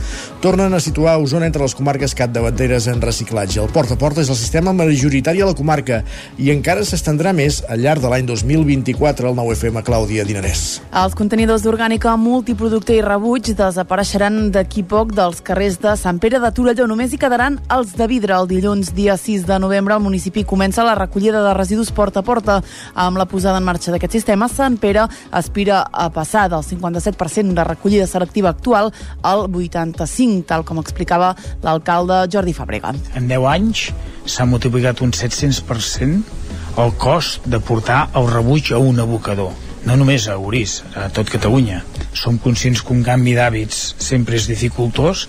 tornen 0.43 0.75
a 0.75 0.83
situar 0.83 1.21
Osona 1.23 1.47
entre 1.47 1.63
les 1.63 1.79
comarques 1.79 2.17
capdavanteres 2.19 2.91
en 2.91 2.99
reciclatge. 3.07 3.63
El 3.63 3.71
porta 3.71 3.95
a 3.95 4.03
porta 4.03 4.27
és 4.27 4.35
el 4.35 4.41
sistema 4.43 4.75
majoritari 4.75 5.47
a 5.47 5.53
la 5.53 5.55
comarca 5.55 6.03
i 6.43 6.51
encara 6.51 6.83
s'estendrà 6.83 7.31
més 7.31 7.63
al 7.71 7.87
llarg 7.87 8.03
de 8.03 8.11
l'any 8.11 8.27
2024 8.35 9.31
al 9.31 9.39
9 9.39 9.55
FM 9.61 9.87
Clàudia 9.87 10.27
Dinarès. 10.41 10.81
Els 10.97 11.15
contenidors 11.15 11.63
d'orgànica 11.63 12.15
multiproducte 12.19 12.95
i 12.97 13.03
rebuig 13.05 13.53
desapareixeran 13.57 14.51
d'aquí 14.55 14.83
poc 14.89 15.13
dels 15.15 15.41
carrers 15.45 15.79
de 15.81 15.93
Sant 16.01 16.19
Pere 16.21 16.41
de 16.41 16.51
Torelló. 16.57 16.87
Només 16.89 17.13
hi 17.13 17.21
quedaran 17.21 17.59
els 17.71 17.93
de 17.97 18.07
vidre. 18.09 18.35
El 18.35 18.49
dilluns, 18.49 18.93
dia 18.97 19.17
6 19.21 19.47
de 19.47 19.59
novembre, 19.61 19.95
el 19.95 20.03
municipi 20.03 20.45
comença 20.45 20.85
la 20.87 20.97
recollida 20.99 21.43
de 21.45 21.55
residus 21.55 21.93
porta 21.93 22.21
a 22.21 22.27
porta. 22.27 22.61
Amb 22.95 23.21
la 23.21 23.29
posada 23.29 23.61
en 23.61 23.69
marxa 23.69 23.93
d'aquest 23.93 24.17
sistema, 24.17 24.49
Sant 24.49 24.79
Pere 24.81 25.07
aspira 25.31 25.85
a 25.93 26.09
passar 26.11 26.49
del 26.51 26.65
57% 26.65 27.55
de 27.55 27.65
recollida 27.65 28.07
selectiva 28.07 28.51
actual 28.51 28.93
al 29.23 29.47
85%, 29.49 30.45
tal 30.47 30.65
com 30.65 30.81
explicava 30.81 31.35
l'alcalde 31.63 32.25
Jordi 32.33 32.57
Fàbrega. 32.57 32.95
En 33.15 33.29
10 33.29 33.49
anys 33.53 33.91
s'ha 34.25 34.47
multiplicat 34.47 35.01
un 35.05 35.13
700% 35.13 36.79
el 36.81 36.95
cost 36.97 37.45
de 37.51 37.59
portar 37.61 38.07
el 38.15 38.31
rebuig 38.31 38.71
a 38.73 38.79
un 38.79 39.01
abocador 39.03 39.70
no 39.87 39.97
només 39.97 40.29
a 40.29 40.37
Orís, 40.39 40.81
a 40.95 41.09
tot 41.15 41.31
Catalunya. 41.33 41.83
Som 42.17 42.39
conscients 42.43 42.83
que 42.85 42.95
un 42.95 43.05
canvi 43.07 43.37
d'hàbits 43.39 43.83
sempre 44.03 44.37
és 44.37 44.49
dificultós, 44.51 45.27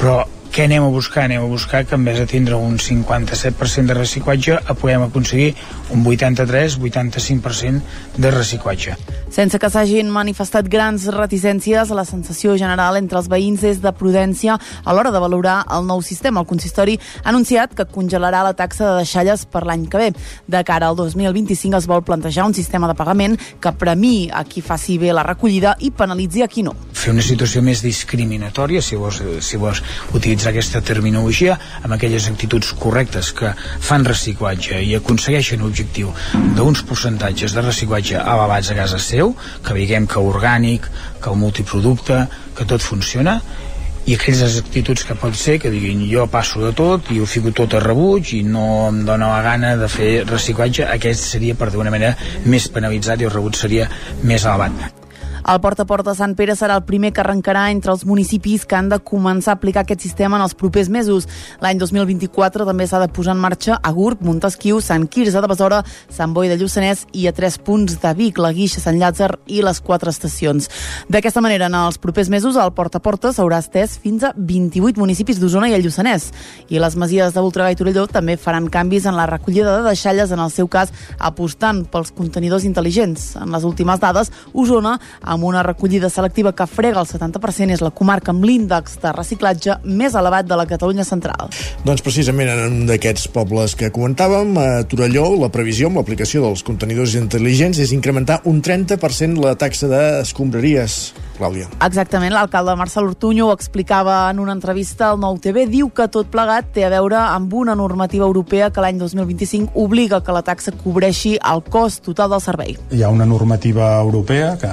però 0.00 0.22
què 0.50 0.64
anem 0.66 0.82
a 0.82 0.88
buscar? 0.90 1.24
Anem 1.28 1.44
a 1.44 1.46
buscar 1.46 1.84
que 1.86 1.94
en 1.94 2.04
vez 2.04 2.18
de 2.18 2.26
tindre 2.26 2.56
un 2.58 2.74
57% 2.78 3.86
de 3.86 3.94
reciclatge 3.94 4.58
podem 4.80 5.04
aconseguir 5.06 5.54
un 5.94 6.02
83-85% 6.02 7.80
de 8.18 8.30
reciclatge. 8.34 8.96
Sense 9.30 9.60
que 9.62 9.70
s'hagin 9.70 10.10
manifestat 10.10 10.66
grans 10.66 11.04
reticències, 11.14 11.92
la 11.94 12.02
sensació 12.04 12.56
general 12.58 12.98
entre 12.98 13.20
els 13.20 13.28
veïns 13.30 13.62
és 13.62 13.78
de 13.78 13.92
prudència 13.94 14.56
a 14.58 14.94
l'hora 14.94 15.12
de 15.14 15.20
valorar 15.22 15.60
el 15.70 15.86
nou 15.86 16.02
sistema. 16.02 16.42
El 16.42 16.50
consistori 16.50 16.98
ha 17.22 17.28
anunciat 17.30 17.76
que 17.78 17.86
congelarà 17.86 18.42
la 18.42 18.56
taxa 18.58 18.88
de 18.88 18.96
deixalles 19.04 19.46
per 19.46 19.62
l'any 19.68 19.86
que 19.86 20.02
ve. 20.02 20.10
De 20.50 20.64
cara 20.66 20.90
al 20.90 20.98
2025 20.98 21.78
es 21.78 21.86
vol 21.86 22.02
plantejar 22.02 22.48
un 22.50 22.58
sistema 22.58 22.90
de 22.90 22.98
pagament 22.98 23.38
que 23.62 23.70
premi 23.78 24.26
a 24.34 24.42
qui 24.42 24.66
faci 24.66 24.98
bé 24.98 25.14
la 25.14 25.22
recollida 25.22 25.76
i 25.78 25.92
penalitzi 25.94 26.42
a 26.42 26.50
qui 26.50 26.66
no. 26.66 26.74
Fer 26.90 27.14
una 27.14 27.22
situació 27.22 27.62
més 27.62 27.84
discriminatòria, 27.86 28.82
si 28.82 28.98
vols, 28.98 29.22
si 29.46 29.62
vols 29.62 29.78
utilitzar 30.10 30.39
aquesta 30.48 30.80
terminologia, 30.80 31.56
amb 31.82 31.94
aquelles 31.96 32.28
actituds 32.30 32.72
correctes 32.80 33.32
que 33.36 33.52
fan 33.56 34.04
reciclatge 34.08 34.80
i 34.82 34.94
aconsegueixen 34.98 35.64
l'objectiu 35.64 36.12
d'uns 36.56 36.84
percentatges 36.88 37.56
de 37.56 37.64
reciclatge 37.66 38.20
elevats 38.20 38.70
a 38.70 38.78
casa 38.78 39.00
seu, 39.02 39.34
que 39.66 39.76
veiem 39.76 40.06
que 40.06 40.22
orgànic, 40.22 40.86
que 41.20 41.32
el 41.32 41.40
multiproducte, 41.40 42.24
que 42.56 42.68
tot 42.68 42.84
funciona, 42.84 43.40
i 44.08 44.16
aquelles 44.16 44.56
actituds 44.58 45.04
que 45.06 45.14
pot 45.14 45.36
ser 45.36 45.58
que 45.62 45.70
diguin 45.72 46.00
jo 46.10 46.24
passo 46.32 46.62
de 46.64 46.72
tot 46.76 47.10
i 47.14 47.20
ho 47.20 47.26
fico 47.28 47.52
tot 47.56 47.76
a 47.76 47.82
rebuig 47.84 48.32
i 48.38 48.40
no 48.42 48.64
em 48.88 49.02
dóna 49.06 49.28
la 49.34 49.42
gana 49.44 49.74
de 49.80 49.90
fer 49.92 50.12
reciclatge, 50.24 50.88
aquest 50.88 51.28
seria 51.34 51.58
per 51.58 51.70
d'una 51.74 51.92
manera 51.94 52.16
més 52.46 52.70
penalitzat 52.72 53.20
i 53.20 53.28
el 53.28 53.36
rebuig 53.36 53.60
seria 53.60 53.90
més 54.24 54.48
elevat. 54.48 54.99
El 55.40 55.60
Porta 55.60 55.82
a 55.82 55.88
Porta 55.88 56.12
Sant 56.14 56.34
Pere 56.36 56.54
serà 56.56 56.76
el 56.76 56.84
primer 56.84 57.10
que 57.16 57.22
arrencarà 57.22 57.64
entre 57.72 57.94
els 57.94 58.04
municipis 58.06 58.66
que 58.68 58.76
han 58.76 58.90
de 58.90 58.98
començar 59.00 59.54
a 59.54 59.56
aplicar 59.56 59.82
aquest 59.86 60.04
sistema 60.04 60.36
en 60.36 60.44
els 60.44 60.54
propers 60.54 60.90
mesos. 60.92 61.26
L'any 61.64 61.80
2024 61.80 62.66
també 62.68 62.86
s'ha 62.86 63.00
de 63.00 63.08
posar 63.08 63.32
en 63.34 63.40
marxa 63.40 63.78
a 63.82 63.92
Gurb, 63.96 64.20
Montesquieu, 64.26 64.80
Sant 64.84 65.08
Quirze 65.08 65.40
de 65.40 65.48
Besora, 65.50 65.80
Sant 66.12 66.34
Boi 66.36 66.50
de 66.52 66.58
Lluçanès 66.60 67.06
i 67.16 67.26
a 67.26 67.32
tres 67.32 67.56
punts 67.58 67.96
de 68.02 68.12
Vic, 68.18 68.38
la 68.38 68.52
Guixa, 68.52 68.82
Sant 68.84 69.00
Llàtzer 69.00 69.30
i 69.48 69.62
les 69.64 69.80
quatre 69.80 70.12
estacions. 70.12 70.68
D'aquesta 71.08 71.40
manera, 71.40 71.70
en 71.72 71.78
els 71.80 71.98
propers 71.98 72.28
mesos, 72.28 72.58
el 72.60 72.74
Porta 72.76 73.00
a 73.00 73.04
Porta 73.04 73.32
s'haurà 73.32 73.62
estès 73.64 73.96
fins 73.98 74.26
a 74.28 74.34
28 74.36 75.00
municipis 75.00 75.40
d'Osona 75.40 75.70
i 75.70 75.74
el 75.74 75.86
Lluçanès. 75.86 76.30
I 76.68 76.78
les 76.82 76.96
masies 77.00 77.34
de 77.34 77.40
Voltregà 77.40 77.72
i 77.72 77.80
Torelló 77.80 78.06
també 78.10 78.36
faran 78.36 78.68
canvis 78.68 79.08
en 79.08 79.16
la 79.16 79.26
recollida 79.30 79.78
de 79.78 79.88
deixalles, 79.88 80.30
en 80.30 80.44
el 80.44 80.52
seu 80.52 80.68
cas 80.68 80.92
apostant 81.18 81.86
pels 81.90 82.12
contenidors 82.12 82.68
intel·ligents. 82.68 83.32
En 83.40 83.50
les 83.54 83.64
últimes 83.64 84.00
dades, 84.02 84.30
Osona 84.52 84.98
amb 85.30 85.46
una 85.46 85.62
recollida 85.62 86.10
selectiva 86.10 86.52
que 86.56 86.66
frega 86.66 87.00
el 87.00 87.06
70%, 87.06 87.76
és 87.76 87.84
la 87.84 87.92
comarca 87.94 88.34
amb 88.34 88.44
l'índex 88.44 88.98
de 89.02 89.12
reciclatge 89.14 89.78
més 89.84 90.16
elevat 90.18 90.48
de 90.50 90.58
la 90.58 90.66
Catalunya 90.66 91.06
central. 91.06 91.54
Doncs 91.86 92.02
precisament 92.02 92.50
en 92.50 92.64
un 92.66 92.90
d'aquests 92.90 93.28
pobles 93.34 93.76
que 93.78 93.92
comentàvem, 93.94 94.56
a 94.58 94.68
Torelló, 94.90 95.28
la 95.38 95.52
previsió 95.54 95.88
amb 95.88 96.00
l'aplicació 96.00 96.42
dels 96.44 96.64
contenidors 96.66 97.14
intel·ligents 97.20 97.78
és 97.78 97.94
incrementar 97.94 98.40
un 98.50 98.58
30% 98.64 99.38
la 99.40 99.54
taxa 99.60 99.90
d'escombraries. 99.90 101.00
Clàudia. 101.40 101.70
Exactament, 101.80 102.34
l'alcalde 102.36 102.74
Marcel 102.76 103.06
Ortuño 103.08 103.46
ho 103.48 103.54
explicava 103.54 104.28
en 104.28 104.42
una 104.42 104.52
entrevista 104.52 105.08
al 105.08 105.20
Nou 105.22 105.38
TV. 105.40 105.64
Diu 105.70 105.88
que 105.88 106.04
tot 106.12 106.28
plegat 106.28 106.68
té 106.74 106.84
a 106.84 106.90
veure 106.92 107.16
amb 107.22 107.54
una 107.56 107.72
normativa 107.78 108.26
europea 108.26 108.68
que 108.68 108.84
l'any 108.84 108.98
2025 109.00 109.72
obliga 109.80 110.20
que 110.20 110.34
la 110.36 110.44
taxa 110.44 110.74
cobreixi 110.76 111.38
el 111.40 111.64
cost 111.64 112.04
total 112.04 112.34
del 112.34 112.44
servei. 112.44 112.76
Hi 112.92 113.02
ha 113.02 113.08
una 113.08 113.24
normativa 113.24 113.94
europea 114.02 114.52
que 114.60 114.68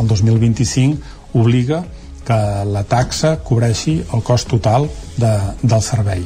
el 0.00 0.08
2025 0.08 1.38
obliga 1.40 1.84
que 2.26 2.38
la 2.66 2.82
taxa 2.84 3.36
cobreixi 3.46 4.00
el 4.14 4.22
cost 4.26 4.50
total 4.50 4.88
de, 5.16 5.32
del 5.62 5.82
servei. 5.82 6.24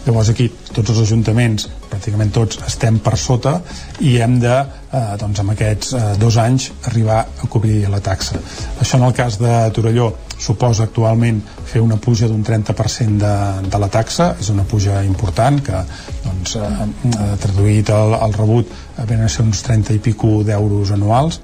Llavors 0.00 0.30
aquí 0.32 0.46
tots 0.70 0.94
els 0.94 1.02
ajuntaments, 1.02 1.66
pràcticament 1.90 2.30
tots, 2.32 2.60
estem 2.64 3.00
per 3.04 3.18
sota 3.20 3.58
i 4.06 4.14
hem 4.22 4.38
de, 4.40 4.54
eh, 4.96 5.02
doncs 5.20 5.42
amb 5.42 5.52
aquests 5.52 5.92
eh, 5.92 6.04
dos 6.22 6.38
anys, 6.40 6.70
arribar 6.88 7.18
a 7.20 7.48
cobrir 7.52 7.82
la 7.92 8.00
taxa. 8.00 8.40
Això 8.80 8.96
en 8.96 9.04
el 9.10 9.16
cas 9.18 9.36
de 9.42 9.52
Torelló 9.76 10.08
suposa 10.40 10.86
actualment 10.86 11.42
fer 11.68 11.82
una 11.84 11.98
puja 12.00 12.30
d'un 12.30 12.40
30% 12.46 13.20
de, 13.20 13.34
de 13.68 13.82
la 13.82 13.90
taxa, 13.92 14.30
és 14.40 14.48
una 14.54 14.64
puja 14.64 15.02
important 15.04 15.60
que 15.66 15.84
doncs, 16.24 16.56
eh, 16.56 16.72
eh 17.10 17.30
traduït 17.44 17.92
al, 17.92 18.32
rebut 18.38 18.72
venen 19.04 19.26
a 19.26 19.28
ser 19.28 19.44
uns 19.44 19.60
30 19.66 19.98
i 19.98 20.02
pico 20.08 20.40
d'euros 20.46 20.96
anuals 20.96 21.42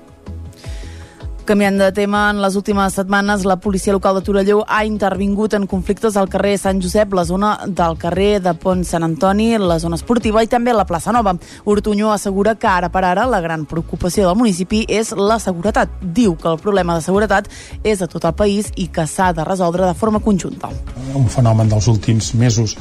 Canviant 1.46 1.78
de 1.78 1.92
tema, 1.94 2.24
en 2.32 2.40
les 2.42 2.56
últimes 2.58 2.96
setmanes 2.98 3.44
la 3.46 3.54
policia 3.62 3.92
local 3.94 4.16
de 4.16 4.22
Torelló 4.26 4.64
ha 4.66 4.80
intervingut 4.84 5.54
en 5.54 5.68
conflictes 5.70 6.16
al 6.18 6.26
carrer 6.26 6.56
Sant 6.58 6.80
Josep, 6.82 7.12
la 7.14 7.22
zona 7.24 7.52
del 7.70 7.94
carrer 8.02 8.40
de 8.42 8.50
Pont 8.58 8.82
Sant 8.82 9.06
Antoni, 9.06 9.52
la 9.62 9.76
zona 9.78 9.94
esportiva 9.94 10.42
i 10.42 10.50
també 10.50 10.74
la 10.74 10.88
plaça 10.88 11.14
Nova. 11.14 11.36
Ortuño 11.64 12.10
assegura 12.10 12.56
que 12.58 12.66
ara 12.66 12.90
per 12.90 13.04
ara 13.06 13.28
la 13.30 13.38
gran 13.44 13.62
preocupació 13.70 14.26
del 14.26 14.40
municipi 14.40 14.82
és 14.90 15.12
la 15.14 15.38
seguretat. 15.38 15.94
Diu 16.02 16.34
que 16.34 16.50
el 16.50 16.58
problema 16.58 16.98
de 16.98 17.06
seguretat 17.06 17.46
és 17.84 18.02
a 18.02 18.10
tot 18.10 18.26
el 18.26 18.34
país 18.34 18.72
i 18.74 18.88
que 18.90 19.06
s'ha 19.06 19.30
de 19.32 19.46
resoldre 19.46 19.86
de 19.86 19.94
forma 19.94 20.18
conjunta. 20.18 20.72
Un 21.14 21.30
fenomen 21.30 21.70
dels 21.70 21.86
últims 21.86 22.34
mesos 22.34 22.74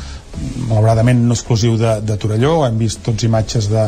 malauradament 0.69 1.23
no 1.27 1.36
exclusiu 1.36 1.77
de, 1.79 1.99
de 2.05 2.17
Torelló, 2.19 2.65
hem 2.65 2.77
vist 2.79 3.01
tots 3.05 3.25
imatges 3.27 3.69
de, 3.71 3.86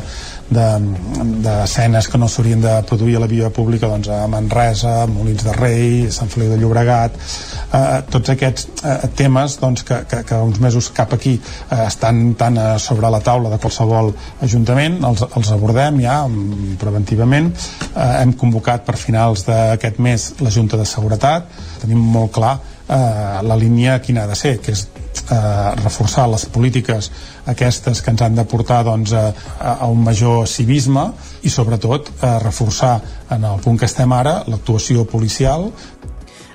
d'escenes 0.49 2.05
de, 2.05 2.11
que 2.11 2.19
no 2.21 2.29
s'haurien 2.31 2.61
de 2.63 2.73
produir 2.87 3.17
a 3.17 3.23
la 3.23 3.29
via 3.31 3.49
pública 3.53 3.89
doncs, 3.91 4.07
a 4.13 4.27
Manresa, 4.31 5.03
a 5.03 5.07
Molins 5.11 5.43
de 5.43 5.55
Rei, 5.57 6.05
a 6.07 6.13
Sant 6.15 6.31
Feliu 6.31 6.53
de 6.53 6.59
Llobregat, 6.61 7.17
eh, 7.17 7.81
tots 8.13 8.31
aquests 8.33 8.83
eh, 8.83 8.95
temes 9.19 9.57
doncs, 9.61 9.83
que, 9.87 9.99
que, 10.09 10.21
que 10.27 10.39
uns 10.47 10.61
mesos 10.63 10.89
cap 10.95 11.13
aquí 11.17 11.35
eh, 11.39 11.81
estan 11.87 12.35
tan 12.39 12.59
sobre 12.79 13.11
la 13.11 13.19
taula 13.23 13.51
de 13.51 13.59
qualsevol 13.61 14.13
ajuntament, 14.45 15.01
els, 15.07 15.25
els 15.27 15.51
abordem 15.53 15.99
ja 16.03 16.21
preventivament. 16.79 17.51
Eh, 17.91 18.07
hem 18.21 18.33
convocat 18.39 18.85
per 18.87 18.95
finals 18.99 19.45
d'aquest 19.47 19.99
mes 20.03 20.31
la 20.45 20.53
Junta 20.53 20.79
de 20.79 20.87
Seguretat, 20.87 21.51
tenim 21.81 21.99
molt 21.99 22.33
clar 22.37 22.55
eh, 22.87 23.43
la 23.43 23.59
línia 23.59 23.99
quina 24.03 24.23
ha 24.23 24.31
de 24.31 24.39
ser, 24.39 24.57
que 24.63 24.73
és 24.75 24.87
eh, 25.31 25.75
reforçar 25.83 26.27
les 26.31 26.45
polítiques 26.45 27.11
aquestes 27.45 28.01
que 28.01 28.13
ens 28.13 28.23
han 28.25 28.35
de 28.35 28.45
portar 28.45 28.83
doncs, 28.87 29.13
a, 29.13 29.31
a 29.59 29.87
un 29.91 30.03
major 30.03 30.47
civisme 30.47 31.09
i 31.43 31.53
sobretot 31.53 32.11
eh, 32.15 32.37
reforçar 32.43 32.97
en 33.31 33.43
el 33.47 33.61
punt 33.63 33.79
que 33.79 33.89
estem 33.89 34.13
ara 34.13 34.41
l'actuació 34.47 35.05
policial. 35.05 35.71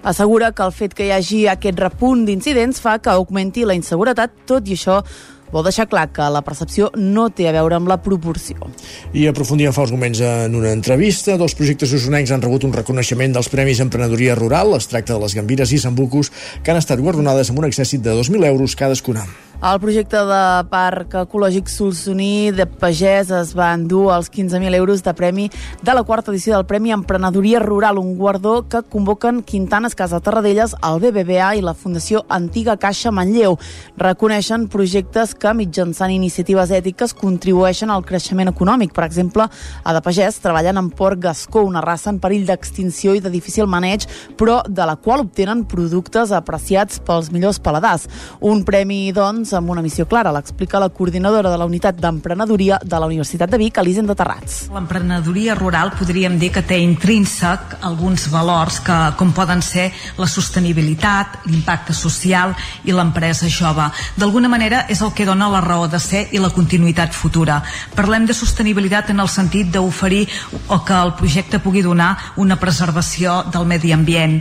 Assegura 0.03 0.51
que 0.51 0.65
el 0.67 0.73
fet 0.75 0.97
que 0.99 1.07
hi 1.07 1.13
hagi 1.15 1.45
aquest 1.47 1.79
repunt 1.79 2.25
d'incidents 2.27 2.81
fa 2.83 2.97
que 2.99 3.13
augmenti 3.13 3.63
la 3.65 3.77
inseguretat, 3.79 4.35
tot 4.51 4.67
i 4.67 4.75
això 4.75 5.03
vol 5.53 5.67
deixar 5.67 5.87
clar 5.93 6.09
que 6.13 6.27
la 6.33 6.43
percepció 6.43 6.91
no 6.97 7.29
té 7.31 7.49
a 7.49 7.55
veure 7.55 7.79
amb 7.79 7.91
la 7.91 8.01
proporció. 8.03 8.71
I 9.13 9.29
aprofundint 9.31 9.73
fa 9.77 9.87
uns 9.87 9.95
moments 9.95 10.25
en 10.27 10.57
una 10.59 10.73
entrevista, 10.73 11.37
dos 11.41 11.55
projectes 11.59 11.93
usonencs 11.95 12.33
han 12.33 12.43
rebut 12.43 12.67
un 12.67 12.75
reconeixement 12.75 13.37
dels 13.37 13.53
Premis 13.53 13.85
Emprenedoria 13.85 14.37
Rural. 14.39 14.75
Es 14.79 14.89
tracta 14.91 15.15
de 15.15 15.23
les 15.23 15.37
Gambires 15.39 15.73
i 15.73 15.81
Sambucus, 15.83 16.33
que 16.65 16.73
han 16.73 16.81
estat 16.81 17.01
guardonades 17.01 17.53
amb 17.53 17.63
un 17.63 17.71
excèssit 17.71 18.03
de 18.03 18.17
2.000 18.19 18.49
euros 18.49 18.77
cadascuna. 18.77 19.29
El 19.63 19.79
projecte 19.79 20.19
de 20.27 20.39
Parc 20.73 21.13
Ecològic 21.21 21.69
Solsoní 21.71 22.51
de 22.51 22.65
Pagès 22.67 23.29
es 23.31 23.53
va 23.55 23.69
endur 23.77 24.09
els 24.11 24.27
15.000 24.27 24.75
euros 24.75 25.05
de 25.07 25.13
premi 25.15 25.45
de 25.87 25.93
la 25.95 26.03
quarta 26.03 26.33
edició 26.33 26.57
del 26.57 26.65
Premi 26.67 26.91
Emprenedoria 26.91 27.61
Rural, 27.63 28.01
un 28.01 28.17
guardó 28.19 28.67
que 28.67 28.81
convoquen 28.83 29.39
Quintanes 29.47 29.95
Casa 29.95 30.19
Tarradellas, 30.19 30.75
el 30.83 30.99
BBVA 30.99 31.53
i 31.55 31.63
la 31.63 31.77
Fundació 31.79 32.25
Antiga 32.29 32.75
Caixa 32.77 33.13
Manlleu. 33.15 33.55
Reconeixen 34.03 34.65
projectes 34.67 35.37
que 35.39 35.55
mitjançant 35.55 36.11
iniciatives 36.11 36.75
ètiques 36.75 37.15
contribueixen 37.15 37.95
al 37.95 38.03
creixement 38.03 38.51
econòmic. 38.51 38.91
Per 38.99 39.07
exemple, 39.07 39.47
a 39.47 39.95
de 39.95 40.03
Pagès 40.03 40.41
treballen 40.43 40.83
en 40.83 40.91
Port 40.91 41.23
Gascó, 41.23 41.63
una 41.63 41.85
raça 41.87 42.11
en 42.11 42.19
perill 42.19 42.49
d'extinció 42.51 43.15
i 43.15 43.23
de 43.23 43.31
difícil 43.31 43.71
maneig, 43.71 44.11
però 44.35 44.59
de 44.67 44.91
la 44.91 44.99
qual 44.99 45.23
obtenen 45.29 45.63
productes 45.71 46.35
apreciats 46.35 46.99
pels 46.99 47.31
millors 47.31 47.63
paladars. 47.63 48.11
Un 48.43 48.67
premi, 48.67 49.05
doncs, 49.15 49.52
amb 49.57 49.71
una 49.71 49.83
missió 49.83 50.07
clara, 50.09 50.33
l'explica 50.33 50.81
la 50.81 50.89
coordinadora 50.89 51.51
de 51.51 51.59
la 51.59 51.67
unitat 51.69 51.99
d'emprenedoria 52.01 52.79
de 52.83 52.99
la 52.99 53.07
Universitat 53.07 53.51
de 53.51 53.59
Vic, 53.61 53.79
Elisenda 53.79 54.17
Terrats. 54.19 54.69
L'emprenedoria 54.73 55.55
rural 55.55 55.93
podríem 55.99 56.39
dir 56.41 56.51
que 56.55 56.65
té 56.67 56.79
intrínsec 56.83 57.79
alguns 57.83 58.29
valors 58.33 58.81
que, 58.85 58.99
com 59.19 59.33
poden 59.37 59.63
ser 59.63 59.91
la 60.19 60.29
sostenibilitat, 60.31 61.43
l'impacte 61.47 61.95
social 61.97 62.57
i 62.85 62.97
l'empresa 62.97 63.51
jove. 63.53 63.91
D'alguna 64.17 64.51
manera 64.53 64.87
és 64.89 65.03
el 65.03 65.13
que 65.13 65.29
dona 65.29 65.51
la 65.53 65.63
raó 65.65 65.89
de 65.89 66.01
ser 66.01 66.27
i 66.33 66.43
la 66.43 66.53
continuïtat 66.55 67.15
futura. 67.15 67.63
Parlem 67.97 68.27
de 68.27 68.37
sostenibilitat 68.37 69.11
en 69.13 69.21
el 69.21 69.31
sentit 69.31 69.73
d'oferir 69.73 70.27
o 70.69 70.83
que 70.85 70.99
el 70.99 71.15
projecte 71.21 71.63
pugui 71.63 71.83
donar 71.83 72.17
una 72.37 72.59
preservació 72.61 73.43
del 73.53 73.67
medi 73.67 73.93
ambient. 73.93 74.41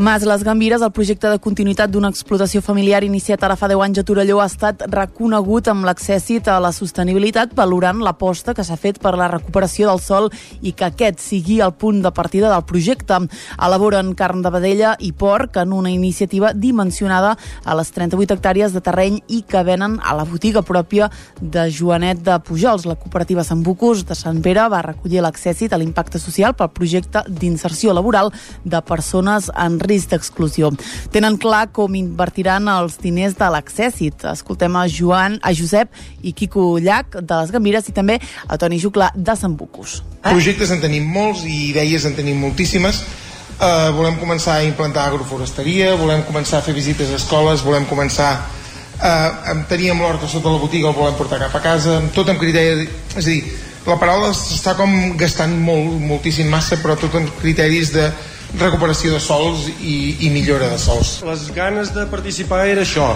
Mas 0.00 0.22
les 0.22 0.44
Gambires, 0.44 0.80
el 0.80 0.92
projecte 0.94 1.26
de 1.26 1.40
continuïtat 1.42 1.90
d'una 1.90 2.12
explotació 2.12 2.60
familiar 2.62 3.00
iniciat 3.02 3.42
ara 3.42 3.56
fa 3.58 3.66
10 3.66 3.80
anys 3.82 3.98
a 3.98 4.02
Torelló, 4.06 4.36
ha 4.38 4.44
estat 4.46 4.84
reconegut 4.92 5.66
amb 5.66 5.82
l'accèssit 5.88 6.46
a 6.46 6.60
la 6.62 6.70
sostenibilitat, 6.70 7.50
valorant 7.58 7.98
l'aposta 8.06 8.54
que 8.54 8.62
s'ha 8.62 8.76
fet 8.78 9.00
per 9.02 9.16
la 9.18 9.26
recuperació 9.26 9.88
del 9.88 9.98
sol 9.98 10.28
i 10.62 10.70
que 10.70 10.86
aquest 10.86 11.18
sigui 11.18 11.56
el 11.58 11.72
punt 11.74 11.98
de 12.04 12.12
partida 12.14 12.46
del 12.52 12.62
projecte. 12.62 13.18
Elaboren 13.58 14.12
carn 14.14 14.44
de 14.46 14.52
vedella 14.54 14.92
i 15.02 15.10
porc 15.10 15.58
en 15.58 15.74
una 15.74 15.90
iniciativa 15.90 16.52
dimensionada 16.54 17.34
a 17.64 17.74
les 17.74 17.90
38 17.90 18.38
hectàrees 18.38 18.78
de 18.78 18.84
terreny 18.86 19.18
i 19.26 19.42
que 19.42 19.64
venen 19.66 19.98
a 19.98 20.14
la 20.14 20.28
botiga 20.30 20.62
pròpia 20.62 21.10
de 21.40 21.66
Joanet 21.74 22.22
de 22.22 22.38
Pujols. 22.38 22.86
La 22.86 22.94
cooperativa 22.94 23.42
Sant 23.42 23.66
Bucus 23.66 24.06
de 24.06 24.14
Sant 24.14 24.38
Pere 24.46 24.70
va 24.70 24.86
recollir 24.92 25.26
l'accèssit 25.26 25.74
a 25.74 25.82
l'impacte 25.82 26.22
social 26.22 26.54
pel 26.54 26.70
projecte 26.70 27.26
d'inserció 27.26 27.98
laboral 27.98 28.30
de 28.62 28.84
persones 28.86 29.50
en 29.58 29.82
d'exclusió. 29.88 30.70
Tenen 31.14 31.38
clar 31.40 31.68
com 31.72 31.94
invertiran 31.98 32.68
els 32.72 32.98
diners 33.00 33.36
de 33.38 33.48
l'accèssit. 33.54 34.26
Escoltem 34.30 34.76
a 34.76 34.86
Joan, 34.92 35.38
a 35.42 35.54
Josep 35.56 35.88
i 36.22 36.34
Quico 36.36 36.76
Llach 36.78 37.16
de 37.18 37.40
les 37.40 37.54
Gambires 37.54 37.88
i 37.88 37.96
també 37.96 38.18
a 38.46 38.58
Toni 38.60 38.78
Juclà 38.82 39.10
de 39.16 39.36
Sant 39.36 39.56
Bucus. 39.56 40.02
Projectes 40.22 40.70
en 40.74 40.84
tenim 40.84 41.08
molts 41.08 41.46
i 41.48 41.70
idees 41.70 42.04
en 42.04 42.14
tenim 42.18 42.38
moltíssimes. 42.44 43.02
Uh, 43.58 43.90
volem 43.96 44.14
començar 44.20 44.60
a 44.60 44.66
implantar 44.68 45.08
agroforesteria, 45.08 45.96
volem 45.98 46.22
començar 46.22 46.60
a 46.60 46.62
fer 46.62 46.76
visites 46.76 47.10
a 47.10 47.16
escoles, 47.18 47.64
volem 47.66 47.88
començar 47.90 48.36
uh, 49.02 49.64
teníem 49.68 49.98
l'horta 49.98 50.28
sota 50.30 50.52
la 50.52 50.60
botiga, 50.62 50.92
el 50.92 50.94
volem 50.94 51.16
portar 51.18 51.40
cap 51.42 51.56
a 51.56 51.64
casa, 51.64 51.98
tot 52.14 52.30
amb 52.30 52.38
criteri... 52.38 52.86
És 53.16 53.24
a 53.24 53.26
dir, 53.26 53.40
la 53.88 53.96
paraula 53.98 54.30
està 54.34 54.74
com 54.76 54.92
gastant 55.18 55.54
molt, 55.64 55.96
moltíssim 56.02 56.50
massa, 56.52 56.78
però 56.82 56.94
tot 57.00 57.14
amb 57.18 57.30
criteris 57.40 57.92
de 57.94 58.10
recuperació 58.56 59.12
de 59.12 59.20
sols 59.20 59.66
i, 59.80 60.16
i 60.24 60.30
millora 60.32 60.70
de 60.72 60.78
sols. 60.80 61.18
Les 61.28 61.48
ganes 61.56 61.92
de 61.94 62.06
participar 62.08 62.64
era 62.68 62.86
això, 62.86 63.10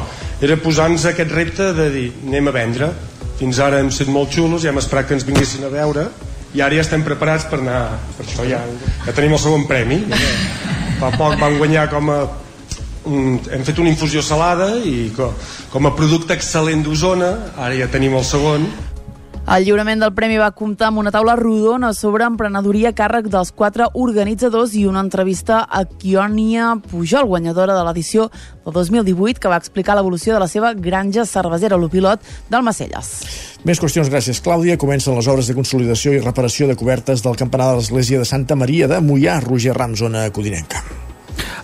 era 0.44 0.59
posar-nos 0.60 1.06
aquest 1.09 1.32
repte 1.32 1.72
de 1.76 1.88
dir 1.94 2.10
anem 2.26 2.50
a 2.50 2.54
vendre. 2.59 2.92
Fins 3.40 3.59
ara 3.62 3.80
hem 3.80 3.88
estat 3.88 4.12
molt 4.12 4.34
xulos 4.34 4.64
i 4.64 4.70
hem 4.70 4.78
esperat 4.78 5.09
que 5.09 5.16
ens 5.16 5.26
vinguessin 5.26 5.64
a 5.66 5.72
veure 5.72 6.10
i 6.52 6.60
ara 6.60 6.76
ja 6.76 6.84
estem 6.84 7.02
preparats 7.04 7.46
per 7.48 7.60
anar 7.62 7.96
per 8.18 8.26
això 8.26 8.44
ja, 8.44 8.60
ja 9.06 9.14
tenim 9.16 9.32
el 9.36 9.40
segon 9.40 9.64
premi 9.68 10.02
fa 11.00 11.12
poc 11.16 11.38
vam 11.40 11.56
guanyar 11.60 11.88
com 11.92 12.10
a 12.12 12.18
hem 13.09 13.64
fet 13.66 13.80
una 13.82 13.90
infusió 13.90 14.22
salada 14.22 14.68
i 14.86 15.10
com, 15.16 15.32
com 15.72 15.88
a 15.88 15.94
producte 15.96 16.36
excel·lent 16.36 16.84
d'Osona 16.84 17.32
ara 17.56 17.72
ja 17.78 17.88
tenim 17.90 18.14
el 18.18 18.26
segon 18.28 18.68
El 19.43 19.64
lliurament 19.66 19.98
del 19.98 20.12
premi 20.14 20.36
va 20.39 20.52
comptar 20.55 20.86
amb 20.89 21.01
una 21.02 21.10
taula 21.10 21.35
rodona 21.36 21.90
sobre 21.98 22.24
emprenedoria 22.31 22.93
a 22.93 22.97
càrrec 22.97 23.27
dels 23.28 23.51
quatre 23.51 23.89
organitzadors 23.98 24.77
i 24.78 24.85
una 24.86 25.02
entrevista 25.02 25.64
a 25.66 25.82
Kiònia 25.85 26.77
Pujol, 26.86 27.27
guanyadora 27.27 27.74
de 27.74 27.82
l'edició 27.82 28.28
del 28.64 28.78
2018, 28.78 29.43
que 29.43 29.51
va 29.51 29.59
explicar 29.59 29.98
l'evolució 29.98 30.39
de 30.39 30.44
la 30.44 30.48
seva 30.48 30.73
granja 30.78 31.27
cervesera, 31.27 31.77
l'Opilot 31.77 32.23
d'Almacelles. 32.55 33.12
Més 33.66 33.82
qüestions, 33.82 34.09
gràcies, 34.14 34.40
Clàudia. 34.47 34.78
Comencen 34.78 35.19
les 35.19 35.28
obres 35.28 35.51
de 35.51 35.59
consolidació 35.59 36.14
i 36.14 36.23
reparació 36.23 36.70
de 36.70 36.78
cobertes 36.78 37.27
del 37.27 37.36
campanar 37.36 37.73
de 37.73 37.81
l'església 37.82 38.23
de 38.23 38.31
Santa 38.31 38.55
Maria 38.55 38.86
de 38.89 39.02
Mollà, 39.02 39.40
Roger 39.43 39.74
Ram, 39.74 39.98
zona 39.98 40.31
codinenca. 40.31 40.86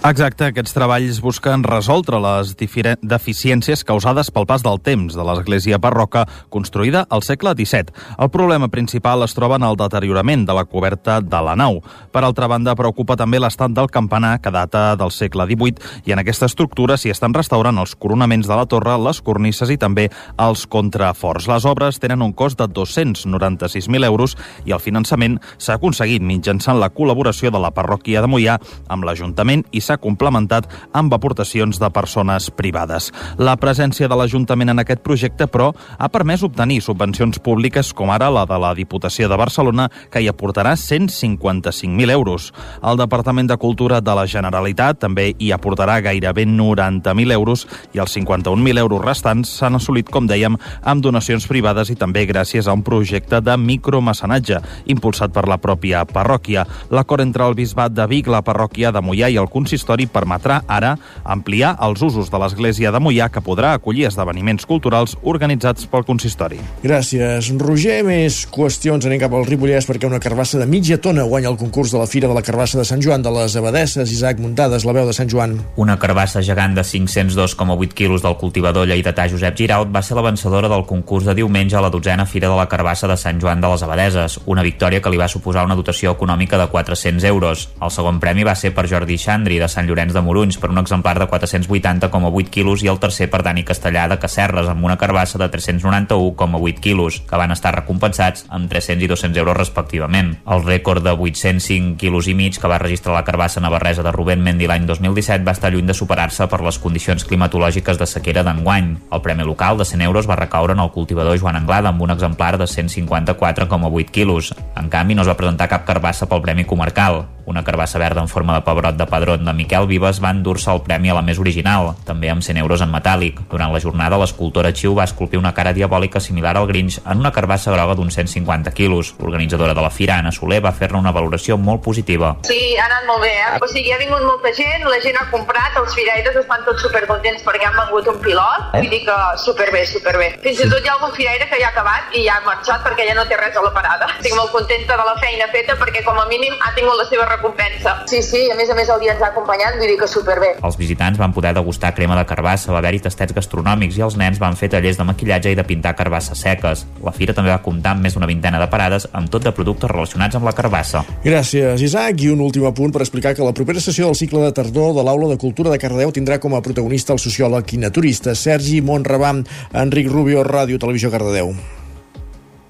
Exacte, 0.09 0.47
aquests 0.47 0.73
treballs 0.77 1.19
busquen 1.19 1.65
resoldre 1.67 2.21
les 2.23 2.53
deficiències 2.55 3.81
causades 3.85 4.31
pel 4.31 4.47
pas 4.47 4.63
del 4.63 4.79
temps 4.79 5.17
de 5.19 5.25
l'església 5.27 5.81
barroca 5.83 6.23
construïda 6.55 7.03
al 7.11 7.25
segle 7.27 7.51
XVII. 7.59 7.91
El 8.17 8.31
problema 8.31 8.69
principal 8.71 9.25
es 9.27 9.35
troba 9.35 9.59
en 9.59 9.67
el 9.67 9.77
deteriorament 9.77 10.47
de 10.47 10.55
la 10.55 10.65
coberta 10.65 11.19
de 11.21 11.41
la 11.43 11.57
nau. 11.59 11.81
Per 12.15 12.23
altra 12.23 12.47
banda, 12.47 12.77
preocupa 12.79 13.17
també 13.19 13.41
l'estat 13.43 13.75
del 13.75 13.91
campanar, 13.91 14.39
que 14.41 14.53
data 14.55 14.95
del 14.97 15.11
segle 15.11 15.49
XVIII, 15.51 15.83
i 16.07 16.15
en 16.15 16.23
aquesta 16.23 16.47
estructura 16.47 16.97
s'hi 16.97 17.11
estan 17.11 17.35
restaurant 17.35 17.83
els 17.83 17.97
coronaments 17.99 18.47
de 18.47 18.55
la 18.55 18.69
torre, 18.71 18.95
les 19.03 19.21
cornisses 19.21 19.75
i 19.75 19.79
també 19.83 20.09
els 20.39 20.65
contraforts. 20.71 21.51
Les 21.51 21.67
obres 21.67 21.99
tenen 21.99 22.23
un 22.23 22.33
cost 22.39 22.63
de 22.63 22.71
296.000 22.71 24.07
euros 24.07 24.39
i 24.65 24.73
el 24.73 24.85
finançament 24.85 25.41
s'ha 25.59 25.75
aconseguit 25.75 26.23
mitjançant 26.23 26.79
la 26.79 26.93
col·laboració 26.95 27.51
de 27.51 27.59
la 27.59 27.75
parròquia 27.75 28.23
de 28.23 28.31
Mollà 28.31 28.61
amb 28.89 29.05
l'Ajuntament 29.05 29.58
i 29.73 29.81
s'ha 29.81 29.99
complementat 30.01 30.69
amb 30.93 31.15
aportacions 31.15 31.79
de 31.81 31.91
persones 31.95 32.51
privades. 32.51 33.11
La 33.39 33.57
presència 33.61 34.09
de 34.09 34.17
l'Ajuntament 34.19 34.73
en 34.73 34.83
aquest 34.83 35.03
projecte, 35.07 35.47
però, 35.47 35.73
ha 35.99 36.09
permès 36.13 36.45
obtenir 36.47 36.81
subvencions 36.85 37.39
públiques 37.39 37.93
com 37.97 38.11
ara 38.15 38.31
la 38.31 38.45
de 38.49 38.59
la 38.59 38.75
Diputació 38.75 39.29
de 39.29 39.39
Barcelona, 39.39 39.89
que 40.11 40.23
hi 40.23 40.29
aportarà 40.29 40.75
155.000 40.77 42.11
euros. 42.11 42.53
El 42.83 42.99
Departament 43.01 43.49
de 43.49 43.57
Cultura 43.57 44.01
de 44.01 44.15
la 44.15 44.27
Generalitat 44.27 45.01
també 45.05 45.31
hi 45.39 45.53
aportarà 45.55 45.99
gairebé 46.05 46.47
90.000 46.47 47.33
euros 47.33 47.67
i 47.95 48.03
els 48.03 48.17
51.000 48.17 48.79
euros 48.79 49.05
restants 49.05 49.57
s'han 49.59 49.79
assolit, 49.79 50.11
com 50.11 50.29
dèiem, 50.29 50.57
amb 50.83 51.05
donacions 51.05 51.47
privades 51.49 51.91
i 51.91 51.99
també 51.99 52.27
gràcies 52.29 52.69
a 52.69 52.75
un 52.77 52.85
projecte 52.87 53.41
de 53.45 53.57
micromecenatge 53.59 54.61
impulsat 54.93 55.33
per 55.35 55.47
la 55.49 55.59
pròpia 55.61 56.05
parròquia. 56.09 56.67
L'acord 56.91 57.25
entre 57.25 57.47
el 57.47 57.57
Bisbat 57.59 57.95
de 57.95 58.07
Vic, 58.11 58.29
la 58.29 58.43
parròquia 58.45 58.93
de 58.95 59.03
Mollà 59.05 59.31
i 59.33 59.39
el 59.41 59.48
Consistori 59.49 59.79
consistori 59.79 60.09
permetrà 60.11 60.63
ara 60.67 60.97
ampliar 61.25 61.77
els 61.85 62.03
usos 62.03 62.31
de 62.31 62.39
l'església 62.39 62.91
de 62.93 63.01
Mollà, 63.01 63.29
que 63.31 63.43
podrà 63.45 63.73
acollir 63.75 64.07
esdeveniments 64.09 64.67
culturals 64.67 65.17
organitzats 65.23 65.87
pel 65.89 66.05
consistori. 66.05 66.59
Gràcies, 66.83 67.51
Roger. 67.59 68.03
Més 68.09 68.45
qüestions. 68.51 69.05
Anem 69.07 69.21
cap 69.21 69.35
al 69.35 69.47
Ripollès 69.47 69.87
perquè 69.89 70.07
una 70.09 70.21
carbassa 70.21 70.59
de 70.59 70.67
mitja 70.67 70.99
tona 70.99 71.25
guanya 71.29 71.51
el 71.51 71.59
concurs 71.59 71.93
de 71.93 71.99
la 71.99 72.07
Fira 72.07 72.29
de 72.29 72.35
la 72.35 72.43
Carbassa 72.43 72.79
de 72.79 72.85
Sant 72.85 73.03
Joan 73.03 73.23
de 73.23 73.33
les 73.33 73.57
Abadesses. 73.57 74.13
Isaac 74.13 74.41
Muntades, 74.41 74.85
la 74.85 74.95
veu 74.97 75.07
de 75.07 75.15
Sant 75.17 75.31
Joan. 75.31 75.57
Una 75.77 75.99
carbassa 75.99 76.43
gegant 76.43 76.75
de 76.77 76.85
502,8 76.85 77.95
quilos 77.95 78.25
del 78.25 78.37
cultivador 78.41 78.89
lleidatà 78.89 79.29
Josep 79.31 79.57
Giraut 79.59 79.93
va 79.95 80.03
ser 80.03 80.17
la 80.17 80.25
vencedora 80.27 80.71
del 80.71 80.87
concurs 80.89 81.27
de 81.29 81.37
diumenge 81.39 81.77
a 81.77 81.85
la 81.85 81.93
dotzena 81.93 82.27
Fira 82.27 82.49
de 82.49 82.57
la 82.57 82.69
Carbassa 82.69 83.09
de 83.11 83.17
Sant 83.17 83.41
Joan 83.43 83.61
de 83.61 83.73
les 83.73 83.83
Abadeses, 83.83 84.39
una 84.47 84.65
victòria 84.65 85.03
que 85.03 85.11
li 85.13 85.21
va 85.21 85.29
suposar 85.29 85.67
una 85.67 85.77
dotació 85.77 86.15
econòmica 86.17 86.59
de 86.61 86.69
400 86.73 87.25
euros. 87.29 87.69
El 87.83 87.93
segon 87.95 88.21
premi 88.21 88.47
va 88.47 88.57
ser 88.59 88.73
per 88.75 88.89
Jordi 88.89 89.19
Xandri, 89.39 89.59
de 89.63 89.69
Sant 89.71 89.87
Llorenç 89.87 90.15
de 90.17 90.21
Morunys 90.25 90.57
per 90.59 90.71
un 90.73 90.81
exemplar 90.81 91.15
de 91.21 91.29
480,8 91.31 92.51
quilos 92.51 92.83
i 92.83 92.89
el 92.91 92.99
tercer 92.99 93.29
per 93.31 93.45
Dani 93.47 93.63
Castellà 93.63 94.09
de 94.11 94.19
Cacerres 94.19 94.67
amb 94.67 94.83
una 94.85 94.97
carbassa 94.99 95.39
de 95.39 95.47
391,8 95.53 96.81
quilos, 96.83 97.21
que 97.23 97.39
van 97.39 97.55
estar 97.55 97.71
recompensats 97.77 98.47
amb 98.51 98.67
300 98.71 99.05
i 99.07 99.11
200 99.13 99.39
euros 99.39 99.57
respectivament. 99.57 100.35
El 100.43 100.65
rècord 100.67 101.07
de 101.07 101.15
805 101.15 101.95
quilos 102.01 102.27
i 102.27 102.35
mig 102.35 102.59
que 102.59 102.71
va 102.71 102.81
registrar 102.83 103.15
la 103.15 103.23
carbassa 103.23 103.63
navarresa 103.63 104.03
de 104.03 104.13
Rubén 104.13 104.43
Mendi 104.43 104.67
l'any 104.67 104.89
2017 104.91 105.47
va 105.47 105.55
estar 105.55 105.71
lluny 105.71 105.87
de 105.87 105.95
superar-se 105.95 106.49
per 106.51 106.61
les 106.67 106.83
condicions 106.83 107.23
climatològiques 107.25 108.01
de 108.01 108.11
sequera 108.11 108.43
d'enguany. 108.43 108.97
El 109.13 109.23
premi 109.23 109.47
local 109.47 109.79
de 109.79 109.87
100 109.87 110.03
euros 110.09 110.27
va 110.27 110.41
recaure 110.41 110.75
en 110.75 110.83
el 110.83 110.91
cultivador 110.91 111.39
Joan 111.39 111.63
Anglada 111.63 111.95
amb 111.95 112.03
un 112.03 112.11
exemplar 112.11 112.57
de 112.59 112.67
154,8 112.67 114.11
quilos. 114.11 114.55
En 114.75 114.91
canvi, 114.91 115.15
no 115.15 115.23
es 115.23 115.31
va 115.31 115.39
presentar 115.39 115.71
cap 115.71 115.87
carbassa 115.87 116.27
pel 116.27 116.43
premi 116.43 116.67
comarcal. 116.67 117.29
Una 117.49 117.65
carbassa 117.65 117.99
verda 117.99 118.21
en 118.21 118.29
forma 118.29 118.53
de 118.53 118.61
pebrot 118.61 118.99
de 118.99 119.07
padrón 119.29 119.45
de 119.45 119.53
Miquel 119.53 119.87
Vives 119.87 120.23
va 120.25 120.31
endur-se 120.33 120.71
el 120.73 120.81
premi 120.81 121.11
a 121.13 121.15
la 121.19 121.23
més 121.23 121.39
original, 121.39 121.91
també 122.09 122.31
amb 122.33 122.41
100 122.45 122.57
euros 122.63 122.81
en 122.81 122.89
metàl·lic. 122.89 123.43
Durant 123.51 123.73
la 123.75 123.81
jornada, 123.83 124.17
l'escultora 124.17 124.73
Chiu 124.73 124.95
va 124.97 125.05
esculpir 125.05 125.39
una 125.39 125.53
cara 125.53 125.75
diabòlica 125.77 126.21
similar 126.21 126.57
al 126.57 126.67
Grinch 126.67 127.01
en 127.05 127.21
una 127.21 127.33
carbassa 127.33 127.75
groga 127.75 127.97
d'uns 127.99 128.17
150 128.17 128.73
quilos. 128.73 129.13
L'organitzadora 129.21 129.75
de 129.75 129.85
la 129.85 129.91
Fira, 129.91 130.17
Anna 130.17 130.33
Soler, 130.33 130.63
va 130.65 130.73
fer-ne 130.73 130.97
una 130.99 131.13
valoració 131.13 131.59
molt 131.59 131.83
positiva. 131.85 132.37
Sí, 132.49 132.59
ha 132.79 132.87
anat 132.87 133.05
molt 133.11 133.21
bé, 133.27 133.35
eh? 133.37 133.59
O 133.61 133.69
sigui, 133.69 133.93
ha 133.93 133.99
vingut 134.01 134.25
molta 134.25 134.55
gent, 134.57 134.87
la 134.89 135.01
gent 135.05 135.21
ha 135.21 135.27
comprat, 135.33 135.77
els 135.77 135.93
firaires 135.99 136.41
estan 136.41 136.65
tots 136.65 136.87
supercontents 136.87 137.45
perquè 137.45 137.69
han 137.69 137.77
vengut 137.77 138.09
un 138.09 138.23
pilot, 138.25 138.73
vull 138.79 138.89
dir 138.89 139.03
que 139.05 139.19
superbé, 139.45 139.85
superbé. 139.93 140.31
Fins 140.47 140.65
i 140.65 140.71
tot 140.73 140.81
hi 140.81 140.89
ha 140.89 140.97
algun 140.97 141.13
firaire 141.19 141.51
que 141.53 141.61
ja 141.61 141.69
ha 141.69 141.75
acabat 141.77 142.17
i 142.17 142.25
ja 142.25 142.39
ha 142.39 142.47
marxat 142.49 142.81
perquè 142.87 143.11
ja 143.11 143.19
no 143.19 143.29
té 143.29 143.37
res 143.37 143.61
a 143.61 143.67
la 143.67 143.75
parada. 143.77 144.09
Estic 144.17 144.37
molt 144.39 144.55
contenta 144.57 144.97
de 144.97 145.09
la 145.11 145.17
feina 145.21 145.53
feta 145.53 145.77
perquè 145.77 146.05
com 146.07 146.17
a 146.17 146.27
mínim 146.33 146.57
ha 146.65 146.73
tingut 146.79 146.97
la 146.97 147.09
seva 147.13 147.29
recompensa. 147.29 147.99
Sí, 148.09 148.23
sí, 148.25 148.47
a 148.49 148.57
més 148.57 148.73
a 148.73 148.79
més 148.79 148.89
el 148.89 149.05
dia 149.05 149.18
ens 149.19 149.27
ha 149.27 149.33
acompanyat, 149.33 149.77
vull 149.79 149.91
dir 149.91 149.99
que 149.99 150.09
superbé. 150.09 150.53
Els 150.65 150.79
visitants 150.79 151.19
van 151.19 151.35
poder 151.35 151.53
degustar 151.57 151.91
crema 151.97 152.17
de 152.19 152.25
carbassa, 152.29 152.71
va 152.73 152.79
haver-hi 152.81 153.03
tastets 153.05 153.35
gastronòmics 153.35 153.99
i 153.99 154.05
els 154.07 154.17
nens 154.21 154.39
van 154.39 154.57
fer 154.57 154.71
tallers 154.73 154.99
de 154.99 155.07
maquillatge 155.09 155.53
i 155.53 155.59
de 155.59 155.65
pintar 155.67 155.97
carbasses 155.99 156.39
seques. 156.39 156.85
La 157.05 157.15
fira 157.15 157.35
també 157.35 157.51
va 157.51 157.61
comptar 157.65 157.97
amb 157.97 158.07
més 158.07 158.15
d'una 158.15 158.29
vintena 158.31 158.61
de 158.63 158.69
parades 158.71 159.09
amb 159.13 159.31
tot 159.33 159.45
de 159.45 159.53
productes 159.55 159.91
relacionats 159.91 160.39
amb 160.39 160.47
la 160.47 160.55
carbassa. 160.55 161.03
Gràcies, 161.25 161.83
Isaac. 161.83 162.23
I 162.23 162.33
un 162.35 162.45
últim 162.45 162.67
apunt 162.69 162.95
per 162.95 163.03
explicar 163.03 163.35
que 163.35 163.47
la 163.47 163.55
propera 163.57 163.83
sessió 163.83 164.07
del 164.07 164.19
cicle 164.19 164.45
de 164.45 164.53
tardor 164.55 164.95
de 164.97 165.07
l'Aula 165.07 165.33
de 165.33 165.41
Cultura 165.41 165.75
de 165.75 165.81
Cardeu 165.83 166.15
tindrà 166.15 166.39
com 166.39 166.55
a 166.55 166.63
protagonista 166.63 167.15
el 167.17 167.23
sociòleg 167.23 167.75
i 167.75 167.83
naturista 167.83 168.37
Sergi 168.39 168.81
Montrabam, 168.83 169.43
Enric 169.75 170.11
Rubio, 170.13 170.47
Ràdio 170.47 170.79
Televisió 170.79 171.11
Cardedeu. 171.15 171.55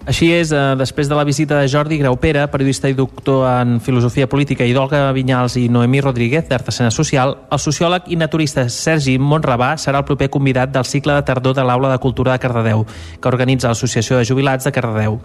Així 0.09 0.30
és, 0.32 0.48
eh, 0.56 0.74
després 0.80 1.06
de 1.06 1.14
la 1.14 1.22
visita 1.22 1.59
de 1.60 1.68
Jordi 1.68 1.98
Graupera, 1.98 2.47
periodista 2.48 2.89
i 2.89 2.94
doctor 2.94 3.43
en 3.47 3.78
filosofia 3.78 4.26
política, 4.26 4.64
i 4.64 4.72
d'Olga 4.72 5.12
Vinyals 5.12 5.59
i 5.60 5.68
Noemí 5.68 6.01
Rodríguez, 6.01 6.48
d'Artesana 6.48 6.90
Social, 6.90 7.36
el 7.52 7.59
sociòleg 7.59 8.05
i 8.09 8.16
naturista 8.16 8.70
Sergi 8.70 9.18
Montrabà 9.18 9.74
serà 9.76 9.98
el 9.98 10.06
proper 10.09 10.30
convidat 10.30 10.72
del 10.72 10.86
cicle 10.86 11.12
de 11.12 11.22
tardor 11.22 11.55
de 11.55 11.62
l'Aula 11.62 11.90
de 11.93 11.98
Cultura 11.98 12.32
de 12.32 12.39
Cardedeu, 12.39 12.86
que 13.20 13.28
organitza 13.28 13.68
l'Associació 13.68 14.16
de 14.16 14.24
Jubilats 14.24 14.64
de 14.64 14.72
Cardedeu. 14.72 15.20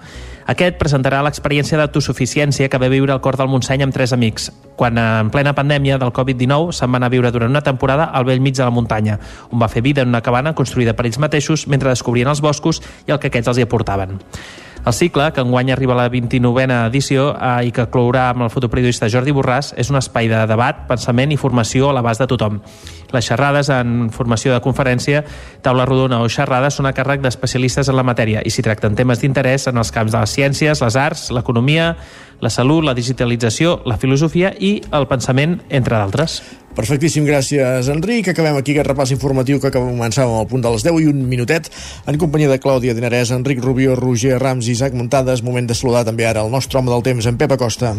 Aquest 0.47 0.75
presentarà 0.75 1.23
l'experiència 1.23 1.79
d'autosuficiència 1.79 2.67
que 2.67 2.77
va 2.77 2.91
viure 2.91 3.13
al 3.13 3.21
cor 3.21 3.37
del 3.37 3.47
Montseny 3.47 3.83
amb 3.83 3.93
tres 3.93 4.11
amics, 4.11 4.51
quan 4.75 4.97
en 4.97 5.29
plena 5.31 5.55
pandèmia 5.55 5.97
del 5.97 6.11
Covid-19 6.11 6.73
se'n 6.73 6.91
va 6.91 6.99
anar 6.99 7.07
a 7.07 7.15
viure 7.15 7.31
durant 7.31 7.55
una 7.55 7.63
temporada 7.63 8.11
al 8.11 8.25
vell 8.25 8.41
mig 8.41 8.57
de 8.57 8.65
la 8.65 8.69
muntanya, 8.69 9.17
on 9.49 9.63
va 9.63 9.71
fer 9.71 9.81
vida 9.81 10.01
en 10.01 10.09
una 10.09 10.21
cabana 10.21 10.53
construïda 10.53 10.91
per 10.91 11.05
ells 11.05 11.23
mateixos 11.23 11.69
mentre 11.69 11.87
descobrien 11.87 12.27
els 12.27 12.41
boscos 12.41 12.83
i 13.07 13.15
el 13.15 13.19
que 13.19 13.31
aquests 13.31 13.47
els 13.47 13.63
hi 13.63 13.63
aportaven. 13.63 14.19
El 14.83 14.91
cicle, 14.91 15.29
que 15.31 15.39
enguany 15.39 15.71
arriba 15.71 15.93
a 15.93 15.95
la 16.01 16.09
29a 16.11 16.81
edició 16.89 17.29
eh, 17.37 17.69
i 17.69 17.71
que 17.71 17.85
clourà 17.87 18.25
amb 18.33 18.43
el 18.43 18.49
fotoperiodista 18.51 19.07
Jordi 19.07 19.31
Borràs, 19.31 19.69
és 19.79 19.87
un 19.87 19.95
espai 19.95 20.27
de 20.27 20.41
debat, 20.49 20.81
pensament 20.89 21.31
i 21.31 21.37
formació 21.39 21.87
a 21.87 21.93
l'abast 21.95 22.19
de 22.19 22.27
tothom. 22.27 22.57
Les 23.13 23.23
xerrades 23.23 23.69
en 23.71 24.09
formació 24.11 24.51
de 24.51 24.59
conferència, 24.65 25.21
taula 25.63 25.85
rodona 25.87 26.19
o 26.19 26.27
xerrades 26.27 26.75
són 26.75 26.89
a 26.89 26.91
càrrec 26.97 27.23
d'especialistes 27.23 27.87
en 27.87 27.95
la 27.95 28.03
matèria 28.03 28.43
i 28.43 28.51
s'hi 28.51 28.65
tracten 28.65 28.99
temes 28.99 29.23
d'interès 29.23 29.69
en 29.71 29.79
els 29.79 29.93
camps 29.95 30.11
de 30.11 30.19
les 30.19 30.35
ciències, 30.35 30.83
les 30.83 30.99
arts, 30.99 31.29
l'economia, 31.31 31.93
la 32.43 32.51
salut, 32.51 32.83
la 32.83 32.97
digitalització, 32.97 33.77
la 33.87 33.95
filosofia 33.95 34.51
i 34.59 34.81
el 34.91 35.07
pensament, 35.07 35.61
entre 35.69 35.95
d'altres. 35.95 36.41
Perfectíssim, 36.73 37.25
gràcies, 37.27 37.87
Enric. 37.93 38.31
Acabem 38.31 38.57
aquí 38.57 38.73
aquest 38.73 38.89
repàs 38.89 39.11
informatiu 39.13 39.59
que 39.61 39.69
començàvem 39.73 40.39
al 40.39 40.47
punt 40.49 40.63
de 40.65 40.71
les 40.73 40.85
10 40.85 41.03
i 41.03 41.09
un 41.11 41.21
minutet 41.29 41.69
en 42.09 42.17
companyia 42.17 42.49
de 42.49 42.57
Clàudia 42.57 42.95
Dinarès, 42.97 43.29
Enric 43.35 43.61
Rubió, 43.61 43.93
Roger 43.99 44.39
Rams 44.41 44.67
i 44.67 44.73
Isaac 44.73 44.97
Muntades. 44.97 45.45
Moment 45.45 45.69
de 45.69 45.77
saludar 45.77 46.01
també 46.09 46.25
ara 46.25 46.41
el 46.41 46.49
nostre 46.51 46.81
home 46.81 46.89
del 46.89 47.05
temps, 47.05 47.29
en 47.29 47.37
Pep 47.37 47.53
Acosta. 47.53 47.93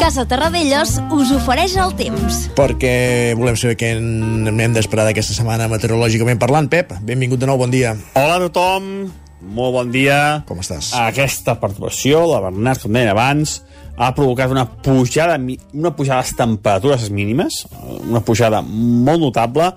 Casa 0.00 0.24
Terradellos 0.26 0.96
us 1.12 1.30
ofereix 1.36 1.76
el 1.78 1.92
temps. 2.00 2.46
Perquè 2.56 3.36
volem 3.38 3.60
saber 3.60 3.76
què 3.78 3.92
n'hem 4.00 4.72
d'esperar 4.72 5.04
d'aquesta 5.06 5.36
setmana 5.36 5.68
meteorològicament 5.68 6.40
parlant. 6.40 6.66
Pep, 6.72 6.96
benvingut 7.04 7.38
de 7.38 7.46
nou, 7.46 7.60
bon 7.60 7.70
dia. 7.70 7.92
Hola 8.16 8.40
a 8.40 8.46
tothom, 8.48 9.10
molt 9.40 9.74
bon 9.76 9.90
dia. 9.92 10.20
Com 10.48 10.60
estàs? 10.62 10.92
Aquesta 11.00 11.56
perturbació, 11.60 12.24
la 12.30 12.42
Bernat, 12.46 12.82
com 12.82 12.94
deia 12.94 13.14
abans, 13.14 13.60
ha 14.00 14.12
provocat 14.16 14.52
una 14.52 14.64
pujada, 14.64 15.36
una 15.36 15.92
pujada 15.96 16.24
de 16.24 16.36
temperatures 16.38 17.10
mínimes, 17.12 17.64
una 18.08 18.22
pujada 18.24 18.62
molt 18.62 19.20
notable, 19.20 19.72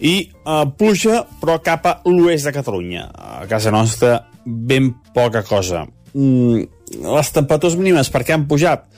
i 0.00 0.14
eh, 0.26 0.64
pluja, 0.78 1.22
però 1.40 1.58
cap 1.62 1.86
a 1.86 1.96
l'oest 2.08 2.48
de 2.48 2.54
Catalunya. 2.56 3.06
A 3.12 3.46
casa 3.50 3.72
nostra, 3.74 4.16
ben 4.44 4.94
poca 5.14 5.44
cosa. 5.46 5.84
Mm, 6.14 6.64
les 7.04 7.32
temperatures 7.36 7.76
mínimes, 7.78 8.10
per 8.10 8.24
què 8.24 8.34
han 8.34 8.48
pujat? 8.50 8.88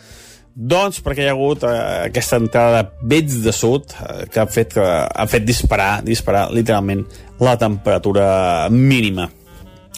Doncs 0.52 1.00
perquè 1.00 1.24
hi 1.24 1.28
ha 1.30 1.34
hagut 1.34 1.64
eh, 1.64 1.74
aquesta 2.08 2.38
entrada 2.40 2.82
de 2.82 3.08
vents 3.08 3.38
de 3.44 3.52
sud 3.56 3.92
eh, 3.96 4.24
que 4.32 4.40
ha 4.40 4.46
fet, 4.46 4.74
que 4.76 4.84
ha 4.84 5.28
fet 5.28 5.46
disparar, 5.48 6.02
disparar 6.04 6.50
literalment 6.52 7.04
la 7.40 7.56
temperatura 7.60 8.68
mínima. 8.70 9.30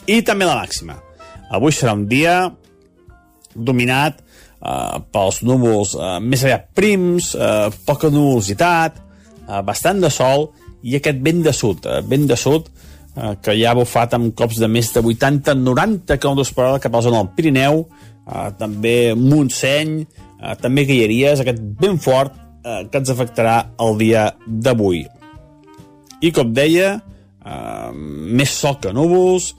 I 0.07 0.21
també 0.21 0.45
la 0.45 0.59
màxima. 0.59 0.99
Avui 1.55 1.73
serà 1.73 1.95
un 1.97 2.05
dia 2.09 2.51
dominat 3.55 4.19
eh, 4.21 4.99
pels 5.15 5.41
núvols 5.47 5.95
eh, 5.97 6.19
més 6.21 6.45
aviat 6.45 6.67
prims, 6.77 7.33
eh, 7.39 7.71
poca 7.87 8.11
nuvolositat, 8.13 8.99
eh, 9.47 9.63
bastant 9.65 10.03
de 10.05 10.11
sol 10.13 10.51
i 10.85 10.99
aquest 10.99 11.23
vent 11.25 11.41
de 11.47 11.55
sud, 11.57 11.89
eh, 11.89 12.03
vent 12.11 12.27
de 12.29 12.37
sud 12.37 12.69
eh, 12.69 13.33
que 13.41 13.57
ja 13.57 13.73
ha 13.73 13.79
bufat 13.79 14.17
amb 14.19 14.35
cops 14.37 14.61
de 14.61 14.69
més 14.69 14.93
de 14.93 15.01
80-90 15.01 16.19
km 16.21 16.45
per 16.53 16.67
hora 16.67 16.83
cap 16.83 16.93
a 16.93 17.01
la 17.01 17.07
zona 17.09 17.23
del 17.23 17.33
Pirineu, 17.39 17.85
eh, 18.27 18.49
també 18.61 18.97
Montseny, 19.17 19.99
eh, 20.05 20.55
també 20.61 20.85
Guilleries, 20.91 21.41
aquest 21.41 21.65
vent 21.81 22.01
fort 22.03 22.37
eh, 22.37 22.83
que 22.91 23.01
ens 23.01 23.15
afectarà 23.15 23.57
el 23.81 23.97
dia 24.05 24.29
d'avui. 24.45 25.05
I 26.25 26.33
com 26.33 26.53
deia, 26.57 26.99
eh, 27.45 27.89
més 27.95 28.53
sol 28.53 28.77
que 28.83 28.93
núvols, 28.93 29.55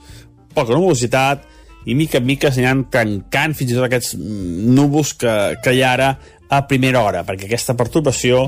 poca 0.56 0.74
nuvolositat, 0.74 1.44
i 1.86 1.94
mica 1.94 2.18
en 2.18 2.26
mica 2.26 2.50
s'aniran 2.50 2.86
tancant 2.90 3.54
fins 3.54 3.70
i 3.70 3.76
tot 3.76 3.86
aquests 3.86 4.16
núvols 4.18 5.14
que, 5.20 5.34
que 5.62 5.74
hi 5.76 5.84
ha 5.84 5.92
ara 5.94 6.08
a 6.50 6.64
primera 6.66 7.02
hora, 7.06 7.22
perquè 7.26 7.46
aquesta 7.46 7.76
perturbació 7.78 8.46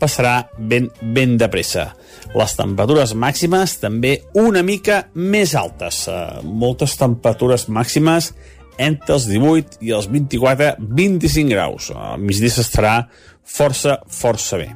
passarà 0.00 0.48
ben, 0.56 0.88
ben 1.02 1.36
de 1.36 1.48
pressa. 1.52 1.90
Les 2.32 2.54
temperatures 2.56 3.12
màximes 3.12 3.76
també 3.82 4.14
una 4.40 4.62
mica 4.64 5.02
més 5.14 5.52
altes. 5.58 6.06
Eh, 6.08 6.40
moltes 6.44 6.96
temperatures 7.00 7.68
màximes 7.68 8.32
entre 8.80 9.18
els 9.18 9.28
18 9.28 9.82
i 9.84 9.92
els 9.92 10.08
24-25 10.08 11.52
graus. 11.52 11.90
Al 11.92 12.22
migdia 12.24 12.54
s'estarà 12.54 12.94
força, 13.44 14.00
força 14.08 14.60
bé. 14.60 14.70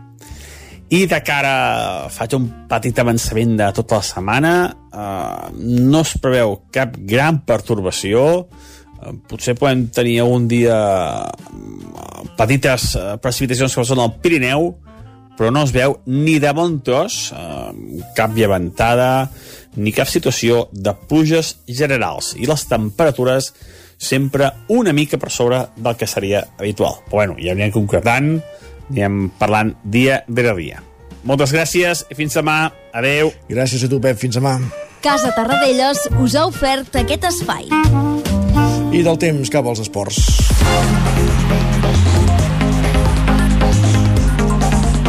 I 0.94 1.08
de 1.10 1.18
cara, 1.26 2.06
faig 2.12 2.36
un 2.36 2.44
petit 2.70 2.98
avançament 3.02 3.56
de 3.58 3.66
tota 3.74 3.96
la 3.98 4.06
setmana, 4.06 4.52
eh, 4.94 5.48
no 5.58 6.02
es 6.04 6.12
preveu 6.22 6.52
cap 6.70 6.92
gran 6.94 7.40
pertorbació, 7.48 8.20
eh, 8.44 9.14
potser 9.26 9.56
podem 9.58 9.88
tenir 9.90 10.20
un 10.22 10.46
dia 10.46 10.76
eh, 11.26 12.22
petites 12.38 12.92
eh, 12.94 13.16
precipitacions 13.18 13.74
que 13.74 13.86
són 13.88 14.04
al 14.04 14.14
Pirineu, 14.22 14.70
però 15.34 15.50
no 15.50 15.64
es 15.66 15.74
veu 15.74 15.96
ni 16.06 16.38
de 16.38 16.52
bon 16.54 16.76
tros 16.86 17.32
cap 18.14 18.36
llevantada 18.38 19.32
ni 19.74 19.90
cap 19.90 20.06
situació 20.06 20.68
de 20.70 20.92
pluges 21.10 21.56
generals. 21.66 22.36
I 22.38 22.46
les 22.46 22.68
temperatures 22.70 23.50
sempre 23.98 24.52
una 24.70 24.94
mica 24.94 25.18
per 25.18 25.32
sobre 25.34 25.64
del 25.74 25.98
que 25.98 26.06
seria 26.06 26.44
habitual. 26.54 27.00
Però 27.08 27.24
bueno, 27.24 27.34
ja 27.42 27.50
anirem 27.50 27.74
concretant, 27.74 28.36
anirem 28.90 29.31
parlant 29.39 29.74
dia 29.85 30.23
rere 30.28 30.56
dia. 30.59 30.82
Moltes 31.24 31.55
gràcies 31.56 32.05
i 32.11 32.16
fins 32.19 32.36
demà. 32.36 32.69
Adeu. 32.93 33.32
Gràcies 33.48 33.85
a 33.85 33.89
tu, 33.89 34.01
Pep. 34.01 34.19
Fins 34.20 34.36
demà. 34.36 34.59
Casa 35.05 35.32
Tarradellas 35.36 36.06
us 36.20 36.36
ha 36.36 36.47
ofert 36.48 36.97
aquest 37.01 37.24
espai. 37.28 37.69
I 38.94 39.02
del 39.02 39.19
temps 39.19 39.51
cap 39.52 39.66
als 39.66 39.85
esports. 39.85 40.20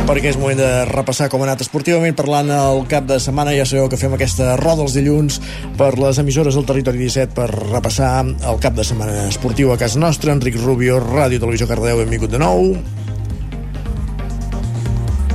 perquè 0.06 0.30
és 0.30 0.38
moment 0.38 0.60
de 0.60 0.68
repassar 0.86 1.32
com 1.34 1.42
ha 1.42 1.48
anat 1.48 1.64
esportivament 1.66 2.14
parlant 2.14 2.52
el 2.54 2.84
cap 2.90 3.08
de 3.10 3.18
setmana. 3.20 3.56
Ja 3.58 3.66
sabeu 3.66 3.88
que 3.90 3.98
fem 3.98 4.14
aquesta 4.14 4.52
roda 4.60 4.86
els 4.86 4.94
dilluns 4.94 5.40
per 5.80 5.96
les 5.98 6.20
emissores 6.22 6.54
del 6.54 6.68
Territori 6.70 7.02
17 7.02 7.34
per 7.34 7.48
repassar 7.50 8.12
el 8.22 8.62
cap 8.62 8.78
de 8.78 8.86
setmana 8.86 9.26
esportiu 9.32 9.74
a 9.74 9.80
casa 9.82 10.00
nostra. 10.00 10.38
Enric 10.38 10.60
Rubio, 10.62 11.02
Ràdio 11.02 11.42
Televisió 11.42 11.66
Cardeu, 11.68 12.04
benvingut 12.04 12.32
de 12.32 12.44
nou. 12.44 12.78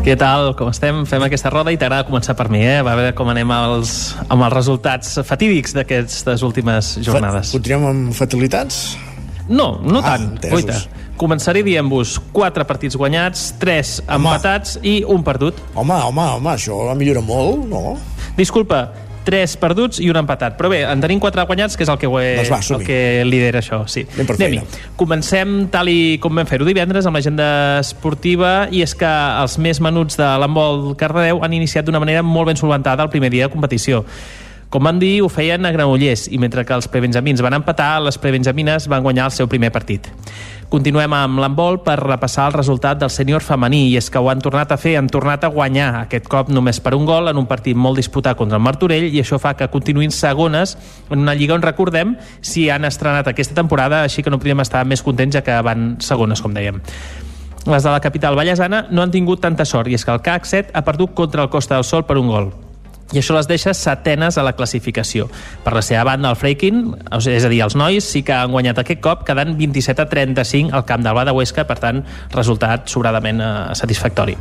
Què 0.00 0.14
tal? 0.16 0.54
Com 0.56 0.70
estem? 0.72 1.02
Fem 1.08 1.26
aquesta 1.26 1.50
roda 1.52 1.72
i 1.74 1.76
t'agrada 1.80 2.06
començar 2.08 2.32
per 2.38 2.46
mi, 2.52 2.62
eh? 2.64 2.78
Va 2.86 2.94
veure 2.96 3.12
com 3.16 3.28
anem 3.28 3.50
als, 3.52 4.14
amb 4.32 4.46
els 4.46 4.54
resultats 4.54 5.18
fatídics 5.28 5.76
d'aquestes 5.76 6.44
últimes 6.46 6.94
jornades. 7.04 7.50
Fa, 7.50 7.58
continuem 7.58 7.84
amb 7.90 8.16
fatalitats? 8.16 8.80
No, 9.50 9.74
no 9.84 10.00
ah, 10.00 10.14
tant. 10.14 10.32
Entesos. 10.38 10.64
Oita 10.64 10.80
començaré 11.20 11.60
dient-vos 11.60 12.14
4 12.32 12.64
partits 12.64 12.96
guanyats, 12.96 13.50
3 13.60 13.90
home. 14.06 14.14
empatats 14.16 14.78
i 14.80 15.02
un 15.04 15.20
perdut. 15.20 15.58
Home, 15.74 15.98
home, 16.08 16.24
home, 16.38 16.54
això 16.54 16.78
millora 16.96 17.20
molt, 17.20 17.66
no? 17.68 17.98
Disculpa, 18.38 18.86
3 19.26 19.56
perduts 19.60 20.00
i 20.00 20.08
un 20.10 20.18
empatat. 20.20 20.56
Però 20.58 20.70
bé, 20.72 20.82
en 20.88 21.02
tenim 21.02 21.20
4 21.22 21.44
guanyats, 21.48 21.76
que 21.76 21.84
és 21.86 21.92
el 21.92 21.98
que, 22.00 22.08
he, 22.08 22.32
doncs 22.40 22.52
va, 22.52 22.60
el 22.76 22.84
que 22.86 23.00
lidera 23.28 23.62
això. 23.62 23.82
Sí. 23.90 24.06
Anem 24.14 24.28
Comencem 25.00 25.56
tal 25.72 25.90
i 25.92 26.18
com 26.22 26.36
vam 26.36 26.48
fer-ho 26.48 26.68
divendres 26.68 27.08
amb 27.08 27.18
l'agenda 27.18 27.80
esportiva 27.80 28.68
i 28.72 28.84
és 28.84 28.94
que 28.98 29.08
els 29.10 29.58
més 29.62 29.80
menuts 29.84 30.18
de 30.20 30.28
l'handbol 30.42 30.94
Cardedeu 31.00 31.44
han 31.44 31.56
iniciat 31.56 31.88
d'una 31.88 32.02
manera 32.02 32.22
molt 32.26 32.52
ben 32.52 32.60
solventada 32.60 33.06
el 33.06 33.12
primer 33.12 33.30
dia 33.32 33.48
de 33.48 33.52
competició. 33.52 34.04
Com 34.70 34.84
van 34.86 35.00
dir, 35.02 35.16
ho 35.18 35.26
feien 35.26 35.66
a 35.66 35.72
Granollers 35.74 36.28
i 36.30 36.38
mentre 36.38 36.62
que 36.62 36.76
els 36.76 36.86
prebenjamins 36.86 37.40
van 37.42 37.56
empatar, 37.56 37.96
les 38.04 38.14
prebenjamines 38.22 38.84
van 38.86 39.02
guanyar 39.02 39.24
el 39.26 39.32
seu 39.34 39.48
primer 39.50 39.72
partit. 39.74 40.06
Continuem 40.70 41.10
amb 41.16 41.40
l'handbol 41.42 41.80
per 41.82 41.96
repassar 41.98 42.44
el 42.46 42.54
resultat 42.54 43.00
del 43.00 43.10
sènior 43.10 43.42
femení 43.42 43.88
i 43.88 43.96
és 43.98 44.06
que 44.14 44.22
ho 44.22 44.28
han 44.30 44.38
tornat 44.38 44.70
a 44.70 44.78
fer, 44.78 44.92
han 45.00 45.10
tornat 45.10 45.42
a 45.42 45.50
guanyar 45.50 45.88
aquest 46.04 46.30
cop 46.30 46.54
només 46.54 46.78
per 46.78 46.94
un 46.94 47.08
gol 47.08 47.32
en 47.32 47.42
un 47.42 47.50
partit 47.50 47.74
molt 47.74 47.98
disputat 47.98 48.38
contra 48.38 48.60
el 48.60 48.64
Martorell 48.68 49.08
i 49.10 49.24
això 49.24 49.40
fa 49.42 49.56
que 49.58 49.66
continuïn 49.74 50.14
segones 50.14 50.76
en 51.10 51.18
una 51.18 51.34
lliga 51.34 51.58
on 51.58 51.66
recordem 51.66 52.14
si 52.38 52.68
han 52.70 52.86
estrenat 52.86 53.26
aquesta 53.26 53.58
temporada, 53.58 54.04
així 54.04 54.22
que 54.22 54.30
no 54.30 54.38
podríem 54.38 54.62
estar 54.62 54.86
més 54.86 55.02
contents 55.02 55.34
ja 55.34 55.42
que 55.42 55.58
van 55.66 55.96
segones, 55.98 56.38
com 56.38 56.54
dèiem. 56.54 56.78
Les 57.66 57.82
de 57.82 57.90
la 57.90 57.98
capital 57.98 58.38
ballesana 58.38 58.84
no 58.88 59.02
han 59.02 59.10
tingut 59.10 59.42
tanta 59.42 59.66
sort 59.66 59.90
i 59.90 59.98
és 59.98 60.06
que 60.06 60.14
el 60.14 60.22
CAC 60.22 60.46
7 60.46 60.74
ha 60.78 60.86
perdut 60.86 61.18
contra 61.18 61.42
el 61.42 61.50
Costa 61.50 61.74
del 61.74 61.90
Sol 61.90 62.06
per 62.06 62.22
un 62.22 62.30
gol 62.30 62.52
i 63.12 63.18
això 63.18 63.34
les 63.34 63.48
deixa 63.50 63.74
setenes 63.74 64.38
a 64.38 64.44
la 64.46 64.54
classificació. 64.58 65.26
Per 65.64 65.74
la 65.74 65.82
seva 65.82 66.04
banda, 66.12 66.30
el 66.30 66.38
Freikin, 66.38 66.84
és 67.18 67.44
a 67.44 67.50
dir, 67.50 67.62
els 67.64 67.76
nois, 67.78 68.06
sí 68.06 68.22
que 68.26 68.36
han 68.36 68.54
guanyat 68.54 68.82
aquest 68.82 69.02
cop, 69.02 69.24
quedant 69.26 69.56
27 69.58 70.04
a 70.04 70.08
35 70.10 70.76
al 70.76 70.86
camp 70.86 71.02
del 71.06 71.16
Bada 71.18 71.34
Huesca, 71.34 71.66
per 71.66 71.80
tant, 71.82 72.04
resultat 72.36 72.88
sobradament 72.92 73.42
eh, 73.42 73.52
satisfactori. 73.78 74.38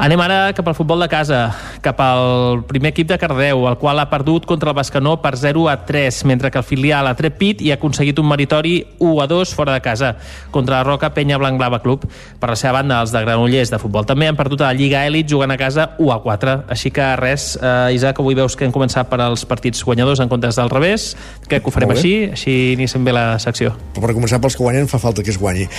Anem 0.00 0.16
ara 0.24 0.54
cap 0.56 0.64
al 0.64 0.72
futbol 0.72 1.02
de 1.02 1.10
casa, 1.12 1.50
cap 1.84 1.98
al 2.00 2.62
primer 2.64 2.94
equip 2.94 3.10
de 3.10 3.18
Cardeu, 3.20 3.66
el 3.68 3.74
qual 3.76 3.98
ha 4.00 4.06
perdut 4.08 4.46
contra 4.48 4.70
el 4.70 4.76
Bascanó 4.78 5.18
per 5.20 5.34
0 5.36 5.66
a 5.68 5.74
3, 5.84 6.22
mentre 6.24 6.48
que 6.50 6.56
el 6.56 6.64
filial 6.64 7.04
ha 7.04 7.12
tret 7.18 7.36
pit 7.36 7.60
i 7.60 7.68
ha 7.68 7.76
aconseguit 7.76 8.16
un 8.16 8.30
meritori 8.30 8.78
1 8.96 9.18
a 9.20 9.26
2 9.28 9.52
fora 9.52 9.74
de 9.74 9.82
casa 9.84 10.14
contra 10.50 10.78
la 10.78 10.86
Roca 10.88 11.10
Penya 11.12 11.36
Blanc-Blava 11.36 11.82
Club. 11.84 12.06
Per 12.40 12.48
la 12.48 12.56
seva 12.56 12.78
banda, 12.78 13.02
els 13.04 13.12
de 13.12 13.20
Granollers 13.26 13.74
de 13.74 13.80
futbol 13.82 14.08
també 14.08 14.30
han 14.30 14.38
perdut 14.40 14.64
a 14.64 14.70
la 14.70 14.78
Lliga 14.78 15.02
Elit 15.04 15.28
jugant 15.28 15.52
a 15.52 15.58
casa 15.60 15.90
1 15.98 16.14
a 16.14 16.16
4. 16.24 16.56
Així 16.72 16.88
que 16.96 17.10
res, 17.20 17.50
eh, 17.60 17.92
Isaac, 17.92 18.24
avui 18.24 18.38
veus 18.38 18.56
que 18.56 18.64
hem 18.64 18.72
començat 18.72 19.12
per 19.12 19.20
als 19.20 19.44
partits 19.44 19.84
guanyadors 19.84 20.24
en 20.24 20.32
comptes 20.32 20.56
del 20.56 20.72
revés. 20.72 21.10
Que 21.44 21.60
ho 21.60 21.74
farem 21.74 21.92
així, 21.92 22.14
així 22.38 22.72
iniciem 22.72 23.04
bé 23.04 23.12
la 23.12 23.26
secció. 23.38 23.76
Però 23.92 24.08
per 24.08 24.16
començar 24.16 24.40
pels 24.40 24.56
que 24.56 24.64
guanyen 24.64 24.88
fa 24.88 24.98
falta 24.98 25.20
que 25.20 25.28
es 25.28 25.36
guanyi. 25.36 25.68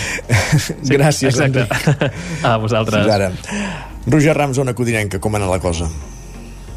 Sí, 0.62 0.94
Gràcies, 0.94 1.34
exacte. 1.34 1.66
Enric. 1.66 2.14
A 2.46 2.58
vosaltres. 2.62 3.02
Fins 3.02 3.14
ara. 3.18 3.32
Roger 4.08 4.34
Rams, 4.38 4.58
zona 4.58 4.74
codinenca, 4.74 5.20
com 5.22 5.36
anar 5.38 5.50
la 5.52 5.60
cosa? 5.62 5.90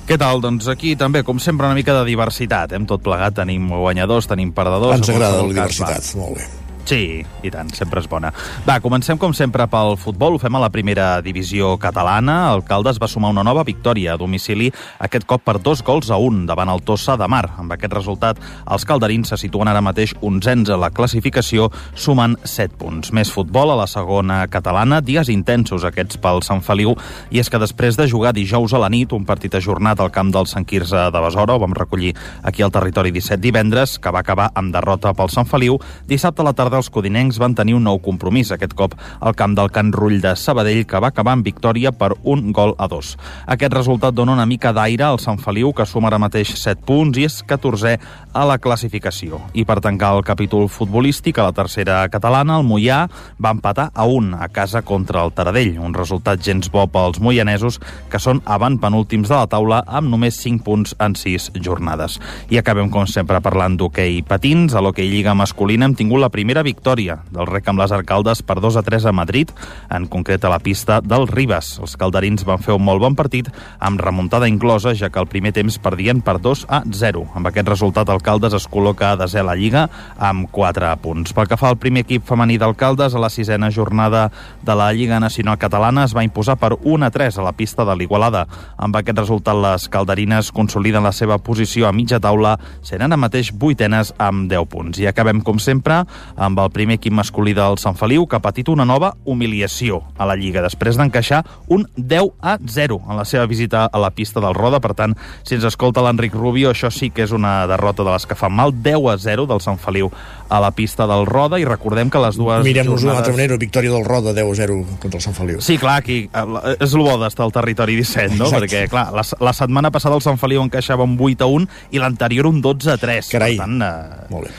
Què 0.04 0.18
tal? 0.20 0.42
Doncs 0.44 0.68
aquí 0.68 0.92
també, 1.00 1.22
com 1.24 1.38
sempre, 1.40 1.64
una 1.64 1.78
mica 1.78 1.94
de 1.96 2.04
diversitat. 2.10 2.74
Hem 2.76 2.84
tot 2.88 3.00
plegat, 3.04 3.38
tenim 3.38 3.70
guanyadors, 3.72 4.28
tenim 4.28 4.52
perdedors... 4.52 4.98
Ens 5.00 5.14
agrada 5.14 5.40
la 5.40 5.48
diversitat, 5.48 6.12
va. 6.12 6.20
molt 6.20 6.40
bé. 6.42 6.63
Sí, 6.84 7.24
i 7.40 7.48
tant, 7.48 7.70
sempre 7.72 8.02
és 8.02 8.06
bona. 8.12 8.28
Va, 8.66 8.74
comencem 8.84 9.16
com 9.16 9.32
sempre 9.32 9.64
pel 9.72 9.94
futbol. 9.96 10.34
Ho 10.36 10.40
fem 10.40 10.52
a 10.52 10.60
la 10.60 10.68
primera 10.68 11.22
divisió 11.24 11.78
catalana. 11.80 12.50
El 12.52 12.60
Caldes 12.68 12.98
va 13.00 13.08
sumar 13.08 13.30
una 13.32 13.44
nova 13.46 13.62
victòria 13.64 14.12
a 14.12 14.20
domicili, 14.20 14.68
aquest 15.00 15.24
cop 15.24 15.40
per 15.46 15.56
dos 15.64 15.80
gols 15.80 16.10
a 16.12 16.18
un 16.20 16.42
davant 16.44 16.68
el 16.68 16.82
Tossa 16.84 17.16
de 17.16 17.28
Mar. 17.30 17.46
Amb 17.62 17.72
aquest 17.72 17.96
resultat, 17.96 18.42
els 18.68 18.84
calderins 18.84 19.32
se 19.32 19.38
situen 19.40 19.70
ara 19.72 19.80
mateix 19.80 20.12
onzens 20.20 20.68
a 20.68 20.76
la 20.76 20.90
classificació, 20.92 21.70
sumant 21.96 22.36
7 22.44 22.76
punts. 22.76 23.14
Més 23.16 23.32
futbol 23.32 23.72
a 23.72 23.78
la 23.80 23.88
segona 23.88 24.42
catalana, 24.52 25.00
dies 25.00 25.32
intensos 25.32 25.88
aquests 25.88 26.20
pel 26.20 26.44
Sant 26.44 26.60
Feliu, 26.60 26.92
i 27.32 27.40
és 27.40 27.48
que 27.48 27.62
després 27.62 27.96
de 27.96 28.10
jugar 28.12 28.34
dijous 28.36 28.76
a 28.76 28.82
la 28.84 28.92
nit, 28.92 29.16
un 29.16 29.24
partit 29.24 29.56
ajornat 29.56 30.04
al 30.04 30.12
camp 30.12 30.34
del 30.36 30.50
Sant 30.52 30.68
Quirze 30.68 31.08
de 31.08 31.24
Besora, 31.24 31.56
ho 31.56 31.64
vam 31.64 31.72
recollir 31.72 32.12
aquí 32.42 32.60
al 32.60 32.76
territori 32.76 33.08
17 33.16 33.40
divendres, 33.40 33.96
que 33.96 34.12
va 34.12 34.20
acabar 34.20 34.52
amb 34.52 34.76
derrota 34.76 35.16
pel 35.16 35.32
Sant 35.32 35.48
Feliu, 35.48 35.80
dissabte 36.04 36.44
a 36.44 36.50
la 36.50 36.52
tarda 36.52 36.73
tarda 36.74 36.82
els 36.82 36.90
codinencs 36.90 37.38
van 37.38 37.54
tenir 37.54 37.76
un 37.76 37.84
nou 37.86 38.00
compromís, 38.02 38.50
aquest 38.50 38.72
cop 38.74 38.94
al 39.20 39.34
camp 39.38 39.54
del 39.54 39.70
Can 39.70 39.92
Rull 39.94 40.18
de 40.22 40.34
Sabadell, 40.34 40.82
que 40.86 40.98
va 40.98 41.12
acabar 41.12 41.36
amb 41.36 41.46
victòria 41.46 41.92
per 41.94 42.14
un 42.24 42.50
gol 42.52 42.74
a 42.78 42.88
dos. 42.90 43.14
Aquest 43.46 43.74
resultat 43.74 44.14
dona 44.14 44.34
una 44.34 44.46
mica 44.46 44.72
d'aire 44.74 45.04
al 45.06 45.20
Sant 45.22 45.38
Feliu, 45.38 45.72
que 45.72 45.86
suma 45.86 46.08
ara 46.10 46.18
mateix 46.18 46.50
7 46.58 46.82
punts 46.86 47.18
i 47.18 47.26
és 47.28 47.36
14è 47.46 47.94
a 48.34 48.44
la 48.48 48.58
classificació. 48.58 49.38
I 49.54 49.62
per 49.64 49.78
tancar 49.84 50.16
el 50.16 50.24
capítol 50.26 50.66
futbolístic, 50.68 51.38
a 51.38 51.46
la 51.46 51.54
tercera 51.54 52.00
catalana, 52.10 52.58
el 52.58 52.66
Mollà 52.66 53.04
va 53.38 53.54
empatar 53.54 53.90
a 53.94 54.08
un 54.10 54.32
a 54.34 54.48
casa 54.48 54.82
contra 54.82 55.22
el 55.22 55.32
Taradell, 55.32 55.78
un 55.78 55.94
resultat 55.94 56.42
gens 56.42 56.70
bo 56.74 56.88
pels 56.90 57.20
moianesos, 57.22 57.78
que 58.10 58.18
són 58.18 58.42
penúltims 58.82 59.28
de 59.28 59.36
la 59.36 59.46
taula 59.46 59.84
amb 59.86 60.10
només 60.10 60.40
5 60.42 60.64
punts 60.64 60.96
en 60.98 61.14
6 61.14 61.52
jornades. 61.62 62.18
I 62.50 62.58
acabem, 62.58 62.90
com 62.90 63.06
sempre, 63.06 63.40
parlant 63.40 63.78
d'hoquei 63.78 64.22
patins. 64.26 64.74
A 64.74 64.82
l'hoquei 64.82 65.06
Lliga 65.06 65.34
masculina 65.34 65.86
hem 65.86 65.94
tingut 65.94 66.20
la 66.20 66.32
primera 66.32 66.63
victòria 66.64 67.20
del 67.30 67.46
rec 67.46 67.68
amb 67.68 67.82
les 67.82 67.92
arcaldes 67.94 68.42
per 68.42 68.58
2 68.64 68.80
a 68.80 68.82
3 68.82 69.06
a 69.06 69.12
Madrid, 69.12 69.52
en 69.92 70.08
concret 70.10 70.44
a 70.44 70.50
la 70.50 70.58
pista 70.58 71.00
del 71.04 71.28
Ribas. 71.28 71.76
Els 71.84 71.98
calderins 72.00 72.46
van 72.48 72.62
fer 72.64 72.74
un 72.74 72.82
molt 72.84 73.02
bon 73.04 73.14
partit, 73.14 73.50
amb 73.78 74.00
remuntada 74.00 74.48
inclosa, 74.48 74.94
ja 74.96 75.10
que 75.12 75.20
el 75.20 75.30
primer 75.30 75.52
temps 75.54 75.78
perdien 75.78 76.22
per 76.24 76.38
2 76.40 76.66
a 76.68 76.82
0. 76.90 77.26
Amb 77.36 77.50
aquest 77.50 77.68
resultat, 77.68 78.08
el 78.08 78.22
Caldes 78.24 78.56
es 78.56 78.66
col·loca 78.70 79.12
a 79.12 79.18
desè 79.20 79.42
a 79.42 79.46
la 79.46 79.56
Lliga 79.58 79.86
amb 80.18 80.48
4 80.50 80.94
punts. 81.02 81.34
Pel 81.36 81.48
que 81.50 81.58
fa 81.60 81.70
al 81.70 81.78
primer 81.80 82.04
equip 82.06 82.24
femení 82.26 82.58
del 82.58 82.76
Caldes, 82.80 83.14
a 83.14 83.22
la 83.22 83.30
sisena 83.30 83.70
jornada 83.70 84.30
de 84.62 84.74
la 84.74 84.90
Lliga 84.92 85.20
Nacional 85.20 85.58
Catalana 85.58 86.04
es 86.08 86.16
va 86.16 86.24
imposar 86.24 86.56
per 86.56 86.74
1 86.80 87.06
a 87.06 87.10
3 87.10 87.38
a 87.38 87.46
la 87.46 87.52
pista 87.52 87.84
de 87.84 87.96
l'Igualada. 87.96 88.46
Amb 88.76 88.96
aquest 88.96 89.18
resultat, 89.18 89.58
les 89.60 89.88
calderines 89.92 90.50
consoliden 90.52 91.04
la 91.04 91.12
seva 91.12 91.38
posició 91.38 91.88
a 91.88 91.92
mitja 91.92 92.20
taula, 92.20 92.56
sent 92.82 93.02
ara 93.04 93.18
mateix 93.20 93.52
vuitenes 93.52 94.14
amb 94.18 94.48
10 94.50 94.68
punts. 94.70 95.00
I 95.02 95.08
acabem, 95.10 95.42
com 95.44 95.58
sempre, 95.58 96.02
amb 96.36 96.53
el 96.62 96.70
primer 96.70 96.98
equip 97.00 97.14
masculí 97.16 97.54
del 97.56 97.78
Sant 97.82 97.96
Feliu, 97.98 98.26
que 98.28 98.36
ha 98.38 98.42
patit 98.44 98.68
una 98.70 98.86
nova 98.86 99.14
humiliació 99.24 100.02
a 100.18 100.28
la 100.28 100.36
Lliga, 100.38 100.62
després 100.64 100.98
d'encaixar 101.00 101.42
un 101.72 101.86
10 101.96 102.30
a 102.40 102.56
0 102.60 103.00
en 103.08 103.18
la 103.18 103.24
seva 103.28 103.46
visita 103.50 103.86
a 103.86 103.98
la 104.02 104.10
pista 104.14 104.42
del 104.44 104.54
Roda. 104.54 104.80
Per 104.84 104.94
tant, 104.94 105.16
si 105.42 105.56
ens 105.58 105.66
escolta 105.68 106.04
l'Enric 106.04 106.34
Rubio, 106.34 106.70
això 106.70 106.90
sí 106.94 107.10
que 107.10 107.24
és 107.24 107.32
una 107.34 107.66
derrota 107.70 108.04
de 108.04 108.12
les 108.12 108.26
que 108.26 108.38
fan 108.38 108.52
mal, 108.54 108.74
10 108.84 109.08
a 109.12 109.16
0 109.18 109.46
del 109.50 109.62
Sant 109.64 109.80
Feliu 109.82 110.10
a 110.48 110.60
la 110.60 110.70
pista 110.76 111.08
del 111.10 111.26
Roda, 111.26 111.58
i 111.58 111.64
recordem 111.66 112.10
que 112.12 112.20
les 112.22 112.36
dues 112.38 112.64
Mirem-nos 112.64 113.02
d'una 113.02 113.18
altra 113.18 113.32
manera, 113.34 113.58
victòria 113.58 113.90
del 113.94 114.04
Roda 114.04 114.34
10 114.36 114.52
a 114.52 114.58
0 114.62 114.78
contra 115.00 115.18
el 115.18 115.24
Sant 115.24 115.36
Feliu. 115.36 115.60
Sí, 115.64 115.78
clar, 115.80 115.98
aquí 116.02 116.24
eh, 116.28 116.76
és 116.78 116.94
el 116.94 117.02
bo 117.02 117.16
d'estar 117.20 117.46
al 117.48 117.54
territori 117.54 117.96
17, 117.98 118.36
no? 118.36 118.50
Exacte. 118.50 118.66
Perquè, 118.66 118.84
clar, 118.92 119.08
la, 119.16 119.24
la 119.40 119.56
setmana 119.56 119.90
passada 119.94 120.18
el 120.18 120.24
Sant 120.24 120.38
Feliu 120.40 120.62
encaixava 120.64 121.06
un 121.06 121.16
8 121.18 121.44
a 121.44 121.50
1 121.50 121.94
i 121.96 122.02
l'anterior 122.02 122.50
un 122.50 122.60
12 122.64 122.94
a 122.94 123.00
3. 123.00 123.32
Carai. 123.34 123.58
Per 123.58 123.64
tant, 123.64 123.82
eh, 123.82 124.30
Molt 124.30 124.48
bé. 124.48 124.54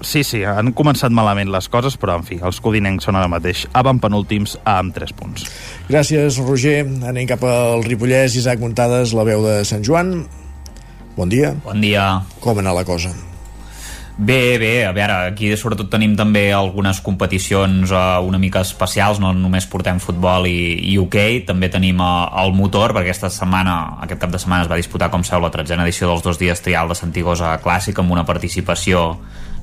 Sí, 0.00 0.22
sí, 0.22 0.44
han 0.46 0.70
començat 0.78 1.10
malament 1.10 1.50
les 1.50 1.66
coses, 1.68 1.96
però, 1.98 2.18
en 2.20 2.26
fi, 2.26 2.38
els 2.38 2.60
codinencs 2.62 3.08
són 3.08 3.18
ara 3.18 3.30
mateix 3.30 3.66
penúltims 3.74 4.56
amb 4.64 4.94
3 4.94 5.12
punts. 5.12 5.46
Gràcies, 5.88 6.38
Roger. 6.38 6.86
Anem 7.02 7.26
cap 7.26 7.42
al 7.42 7.82
Ripollès. 7.82 8.36
Isaac 8.36 8.60
Muntades, 8.60 9.12
la 9.12 9.24
veu 9.24 9.42
de 9.42 9.64
Sant 9.64 9.82
Joan. 9.82 10.26
Bon 11.16 11.28
dia. 11.28 11.56
Bon 11.64 11.80
dia. 11.80 12.22
Com 12.40 12.58
anar 12.58 12.74
la 12.74 12.84
cosa? 12.84 13.10
Bé, 14.18 14.58
bé, 14.58 14.84
a 14.84 14.90
veure, 14.90 15.14
aquí 15.30 15.52
sobretot 15.54 15.86
tenim 15.92 16.16
també 16.18 16.48
algunes 16.50 16.98
competicions 17.06 17.92
uh, 17.94 18.18
una 18.26 18.40
mica 18.42 18.64
especials, 18.66 19.20
no 19.22 19.30
només 19.30 19.68
portem 19.70 20.00
futbol 20.02 20.48
i, 20.50 20.74
i 20.90 20.96
hoquei, 20.98 21.44
també 21.46 21.68
tenim 21.70 22.02
uh, 22.02 22.26
el 22.42 22.50
motor, 22.50 22.96
perquè 22.96 23.12
aquesta 23.12 23.30
setmana, 23.30 23.76
aquest 24.02 24.18
cap 24.24 24.34
de 24.34 24.40
setmana 24.42 24.66
es 24.66 24.70
va 24.72 24.80
disputar, 24.80 25.06
com 25.14 25.22
sabeu, 25.22 25.46
la 25.46 25.52
tretzena 25.54 25.86
edició 25.86 26.10
dels 26.10 26.26
dos 26.26 26.42
dies 26.42 26.64
trial 26.66 26.90
de 26.90 26.98
Santigosa 26.98 27.52
Clàssic 27.62 28.02
amb 28.02 28.10
una 28.16 28.26
participació 28.26 29.04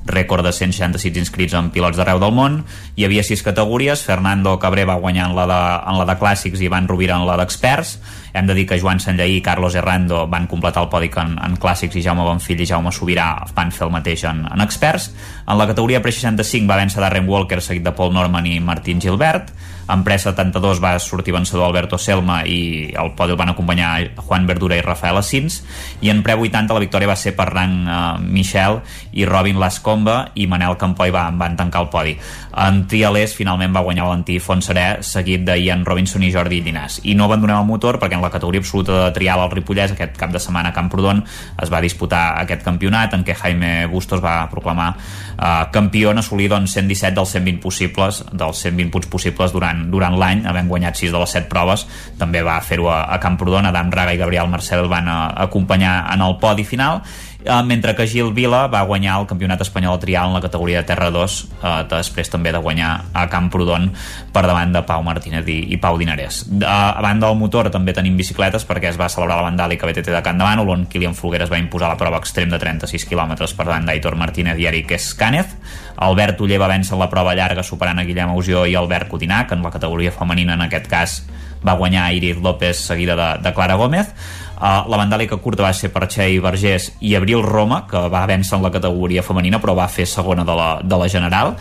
rècord 0.05 0.45
de 0.45 0.53
166 0.53 1.17
inscrits 1.17 1.55
en 1.57 1.71
pilots 1.73 1.97
d'arreu 1.97 2.21
del 2.21 2.33
món. 2.35 2.59
Hi 2.95 3.07
havia 3.07 3.25
sis 3.25 3.41
categories, 3.43 4.05
Fernando 4.05 4.57
Cabré 4.61 4.85
va 4.85 4.99
guanyar 5.01 5.29
en 5.29 5.35
la 5.37 5.47
de, 5.49 5.61
en 5.89 5.99
la 5.99 6.05
de 6.05 6.17
clàssics 6.21 6.61
i 6.61 6.69
Ivan 6.69 6.87
Rovira 6.87 7.17
en 7.17 7.25
la 7.27 7.37
d'experts. 7.41 7.97
Hem 8.35 8.47
de 8.49 8.55
dir 8.57 8.65
que 8.67 8.79
Joan 8.81 8.99
Sanllaí 8.99 9.37
i 9.37 9.41
Carlos 9.41 9.75
Herrando 9.79 10.25
van 10.27 10.47
completar 10.51 10.83
el 10.83 10.89
podi 10.91 11.07
en, 11.21 11.37
en 11.39 11.55
clàssics 11.55 11.95
i 11.95 12.03
Jaume 12.03 12.25
Bonfill 12.27 12.59
i 12.59 12.67
Jaume 12.67 12.91
Sobirà 12.91 13.29
van 13.55 13.71
fer 13.71 13.85
el 13.87 13.93
mateix 13.93 14.25
en, 14.27 14.43
en 14.51 14.63
experts. 14.65 15.13
En 15.47 15.55
la 15.55 15.69
categoria 15.69 16.01
pre-65 16.03 16.67
va 16.67 16.81
vèncer 16.81 16.99
Darren 16.99 17.29
Walker 17.29 17.61
seguit 17.63 17.85
de 17.85 17.95
Paul 17.95 18.11
Norman 18.11 18.45
i 18.51 18.59
Martín 18.59 18.99
Gilbert. 18.99 19.53
En 19.85 20.01
pre-72 20.01 20.79
va 20.81 20.95
sortir 20.99 21.33
vencedor 21.35 21.67
Alberto 21.67 21.99
Selma 22.01 22.39
i 22.49 22.89
el 22.97 23.11
podi 23.13 23.35
el 23.35 23.37
van 23.37 23.51
acompanyar 23.53 23.91
Juan 24.17 24.47
Verdura 24.49 24.79
i 24.79 24.81
Rafael 24.81 25.19
Assins 25.19 25.59
i 26.01 26.09
en 26.09 26.23
pre-80 26.25 26.73
la 26.73 26.81
victòria 26.81 27.11
va 27.11 27.17
ser 27.19 27.35
per 27.37 27.45
rang 27.51 27.75
eh, 27.85 27.99
Michel 28.25 28.79
i 29.13 29.27
Robin 29.29 29.61
Lascomba 29.61 30.31
i 30.33 30.47
Manel 30.49 30.79
Campoy 30.81 31.13
van, 31.13 31.37
van 31.37 31.55
tancar 31.59 31.85
el 31.85 31.91
podi. 31.93 32.15
En 32.55 32.85
trialers 32.87 33.33
finalment 33.35 33.73
va 33.75 33.81
guanyar 33.83 34.05
Valentí 34.07 34.37
Fontserè 34.39 35.01
seguit 35.03 35.41
de 35.43 35.57
Ian 35.59 35.81
Robinson 35.83 36.23
i 36.23 36.29
Jordi 36.31 36.61
Llinàs. 36.63 37.01
I 37.03 37.15
no 37.19 37.25
abandonem 37.27 37.57
el 37.59 37.67
motor 37.67 37.99
perquè 37.99 38.15
en 38.15 38.23
la 38.23 38.31
categoria 38.31 38.63
absoluta 38.63 38.95
de 39.01 39.09
trial 39.17 39.43
al 39.43 39.51
Ripollès 39.51 39.91
aquest 39.91 40.15
cap 40.15 40.31
de 40.31 40.39
setmana 40.39 40.71
a 40.71 40.75
Camprodon 40.77 41.19
es 41.61 41.73
va 41.73 41.83
disputar 41.83 42.23
aquest 42.45 42.63
campionat 42.63 43.13
en 43.17 43.25
què 43.27 43.35
Jaime 43.41 43.73
Bustos 43.91 44.23
va 44.23 44.37
proclamar 44.51 44.93
eh, 44.95 45.65
campió 45.75 46.15
en 46.15 46.23
assolir 46.23 46.47
doncs, 46.53 46.77
117 46.79 47.11
dels 47.19 47.35
120 47.35 47.61
possibles 47.65 48.23
dels 48.31 48.63
120 48.63 48.93
punts 48.93 49.11
possibles 49.11 49.51
durant, 49.51 49.83
durant 49.91 50.15
l'any 50.15 50.47
havent 50.47 50.71
guanyat 50.71 50.95
6 51.03 51.11
de 51.11 51.25
les 51.25 51.37
7 51.37 51.51
proves. 51.51 51.83
També 52.17 52.39
va 52.45 52.61
fer-ho 52.63 52.87
a, 52.87 53.03
a 53.11 53.19
Camprodon. 53.19 53.67
Adam 53.67 53.91
Raga 53.91 54.15
i 54.15 54.21
Gabriel 54.21 54.47
Marcel 54.47 54.85
el 54.85 54.91
van 54.91 55.11
a, 55.11 55.19
acompanyar 55.47 56.05
en 56.13 56.23
el 56.23 56.39
podi 56.39 56.63
final 56.63 57.03
eh, 57.45 57.63
mentre 57.63 57.95
que 57.95 58.07
Gil 58.09 58.33
Vila 58.33 58.65
va 58.67 58.83
guanyar 58.83 59.19
el 59.21 59.27
campionat 59.29 59.61
espanyol 59.61 59.99
trial 60.01 60.29
en 60.29 60.37
la 60.37 60.41
categoria 60.41 60.81
de 60.81 60.89
Terra 60.89 61.11
2 61.13 61.35
eh, 61.61 61.73
després 61.91 62.31
també 62.33 62.51
de 62.51 62.61
guanyar 62.61 62.91
a 63.13 63.27
Camprodon 63.31 63.91
per 64.33 64.45
davant 64.47 64.73
de 64.73 64.81
Pau 64.87 65.05
Martínez 65.05 65.47
i, 65.47 65.59
i 65.73 65.79
Pau 65.81 65.99
Dinarès. 66.01 66.43
Eh, 66.49 66.65
a 66.65 67.01
banda 67.05 67.29
del 67.29 67.39
motor 67.39 67.69
també 67.73 67.93
tenim 67.93 68.17
bicicletes 68.17 68.65
perquè 68.67 68.89
es 68.91 68.99
va 68.99 69.09
celebrar 69.11 69.39
la 69.39 69.47
Vandàlica 69.49 69.87
BTT 69.87 70.11
de 70.11 70.23
Can 70.25 70.41
Davant 70.41 70.65
on 70.65 70.85
Kilian 70.89 71.15
Folgueres 71.15 71.51
va 71.51 71.61
imposar 71.61 71.93
la 71.93 71.99
prova 72.01 72.19
extrem 72.19 72.49
de 72.49 72.59
36 72.59 73.05
km 73.05 73.37
per 73.37 73.65
davant 73.65 73.85
d'Aitor 73.85 74.17
Martínez 74.19 74.59
i 74.59 74.67
Eric 74.67 74.95
Escánez 74.97 75.55
Albert 75.95 76.41
Uller 76.41 76.59
va 76.59 76.71
vèncer 76.71 76.97
la 76.99 77.09
prova 77.11 77.35
llarga 77.37 77.63
superant 77.63 77.99
a 78.01 78.05
Guillem 78.07 78.33
Ausió 78.33 78.65
i 78.65 78.75
Albert 78.75 79.07
Cotinac 79.11 79.53
en 79.55 79.63
la 79.63 79.71
categoria 79.71 80.11
femenina 80.11 80.57
en 80.57 80.65
aquest 80.65 80.89
cas 80.91 81.21
va 81.65 81.77
guanyar 81.79 82.11
Iris 82.13 82.37
López 82.37 82.77
seguida 82.77 83.15
de, 83.15 83.29
de 83.43 83.53
Clara 83.53 83.75
Gómez 83.75 84.11
Uh, 84.55 84.85
la 84.87 84.99
vandàlica 85.01 85.37
curta 85.43 85.65
va 85.65 85.73
ser 85.75 85.91
per 85.93 86.07
Txell 86.07 86.39
Vergés 86.43 86.91
i 87.03 87.15
Abril 87.17 87.43
Roma, 87.43 87.83
que 87.89 88.05
va 88.11 88.25
vèncer 88.29 88.55
en 88.57 88.63
la 88.63 88.71
categoria 88.71 89.23
femenina 89.25 89.59
però 89.59 89.75
va 89.75 89.89
fer 89.91 90.07
segona 90.07 90.45
de 90.47 90.55
la, 90.55 90.69
de 90.83 91.01
la 91.01 91.09
general 91.11 91.55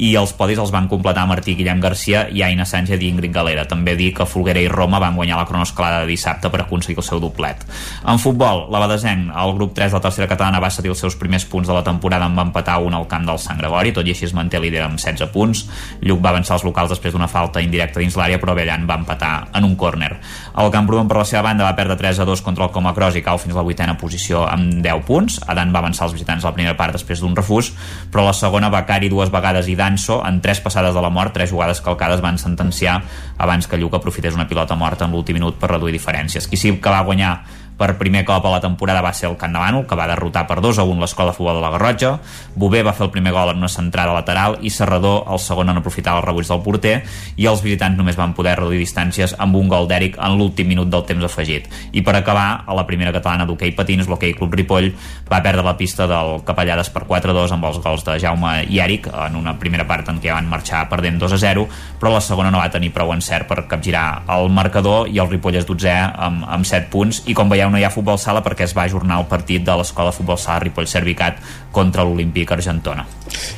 i 0.00 0.14
els 0.16 0.32
podis 0.32 0.58
els 0.60 0.72
van 0.72 0.86
completar 0.88 1.26
Martí 1.28 1.52
Guillem 1.58 1.80
Garcia 1.82 2.22
i 2.32 2.40
Aina 2.42 2.64
Sánchez 2.64 3.02
i 3.02 3.08
Ingrid 3.10 3.34
Galera. 3.34 3.66
També 3.68 3.92
dir 3.98 4.10
que 4.16 4.24
Folguera 4.28 4.62
i 4.62 4.68
Roma 4.72 5.00
van 5.02 5.16
guanyar 5.18 5.36
la 5.36 5.46
cronoescalada 5.48 6.00
de 6.02 6.08
dissabte 6.08 6.48
per 6.48 6.62
aconseguir 6.62 6.96
el 7.02 7.04
seu 7.04 7.20
doblet. 7.20 7.66
En 8.08 8.20
futbol, 8.22 8.64
la 8.72 8.80
Badesenc, 8.80 9.28
el 9.28 9.52
grup 9.58 9.74
3 9.76 9.92
de 9.92 9.98
la 9.98 10.02
tercera 10.06 10.28
catalana 10.30 10.62
va 10.62 10.70
cedir 10.72 10.94
els 10.94 11.02
seus 11.04 11.18
primers 11.20 11.44
punts 11.44 11.68
de 11.68 11.76
la 11.76 11.84
temporada 11.84 12.30
amb 12.30 12.40
empatar 12.46 12.78
un 12.80 12.96
al 12.96 13.04
camp 13.10 13.28
del 13.28 13.42
Sant 13.42 13.60
Gregori, 13.60 13.92
tot 13.92 14.08
i 14.08 14.14
així 14.14 14.24
es 14.30 14.34
manté 14.36 14.62
líder 14.62 14.86
amb 14.86 14.96
16 14.96 15.28
punts. 15.34 15.66
Lluc 16.00 16.24
va 16.24 16.32
avançar 16.32 16.56
els 16.56 16.64
locals 16.64 16.94
després 16.94 17.12
d'una 17.12 17.28
falta 17.28 17.60
indirecta 17.60 18.00
dins 18.00 18.16
l'àrea, 18.16 18.40
però 18.40 18.56
Avellan 18.56 18.88
va 18.88 18.96
empatar 19.02 19.34
en 19.52 19.68
un 19.68 19.76
córner. 19.76 20.14
El 20.56 20.72
Camprodon, 20.72 21.12
per 21.12 21.20
la 21.20 21.28
seva 21.28 21.44
banda, 21.50 21.68
va 21.68 21.76
perdre 21.76 21.98
3 22.00 22.24
a 22.24 22.28
2 22.28 22.39
contra 22.44 22.66
el 22.66 22.72
Comacros 22.74 23.16
i 23.16 23.22
cau 23.24 23.38
fins 23.38 23.54
a 23.54 23.60
la 23.60 23.64
vuitena 23.66 23.96
posició 24.00 24.42
amb 24.48 24.80
10 24.84 25.04
punts. 25.06 25.38
Adan 25.50 25.74
va 25.74 25.82
avançar 25.82 26.06
els 26.08 26.16
visitants 26.16 26.44
a 26.44 26.50
la 26.50 26.56
primera 26.56 26.76
part 26.78 26.96
després 26.96 27.22
d'un 27.22 27.36
refús, 27.36 27.72
però 28.10 28.24
la 28.26 28.34
segona 28.36 28.70
Becari 28.72 29.10
dues 29.12 29.32
vegades 29.32 29.68
i 29.68 29.76
Danso 29.78 30.20
en 30.26 30.40
tres 30.44 30.60
passades 30.60 30.94
de 30.94 31.02
la 31.02 31.10
mort, 31.10 31.34
tres 31.34 31.50
jugades 31.50 31.80
calcades 31.84 32.22
van 32.24 32.38
sentenciar 32.38 33.00
abans 33.38 33.66
que 33.66 33.78
Lluc 33.78 33.94
aprofités 33.96 34.34
una 34.34 34.48
pilota 34.48 34.76
morta 34.76 35.06
en 35.06 35.16
l'últim 35.16 35.38
minut 35.38 35.58
per 35.60 35.72
reduir 35.72 35.94
diferències. 35.96 36.48
Qui 36.48 36.56
sí 36.56 36.74
que 36.76 36.92
va 36.92 37.04
guanyar 37.06 37.34
per 37.80 37.94
primer 37.96 38.26
cop 38.28 38.44
a 38.44 38.50
la 38.52 38.60
temporada 38.60 39.00
va 39.00 39.14
ser 39.16 39.30
el 39.30 39.38
Can 39.40 39.54
Davano, 39.56 39.86
que 39.88 39.96
va 39.96 40.08
derrotar 40.10 40.44
per 40.44 40.58
2 40.60 40.82
a 40.82 40.84
1 40.84 41.00
l'escola 41.00 41.30
de 41.30 41.36
futbol 41.38 41.56
de 41.56 41.62
la 41.64 41.70
Garrotxa. 41.72 42.10
Bové 42.52 42.82
va 42.84 42.92
fer 42.92 43.06
el 43.06 43.12
primer 43.14 43.32
gol 43.32 43.54
en 43.54 43.62
una 43.62 43.70
centrada 43.72 44.12
lateral 44.12 44.58
i 44.60 44.68
Serrador 44.68 45.24
el 45.32 45.40
segon 45.40 45.72
en 45.72 45.80
aprofitar 45.80 46.18
el 46.18 46.26
rebuig 46.26 46.48
del 46.50 46.60
porter 46.60 46.98
i 47.40 47.48
els 47.48 47.62
visitants 47.64 47.96
només 47.96 48.18
van 48.20 48.34
poder 48.36 48.58
reduir 48.58 48.82
distàncies 48.82 49.32
amb 49.40 49.56
un 49.56 49.70
gol 49.72 49.88
d'Eric 49.88 50.18
en 50.20 50.36
l'últim 50.36 50.68
minut 50.68 50.90
del 50.92 51.06
temps 51.08 51.24
afegit. 51.24 51.70
I 51.96 52.02
per 52.04 52.18
acabar, 52.18 52.66
a 52.66 52.76
la 52.76 52.84
primera 52.84 53.14
catalana 53.16 53.46
d'hoquei 53.48 53.72
patins, 53.72 54.10
l'hoquei 54.10 54.36
Club 54.36 54.58
Ripoll 54.60 54.90
va 55.30 55.40
perdre 55.40 55.64
la 55.64 55.76
pista 55.80 56.04
del 56.10 56.44
Capellades 56.44 56.92
per 56.92 57.06
4-2 57.08 57.56
amb 57.56 57.64
els 57.70 57.80
gols 57.80 58.04
de 58.04 58.18
Jaume 58.20 58.52
i 58.68 58.82
Eric 58.84 59.08
en 59.08 59.40
una 59.40 59.56
primera 59.56 59.88
part 59.88 60.12
en 60.12 60.20
què 60.20 60.34
van 60.34 60.52
marxar 60.52 60.84
perdent 60.92 61.16
2 61.16 61.38
a 61.38 61.40
0, 61.46 61.64
però 61.96 62.12
la 62.12 62.20
segona 62.20 62.52
no 62.52 62.60
va 62.60 62.68
tenir 62.68 62.92
prou 62.92 63.14
encert 63.16 63.48
per 63.48 63.64
capgirar 63.70 64.26
el 64.36 64.52
marcador 64.52 65.08
i 65.08 65.16
el 65.22 65.32
Ripoll 65.32 65.56
és 65.62 65.68
12 65.68 65.96
amb, 65.96 66.44
amb 66.44 66.68
7 66.68 66.92
punts 66.92 67.24
i 67.24 67.36
com 67.36 67.48
veieu 67.48 67.69
no 67.70 67.78
hi 67.80 67.86
ha 67.86 67.92
futbol 67.94 68.18
sala 68.18 68.42
perquè 68.44 68.66
es 68.66 68.74
va 68.76 68.84
ajornar 68.88 69.20
el 69.22 69.28
partit 69.30 69.64
de 69.66 69.76
l'escola 69.78 70.10
de 70.10 70.18
futbol 70.18 70.38
sala 70.38 70.60
Ripoll 70.64 70.90
Servicat 70.90 71.40
contra 71.72 72.04
l'Olímpic 72.04 72.52
Argentona. 72.52 73.06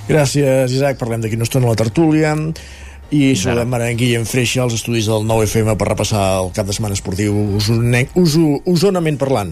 Gràcies, 0.09 0.73
Isaac. 0.73 1.01
Parlem 1.01 1.25
d'aquí 1.25 1.39
una 1.39 1.49
estona 1.49 1.71
a 1.71 1.75
la 1.75 1.81
tertúlia 1.81 2.37
i 3.13 3.35
saludem 3.37 3.75
ara 3.77 3.91
en 3.93 3.99
Guillem 4.01 4.23
Freixa 4.25 4.63
als 4.65 4.73
estudis 4.79 5.05
del 5.11 5.27
9FM 5.29 5.75
per 5.77 5.91
repassar 5.91 6.23
el 6.41 6.47
cap 6.57 6.65
de 6.65 6.73
setmana 6.73 6.97
esportiu 6.97 7.35
usonenc, 7.59 8.15
uso, 8.17 8.63
usonament 8.73 9.19
parlant. 9.21 9.51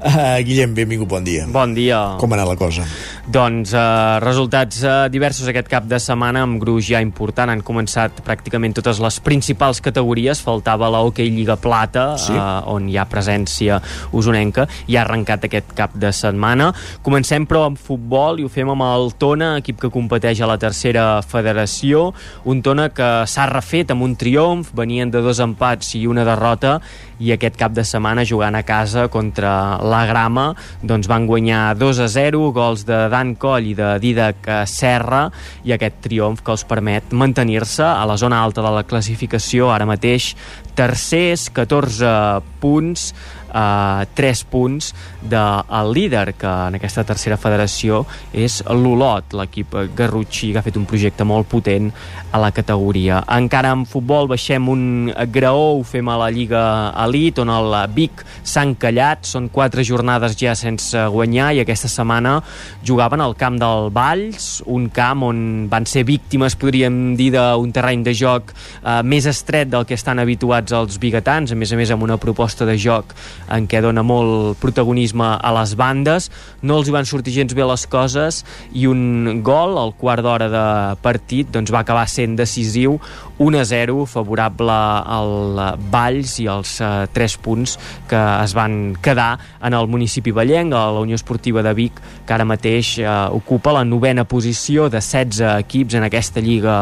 Uh, 0.00 0.36
Guillem, 0.44 0.74
benvingut, 0.76 1.08
bon 1.08 1.24
dia. 1.24 1.46
Bon 1.48 1.72
dia. 1.76 1.96
Com 2.20 2.32
ha 2.32 2.36
anat 2.36 2.50
la 2.50 2.56
cosa? 2.60 2.84
Doncs 3.24 3.72
uh, 3.72 4.18
resultats 4.20 4.82
uh, 4.84 4.92
diversos 5.12 5.48
aquest 5.48 5.70
cap 5.72 5.86
de 5.88 5.96
setmana 6.00 6.42
amb 6.44 6.60
gruix 6.60 6.90
ja 6.90 7.00
important. 7.04 7.52
Han 7.52 7.62
començat 7.64 8.20
pràcticament 8.26 8.76
totes 8.76 9.00
les 9.00 9.18
principals 9.24 9.80
categories. 9.84 10.40
Faltava 10.44 10.88
la 10.92 11.00
Hockey 11.04 11.32
Lliga 11.32 11.56
Plata, 11.60 12.18
Sí. 12.20 12.36
uh, 12.36 12.68
on 12.68 12.88
hi 12.92 12.98
ha 13.00 13.06
presència 13.08 13.80
usonenca, 14.12 14.68
i 14.92 14.96
ha 15.00 15.06
arrencat 15.06 15.48
aquest 15.48 15.72
cap 15.76 15.96
de 15.96 16.12
setmana. 16.12 16.68
Comencem, 17.04 17.48
però, 17.48 17.64
amb 17.70 17.80
futbol 17.80 18.40
i 18.40 18.44
ho 18.44 18.52
fem 18.52 18.68
amb 18.76 18.84
el 18.90 19.12
Tona, 19.20 19.54
equip 19.64 19.80
que 19.80 19.92
competeix 19.92 20.44
a 20.44 20.48
la 20.52 20.58
tercera 20.60 21.08
federació. 21.24 22.10
Un 22.44 22.60
Tona 22.60 22.89
que 22.94 23.10
s'ha 23.30 23.46
refet 23.50 23.90
amb 23.94 24.04
un 24.06 24.16
triomf, 24.18 24.74
venien 24.76 25.10
de 25.10 25.22
dos 25.24 25.40
empats 25.42 25.94
i 25.98 26.06
una 26.10 26.24
derrota, 26.26 26.78
i 27.20 27.34
aquest 27.34 27.58
cap 27.60 27.74
de 27.76 27.84
setmana 27.84 28.24
jugant 28.24 28.56
a 28.56 28.64
casa 28.64 29.06
contra 29.12 29.76
la 29.84 30.04
Grama 30.08 30.46
doncs 30.82 31.08
van 31.10 31.26
guanyar 31.28 31.76
2 31.76 32.00
a 32.00 32.08
0 32.08 32.48
gols 32.56 32.86
de 32.88 33.00
Dan 33.12 33.34
Coll 33.40 33.68
i 33.70 33.74
de 33.76 33.92
Didac 34.00 34.48
Serra 34.70 35.26
i 35.68 35.74
aquest 35.76 36.00
triomf 36.06 36.40
que 36.44 36.54
els 36.56 36.64
permet 36.64 37.12
mantenir-se 37.12 37.84
a 37.84 38.06
la 38.08 38.16
zona 38.20 38.40
alta 38.40 38.64
de 38.64 38.72
la 38.72 38.86
classificació 38.88 39.68
ara 39.70 39.88
mateix 39.88 40.32
tercers, 40.78 41.50
14 41.52 42.40
punts 42.62 43.10
eh, 43.50 44.06
3 44.14 44.44
punts 44.50 44.92
del 45.22 45.92
líder, 45.92 46.34
que 46.34 46.50
en 46.68 46.78
aquesta 46.78 47.04
tercera 47.04 47.38
federació 47.40 48.04
és 48.32 48.60
l'Olot, 48.66 49.34
l'equip 49.36 49.76
Garrotxí, 49.96 50.52
que 50.52 50.60
ha 50.60 50.66
fet 50.66 50.78
un 50.80 50.86
projecte 50.88 51.26
molt 51.26 51.48
potent 51.50 51.90
a 52.32 52.38
la 52.38 52.50
categoria. 52.54 53.20
Encara 53.36 53.72
en 53.74 53.84
futbol 53.88 54.28
baixem 54.30 54.68
un 54.70 54.84
graó, 55.32 55.78
ho 55.78 55.84
fem 55.86 56.08
a 56.08 56.18
la 56.20 56.30
Lliga 56.30 56.62
Elite, 57.04 57.42
on 57.42 57.50
el 57.52 57.74
Vic 57.94 58.24
s'ha 58.42 58.64
encallat, 58.66 59.26
són 59.26 59.48
quatre 59.52 59.84
jornades 59.86 60.36
ja 60.38 60.54
sense 60.58 60.98
guanyar, 61.10 61.52
i 61.54 61.62
aquesta 61.64 61.90
setmana 61.90 62.38
jugaven 62.86 63.20
al 63.20 63.36
camp 63.38 63.58
del 63.60 63.90
Valls, 63.94 64.60
un 64.66 64.88
camp 64.94 65.26
on 65.26 65.42
van 65.70 65.86
ser 65.86 66.04
víctimes, 66.08 66.56
podríem 66.60 67.16
dir, 67.18 67.30
d'un 67.34 67.72
terreny 67.74 68.04
de 68.06 68.14
joc 68.16 68.54
eh, 68.54 69.00
més 69.06 69.26
estret 69.30 69.70
del 69.70 69.86
que 69.86 69.98
estan 69.98 70.22
habituats 70.22 70.74
els 70.76 70.98
biguetans, 71.02 71.52
a 71.52 71.58
més 71.58 71.72
a 71.72 71.78
més 71.80 71.90
amb 71.94 72.06
una 72.06 72.18
proposta 72.20 72.66
de 72.68 72.76
joc 72.80 73.14
en 73.50 73.66
què 73.70 73.82
dona 73.84 74.04
molt 74.06 74.58
protagonisme 74.62 75.26
a 75.36 75.52
les 75.60 75.74
bandes, 75.78 76.30
no 76.62 76.78
els 76.80 76.88
hi 76.88 76.94
van 76.94 77.08
sortir 77.08 77.34
gens 77.34 77.54
bé 77.56 77.66
les 77.66 77.86
coses 77.90 78.42
i 78.72 78.86
un 78.90 79.42
gol 79.46 79.78
al 79.80 79.94
quart 79.98 80.24
d'hora 80.24 80.48
de 80.52 80.64
partit 81.02 81.50
doncs 81.52 81.72
va 81.74 81.84
acabar 81.84 82.06
sent 82.10 82.38
decisiu. 82.38 82.98
1-0 83.40 84.04
favorable 84.04 84.74
al 85.16 85.60
Valls 85.90 86.34
i 86.42 86.46
els 86.52 86.74
eh, 86.84 87.06
3 87.14 87.36
punts 87.40 87.78
que 88.10 88.20
es 88.44 88.52
van 88.56 88.94
quedar 89.00 89.30
en 89.64 89.76
el 89.76 89.88
municipi 89.88 90.34
Vallenc, 90.36 90.74
a 90.76 90.90
la 90.92 91.00
Unió 91.00 91.16
Esportiva 91.16 91.64
de 91.64 91.72
Vic, 91.74 92.02
que 92.26 92.36
ara 92.36 92.44
mateix 92.44 92.98
eh, 93.00 93.08
ocupa 93.32 93.72
la 93.72 93.84
novena 93.84 94.26
posició 94.28 94.90
de 94.92 95.00
16 95.00 95.40
equips 95.56 95.96
en 95.96 96.04
aquesta 96.04 96.44
Lliga 96.44 96.76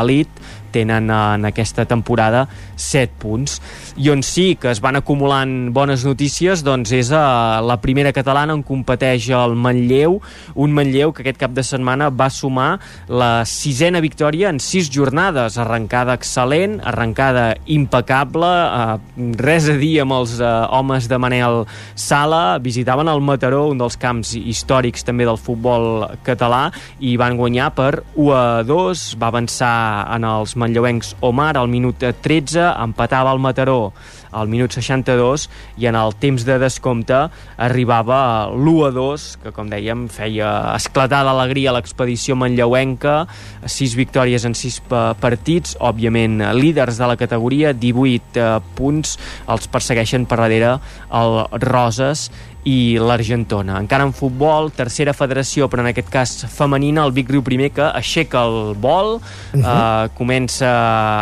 Elite 0.00 0.56
tenen 0.78 1.10
en 1.10 1.48
aquesta 1.48 1.84
temporada 1.90 2.46
7 2.78 3.18
punts. 3.18 3.58
I 3.98 4.12
on 4.14 4.22
sí 4.22 4.54
que 4.60 4.70
es 4.70 4.80
van 4.84 4.98
acumulant 4.98 5.72
bones 5.74 6.04
notícies 6.06 6.62
doncs 6.66 6.92
és 6.94 7.10
a 7.14 7.60
la 7.64 7.78
primera 7.82 8.14
catalana 8.14 8.54
on 8.54 8.62
competeix 8.66 9.28
el 9.34 9.56
Manlleu. 9.58 10.20
Un 10.54 10.74
Manlleu 10.74 11.12
que 11.12 11.24
aquest 11.24 11.40
cap 11.42 11.54
de 11.56 11.66
setmana 11.66 12.10
va 12.14 12.30
sumar 12.30 12.78
la 13.08 13.44
sisena 13.48 14.02
victòria 14.04 14.52
en 14.52 14.60
sis 14.62 14.90
jornades, 14.92 15.58
arrencada 15.58 16.14
excel·lent 16.18 16.78
arrencada 16.88 17.56
impecable 17.66 18.48
eh, 18.48 18.96
res 19.40 19.68
a 19.68 19.76
dir 19.80 19.94
amb 20.04 20.16
els 20.18 20.38
eh, 20.40 20.48
homes 20.74 21.08
de 21.10 21.18
Manel 21.20 21.64
Sala. 21.98 22.58
Visitaven 22.62 23.10
el 23.10 23.22
Mataró, 23.24 23.66
un 23.72 23.80
dels 23.80 23.98
camps 24.00 24.34
històrics 24.38 25.06
també 25.06 25.26
del 25.28 25.40
futbol 25.40 26.06
català 26.26 26.68
i 27.00 27.16
van 27.20 27.38
guanyar 27.38 27.70
per 27.76 27.90
1 28.14 28.30
a 28.34 28.44
2 28.66 29.06
va 29.20 29.32
avançar 29.32 29.74
en 30.14 30.26
els 30.28 30.54
manlleuencs 30.68 31.14
Omar 31.24 31.56
al 31.56 31.68
minut 31.72 32.04
13, 32.22 32.60
empatava 32.84 33.32
el 33.32 33.40
Mataró 33.40 33.92
al 34.32 34.48
minut 34.48 34.74
62 34.74 35.48
i 35.78 35.88
en 35.90 35.96
el 35.98 36.14
temps 36.20 36.44
de 36.44 36.58
descompte 36.60 37.20
arribava 37.56 38.20
l'1 38.52 38.88
a 38.88 38.90
2 38.96 39.28
que 39.44 39.54
com 39.56 39.70
dèiem 39.70 40.06
feia 40.12 40.74
esclatar 40.74 41.24
d'alegria 41.26 41.74
l'expedició 41.76 42.36
manlleuenca 42.38 43.26
sis 43.66 43.96
victòries 43.98 44.44
en 44.48 44.56
sis 44.58 44.80
partits 44.88 45.76
òbviament 45.80 46.42
líders 46.58 47.00
de 47.00 47.08
la 47.08 47.16
categoria 47.20 47.72
18 47.72 48.38
eh, 48.38 48.50
punts 48.78 49.16
els 49.48 49.68
persegueixen 49.72 50.26
per 50.28 50.40
darrere 50.42 50.78
el 51.14 51.42
Roses 51.64 52.28
i 52.68 52.98
l'Argentona. 53.00 53.78
Encara 53.80 54.04
en 54.06 54.12
futbol, 54.16 54.70
tercera 54.74 55.14
federació, 55.16 55.68
però 55.70 55.84
en 55.84 55.90
aquest 55.92 56.10
cas 56.12 56.32
femenina, 56.52 57.04
el 57.06 57.14
Vic 57.16 57.30
Riu 57.30 57.42
primer 57.46 57.70
que 57.74 57.86
aixeca 57.86 58.42
el 58.44 58.74
vol, 58.80 59.16
uh 59.16 59.22
-huh. 59.54 59.62
eh, 59.62 60.08
comença 60.18 60.68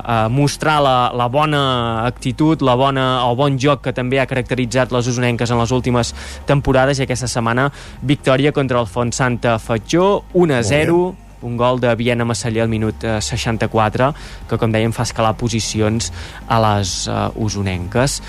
a 0.01 0.29
mostrar 0.29 0.81
la, 0.83 1.13
la 1.15 1.29
bona 1.29 2.07
actitud, 2.07 2.63
la 2.63 2.75
bona, 2.75 2.96
el 3.03 3.37
bon 3.39 3.59
joc 3.61 3.85
que 3.85 3.95
també 3.97 4.21
ha 4.21 4.27
caracteritzat 4.27 4.93
les 4.95 5.07
usonenques 5.13 5.51
en 5.51 5.61
les 5.61 5.73
últimes 5.73 6.15
temporades 6.49 6.99
i 6.99 7.07
aquesta 7.07 7.29
setmana 7.31 7.69
victòria 8.03 8.53
contra 8.57 8.81
el 8.81 8.91
Font 8.91 9.13
Santa 9.13 9.59
Fatjó, 9.59 10.25
1 10.35 10.59
a 10.59 10.63
0, 10.63 11.01
un 11.47 11.57
gol 11.57 11.81
de 11.81 11.95
Viena 11.95 12.25
Massaller 12.25 12.65
al 12.65 12.73
minut 12.73 13.05
64 13.05 14.13
que 14.49 14.59
com 14.59 14.73
dèiem 14.73 14.95
fa 14.97 15.05
escalar 15.07 15.37
posicions 15.39 16.13
a 16.49 16.61
les 16.65 17.03
uh, 17.09 17.29
usonenques 17.37 18.21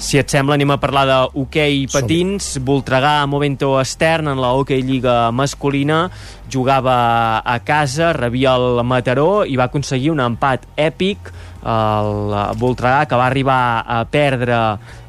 si 0.00 0.16
et 0.16 0.32
sembla, 0.32 0.56
anem 0.56 0.70
a 0.72 0.78
parlar 0.80 1.02
de 1.04 1.16
hoquei 1.36 1.82
patins. 1.92 2.54
Voltregà, 2.64 3.26
Movento 3.28 3.74
Estern, 3.82 4.30
en 4.32 4.40
la 4.40 4.54
hoquei 4.56 4.80
lliga 4.80 5.28
masculina, 5.28 6.06
jugava 6.48 7.42
a 7.44 7.58
casa, 7.60 8.14
rebia 8.16 8.54
el 8.56 8.80
Mataró 8.80 9.44
i 9.44 9.60
va 9.60 9.68
aconseguir 9.68 10.08
un 10.14 10.24
empat 10.24 10.64
èpic 10.80 11.28
el 11.60 12.34
Voltregà 12.60 13.04
que 13.08 13.18
va 13.18 13.26
arribar 13.26 13.60
a 13.86 14.00
perdre 14.08 14.56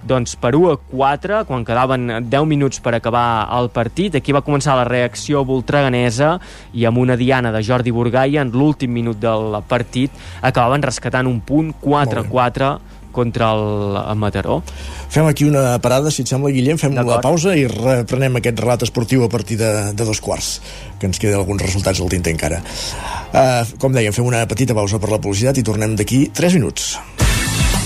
doncs, 0.03 0.36
per 0.36 0.53
1 0.57 0.72
a 0.73 0.78
4 0.91 1.44
quan 1.48 1.65
quedaven 1.65 2.28
10 2.30 2.48
minuts 2.49 2.82
per 2.82 2.95
acabar 2.98 3.48
el 3.57 3.69
partit. 3.73 4.18
Aquí 4.18 4.34
va 4.36 4.44
començar 4.45 4.76
la 4.80 4.88
reacció 4.88 5.45
voltreganesa 5.45 6.38
i 6.73 6.86
amb 6.86 6.98
una 6.98 7.15
diana 7.15 7.52
de 7.53 7.64
Jordi 7.64 7.94
Burgaia 7.94 8.41
en 8.41 8.52
l'últim 8.52 8.91
minut 8.91 9.19
del 9.22 9.61
partit 9.68 10.11
acabaven 10.41 10.84
rescatant 10.84 11.30
un 11.30 11.40
punt 11.41 11.73
4 11.82 12.26
a 12.26 12.28
4 12.28 12.72
contra 13.12 13.52
el 13.54 14.18
Mataró. 14.20 14.62
Fem 15.12 15.28
aquí 15.28 15.46
una 15.48 15.80
parada, 15.84 16.12
si 16.12 16.24
et 16.24 16.32
sembla, 16.32 16.52
Guillem, 16.54 16.80
fem 16.82 16.96
la 16.96 17.20
pausa 17.24 17.56
i 17.58 17.68
reprenem 17.70 18.40
aquest 18.40 18.62
relat 18.64 18.86
esportiu 18.88 19.26
a 19.26 19.30
partir 19.32 19.60
de, 19.60 19.72
de 19.94 20.08
dos 20.08 20.22
quarts, 20.24 20.54
que 21.00 21.10
ens 21.10 21.20
queden 21.20 21.40
alguns 21.40 21.64
resultats 21.64 22.02
al 22.02 22.12
tinter 22.12 22.36
encara. 22.36 22.62
Uh, 23.32 23.64
com 23.82 23.94
dèiem, 23.96 24.16
fem 24.16 24.28
una 24.28 24.46
petita 24.48 24.78
pausa 24.78 25.00
per 25.02 25.12
la 25.12 25.22
publicitat 25.22 25.60
i 25.60 25.68
tornem 25.68 25.96
d'aquí 26.00 26.26
3 26.36 26.60
minuts. 26.60 26.96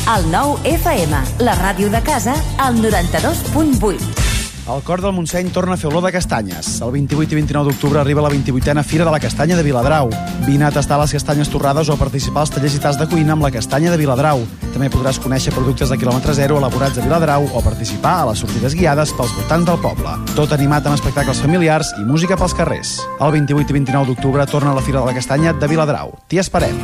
El 0.05 0.29
nou 0.29 0.59
FM, 0.69 1.23
la 1.41 1.57
ràdio 1.57 1.89
de 1.89 2.03
casa, 2.05 2.37
al 2.61 2.77
92.8. 2.77 4.34
El 4.67 4.81
Cor 4.81 4.99
del 4.99 5.13
Montseny 5.13 5.51
torna 5.53 5.75
a 5.75 5.77
fer 5.77 5.91
olor 5.91 6.01
de 6.01 6.09
castanyes. 6.11 6.79
El 6.81 6.89
28 6.89 7.35
i 7.35 7.37
29 7.37 7.69
d'octubre 7.69 7.99
arriba 8.01 8.23
la 8.25 8.31
28a 8.33 8.81
Fira 8.83 9.05
de 9.05 9.11
la 9.13 9.19
Castanya 9.19 9.55
de 9.55 9.61
Viladrau. 9.61 10.09
Vine 10.47 10.65
a 10.65 10.71
tastar 10.73 10.97
les 10.97 11.13
castanyes 11.13 11.51
torrades 11.53 11.89
o 11.89 11.93
a 11.93 11.99
participar 12.01 12.41
als 12.41 12.49
tallers 12.55 12.73
i 12.73 12.81
tas 12.81 12.97
de 12.97 13.05
cuina 13.05 13.35
amb 13.35 13.45
la 13.45 13.51
castanya 13.53 13.91
de 13.93 13.99
Viladrau. 14.01 14.41
També 14.73 14.89
podràs 14.89 15.21
conèixer 15.21 15.53
productes 15.53 15.93
de 15.93 15.99
quilòmetre 16.01 16.33
zero 16.33 16.57
elaborats 16.57 16.97
a 16.97 17.05
Viladrau 17.05 17.45
o 17.45 17.61
participar 17.61 18.15
a 18.23 18.25
les 18.31 18.41
sortides 18.41 18.73
guiades 18.73 19.13
pels 19.13 19.37
voltants 19.37 19.69
del 19.69 19.77
poble. 19.85 20.17
Tot 20.33 20.57
animat 20.57 20.89
amb 20.89 20.97
espectacles 20.97 21.45
familiars 21.45 21.93
i 22.01 22.03
música 22.03 22.33
pels 22.35 22.57
carrers. 22.57 22.97
El 23.21 23.37
28 23.37 23.69
i 23.69 23.79
29 23.83 24.09
d'octubre 24.09 24.49
torna 24.49 24.73
a 24.73 24.79
la 24.79 24.81
Fira 24.81 25.03
de 25.03 25.05
la 25.05 25.13
Castanya 25.13 25.53
de 25.53 25.69
Viladrau. 25.69 26.17
T'hi 26.27 26.41
esperem. 26.41 26.81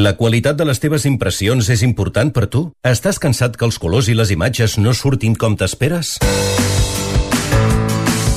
La 0.00 0.16
qualitat 0.16 0.56
de 0.56 0.64
les 0.64 0.80
teves 0.80 1.04
impressions 1.04 1.68
és 1.68 1.84
important 1.84 2.32
per 2.32 2.48
tu? 2.48 2.70
Estàs 2.80 3.20
cansat 3.20 3.60
que 3.60 3.68
els 3.68 3.76
colors 3.76 4.08
i 4.08 4.16
les 4.16 4.32
imatges 4.32 4.78
no 4.80 4.96
surtin 4.96 5.36
com 5.36 5.60
t'esperes? 5.60 6.16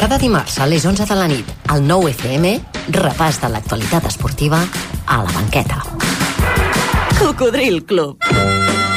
Cada 0.00 0.16
dimarts 0.16 0.54
a 0.58 0.66
les 0.66 0.86
11 0.88 1.04
de 1.04 1.16
la 1.18 1.26
nit, 1.28 1.50
al 1.68 1.82
9 1.84 2.08
FM, 2.14 2.54
repàs 2.96 3.36
de 3.42 3.50
l'actualitat 3.52 4.08
esportiva 4.08 4.62
a 5.04 5.20
la 5.20 5.36
banqueta. 5.36 5.84
Cocodril 7.20 7.84
Club. 7.84 8.69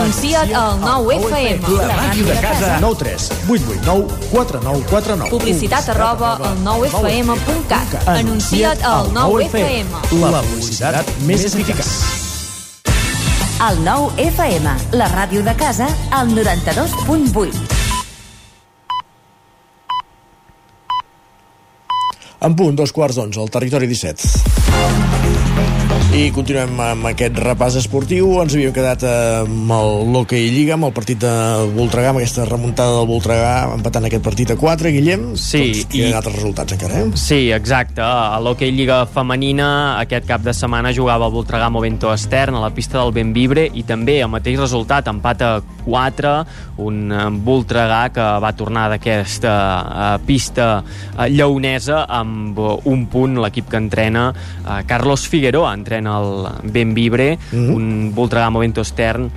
Anuncia't 0.00 0.52
al 0.56 0.80
9FM. 0.80 1.60
La 1.76 1.96
màquina 1.96 2.32
de 2.32 2.40
casa. 2.40 2.78
9 2.80 2.96
3 2.96 3.32
8 3.48 3.64
8 3.68 3.80
9 3.84 4.06
4 4.32 4.60
9 4.64 4.84
4 4.88 5.16
9. 5.16 5.30
Publicitat 5.30 5.88
arroba 5.92 6.30
al 6.40 6.56
9FM.cat. 6.64 8.08
Anuncia't 8.08 8.80
al 8.82 9.10
9FM. 9.12 9.92
La 10.24 10.40
publicitat 10.40 11.12
més 11.28 11.44
eficaç. 11.44 11.90
El 13.68 13.84
9 13.84 14.24
FM, 14.24 14.72
la 14.96 15.10
ràdio 15.12 15.44
de 15.44 15.52
casa, 15.60 15.90
al 16.16 16.32
92.8. 16.32 17.52
En 22.40 22.56
punt, 22.56 22.72
dos 22.72 22.96
quarts 22.96 23.20
d'onze, 23.20 23.36
al 23.36 23.52
territori 23.52 23.84
17. 23.86 25.09
I 26.10 26.32
continuem 26.34 26.72
amb 26.82 27.06
aquest 27.06 27.36
repàs 27.38 27.76
esportiu. 27.78 28.32
Ens 28.42 28.56
havíem 28.56 28.72
quedat 28.74 29.04
amb 29.06 29.70
el 29.76 30.08
l'Hockey 30.10 30.48
Lliga, 30.50 30.74
amb 30.74 30.88
el 30.88 30.94
partit 30.96 31.20
de 31.22 31.30
Voltregà, 31.76 32.10
amb 32.10 32.18
aquesta 32.18 32.48
remuntada 32.48 32.96
del 32.96 33.06
Voltregà, 33.06 33.52
empatant 33.76 34.08
aquest 34.08 34.24
partit 34.26 34.50
a 34.50 34.56
4, 34.58 34.90
Guillem. 34.90 35.28
Sí, 35.38 35.60
Tots 35.84 35.94
i... 35.94 36.08
altres 36.10 36.34
resultats 36.34 36.74
encara, 36.74 37.04
eh? 37.04 37.12
Sí, 37.14 37.38
exacte. 37.54 38.02
A 38.02 38.40
l'Hockey 38.42 38.74
Lliga 38.74 39.04
Femenina 39.06 39.68
aquest 40.00 40.26
cap 40.26 40.42
de 40.42 40.50
setmana 40.56 40.90
jugava 40.96 41.28
el 41.30 41.36
Voltregà 41.36 41.70
Movento 41.70 42.10
Estern 42.10 42.58
a 42.58 42.64
la 42.64 42.72
pista 42.74 42.98
del 42.98 43.14
Benvibre 43.14 43.68
i 43.70 43.86
també 43.86 44.18
el 44.18 44.32
mateix 44.34 44.58
resultat, 44.58 45.06
empat 45.14 45.46
a 45.46 45.52
4, 45.86 46.34
un 46.82 46.98
eh, 47.14 47.22
Voltregà 47.46 48.00
que 48.10 48.26
va 48.42 48.50
tornar 48.58 48.88
d'aquesta 48.90 49.54
uh, 49.54 50.10
pista 50.26 50.68
lleonesa 51.30 52.02
amb 52.10 52.58
un 52.58 53.06
punt 53.12 53.38
l'equip 53.40 53.68
que 53.70 53.78
entrena 53.78 54.30
Carlos 54.88 55.26
Figueroa, 55.30 55.72
entrena 55.76 55.99
el 56.06 56.48
Benvibre, 56.62 57.38
mm 57.52 57.56
-hmm. 57.56 57.74
un 57.74 58.14
Voltregà 58.14 58.50
Movento 58.50 58.80
Estern 58.80 59.30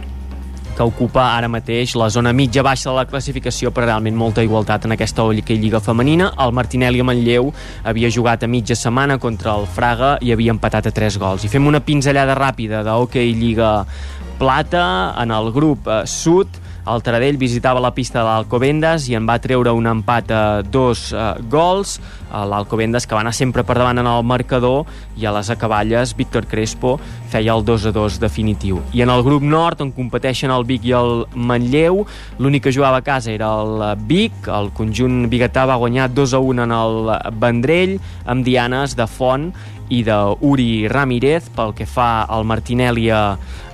que 0.75 0.83
ocupa 0.83 1.35
ara 1.35 1.47
mateix 1.51 1.93
la 1.99 2.09
zona 2.09 2.33
mitja-baixa 2.33 2.89
de 2.89 2.95
la 2.97 3.05
classificació, 3.05 3.71
però 3.71 3.85
realment 3.85 4.15
molta 4.17 4.43
igualtat 4.43 4.85
en 4.85 4.95
aquesta 4.95 5.23
Lliga 5.23 5.79
femenina. 5.79 6.31
El 6.39 6.51
Martinelli 6.51 6.99
a 6.99 7.03
Manlleu 7.03 7.53
havia 7.83 8.09
jugat 8.09 8.43
a 8.43 8.47
mitja 8.47 8.75
setmana 8.75 9.19
contra 9.19 9.55
el 9.55 9.67
Fraga 9.67 10.17
i 10.21 10.31
havia 10.31 10.51
empatat 10.51 10.87
a 10.87 10.91
3 10.91 11.17
gols. 11.17 11.43
I 11.43 11.47
fem 11.47 11.67
una 11.67 11.79
pinzellada 11.79 12.35
ràpida 12.35 12.83
de 12.83 12.89
Hockey 12.89 13.33
Lliga 13.33 13.85
Plata 14.39 15.13
en 15.21 15.31
el 15.31 15.51
grup 15.51 15.87
eh, 15.87 16.01
sud 16.05 16.47
el 16.83 17.03
Taradell 17.03 17.37
visitava 17.39 17.79
la 17.79 17.93
pista 17.95 18.19
de 18.19 18.25
l'Alcobendas 18.27 19.05
i 19.07 19.15
en 19.15 19.27
va 19.27 19.37
treure 19.39 19.71
un 19.71 19.87
empat 19.87 20.31
a 20.35 20.43
dos 20.67 21.11
eh, 21.13 21.29
gols. 21.51 21.99
L'Alcobendas 22.33 23.05
que 23.05 23.15
va 23.15 23.21
anar 23.21 23.35
sempre 23.37 23.63
per 23.63 23.77
davant 23.77 24.01
en 24.01 24.09
el 24.09 24.23
marcador 24.25 24.89
i 25.21 25.27
a 25.29 25.31
les 25.35 25.51
acaballes 25.53 26.15
Víctor 26.17 26.47
Crespo 26.49 26.95
feia 27.29 27.53
el 27.53 27.63
2 27.65 27.85
a 27.87 27.93
2 27.95 28.17
definitiu. 28.19 28.81
I 28.91 29.03
en 29.05 29.11
el 29.13 29.23
grup 29.23 29.45
nord 29.45 29.83
on 29.85 29.93
competeixen 29.93 30.51
el 30.51 30.65
Vic 30.67 30.87
i 30.89 30.95
el 30.97 31.23
Manlleu, 31.33 32.03
l'únic 32.41 32.65
que 32.65 32.73
jugava 32.73 32.99
a 32.99 33.05
casa 33.05 33.31
era 33.31 33.51
el 33.61 33.85
Vic, 34.09 34.49
el 34.49 34.71
conjunt 34.75 35.27
biguetà 35.31 35.67
va 35.69 35.79
guanyar 35.81 36.09
2 36.11 36.33
a 36.33 36.41
1 36.41 36.65
en 36.65 36.75
el 36.75 37.13
Vendrell 37.39 37.95
amb 38.25 38.43
dianes 38.45 38.97
de 38.97 39.07
Font 39.07 39.51
i 39.89 40.03
d'Uri 40.07 40.87
Ramírez 40.91 41.49
pel 41.55 41.73
que 41.75 41.87
fa 41.89 42.23
al 42.23 42.45
Martinelli 42.47 43.09
a 43.11 43.23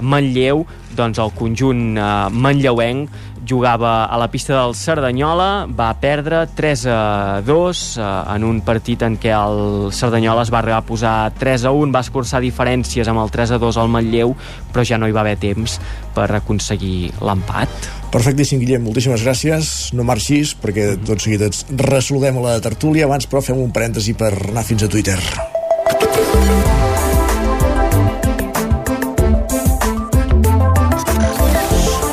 Manlleu 0.01 0.65
doncs 0.99 1.19
el 1.21 1.33
conjunt 1.37 1.97
eh, 1.97 2.05
manlleuenc 2.31 3.17
jugava 3.49 4.05
a 4.05 4.17
la 4.21 4.27
pista 4.29 4.53
del 4.53 4.75
Cerdanyola, 4.77 5.65
va 5.65 5.89
perdre 5.97 6.43
3 6.55 6.85
a 6.85 7.41
2 7.45 7.97
eh, 7.97 8.07
en 8.35 8.45
un 8.45 8.61
partit 8.61 9.01
en 9.07 9.17
què 9.17 9.33
el 9.33 9.89
Cerdanyola 9.95 10.45
es 10.45 10.53
va 10.53 10.61
arribar 10.61 10.83
a 10.83 10.85
posar 10.85 11.15
3 11.39 11.65
a 11.65 11.73
1, 11.73 11.93
va 11.95 12.03
escurçar 12.05 12.43
diferències 12.45 13.09
amb 13.09 13.23
el 13.23 13.33
3 13.33 13.55
a 13.57 13.61
2 13.61 13.81
al 13.81 13.89
Manlleu, 13.89 14.35
però 14.73 14.85
ja 14.85 15.01
no 15.01 15.09
hi 15.09 15.15
va 15.15 15.23
haver 15.25 15.37
temps 15.41 15.79
per 16.13 16.29
aconseguir 16.37 17.11
l'empat. 17.25 17.89
Perfectíssim, 18.13 18.61
Guillem, 18.61 18.85
moltíssimes 18.85 19.21
gràcies. 19.25 19.93
No 19.97 20.05
marxis, 20.05 20.55
perquè 20.57 20.95
tot 21.05 21.21
seguit 21.21 21.45
ens 21.49 21.63
resolem 21.69 22.41
la 22.41 22.57
tertúlia. 22.61 23.05
Abans, 23.09 23.29
però, 23.29 23.41
fem 23.45 23.61
un 23.61 23.73
parèntesi 23.73 24.17
per 24.17 24.33
anar 24.33 24.65
fins 24.65 24.85
a 24.85 24.91
Twitter. 24.91 25.17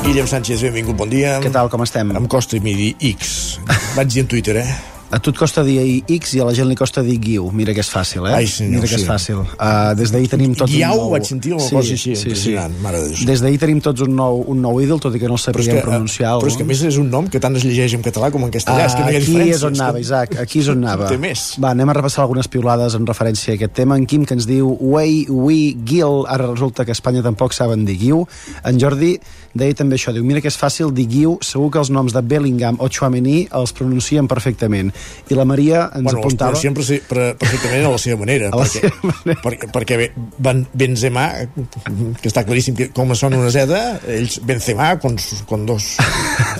Guillem 0.06 0.26
Sánchez, 0.30 0.62
benvingut, 0.62 0.96
bon 0.96 1.10
dia. 1.12 1.36
Què 1.44 1.50
tal, 1.52 1.68
com 1.68 1.82
estem? 1.84 2.14
Em 2.16 2.28
costa 2.30 2.56
mi 2.64 2.72
dir 2.78 2.92
X. 3.12 3.58
Vaig 3.98 4.14
dir 4.14 4.24
en 4.24 4.30
Twitter, 4.30 4.60
eh? 4.62 4.95
A 5.06 5.20
tu 5.22 5.30
et 5.30 5.38
costa 5.38 5.62
dir 5.62 6.02
X 6.10 6.32
i 6.34 6.40
a 6.42 6.44
la 6.48 6.52
gent 6.56 6.66
li 6.66 6.74
costa 6.74 7.02
dir 7.06 7.14
Guiu. 7.22 7.46
Mira 7.54 7.70
que 7.76 7.82
és 7.84 7.90
fàcil, 7.92 8.24
eh? 8.26 8.32
Ai, 8.40 8.48
senyor, 8.50 8.80
Mira 8.80 8.88
que 8.90 8.96
és 8.98 9.04
sí. 9.04 9.06
fàcil. 9.06 9.42
Uh, 9.54 9.92
des 9.94 10.10
d'ahir 10.10 10.30
tenim 10.32 10.56
tots 10.58 10.72
Guiau, 10.72 10.96
un 10.96 11.04
nou... 11.04 11.12
vaig 11.14 11.28
sentir 11.28 11.52
una 11.54 11.62
cosa 11.62 11.94
així, 11.94 12.16
impressionant, 12.16 12.74
mare 12.82 13.02
de 13.04 13.12
Déu. 13.12 13.28
Des 13.28 13.44
d'ahir 13.44 13.60
tenim 13.62 13.82
tots 13.84 14.02
un 14.02 14.16
nou, 14.18 14.42
un 14.50 14.58
nou 14.64 14.80
ídol, 14.82 14.98
tot 15.02 15.14
i 15.14 15.22
que 15.22 15.30
no 15.30 15.38
el 15.38 15.54
que, 15.54 15.76
pronunciar. 15.84 16.32
però 16.42 16.50
és 16.50 16.58
que 16.58 16.66
a 16.66 16.70
més 16.72 16.82
és 16.90 16.98
un 16.98 17.06
nom 17.12 17.30
que 17.30 17.38
tant 17.42 17.54
es 17.54 17.62
llegeix 17.68 17.94
en 17.94 18.02
català 18.02 18.32
com 18.34 18.48
en 18.48 18.50
castellà, 18.50 18.88
és 18.88 18.98
que 18.98 19.06
no 19.06 19.14
hi 19.14 19.20
ha 19.20 19.22
aquí 19.22 19.54
és 19.54 19.62
on 19.68 19.78
anava, 19.78 20.02
Isaac, 20.02 20.36
aquí 20.42 20.64
és 20.64 20.72
on 20.74 20.82
anava. 20.84 21.12
Té 21.12 21.20
més. 21.22 21.46
Va, 21.62 21.70
anem 21.70 21.94
a 21.94 21.96
repassar 22.00 22.24
algunes 22.26 22.50
piulades 22.50 22.98
en 22.98 23.06
referència 23.06 23.54
a 23.54 23.60
aquest 23.60 23.78
tema. 23.78 23.94
En 23.94 24.10
Quim, 24.10 24.26
que 24.26 24.34
ens 24.34 24.50
diu 24.50 24.74
Wei, 24.80 25.22
Ui, 25.30 25.76
Gil, 25.86 26.24
ara 26.26 26.50
resulta 26.50 26.84
que 26.84 26.90
a 26.90 26.98
Espanya 26.98 27.22
tampoc 27.22 27.54
saben 27.54 27.86
dir 27.86 28.00
Guiu. 28.02 28.24
En 28.66 28.82
Jordi 28.82 29.14
deia 29.56 29.76
també 29.76 29.96
això, 29.96 30.12
diu, 30.12 30.26
mira 30.26 30.42
que 30.42 30.50
és 30.50 30.58
fàcil 30.58 30.90
dir 30.94 31.06
Guiu, 31.08 31.38
segur 31.46 31.70
que 31.72 31.80
els 31.80 31.94
noms 31.94 32.12
de 32.12 32.20
Bellingham 32.26 32.82
o 32.82 32.90
Chouameni 32.90 33.46
els 33.56 33.72
pronuncien 33.76 34.28
perfectament. 34.28 34.92
I 35.30 35.34
la 35.38 35.44
Maria 35.48 35.86
ens 35.94 36.04
Bueno, 36.06 36.20
apuntava... 36.20 36.52
pronuncien 36.54 36.74
pre- 36.76 37.00
pre- 37.08 37.34
perfectament 37.40 37.86
a 37.86 37.92
la 37.94 37.98
seva 38.02 38.18
manera, 38.20 38.50
A 38.54 38.60
la 38.60 38.66
perquè, 38.66 39.36
perquè, 39.42 39.70
perquè 39.74 39.98
bé, 40.00 40.08
Van 40.38 40.64
Benzema, 40.72 41.26
que 42.20 42.30
està 42.30 42.44
claríssim 42.46 42.76
que 42.78 42.88
com 42.94 43.14
sona 43.18 43.38
una 43.40 43.50
Z, 43.54 43.80
ells 44.12 44.38
Benzema 44.46 44.92
con, 45.02 45.16
con 45.48 45.66
dos 45.66 45.96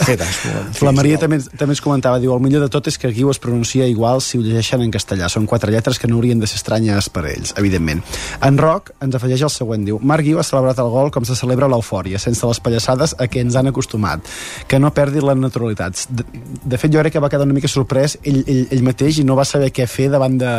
Zetas. 0.04 0.40
La 0.86 0.92
Maria 0.94 1.18
també, 1.18 1.38
també 1.58 1.74
ens 1.76 1.82
comentava, 1.82 2.18
diu, 2.22 2.32
el 2.34 2.42
millor 2.44 2.62
de 2.66 2.70
tot 2.72 2.86
és 2.90 2.98
que 3.00 3.10
Guiu 3.14 3.30
es 3.32 3.40
pronuncia 3.42 3.86
igual 3.90 4.20
si 4.24 4.38
ho 4.38 4.42
llegeixen 4.44 4.82
en 4.84 4.90
castellà. 4.94 5.28
Són 5.32 5.46
quatre 5.50 5.72
lletres 5.74 5.98
que 5.98 6.08
no 6.10 6.18
haurien 6.18 6.40
de 6.42 6.46
ser 6.50 6.58
estranyes 6.60 7.08
per 7.12 7.24
a 7.26 7.30
ells, 7.32 7.54
evidentment. 7.58 8.02
En 8.46 8.58
Roc 8.60 8.92
ens 9.02 9.16
afegeix 9.18 9.42
el 9.46 9.52
següent, 9.52 9.84
diu, 9.86 9.98
Marc 10.02 10.26
Guiu 10.26 10.40
ha 10.40 10.46
celebrat 10.46 10.78
el 10.82 10.90
gol 10.92 11.10
com 11.14 11.26
se 11.28 11.36
celebra 11.38 11.68
l'eufòria, 11.70 12.20
sense 12.22 12.46
les 12.46 12.60
pallassades 12.62 13.16
a 13.18 13.26
què 13.30 13.42
ens 13.44 13.56
han 13.58 13.70
acostumat, 13.72 14.26
que 14.68 14.78
no 14.82 14.92
perdi 14.94 15.22
la 15.24 15.34
naturalitat. 15.38 16.06
De, 16.10 16.24
de 16.64 16.78
fet, 16.80 16.92
jo 16.94 17.02
crec 17.02 17.16
que 17.16 17.22
va 17.22 17.30
quedar 17.32 17.46
una 17.48 17.56
mica 17.56 17.68
sorprès 17.70 18.18
ell, 18.26 18.42
ell, 18.46 18.62
ell 18.74 18.84
mateix 18.86 19.20
i 19.22 19.26
no 19.26 19.38
va 19.38 19.46
saber 19.48 19.72
què 19.74 19.86
fer 19.90 20.10
davant 20.12 20.36
de 20.40 20.52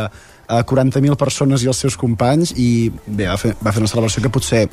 a 0.47 0.63
40.000 0.65 1.15
persones 1.19 1.63
i 1.63 1.67
els 1.67 1.77
seus 1.83 1.97
companys 1.99 2.53
i 2.55 2.89
bé, 3.05 3.27
va 3.27 3.37
fer, 3.37 3.53
va 3.63 3.73
fer 3.75 3.81
una 3.83 3.89
celebració 3.91 4.23
que 4.23 4.31
potser 4.33 4.63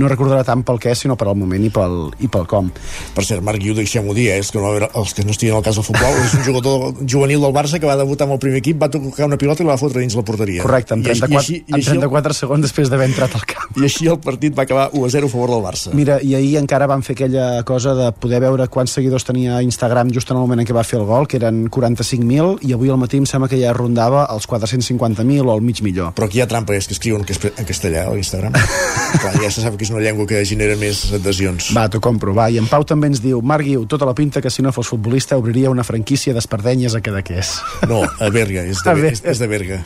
no 0.00 0.08
recordarà 0.08 0.44
tant 0.46 0.62
pel 0.64 0.80
què 0.80 0.94
sinó 0.96 1.16
per 1.20 1.28
al 1.28 1.36
moment 1.36 1.64
i 1.64 1.70
pel, 1.70 2.08
i 2.24 2.28
pel 2.32 2.46
com 2.48 2.70
Per 3.14 3.24
cert, 3.24 3.42
Marc 3.44 3.60
Guiu, 3.60 3.74
deixem-ho 3.76 4.14
dir, 4.16 4.28
eh? 4.32 4.38
és 4.40 4.50
que 4.52 4.60
no, 4.62 4.72
els 4.78 5.14
que 5.14 5.24
no 5.24 5.32
estiguin 5.34 5.56
al 5.56 5.62
cas 5.66 5.76
del 5.78 5.84
futbol, 5.84 6.16
és 6.24 6.34
un 6.38 6.44
jugador 6.46 6.94
juvenil 7.04 7.40
del 7.44 7.52
Barça 7.54 7.80
que 7.80 7.86
va 7.88 7.96
debutar 8.00 8.26
amb 8.28 8.36
el 8.36 8.42
primer 8.42 8.62
equip, 8.62 8.80
va 8.80 8.88
tocar 8.92 9.26
una 9.28 9.38
pilota 9.40 9.62
i 9.62 9.66
la 9.66 9.74
va 9.74 9.80
fotre 9.80 10.00
dins 10.00 10.16
la 10.16 10.24
porteria. 10.24 10.62
correcte, 10.62 10.94
I 10.94 10.98
així- 10.98 11.20
34, 11.20 11.34
i 11.34 11.38
així, 11.38 11.54
i 11.66 11.74
així, 11.78 11.90
34 11.90 12.34
segons 12.34 12.62
després 12.62 12.88
d'haver 12.90 13.08
entrat 13.08 13.34
al 13.34 13.44
camp 13.48 13.76
I 13.78 13.84
així 13.88 14.06
el 14.08 14.18
partit 14.20 14.56
va 14.56 14.62
acabar 14.64 14.88
1 14.92 15.04
a 15.06 15.10
0 15.10 15.26
a 15.26 15.30
favor 15.30 15.50
del 15.50 15.62
Barça. 15.64 15.92
Mira, 15.92 16.18
i 16.22 16.34
ahir 16.34 16.56
encara 16.58 16.86
van 16.86 17.02
fer 17.02 17.16
aquella 17.16 17.62
cosa 17.64 17.94
de 17.94 18.10
poder 18.12 18.40
veure 18.40 18.68
quants 18.68 18.92
seguidors 18.96 19.24
tenia 19.24 19.60
Instagram 19.62 20.10
just 20.14 20.30
en 20.30 20.36
el 20.36 20.42
moment 20.42 20.60
en 20.60 20.66
què 20.66 20.74
va 20.76 20.84
fer 20.84 20.98
el 21.00 21.06
gol, 21.06 21.26
que 21.28 21.36
eren 21.36 21.68
45.000, 21.70 22.58
i 22.62 22.72
avui 22.72 22.88
al 22.90 22.98
matí 22.98 23.18
em 23.18 23.26
sembla 23.26 23.48
que 23.48 23.60
ja 23.60 23.72
rondava 23.72 24.26
els 24.32 24.46
50.000 25.18 25.46
o 25.48 25.54
el 25.56 25.62
mig 25.62 25.82
millor. 25.82 26.12
Però 26.14 26.28
aquí 26.28 26.38
hi 26.38 26.42
ha 26.42 26.48
trampa, 26.50 26.74
és 26.76 26.86
que 26.88 26.94
escriuen 26.96 27.24
que 27.26 27.34
és 27.34 27.40
en 27.50 27.66
castellà 27.68 28.06
a 28.08 28.14
l'Instagram. 28.14 28.54
Clar, 29.22 29.34
ja 29.42 29.50
se 29.50 29.62
sap 29.64 29.76
que 29.78 29.86
és 29.86 29.90
una 29.92 30.02
llengua 30.04 30.26
que 30.28 30.40
genera 30.46 30.76
més 30.78 31.06
adhesions. 31.16 31.72
Va, 31.76 31.86
t'ho 31.90 32.00
compro, 32.04 32.34
va. 32.36 32.48
I 32.52 32.58
en 32.60 32.68
Pau 32.70 32.84
també 32.88 33.08
ens 33.10 33.22
diu, 33.24 33.40
Marc 33.42 33.64
Guiu, 33.66 33.86
tota 33.90 34.06
la 34.08 34.14
pinta 34.14 34.42
que 34.44 34.50
si 34.52 34.62
no 34.62 34.72
fos 34.72 34.90
futbolista 34.92 35.38
obriria 35.40 35.70
una 35.72 35.84
franquícia 35.86 36.34
d'espardenyes 36.36 36.94
a 36.94 37.00
Cadaqués. 37.04 37.54
No, 37.88 38.02
a 38.04 38.30
Berga, 38.34 38.64
és 38.68 38.82
de, 38.84 38.90
A 38.90 38.94
Berga. 38.94 39.12
és, 39.16 39.24
és 39.24 39.40
de 39.42 39.48
Berga. 39.50 39.80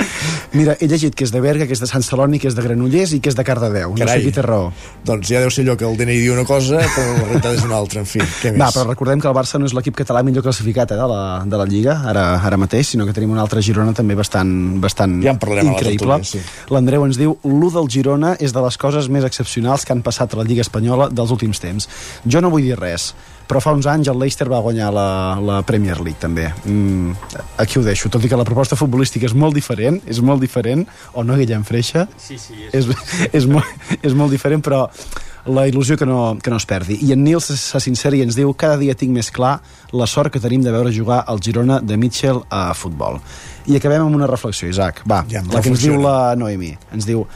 Mira, 0.52 0.76
he 0.80 0.88
llegit 0.90 1.14
que 1.16 1.24
és 1.24 1.32
de 1.32 1.40
Berga, 1.40 1.66
que 1.66 1.76
és 1.76 1.80
de 1.80 1.88
Sant 1.88 2.02
Celoni, 2.04 2.40
que 2.42 2.50
és 2.50 2.56
de 2.58 2.64
Granollers 2.64 3.14
i 3.16 3.20
que 3.22 3.30
és 3.32 3.38
de 3.38 3.44
Cardedeu. 3.46 3.94
No 3.96 4.08
sé 4.08 4.18
qui 4.24 4.32
té 4.34 4.42
raó. 4.44 4.72
Doncs 5.06 5.30
ja 5.30 5.40
deu 5.40 5.50
ser 5.54 5.64
allò 5.64 5.78
que 5.80 5.86
el 5.88 5.96
DNI 5.96 6.18
diu 6.20 6.34
una 6.34 6.44
cosa, 6.48 6.82
però 6.82 7.06
la 7.16 7.24
realitat 7.28 7.56
és 7.56 7.64
una 7.68 7.78
altra, 7.78 8.02
en 8.02 8.10
fi. 8.10 8.20
Què 8.42 8.52
més? 8.52 8.60
Va, 8.60 8.68
però 8.74 8.84
recordem 8.90 9.22
que 9.22 9.30
el 9.30 9.36
Barça 9.38 9.60
no 9.62 9.70
és 9.70 9.74
l'equip 9.76 9.96
català 10.02 10.22
millor 10.26 10.44
classificat 10.44 10.92
eh, 10.92 10.98
de, 10.98 11.06
la, 11.08 11.22
de 11.46 11.62
la 11.62 11.66
Lliga, 11.70 11.96
ara, 12.10 12.26
ara 12.42 12.58
mateix, 12.60 12.92
sinó 12.92 13.06
que 13.08 13.14
tenim 13.16 13.32
una 13.32 13.40
altra 13.46 13.62
Girona 13.64 13.94
també 13.96 14.16
bastant, 14.18 14.52
bastant 14.82 15.20
Ja 15.24 15.34
en 15.34 15.40
parlarem 15.42 15.72
increïble. 15.72 16.18
tertúlia, 16.18 16.24
sí. 16.24 16.72
L'Andreu 16.72 17.06
ens 17.06 17.18
diu 17.20 17.36
l'1 17.42 17.72
del 17.76 17.90
Girona 17.90 18.34
és 18.40 18.54
de 18.54 18.64
les 18.64 18.78
coses 18.78 19.08
més 19.08 19.24
excepcionals 19.28 19.86
que 19.86 19.94
han 19.94 20.02
passat 20.02 20.34
a 20.34 20.42
la 20.42 20.46
Lliga 20.48 20.64
Espanyola 20.66 21.08
dels 21.10 21.30
últims 21.34 21.62
temps. 21.62 21.88
Jo 22.26 22.40
no 22.40 22.50
vull 22.50 22.66
dir 22.66 22.78
res, 22.78 23.12
però 23.48 23.60
fa 23.60 23.74
uns 23.76 23.86
anys 23.90 24.08
el 24.08 24.18
Leicester 24.18 24.48
va 24.50 24.62
guanyar 24.64 24.92
la, 24.94 25.08
la 25.42 25.58
Premier 25.66 25.98
League 26.00 26.20
també 26.20 26.46
mm, 26.48 27.34
aquí 27.60 27.78
ho 27.78 27.82
deixo, 27.84 28.08
tot 28.12 28.24
i 28.24 28.30
que 28.30 28.38
la 28.38 28.46
proposta 28.48 28.78
futbolística 28.78 29.28
és 29.28 29.34
molt 29.36 29.56
diferent, 29.58 30.00
és 30.08 30.22
molt 30.24 30.40
diferent 30.40 30.86
o 31.12 31.24
no 31.26 31.36
Guillem 31.36 31.66
Freixa? 31.68 32.06
Sí, 32.16 32.38
sí. 32.40 32.56
és, 32.72 32.88
és, 33.32 33.46
molt, 33.50 33.92
és 34.00 34.16
molt 34.16 34.32
diferent, 34.32 34.64
però 34.64 34.86
la 35.46 35.66
il·lusió 35.66 35.96
que 35.98 36.06
no, 36.06 36.38
que 36.42 36.50
no 36.52 36.58
es 36.60 36.66
perdi. 36.70 36.98
I 37.02 37.12
en 37.16 37.24
Nils 37.24 37.48
se 37.50 37.80
sincera 37.82 38.16
i 38.16 38.22
ens 38.22 38.38
diu 38.38 38.52
cada 38.54 38.78
dia 38.78 38.94
tinc 38.98 39.10
més 39.14 39.30
clar 39.34 39.56
la 39.92 40.06
sort 40.06 40.32
que 40.32 40.40
tenim 40.42 40.62
de 40.62 40.72
veure 40.74 40.92
jugar 40.94 41.22
al 41.26 41.42
Girona 41.42 41.80
de 41.82 41.98
Mitchell 41.98 42.44
a 42.48 42.68
futbol. 42.78 43.18
I 43.66 43.76
acabem 43.78 44.02
amb 44.02 44.16
una 44.18 44.26
reflexió, 44.30 44.68
Isaac. 44.68 45.02
Va, 45.08 45.24
Ja, 45.30 45.42
la 45.52 45.62
que 45.62 45.70
ens 45.72 45.82
diu 45.84 46.00
la 46.02 46.34
Noemi. 46.38 46.72
Ens 46.94 47.06
diu 47.06 47.26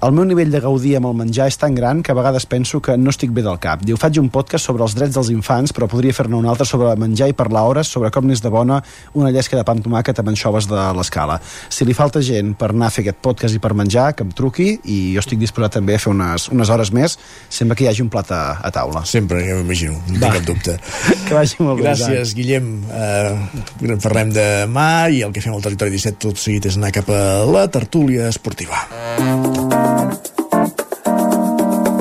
el 0.00 0.14
meu 0.16 0.24
nivell 0.24 0.48
de 0.48 0.60
gaudir 0.64 0.94
amb 0.96 1.10
el 1.10 1.16
menjar 1.18 1.46
és 1.50 1.58
tan 1.60 1.74
gran 1.76 1.98
que 2.00 2.12
a 2.12 2.16
vegades 2.16 2.46
penso 2.48 2.78
que 2.80 2.94
no 2.96 3.12
estic 3.12 3.34
bé 3.36 3.42
del 3.44 3.58
cap. 3.60 3.82
Diu, 3.84 3.98
faig 4.00 4.16
un 4.20 4.30
podcast 4.32 4.64
sobre 4.64 4.84
els 4.86 4.94
drets 4.96 5.12
dels 5.16 5.28
infants, 5.32 5.74
però 5.76 5.90
podria 5.92 6.16
fer-ne 6.16 6.38
un 6.38 6.48
altre 6.48 6.64
sobre 6.68 6.94
menjar 6.96 7.28
i 7.28 7.36
parlar 7.36 7.66
hores 7.68 7.90
sobre 7.92 8.08
com 8.14 8.24
n'és 8.24 8.40
de 8.40 8.48
bona 8.52 8.78
una 9.12 9.32
llesca 9.34 9.58
de 9.58 9.64
pa 9.66 9.74
amb 9.76 9.84
tomàquet 9.84 10.22
amb 10.22 10.32
anxoves 10.32 10.70
de 10.70 10.86
l'escala. 10.96 11.36
Si 11.68 11.84
li 11.84 11.96
falta 11.96 12.22
gent 12.24 12.54
per 12.56 12.70
anar 12.72 12.88
a 12.88 12.94
fer 12.94 13.04
aquest 13.04 13.20
podcast 13.20 13.56
i 13.56 13.60
per 13.60 13.74
menjar, 13.76 14.14
que 14.16 14.24
em 14.24 14.32
truqui 14.32 14.70
i 14.88 14.98
jo 15.12 15.20
estic 15.20 15.42
disposat 15.42 15.76
també 15.76 15.98
a 15.98 16.00
fer 16.00 16.14
unes, 16.14 16.48
unes 16.54 16.72
hores 16.72 16.94
més 16.96 17.18
sempre 17.50 17.76
que 17.76 17.84
hi 17.84 17.90
hagi 17.92 18.04
un 18.04 18.08
plat 18.12 18.32
a, 18.32 18.42
a 18.64 18.72
taula. 18.72 19.04
Sempre, 19.04 19.44
ja 19.44 19.58
m'imagino, 19.60 20.00
no 20.08 20.16
tinc 20.16 20.40
cap 20.40 20.48
dubte. 20.48 20.78
Que 21.30 21.36
vagi 21.36 21.60
molt 21.60 21.78
bé, 21.78 21.90
Gràcies, 21.90 22.32
Guillem. 22.34 22.72
Uh, 22.88 23.94
parlem 24.02 24.32
demà 24.34 24.88
i 25.12 25.20
el 25.26 25.36
que 25.36 25.44
fem 25.44 25.54
al 25.54 25.62
Territori 25.62 25.94
17 25.94 26.18
tot 26.24 26.40
seguit 26.40 26.66
és 26.72 26.80
anar 26.80 26.90
cap 26.96 27.12
a 27.12 27.22
la 27.46 27.68
tertúlia 27.70 28.32
esportiva. 28.32 29.89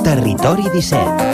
Territori 0.03 0.69
17 0.73 1.29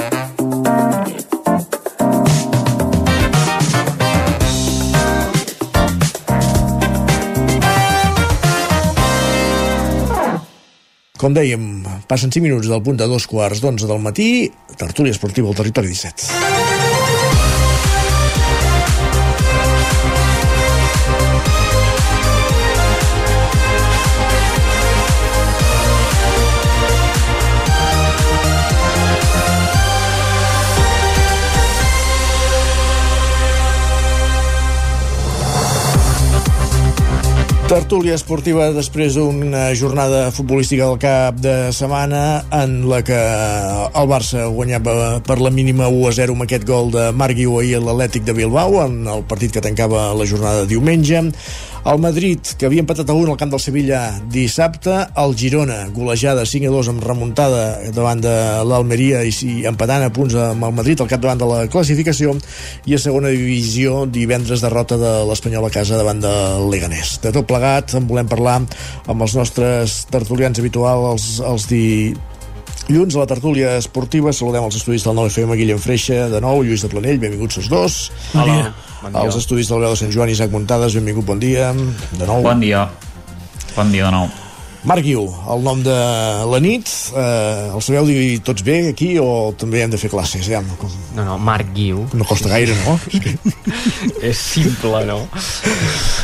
Com 11.26 11.34
dèiem, 11.34 11.82
passen 12.06 12.30
5 12.30 12.44
minuts 12.44 12.68
del 12.70 12.84
punt 12.86 13.00
de 13.02 13.08
dos 13.10 13.26
quarts 13.26 13.64
d'onze 13.64 13.88
del 13.90 14.04
matí, 14.04 14.52
tertúlia 14.78 15.16
esportiva 15.16 15.50
al 15.50 15.58
Territori 15.58 15.90
17. 15.90 16.75
Tertúlia 37.76 38.16
esportiva 38.16 38.70
després 38.72 39.18
d'una 39.18 39.66
jornada 39.76 40.30
futbolística 40.32 40.86
al 40.88 40.96
cap 40.96 41.42
de 41.44 41.74
setmana 41.76 42.22
en 42.56 42.78
la 42.88 43.02
que 43.04 43.18
el 43.20 44.08
Barça 44.08 44.46
guanyava 44.48 45.20
per 45.28 45.42
la 45.44 45.52
mínima 45.52 45.90
1 45.92 46.08
a 46.08 46.14
0 46.22 46.38
amb 46.38 46.48
aquest 46.48 46.64
gol 46.64 46.94
de 46.96 47.10
Marc 47.12 47.36
Guiu 47.36 47.60
ahir 47.60 47.82
a 47.82 47.84
l'Atlètic 47.84 48.24
de 48.24 48.40
Bilbao 48.40 48.80
en 48.86 49.02
el 49.12 49.28
partit 49.28 49.52
que 49.52 49.66
tancava 49.66 50.14
la 50.16 50.24
jornada 50.24 50.64
de 50.64 50.72
diumenge 50.72 51.26
el 51.86 52.00
Madrid, 52.02 52.40
que 52.58 52.66
havia 52.66 52.82
empatat 52.82 53.12
a 53.12 53.14
1 53.14 53.30
al 53.30 53.38
camp 53.38 53.52
del 53.54 53.62
Sevilla 53.62 54.00
dissabte, 54.34 54.96
el 55.22 55.36
Girona, 55.38 55.84
golejada 55.94 56.42
5 56.50 56.72
a 56.72 56.74
2 56.74 56.88
amb 56.96 57.04
remuntada 57.06 57.92
davant 57.94 58.24
de 58.24 58.34
l'Almeria 58.66 59.22
i 59.22 59.68
empatant 59.70 60.08
a 60.08 60.10
punts 60.16 60.34
amb 60.48 60.66
el 60.66 60.74
Madrid 60.80 61.04
al 61.04 61.12
capdavant 61.12 61.44
de 61.44 61.52
la 61.52 61.60
classificació 61.70 62.34
i 62.90 62.98
a 62.98 63.02
segona 63.04 63.30
divisió 63.30 64.08
divendres 64.10 64.64
derrota 64.66 64.98
de 64.98 65.12
l'Espanyol 65.30 65.68
a 65.70 65.74
casa 65.76 66.00
davant 66.00 66.24
del 66.26 66.66
Leganés. 66.74 67.20
De 67.22 67.30
tot 67.36 67.46
plegat 67.46 67.65
en 67.98 68.08
volem 68.10 68.30
parlar 68.32 68.62
amb 68.62 69.20
els 69.26 69.36
nostres 69.38 70.04
tertulians 70.12 70.62
habituals, 70.62 71.12
els, 71.12 71.28
els 71.50 71.68
di, 71.72 71.86
Lluns 72.86 73.16
a 73.18 73.24
la 73.24 73.26
tertúlia 73.26 73.72
esportiva 73.80 74.30
saludem 74.36 74.68
els 74.68 74.78
estudis 74.78 75.06
del 75.08 75.18
9FM 75.18 75.58
Guillem 75.58 75.82
Freixa 75.82 76.28
de 76.30 76.42
nou, 76.44 76.62
Lluís 76.62 76.86
de 76.86 76.92
Planell, 76.92 77.18
benvinguts 77.24 77.64
els 77.64 77.72
dos 77.72 77.98
dia. 78.54 78.70
Bon 79.02 79.10
dia. 79.10 79.26
els 79.26 79.42
estudis 79.42 79.74
del 79.74 79.82
Grau 79.82 79.98
de 79.98 80.02
Sant 80.04 80.14
Joan 80.14 80.30
Isaac 80.30 80.54
Muntades, 80.54 80.98
benvingut, 81.02 81.26
bon 81.26 81.42
dia 81.42 81.74
de 81.74 82.26
nou. 82.26 82.46
Bon 82.46 82.62
dia. 82.62 82.88
Bon 83.74 83.90
dia 83.90 84.06
de 84.06 84.18
nou. 84.22 84.45
Marc 84.86 85.02
Guiu, 85.02 85.24
el 85.50 85.64
nom 85.66 85.80
de 85.82 85.94
la 86.46 86.60
nit 86.62 86.86
eh, 87.18 87.72
el 87.74 87.82
sabeu 87.82 88.06
dir 88.06 88.38
tots 88.46 88.62
bé 88.66 88.92
aquí 88.92 89.16
o 89.18 89.50
també 89.58 89.82
hem 89.82 89.90
de 89.90 89.98
fer 89.98 90.12
classes? 90.14 90.46
Ja, 90.46 90.60
com... 90.78 90.92
No, 91.18 91.26
no, 91.26 91.40
Marc 91.42 91.72
Guiu. 91.74 92.04
No 92.14 92.28
costa 92.30 92.52
gaire, 92.52 92.76
no? 92.86 92.94
és 94.30 94.38
simple, 94.38 95.02
no? 95.10 95.24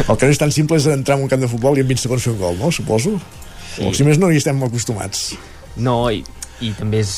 El 0.06 0.14
que 0.14 0.30
no 0.30 0.36
és 0.36 0.42
tan 0.42 0.54
simple 0.54 0.78
és 0.78 0.86
entrar 0.94 1.18
en 1.18 1.26
un 1.26 1.32
camp 1.32 1.42
de 1.42 1.50
futbol 1.50 1.80
i 1.80 1.82
en 1.82 1.90
20 1.90 2.06
segons 2.06 2.28
fer 2.30 2.36
un 2.36 2.42
gol, 2.44 2.60
no? 2.62 2.70
Suposo. 2.70 3.16
Sí. 3.74 3.88
O 3.88 3.96
si 3.98 4.06
més 4.06 4.22
no 4.22 4.30
hi 4.30 4.38
estem 4.38 4.62
acostumats. 4.68 5.32
No, 5.82 6.04
i, 6.14 6.22
i 6.62 6.70
també 6.78 7.02
és 7.02 7.16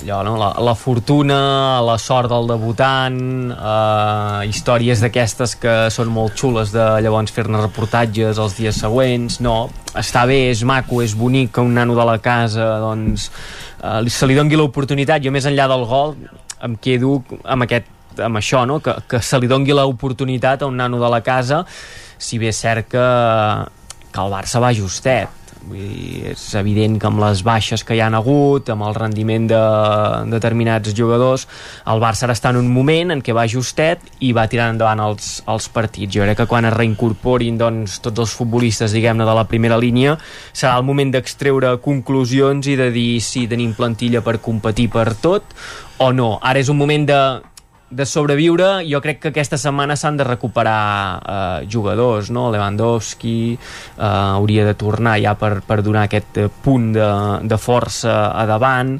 allò, 0.00 0.22
no? 0.22 0.36
la, 0.40 0.50
la 0.62 0.74
fortuna, 0.74 1.80
la 1.84 1.96
sort 1.98 2.30
del 2.30 2.48
debutant, 2.50 3.18
eh, 3.52 4.46
històries 4.50 5.02
d'aquestes 5.04 5.56
que 5.62 5.74
són 5.94 6.12
molt 6.14 6.36
xules 6.38 6.72
de 6.74 6.86
llavors 7.04 7.34
fer-ne 7.34 7.60
reportatges 7.62 8.40
els 8.42 8.56
dies 8.58 8.80
següents, 8.84 9.40
no, 9.44 9.56
està 9.96 10.26
bé, 10.28 10.46
és 10.52 10.64
maco, 10.68 11.02
és 11.04 11.16
bonic 11.18 11.54
que 11.56 11.64
un 11.64 11.74
nano 11.76 11.96
de 11.98 12.06
la 12.08 12.18
casa 12.22 12.76
doncs, 12.82 13.30
eh, 13.82 14.00
se 14.12 14.28
li 14.28 14.38
dongui 14.38 14.58
l'oportunitat, 14.60 15.24
jo 15.24 15.34
més 15.34 15.48
enllà 15.48 15.68
del 15.72 15.86
gol 15.88 16.16
em 16.64 16.76
quedo 16.80 17.20
amb 17.44 17.66
aquest 17.66 17.92
amb 18.24 18.38
això, 18.40 18.64
no? 18.64 18.80
que, 18.80 18.94
que 19.08 19.20
se 19.20 19.38
li 19.40 19.48
dongui 19.50 19.74
l'oportunitat 19.76 20.62
a 20.62 20.70
un 20.70 20.78
nano 20.80 21.00
de 21.02 21.10
la 21.12 21.20
casa 21.20 21.64
si 22.16 22.38
bé 22.40 22.48
és 22.48 22.60
cert 22.64 22.88
que, 22.88 23.08
que 24.08 24.22
el 24.22 24.32
Barça 24.32 24.62
va 24.62 24.72
justet 24.72 25.45
Vull 25.66 25.82
dir, 25.82 26.30
és 26.30 26.42
evident 26.54 26.94
que 27.02 27.08
amb 27.08 27.18
les 27.18 27.40
baixes 27.42 27.82
que 27.82 27.96
hi 27.96 28.02
han 28.04 28.14
hagut, 28.14 28.68
amb 28.70 28.84
el 28.86 28.94
rendiment 28.94 29.48
de 29.50 29.62
determinats 30.30 30.92
jugadors, 30.94 31.46
el 31.90 32.02
Barça 32.02 32.28
ara 32.28 32.36
està 32.36 32.52
en 32.54 32.60
un 32.60 32.68
moment 32.70 33.10
en 33.10 33.22
què 33.24 33.34
va 33.34 33.48
justet 33.50 34.04
i 34.22 34.30
va 34.36 34.46
tirant 34.46 34.76
endavant 34.76 35.02
els, 35.08 35.40
els 35.50 35.66
partits. 35.74 36.12
Jo 36.14 36.22
crec 36.22 36.38
que 36.38 36.46
quan 36.46 36.70
es 36.70 36.76
reincorporin 36.76 37.58
doncs, 37.58 37.98
tots 38.04 38.22
els 38.22 38.36
futbolistes, 38.38 38.94
diguem-ne, 38.94 39.26
de 39.26 39.34
la 39.34 39.46
primera 39.50 39.80
línia, 39.82 40.14
serà 40.52 40.76
el 40.78 40.86
moment 40.86 41.10
d'extreure 41.16 41.74
conclusions 41.82 42.70
i 42.70 42.78
de 42.78 42.92
dir 42.94 43.18
si 43.24 43.48
tenim 43.50 43.74
plantilla 43.74 44.22
per 44.22 44.38
competir 44.38 44.86
per 44.94 45.08
tot 45.18 45.58
o 45.98 46.12
no. 46.14 46.36
Ara 46.46 46.62
és 46.62 46.70
un 46.70 46.78
moment 46.78 47.10
de 47.10 47.20
de 47.90 48.06
sobreviure, 48.06 48.82
jo 48.88 48.98
crec 49.02 49.20
que 49.22 49.30
aquesta 49.30 49.58
setmana 49.60 49.94
s'han 49.96 50.16
de 50.18 50.26
recuperar 50.26 50.82
eh, 51.22 51.66
jugadors, 51.70 52.32
no? 52.34 52.48
Lewandowski 52.50 53.54
eh, 53.54 54.02
hauria 54.02 54.66
de 54.66 54.74
tornar 54.74 55.16
ja 55.22 55.36
per, 55.38 55.60
per 55.62 55.82
donar 55.86 56.06
aquest 56.08 56.40
eh, 56.42 56.48
punt 56.50 56.90
de, 56.96 57.10
de 57.46 57.58
força 57.62 58.32
a 58.34 58.46
davant 58.48 58.96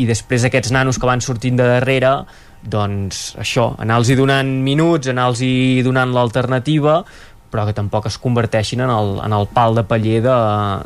i 0.00 0.08
després 0.08 0.48
aquests 0.48 0.72
nanos 0.74 0.98
que 0.98 1.06
van 1.06 1.22
sortint 1.22 1.60
de 1.60 1.68
darrere 1.76 2.16
doncs 2.60 3.36
això, 3.40 3.70
anar-los 3.80 4.10
donant 4.18 4.50
minuts 4.64 5.08
anar-los 5.08 5.40
donant 5.86 6.10
l'alternativa 6.12 6.98
però 7.50 7.64
que 7.66 7.74
tampoc 7.74 8.06
es 8.06 8.16
converteixin 8.22 8.84
en 8.84 8.92
el, 8.94 9.16
en 9.24 9.34
el 9.34 9.48
pal 9.50 9.74
de 9.74 9.84
paller 9.86 10.20
de, 10.24 10.36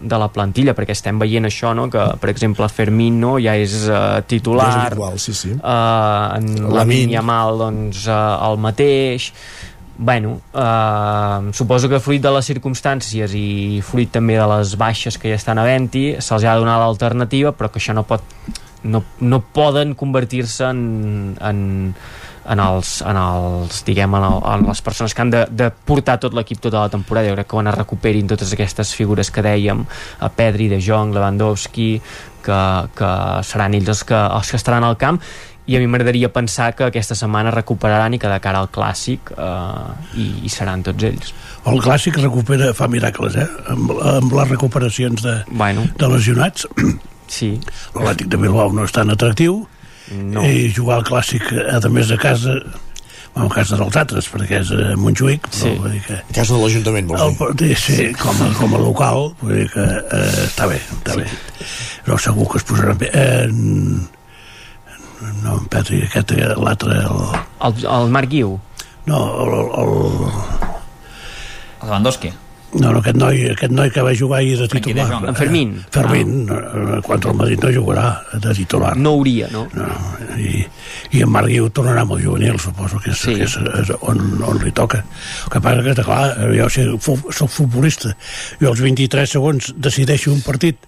de 0.01 0.21
la 0.21 0.31
plantilla, 0.33 0.75
perquè 0.77 0.97
estem 0.97 1.21
veient 1.21 1.45
això, 1.49 1.75
no? 1.77 1.91
que 1.93 2.07
per 2.21 2.33
exemple 2.33 2.69
Fermín 2.73 3.21
no? 3.21 3.37
ja 3.43 3.57
és 3.61 3.85
uh, 3.91 4.23
titular, 4.27 4.71
Ja 4.71 4.81
és 4.81 4.87
habitual, 4.89 5.21
sí, 5.21 5.37
sí. 5.37 5.53
Uh, 5.59 6.41
en 6.41 6.51
Lamine. 6.57 6.75
Lamin 6.81 7.15
Yamal 7.19 7.63
doncs, 7.67 8.09
uh, 8.09 8.19
el 8.49 8.61
mateix 8.65 9.31
bueno, 9.97 10.41
uh, 10.55 11.53
suposo 11.53 11.89
que 11.89 12.01
fruit 12.03 12.23
de 12.23 12.31
les 12.35 12.49
circumstàncies 12.51 13.35
i 13.39 13.81
fruit 13.87 14.11
també 14.11 14.35
de 14.41 14.47
les 14.57 14.75
baixes 14.81 15.19
que 15.21 15.31
ja 15.31 15.39
estan 15.39 15.61
a 15.63 15.67
venti 15.69 16.17
se'ls 16.19 16.43
ha 16.43 16.57
de 16.57 16.65
donar 16.65 16.81
l'alternativa 16.83 17.53
però 17.55 17.71
que 17.71 17.79
això 17.79 17.95
no 17.95 18.03
pot 18.09 18.25
no, 18.85 19.03
no 19.21 19.41
poden 19.41 19.95
convertir-se 19.95 20.67
en, 20.67 21.37
en, 21.41 21.95
en 22.51 22.61
els, 22.61 22.99
en 23.07 23.17
els 23.21 23.81
diguem, 23.87 24.19
en, 24.19 24.27
el, 24.27 24.43
en 24.53 24.67
les 24.69 24.83
persones 24.85 25.15
que 25.15 25.25
han 25.25 25.33
de, 25.33 25.45
de 25.51 25.71
portar 25.87 26.19
tot 26.21 26.37
l'equip 26.37 26.61
tota 26.65 26.85
la 26.85 26.93
temporada 26.93 27.31
jo 27.31 27.39
crec 27.39 27.49
que 27.49 27.57
quan 27.57 27.71
es 27.71 27.79
recuperin 27.79 28.29
totes 28.29 28.53
aquestes 28.53 28.93
figures 28.97 29.31
que 29.33 29.45
dèiem 29.45 29.85
a 30.21 30.31
Pedri, 30.35 30.69
De 30.73 30.81
Jong, 30.83 31.15
Lewandowski 31.15 31.89
que, 32.45 32.61
que 32.97 33.11
seran 33.49 33.75
ells 33.79 33.91
els 33.95 34.05
que, 34.05 34.21
els 34.21 34.53
que 34.53 34.61
estaran 34.61 34.85
al 34.85 34.99
camp 35.01 35.21
i 35.65 35.79
a 35.79 35.81
mi 35.81 35.89
m'agradaria 35.89 36.29
pensar 36.29 36.75
que 36.77 36.85
aquesta 36.85 37.17
setmana 37.17 37.53
recuperaran 37.55 38.13
i 38.13 38.21
que 38.21 38.29
de 38.29 38.41
cara 38.45 38.61
al 38.61 38.69
clàssic 38.73 39.33
eh, 39.33 39.93
hi, 40.13 40.29
hi 40.45 40.53
seran 40.53 40.85
tots 40.85 41.09
ells 41.09 41.33
el 41.71 41.81
clàssic 41.81 42.21
recupera, 42.21 42.75
fa 42.77 42.89
miracles 42.93 43.39
eh? 43.41 43.49
amb, 43.73 43.95
amb 44.15 44.37
les 44.37 44.51
recuperacions 44.53 45.25
de, 45.25 45.39
bueno. 45.49 45.87
de 45.97 46.11
lesionats 46.13 46.69
sí. 47.27 47.55
l'Atlètic 47.95 48.29
de 48.29 48.43
Bilbao 48.45 48.75
no 48.77 48.85
és 48.85 48.93
tan 48.93 49.13
atractiu 49.15 49.63
no. 50.13 50.43
i 50.45 50.73
jugar 50.75 50.99
al 51.01 51.07
clàssic 51.09 51.47
a 51.53 51.81
més 51.89 52.09
de 52.13 52.19
casa 52.21 52.57
bueno, 53.35 53.49
a 53.51 53.55
casa 53.55 53.77
dels 53.81 53.97
altres 53.97 54.29
perquè 54.31 54.61
és 54.61 54.71
a 54.71 54.95
Montjuïc 55.01 55.49
però 55.49 55.63
Sí. 55.63 55.73
vull 55.81 55.91
dir 55.97 56.03
que 56.07 56.19
A 56.21 56.35
casa 56.35 56.55
de 56.55 56.61
l'Ajuntament, 56.61 57.09
vols 57.09 57.25
dir? 57.31 57.39
partit, 57.39 57.79
sí, 57.79 58.13
com, 58.21 58.43
a, 58.43 58.51
com 58.59 58.75
a 58.75 58.79
local 58.79 59.33
vull 59.41 59.57
dir 59.63 59.69
que 59.73 59.85
eh, 59.85 60.45
està 60.47 60.69
bé 60.71 60.79
està 60.83 61.17
sí. 61.17 61.25
bé 61.25 61.27
però 62.05 62.19
segur 62.21 62.47
que 62.53 62.59
es 62.61 62.65
posaran 62.69 62.99
bé 63.01 63.11
eh, 63.13 63.47
no, 65.43 65.57
en 65.57 65.67
Petri, 65.73 66.03
aquest, 66.05 66.33
eh, 66.37 66.53
l'altre 66.61 66.99
el, 67.01 67.21
el, 67.65 67.85
el 67.97 68.11
Marc 68.13 68.29
Guiu 68.31 68.59
no, 69.07 69.19
el, 69.45 69.53
el, 69.83 69.93
El 71.85 71.89
Lewandowski. 71.91 72.31
No, 72.75 72.91
no, 72.93 73.01
aquest 73.01 73.19
noi, 73.21 73.41
aquest 73.53 73.73
noi 73.75 73.91
que 73.95 74.03
va 74.03 74.15
jugar 74.19 74.41
ahir 74.41 74.57
de 74.59 74.69
titular 74.69 75.07
Jong. 75.11 75.29
En 75.31 75.37
Fermín. 75.39 75.75
eh, 75.79 75.85
Fermín, 75.95 76.47
ah. 76.51 77.01
contra 77.07 77.31
el 77.31 77.37
Madrid 77.39 77.63
no 77.63 77.73
jugarà 77.75 78.07
de 78.33 78.55
titular 78.55 78.97
no 78.97 79.15
hauria, 79.19 79.49
no? 79.53 79.67
no, 79.75 79.89
i, 80.39 80.65
i 81.15 81.23
en 81.23 81.31
Marc 81.31 81.53
Guiu 81.53 81.71
tornarà 81.71 82.03
el 82.05 82.25
juvenil 82.25 82.59
suposo 82.61 83.01
que 83.03 83.13
és, 83.15 83.21
sí. 83.21 83.37
que 83.39 83.49
és, 83.49 83.57
és 83.81 83.93
on, 84.01 84.23
on 84.43 84.63
li 84.65 84.73
toca 84.75 85.05
el 85.05 85.53
que 85.55 85.63
passa 85.65 85.85
que, 85.87 85.97
clar, 86.03 86.25
jo 86.55 86.71
sé, 86.73 86.87
soc 87.39 87.53
futbolista 87.53 88.15
jo 88.61 88.73
als 88.73 88.83
23 88.85 89.37
segons 89.39 89.75
decideixo 89.77 90.33
un 90.35 90.43
partit 90.47 90.81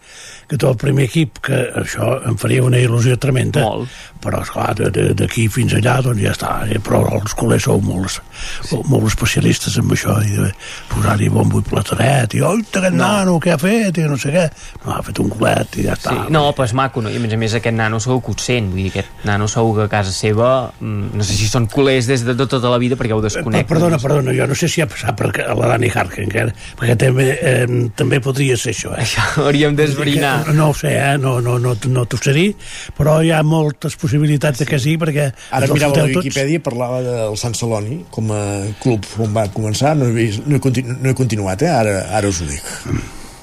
que 0.47 0.57
tot 0.57 0.71
el 0.77 0.77
primer 0.79 1.07
equip 1.09 1.41
que 1.49 1.57
això 1.83 2.17
em 2.29 2.37
faria 2.39 2.63
una 2.63 2.79
il·lusió 2.79 3.17
tremenda 3.19 3.65
Molt. 3.65 3.91
però 4.23 4.41
esclar, 4.43 4.75
d'aquí 5.19 5.49
fins 5.53 5.75
allà 5.75 5.97
doncs 6.05 6.23
ja 6.23 6.33
està, 6.35 6.53
eh, 6.71 6.79
però 6.83 7.03
els 7.19 7.35
culers 7.35 7.67
sou 7.67 7.81
molt, 7.83 8.21
sí. 8.63 8.79
molt 8.87 9.09
especialistes 9.11 9.77
en 9.81 9.91
això 9.91 10.17
i 10.23 10.37
de 10.39 10.51
posar-hi 10.93 11.29
bombo 11.33 11.61
i 11.63 11.67
plataret 11.67 12.35
i 12.39 12.43
oi, 12.47 12.63
aquest 12.63 12.95
no. 12.95 13.03
nano, 13.03 13.37
què 13.43 13.55
ha 13.55 13.59
fet? 13.59 13.99
i 13.99 14.07
no 14.07 14.19
sé 14.21 14.33
què, 14.35 14.47
no, 14.85 14.95
ha 14.95 15.03
fet 15.07 15.19
un 15.23 15.31
culet 15.35 15.81
i 15.81 15.89
ja 15.89 15.97
està 15.99 16.15
Sí. 16.17 16.33
No, 16.33 16.47
però 16.57 16.65
és 16.65 16.73
maco, 16.79 17.03
no? 17.03 17.11
I 17.11 17.19
a 17.19 17.21
més 17.21 17.35
a 17.35 17.37
més 17.41 17.55
aquest 17.59 17.75
nano 17.77 17.99
segur 18.01 18.21
que 18.25 18.33
ho 18.33 18.37
sent, 18.41 18.71
vull 18.73 18.87
dir, 18.87 18.93
aquest 18.95 19.27
nano 19.29 19.49
segur 19.51 19.75
que 19.81 19.85
a 19.87 19.91
casa 19.99 20.13
seva, 20.15 20.71
mm, 20.81 21.11
no 21.19 21.27
sé 21.27 21.35
si 21.37 21.49
són 21.51 21.67
culers 21.71 22.07
des 22.09 22.23
de 22.25 22.35
tota 22.39 22.71
la 22.71 22.79
vida 22.79 22.97
perquè 22.97 23.13
ho 23.13 23.21
Per, 23.21 23.29
desconec. 23.29 23.67
perdona, 23.69 23.99
perdona, 23.99 24.33
jo 24.37 24.47
no 24.47 24.55
sé 24.55 24.69
si 24.71 24.81
ha 24.81 24.87
passat 24.87 25.17
per 25.19 25.33
la 25.35 25.73
Dani 25.75 25.91
Harkin, 25.93 26.31
que, 26.31 26.47
perquè 26.79 26.97
també, 26.97 27.29
eh, 27.41 27.67
també 27.99 28.21
podria 28.25 28.57
ser 28.57 28.73
això. 28.73 28.95
Eh? 28.97 29.03
Això 29.05 29.27
hauríem 29.45 29.77
d'esbrinar. 29.77 30.36
Que- 30.45 30.53
No 30.57 30.69
ho 30.71 30.75
sé, 30.75 30.93
eh? 30.97 31.17
no, 31.19 31.41
no, 31.41 31.59
no, 31.59 31.75
no 31.89 32.05
t'ho 32.07 32.19
sé 32.23 32.33
dir, 32.37 32.55
però 32.97 33.19
hi 33.25 33.31
ha 33.33 33.43
moltes 33.43 33.97
possibilitats 33.97 34.59
de 34.63 34.67
que 34.67 34.79
sí, 34.79 34.97
perquè... 35.01 35.31
Ara 35.51 35.67
mirava 35.73 35.95
la 35.97 36.07
tots. 36.07 36.17
Viquipèdia 36.25 36.61
i 36.61 36.65
parlava 36.65 37.03
del 37.03 37.37
Sant 37.41 37.55
Celoni 37.55 38.05
com 38.11 38.31
a 38.35 38.41
club 38.83 39.05
on 39.19 39.33
va 39.37 39.47
començar, 39.53 39.95
no 39.97 40.07
he, 40.09 40.13
vist, 40.17 40.43
no 40.47 40.57
he, 40.57 40.61
continu, 40.61 40.97
no 41.01 41.11
he 41.11 41.15
continuat, 41.15 41.63
eh? 41.63 41.71
ara, 41.73 42.01
ara 42.17 42.29
us 42.29 42.41
ho 42.43 42.49
dic. 42.51 42.63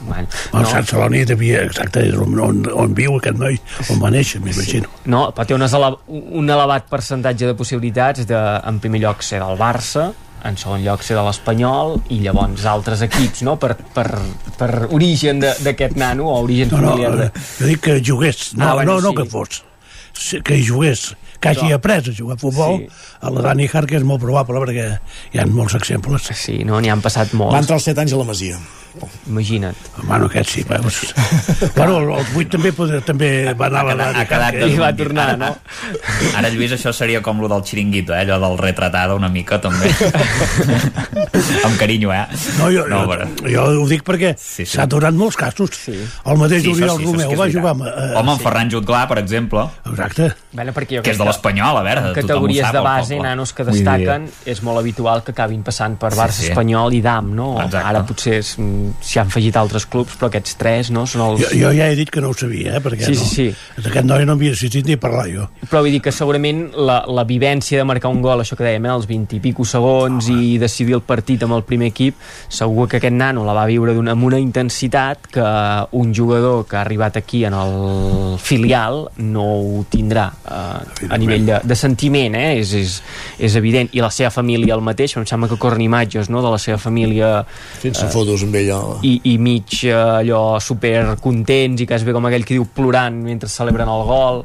Bueno, 0.03 0.27
El 0.51 0.59
no. 0.65 0.67
Sant 0.67 0.83
Celoni 0.89 1.21
devia, 1.23 1.61
exacte, 1.63 2.01
és 2.09 2.15
on, 2.19 2.33
on, 2.43 2.57
on 2.75 2.91
viu 2.97 3.13
aquest 3.15 3.37
noi, 3.39 3.55
on 3.93 4.01
va 4.01 4.09
néixer, 4.11 4.41
m'imagino. 4.43 4.89
No, 5.07 5.29
però 5.31 5.45
té 5.47 5.55
un, 5.55 5.63
ele 5.63 5.91
un 6.41 6.49
elevat 6.51 6.89
percentatge 6.91 7.47
de 7.47 7.55
possibilitats 7.55 8.25
de, 8.27 8.41
en 8.67 8.81
primer 8.83 8.99
lloc, 9.05 9.23
ser 9.23 9.39
del 9.39 9.55
Barça, 9.61 10.09
en 10.43 10.57
segon 10.59 10.81
lloc 10.83 11.03
ser 11.03 11.15
de 11.15 11.23
l'Espanyol 11.23 12.01
i 12.11 12.19
llavors 12.23 12.65
altres 12.67 13.01
equips, 13.05 13.43
no? 13.47 13.55
Per, 13.61 13.73
per, 13.95 14.07
per 14.59 14.71
origen 14.91 15.39
d'aquest 15.43 15.95
nano 15.99 16.27
o 16.31 16.39
origen 16.43 16.69
No, 16.73 16.81
no, 16.81 16.89
familiar 16.91 17.15
de... 17.17 17.29
jo 17.59 17.69
dic 17.69 17.83
que 17.87 17.99
jugués, 18.03 18.49
no, 18.57 18.67
Ah, 18.69 18.73
bueno, 18.75 18.99
no, 18.99 19.01
no 19.01 19.09
sí. 19.11 19.15
que 19.21 19.25
fos, 19.29 19.63
que 20.43 20.57
hi 20.59 20.65
jugués, 20.67 21.13
que 21.43 21.49
hagi 21.51 21.69
No. 21.69 21.75
après 21.75 21.99
a 21.99 22.13
jugar 22.15 22.37
a 22.37 22.39
futbol, 22.39 22.77
Sí. 22.79 22.87
a 23.21 23.29
la 23.29 23.41
Dani 23.49 23.67
Harkin 23.71 23.97
és 23.99 24.05
molt 24.07 24.21
probable 24.23 24.59
perquè 24.63 24.87
hi 25.33 25.39
ha 25.43 25.45
molts 25.45 25.75
exemples. 25.75 26.29
Sí, 26.39 26.63
no, 26.63 26.79
n'hi 26.79 26.89
han 26.93 27.01
passat 27.03 27.33
molts. 27.35 27.53
Va 27.53 27.59
entrar 27.65 27.75
als 27.81 27.83
7 27.91 27.99
anys 28.05 28.13
a 28.15 28.21
la 28.23 28.23
Masia. 28.31 28.57
Imagina't. 29.25 29.75
Bueno, 30.05 30.27
aquest 30.27 30.51
sí, 30.53 30.61
veus. 30.69 31.13
bueno, 31.75 31.97
els 32.19 32.27
8 32.37 32.51
també, 32.53 32.71
podria, 32.77 33.01
també 33.01 33.29
va 33.57 33.65
anar 33.71 33.79
a 33.81 33.83
la 33.89 33.95
Dani 34.03 34.19
ha 34.21 34.25
quedat 34.29 34.53
Harkin. 34.53 34.75
I 34.75 34.77
va 34.83 34.91
tornar, 34.95 35.25
no? 35.41 35.49
Ara, 36.37 36.49
Lluís, 36.53 36.71
això 36.77 36.93
seria 36.93 37.19
com 37.25 37.41
lo 37.41 37.49
del 37.49 37.63
xiringuito, 37.65 38.13
eh? 38.13 38.21
allò 38.21 38.37
del 38.43 38.57
retratada 38.61 39.15
una 39.17 39.29
mica, 39.33 39.57
també. 39.59 39.89
amb 41.65 41.77
carinyo, 41.79 42.11
eh? 42.13 42.25
No, 42.59 42.69
jo, 42.71 42.85
no, 42.87 43.01
jo, 43.03 43.09
però... 43.09 43.27
jo 43.49 43.65
ho 43.81 43.87
dic 43.89 44.03
perquè 44.05 44.33
Sí, 44.37 44.61
sí. 44.65 44.75
s'ha 44.77 44.85
donat 44.89 45.15
molts 45.17 45.37
casos. 45.39 45.73
Sí. 45.73 45.95
El 45.97 46.37
mateix 46.37 46.61
Sí, 46.63 46.69
sí, 46.75 46.83
Oriol 46.83 46.99
sí, 47.01 47.05
Romeu 47.09 47.35
va 47.39 47.49
jugar 47.51 47.73
amb... 47.73 47.87
Eh, 47.89 48.11
Home, 48.19 48.35
en 48.37 48.43
Ferran 48.45 48.69
Jutglà, 48.71 49.03
per 49.09 49.17
exemple, 49.23 49.65
Exacte. 49.89 50.29
Bueno, 50.53 50.73
perquè 50.75 50.99
jo 50.99 51.03
que 51.05 51.11
és 51.13 51.17
de 51.17 51.25
l'Espanyol, 51.33 51.79
a 51.81 51.83
veure, 51.83 52.03
en 52.03 52.07
tothom 52.13 52.23
ho 52.23 52.27
categories 52.29 52.63
sap, 52.67 52.77
de 52.77 52.83
base, 52.85 53.19
nanos 53.23 53.53
que 53.57 53.65
destaquen, 53.67 54.29
és 54.45 54.61
molt 54.63 54.79
habitual 54.79 55.23
que 55.25 55.33
acabin 55.35 55.63
passant 55.65 55.97
per 55.99 56.13
Sí, 56.13 56.19
Barça, 56.21 56.39
sí. 56.43 56.49
Espanyol 56.51 56.93
i 56.93 57.01
DAM, 57.03 57.33
no? 57.35 57.49
Exacte. 57.63 57.83
Ara 57.89 58.03
potser 58.07 58.39
mm, 58.39 58.93
s'hi 59.01 59.19
han 59.21 59.31
afegit 59.33 59.57
altres 59.59 59.87
clubs, 59.89 60.15
però 60.19 60.29
aquests 60.29 60.57
tres, 60.61 60.91
no? 60.93 61.05
Són 61.09 61.25
els... 61.27 61.43
Jo, 61.43 61.51
jo 61.65 61.73
ja 61.75 61.89
he 61.89 61.97
dit 61.99 62.11
que 62.13 62.21
no 62.21 62.29
ho 62.31 62.37
sabia, 62.37 62.77
eh, 62.77 62.83
perquè 62.83 63.09
Sí, 63.09 63.17
no, 63.17 63.25
sí, 63.25 63.49
sí. 63.51 63.83
d'aquest 63.83 64.07
noi 64.07 64.25
no 64.29 64.37
havia 64.37 64.53
assistit 64.55 64.85
ni 64.87 64.95
a 64.95 65.01
parlar 65.01 65.25
jo. 65.31 65.47
Però 65.65 65.81
vull 65.83 65.91
dir 65.95 66.01
que 66.05 66.13
segurament 66.13 66.67
la, 66.77 67.01
la 67.09 67.25
vivència 67.27 67.81
de 67.81 67.87
marcar 67.89 68.11
un 68.13 68.21
gol, 68.23 68.43
això 68.43 68.57
que 68.59 68.65
dèiem, 68.67 68.85
eh, 68.85 68.93
els 68.93 69.09
20 69.09 69.37
i 69.39 69.41
pico 69.43 69.65
segons 69.67 70.29
i 70.31 70.57
decidir 70.61 70.99
el 70.99 71.03
partit 71.07 71.43
amb 71.47 71.57
el 71.57 71.65
primer 71.67 71.89
equip, 71.91 72.19
segur 72.53 72.87
que 72.91 73.01
aquest 73.01 73.15
nano 73.17 73.43
la 73.47 73.55
va 73.57 73.65
viure 73.69 73.95
una, 73.97 74.13
amb 74.13 74.29
una 74.29 74.39
intensitat 74.39 75.27
que 75.33 75.47
un 75.97 76.13
jugador 76.15 76.65
que 76.69 76.77
ha 76.77 76.83
arribat 76.85 77.17
aquí 77.17 77.43
en 77.45 77.55
el 77.57 78.37
filial 78.39 79.07
no 79.17 79.45
ho 79.63 79.83
tindrà 79.89 80.27
eh, 80.45 81.07
a 81.13 81.19
nivell 81.21 81.45
de, 81.47 81.59
de 81.63 81.77
sentiment, 81.77 82.35
eh? 82.39 82.57
és, 82.59 82.73
és, 82.79 82.97
és 83.47 83.57
evident. 83.59 83.91
I 83.93 84.01
la 84.03 84.11
seva 84.13 84.31
família 84.33 84.75
el 84.75 84.83
mateix, 84.85 85.15
em 85.19 85.27
sembla 85.29 85.49
que 85.51 85.59
corren 85.61 85.83
imatges 85.83 86.31
no? 86.33 86.41
de 86.43 86.53
la 86.53 86.59
seva 86.61 86.79
família 86.81 87.33
Fent-se 87.81 88.09
fotos 88.13 88.45
amb 88.47 88.57
ella. 88.59 88.79
i, 89.05 89.15
i 89.33 89.37
mig 89.37 89.83
eh, 89.85 89.93
allò 89.93 90.59
super 90.63 91.15
contents 91.21 91.83
i 91.83 91.89
quasi 91.89 92.07
bé 92.07 92.15
com 92.15 92.25
aquell 92.29 92.47
que 92.47 92.57
diu 92.57 92.65
plorant 92.65 93.21
mentre 93.23 93.51
celebren 93.51 93.91
el 93.93 94.07
gol 94.09 94.43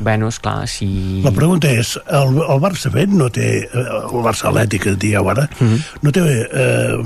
bueno, 0.00 0.28
esclar, 0.28 0.68
si... 0.68 1.20
La 1.24 1.32
pregunta 1.34 1.70
és, 1.70 1.96
el, 2.06 2.36
el 2.38 2.60
Barça 2.62 2.90
fet 2.94 3.10
no 3.10 3.26
té, 3.34 3.48
eh, 3.66 3.82
el 3.98 4.22
Barça 4.24 4.46
Atlètic 4.52 4.84
que 4.84 4.92
dieu 4.96 5.28
ara, 5.30 5.48
Mhm. 5.58 5.78
no 6.02 6.12
té 6.14 6.20
eh, 6.22 6.96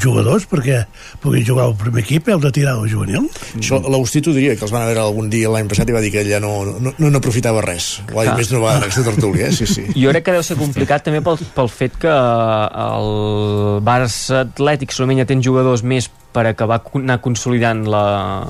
jugadors 0.00 0.46
perquè 0.48 0.86
puguin 1.20 1.44
jugar 1.44 1.66
al 1.68 1.74
primer 1.76 2.02
equip 2.04 2.28
i 2.28 2.32
el 2.32 2.40
de 2.40 2.52
tirar 2.52 2.76
al 2.78 2.88
juvenil? 2.88 3.28
Això 3.58 3.80
l'Agustí 3.84 4.22
t'ho 4.24 4.32
diria, 4.32 4.56
que 4.56 4.64
els 4.64 4.72
van 4.72 4.82
a 4.82 4.86
veure 4.90 5.00
algun 5.04 5.28
dia 5.30 5.50
l'any 5.52 5.68
passat 5.68 5.88
i 5.88 5.92
va 5.92 6.00
dir 6.00 6.10
que 6.14 6.22
ella 6.24 6.40
no, 6.40 6.64
no, 6.80 6.94
no 6.96 7.10
n'aprofitava 7.10 7.60
res. 7.66 8.00
L'any 8.14 8.32
més 8.38 8.52
no 8.52 8.62
va 8.64 8.78
aquesta 8.78 9.04
tertúlia, 9.10 9.48
eh? 9.48 9.52
Sí, 9.52 9.66
sí. 9.66 9.84
Jo 10.02 10.10
crec 10.14 10.24
que 10.28 10.32
deu 10.38 10.42
ser 10.46 10.56
complicat 10.56 11.04
també 11.04 11.20
pel, 11.24 11.36
pel 11.54 11.68
fet 11.68 11.96
que 12.00 12.08
el 12.12 13.82
Barça 13.84 14.44
Atlètic 14.46 14.92
solament 14.94 15.20
ja 15.22 15.28
té 15.28 15.36
jugadors 15.42 15.82
més 15.84 16.08
per 16.32 16.46
acabar 16.48 16.80
anar 16.94 17.20
consolidant 17.24 17.84
la, 17.88 18.46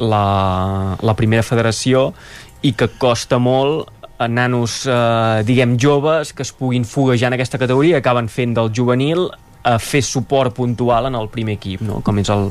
la, 0.00 0.24
la 1.00 1.14
primera 1.18 1.42
federació 1.46 2.10
i 2.62 2.74
que 2.76 2.90
costa 3.00 3.38
molt 3.40 3.88
nanos, 4.28 4.86
eh, 4.86 5.42
diguem, 5.48 5.78
joves 5.80 6.34
que 6.36 6.42
es 6.42 6.52
puguin 6.52 6.84
foguejar 6.84 7.30
en 7.32 7.38
aquesta 7.38 7.58
categoria 7.58 7.98
acaben 7.98 8.28
fent 8.28 8.52
del 8.54 8.68
juvenil 8.76 9.30
a 9.62 9.78
fer 9.78 10.02
suport 10.02 10.54
puntual 10.56 11.06
en 11.06 11.14
el 11.14 11.28
primer 11.28 11.58
equip, 11.58 11.82
no? 11.84 12.00
com, 12.04 12.18
és 12.20 12.28
el, 12.32 12.50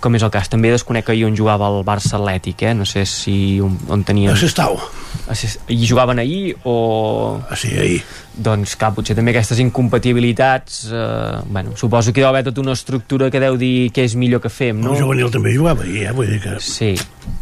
com 0.00 0.14
és 0.16 0.24
el 0.24 0.32
cas. 0.32 0.48
També 0.48 0.70
desconec 0.72 1.08
ahir 1.12 1.26
on 1.28 1.36
jugava 1.36 1.68
el 1.68 1.84
Barça 1.84 2.16
Atlètic, 2.16 2.64
eh? 2.64 2.74
no 2.74 2.88
sé 2.88 3.04
si 3.08 3.60
on, 3.60 3.76
on 3.92 4.04
tenia... 4.08 4.32
A 4.32 4.40
Sestau. 4.40 4.76
A 4.80 5.15
Ses- 5.34 5.58
I 5.68 5.86
jugaven 5.88 6.20
ahir 6.22 6.54
o... 6.64 7.40
Ah, 7.50 7.56
sí, 7.58 7.72
ahir. 7.74 8.02
Doncs 8.36 8.76
clar, 8.78 8.92
potser 8.94 9.16
també 9.16 9.32
aquestes 9.32 9.58
incompatibilitats 9.64 10.84
eh, 10.92 11.40
bueno, 11.50 11.72
suposo 11.76 12.12
que 12.12 12.20
hi 12.20 12.24
deu 12.24 12.28
haver 12.30 12.44
tota 12.46 12.60
una 12.62 12.74
estructura 12.76 13.30
que 13.32 13.40
deu 13.42 13.56
dir 13.58 13.90
què 13.96 14.04
és 14.06 14.14
millor 14.14 14.42
que 14.44 14.52
fem, 14.52 14.78
no? 14.80 14.92
El 14.94 15.02
juvenil 15.02 15.32
també 15.34 15.54
jugava 15.56 15.82
ahir, 15.82 16.04
eh? 16.10 16.12
vull 16.14 16.30
dir 16.30 16.38
que... 16.44 16.54
Sí, 16.62 16.92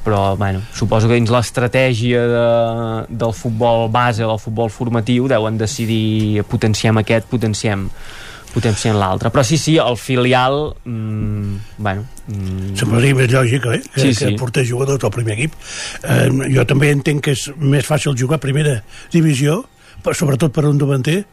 però 0.05 0.37
bueno, 0.41 0.63
suposo 0.73 1.11
que 1.11 1.19
dins 1.19 1.33
l'estratègia 1.35 2.23
de, 2.31 2.45
del 3.11 3.35
futbol 3.37 3.89
base, 3.93 4.23
del 4.25 4.41
futbol 4.41 4.71
formatiu, 4.73 5.29
deuen 5.29 5.59
decidir 5.61 6.45
potenciem 6.49 7.03
aquest, 7.03 7.29
potenciem 7.29 7.89
potenciem 8.55 8.97
l'altre, 8.97 9.31
però 9.35 9.43
sí, 9.45 9.59
sí, 9.59 9.77
el 9.83 9.97
filial 10.01 10.73
mmm, 10.85 11.59
bueno 11.77 12.07
mm, 12.29 12.75
Semblaria 12.81 13.15
més 13.19 13.31
lògic, 13.35 13.67
eh? 13.75 13.83
Que, 13.93 14.01
Sí, 14.01 14.09
que 14.15 14.31
sí. 14.31 14.37
portés 14.41 14.69
jugadors 14.71 15.03
al 15.05 15.11
primer 15.15 15.35
equip. 15.37 15.55
Eh, 16.03 16.29
jo 16.55 16.65
també 16.67 16.91
entenc 16.95 17.23
que 17.27 17.35
és 17.37 17.49
més 17.59 17.85
fàcil 17.87 18.17
jugar 18.19 18.39
a 18.39 18.45
primera 18.47 18.79
divisió, 19.13 19.65
per- 20.05 20.15
sobretot 20.17 20.53
per 20.53 20.65
un 20.69 20.77
davanter, 20.79 21.25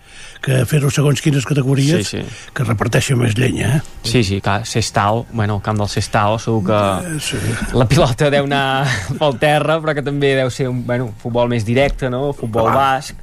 que 0.41 0.63
fer-ho 0.65 0.89
segons 0.89 1.21
quines 1.21 1.45
categories, 1.45 2.07
Sí, 2.07 2.17
sí. 2.21 2.49
que 2.55 2.63
reparteixen 2.63 3.19
més 3.19 3.35
llenya, 3.37 3.75
eh? 3.77 3.81
Sí, 4.03 4.23
sí, 4.23 4.39
clar, 4.41 4.65
Sestao, 4.65 5.25
bueno, 5.33 5.57
el 5.57 5.61
camp 5.61 5.77
del 5.77 5.89
Sestao 5.89 6.39
segur 6.39 6.63
que 6.65 6.79
Eh, 7.15 7.19
sí. 7.19 7.37
la 7.77 7.85
pilota 7.87 8.29
deu 8.33 8.45
anar 8.49 8.87
pel 9.19 9.37
terra, 9.37 9.77
però 9.81 9.93
que 9.93 10.01
també 10.01 10.33
deu 10.39 10.49
ser 10.49 10.67
un 10.69 10.83
bueno, 10.85 11.11
futbol 11.21 11.47
més 11.51 11.63
directe, 11.65 12.09
no? 12.09 12.31
Futbol 12.33 12.71
Clar. 12.71 12.75
basc. 12.75 13.15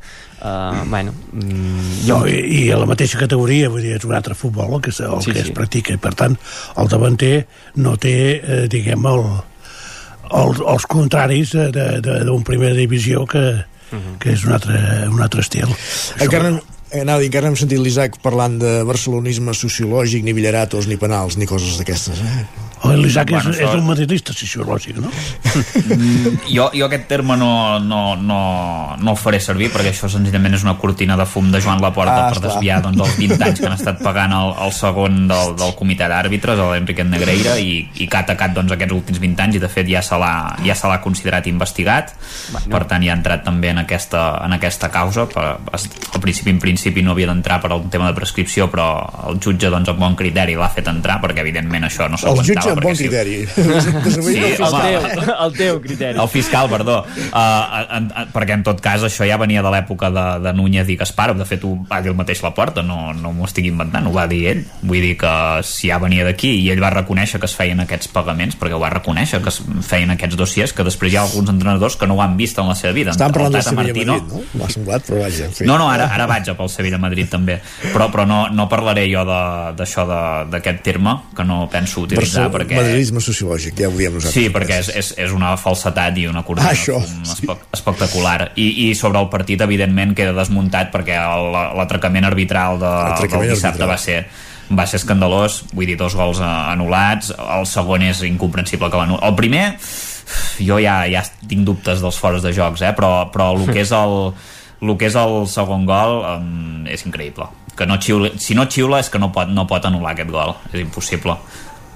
Uh, 0.43 0.85
bueno, 0.89 1.15
mm, 1.33 1.91
jo... 2.07 2.19
No, 2.19 2.27
i, 2.27 2.39
I 2.59 2.63
a 2.75 2.79
la 2.81 2.89
mateixa 2.91 3.21
categoria, 3.21 3.71
vull 3.73 3.85
dir, 3.85 3.97
és 3.99 4.07
un 4.09 4.15
altre 4.17 4.37
futbol 4.39 4.79
el 4.79 4.85
que, 4.85 4.93
el 4.93 5.23
sí, 5.23 5.33
que 5.33 5.43
sí. 5.43 5.49
es 5.49 5.53
practica, 5.57 5.95
i 5.95 6.03
per 6.03 6.15
tant 6.19 6.39
el 6.79 6.91
davanter 6.91 7.35
no 7.83 7.97
té, 8.01 8.17
eh, 8.39 8.65
diguem, 8.71 9.07
el, 9.11 9.25
el, 10.31 10.65
els 10.75 10.89
contraris 10.89 11.55
d'un 11.55 12.47
primera 12.47 12.75
divisió 12.77 13.27
que, 13.27 13.45
uh 13.59 13.97
-huh. 13.99 14.19
que 14.19 14.33
és 14.33 14.45
un 14.45 14.53
altre, 14.53 14.81
un 15.09 15.23
altre 15.23 15.41
estil. 15.41 15.69
Encara, 16.21 16.59
Eh, 16.89 17.03
anava 17.03 17.19
a 17.19 17.21
dir, 17.21 17.29
encara 17.29 17.49
no 17.49 17.53
hem 17.53 17.59
sentit 17.61 17.81
l'Isaac 17.85 18.17
parlant 18.25 18.55
de 18.61 18.71
barcelonisme 18.89 19.53
sociològic, 19.53 20.23
ni 20.25 20.33
villaratos, 20.33 20.87
ni 20.89 20.97
penals, 20.97 21.37
ni 21.37 21.49
coses 21.49 21.77
d'aquestes. 21.77 22.23
Eh? 22.25 22.68
Oh, 22.89 22.97
L'Isaac 22.99 23.33
bueno, 23.35 23.53
és, 23.53 23.61
és 23.65 23.77
un 23.77 23.87
madridista 23.87 24.35
sociològic, 24.37 25.01
no? 25.03 25.13
Mm, 25.89 26.35
jo, 26.49 26.69
jo 26.75 26.87
aquest 26.89 27.09
terme 27.11 27.37
no, 27.41 27.79
no, 27.83 28.03
no, 28.17 28.41
no 28.99 29.15
el 29.15 29.21
faré 29.21 29.41
servir 29.43 29.71
perquè 29.75 29.93
això 29.93 30.11
senzillament 30.13 30.59
és 30.59 30.65
una 30.67 30.77
cortina 30.81 31.17
de 31.19 31.27
fum 31.29 31.51
de 31.53 31.61
Joan 31.65 31.83
Laporta 31.85 32.27
ah, 32.27 32.33
per 32.33 32.43
desviar 32.45 32.81
doncs, 32.85 33.01
els 33.05 33.19
20 33.21 33.47
anys 33.49 33.63
que 33.63 33.69
han 33.71 33.77
estat 33.77 34.03
pagant 34.05 34.35
el, 34.37 34.55
el 34.67 34.75
segon 34.77 35.25
del, 35.31 35.55
del 35.59 35.75
comitè 35.79 36.09
d'àrbitres, 36.11 36.61
l'Enriquet 36.73 37.09
Negreira, 37.11 37.59
i, 37.61 37.81
i 37.99 38.09
que 38.09 38.21
ha 38.21 38.25
atacat 38.27 38.55
doncs, 38.57 38.75
aquests 38.77 38.97
últims 38.97 39.23
20 39.23 39.47
anys 39.47 39.59
i 39.59 39.63
de 39.65 39.73
fet 39.73 39.89
ja 39.91 40.03
se 40.05 40.19
l'ha 40.21 40.35
ja 40.65 40.77
se 40.79 40.89
l'ha 40.91 41.01
considerat 41.03 41.47
investigat, 41.51 42.13
bueno. 42.53 42.71
per 42.73 42.83
tant 42.91 43.05
ja 43.05 43.13
ha 43.15 43.19
entrat 43.19 43.45
també 43.47 43.73
en 43.73 43.83
aquesta, 43.83 44.23
en 44.45 44.57
aquesta 44.57 44.91
causa. 44.95 45.27
Per, 45.31 45.45
al 45.45 46.23
principi, 46.23 46.53
en 46.55 46.61
principi 46.63 47.05
no 47.05 47.15
havia 47.15 47.29
d'entrar 47.31 47.61
per 47.63 47.73
un 47.77 47.89
tema 47.93 48.09
de 48.11 48.17
prescripció, 48.17 48.69
però 48.73 48.89
el 49.31 49.41
jutge 49.45 49.71
doncs, 49.73 49.91
amb 49.93 50.03
bon 50.03 50.17
criteri 50.19 50.57
l'ha 50.59 50.71
fet 50.73 50.91
entrar 50.91 51.19
perquè 51.23 51.45
evidentment 51.45 51.89
això 51.89 52.09
no 52.11 52.21
s'aguantava 52.21 52.78
amb 52.79 52.89
bon 52.89 52.99
criteri. 52.99 53.39
Sí, 54.29 54.35
el, 54.37 54.57
teu, 54.59 55.05
el 55.45 55.53
teu 55.57 55.79
criteri. 55.83 56.19
El 56.21 56.29
fiscal, 56.31 56.69
perdó. 56.71 57.01
Uh, 57.29 57.85
en, 57.97 58.09
en, 58.09 58.31
perquè 58.35 58.57
en 58.57 58.65
tot 58.67 58.81
cas 58.85 59.05
això 59.07 59.27
ja 59.29 59.39
venia 59.41 59.63
de 59.65 59.71
l'època 59.73 60.11
de, 60.15 60.25
de 60.45 60.53
Núñez 60.57 60.91
i 60.93 60.99
Gasparov. 61.01 61.39
De 61.39 61.47
fet, 61.49 61.65
ho 61.65 61.75
va 61.89 62.01
dir 62.05 62.13
el 62.13 62.19
mateix 62.19 62.43
la 62.45 62.53
porta, 62.57 62.83
no, 62.87 63.13
no 63.17 63.33
m'ho 63.37 63.47
estic 63.49 63.69
inventant, 63.71 64.09
ho 64.09 64.15
va 64.15 64.27
dir 64.31 64.43
ell. 64.53 64.65
Vull 64.83 65.05
dir 65.05 65.15
que 65.21 65.33
si 65.67 65.93
ja 65.93 66.01
venia 66.03 66.27
d'aquí 66.27 66.55
i 66.63 66.69
ell 66.73 66.83
va 66.83 66.93
reconèixer 66.95 67.41
que 67.41 67.49
es 67.49 67.57
feien 67.59 67.81
aquests 67.85 68.11
pagaments, 68.15 68.59
perquè 68.59 68.77
ho 68.77 68.83
va 68.83 68.93
reconèixer 68.95 69.43
que 69.45 69.53
es 69.53 69.61
feien 69.87 70.13
aquests 70.15 70.39
dossiers, 70.39 70.75
que 70.75 70.87
després 70.87 71.15
hi 71.15 71.21
ha 71.21 71.25
alguns 71.27 71.53
entrenadors 71.53 71.99
que 71.99 72.09
no 72.11 72.19
ho 72.19 72.25
han 72.25 72.37
vist 72.41 72.59
en 72.59 72.71
la 72.71 72.77
seva 72.79 72.95
vida. 72.97 73.15
Estàvem 73.15 73.37
parlant 73.39 73.59
del 73.59 73.67
Sevilla 73.67 73.87
Martino, 73.89 74.19
Madrid, 74.19 74.35
no? 74.35 74.61
M'ha 74.61 74.71
semblat, 74.75 75.07
però 75.09 75.23
vaja. 75.23 75.49
En 75.49 75.57
fi. 75.57 75.69
No, 75.69 75.79
no, 75.81 75.89
ara, 75.93 76.09
ara 76.15 76.29
vaig 76.31 76.51
pel 76.59 76.73
Sevilla 76.73 77.01
Madrid 77.03 77.31
també. 77.33 77.59
Però, 77.93 78.09
però 78.13 78.27
no, 78.29 78.41
no 78.55 78.69
parlaré 78.71 79.07
jo 79.11 79.25
d'aquaixò 79.29 80.07
d'aquest 80.53 80.83
terme, 80.87 81.17
que 81.37 81.47
no 81.47 81.61
penso 81.73 82.05
utilitzar, 82.07 82.49
Barça, 82.49 82.55
perquè... 82.59 82.79
Madridisme 82.79 83.23
sociològic, 83.25 83.79
ja 83.79 83.89
ho 83.91 83.95
diem 83.97 84.19
nosaltres. 84.19 84.35
Sí, 84.35 84.51
perquè 84.55 84.81
és, 84.83 84.91
és, 85.01 85.13
és 85.27 85.35
una 85.35 85.55
falsetat 85.61 86.19
i 86.21 86.27
una 86.31 86.43
cortina 86.47 86.75
ah, 86.75 86.77
sí. 86.77 87.49
espectacular. 87.77 88.51
I, 88.59 88.69
I 88.89 88.91
sobre 88.99 89.23
el 89.23 89.31
partit, 89.33 89.63
evidentment, 89.65 90.17
queda 90.19 90.35
desmuntat 90.37 90.93
perquè 90.95 91.19
l'atracament 91.79 92.29
arbitral 92.29 92.83
de, 92.83 92.93
del 93.25 93.49
dissabte 93.55 93.85
arbitral. 93.85 93.95
va 93.95 93.99
ser 94.03 94.21
va 94.69 94.85
ser 94.85 94.99
escandalós, 95.01 95.63
vull 95.73 95.89
dir, 95.89 95.97
dos 95.97 96.13
gols 96.13 96.43
anul·lats, 96.45 97.33
el 97.41 97.65
segon 97.69 98.05
és 98.05 98.21
incomprensible 98.29 98.91
que 98.93 99.01
l'anul·la. 99.01 99.31
El 99.31 99.37
primer, 99.39 99.63
jo 100.61 100.77
ja, 100.83 101.01
ja 101.09 101.23
tinc 101.49 101.65
dubtes 101.65 102.03
dels 102.05 102.19
fores 102.21 102.45
de 102.45 102.53
jocs, 102.53 102.85
eh? 102.85 102.93
però, 102.97 103.31
però 103.33 103.55
el 103.57 103.65
que 103.71 103.81
és 103.81 103.95
el, 103.97 104.19
el 104.85 104.93
que 105.01 105.09
és 105.09 105.17
el 105.17 105.41
segon 105.49 105.89
gol 105.89 106.21
um, 106.35 106.85
és 106.91 107.07
increïble 107.09 107.49
que 107.79 107.87
no 107.87 107.95
xiula, 108.03 108.33
si 108.43 108.57
no 108.59 108.67
xiula 108.67 108.99
és 108.99 109.09
que 109.09 109.21
no 109.23 109.31
pot, 109.31 109.47
no 109.55 109.63
pot 109.71 109.85
anul·lar 109.87 110.17
aquest 110.17 110.33
gol, 110.35 110.57
és 110.73 110.83
impossible 110.83 111.39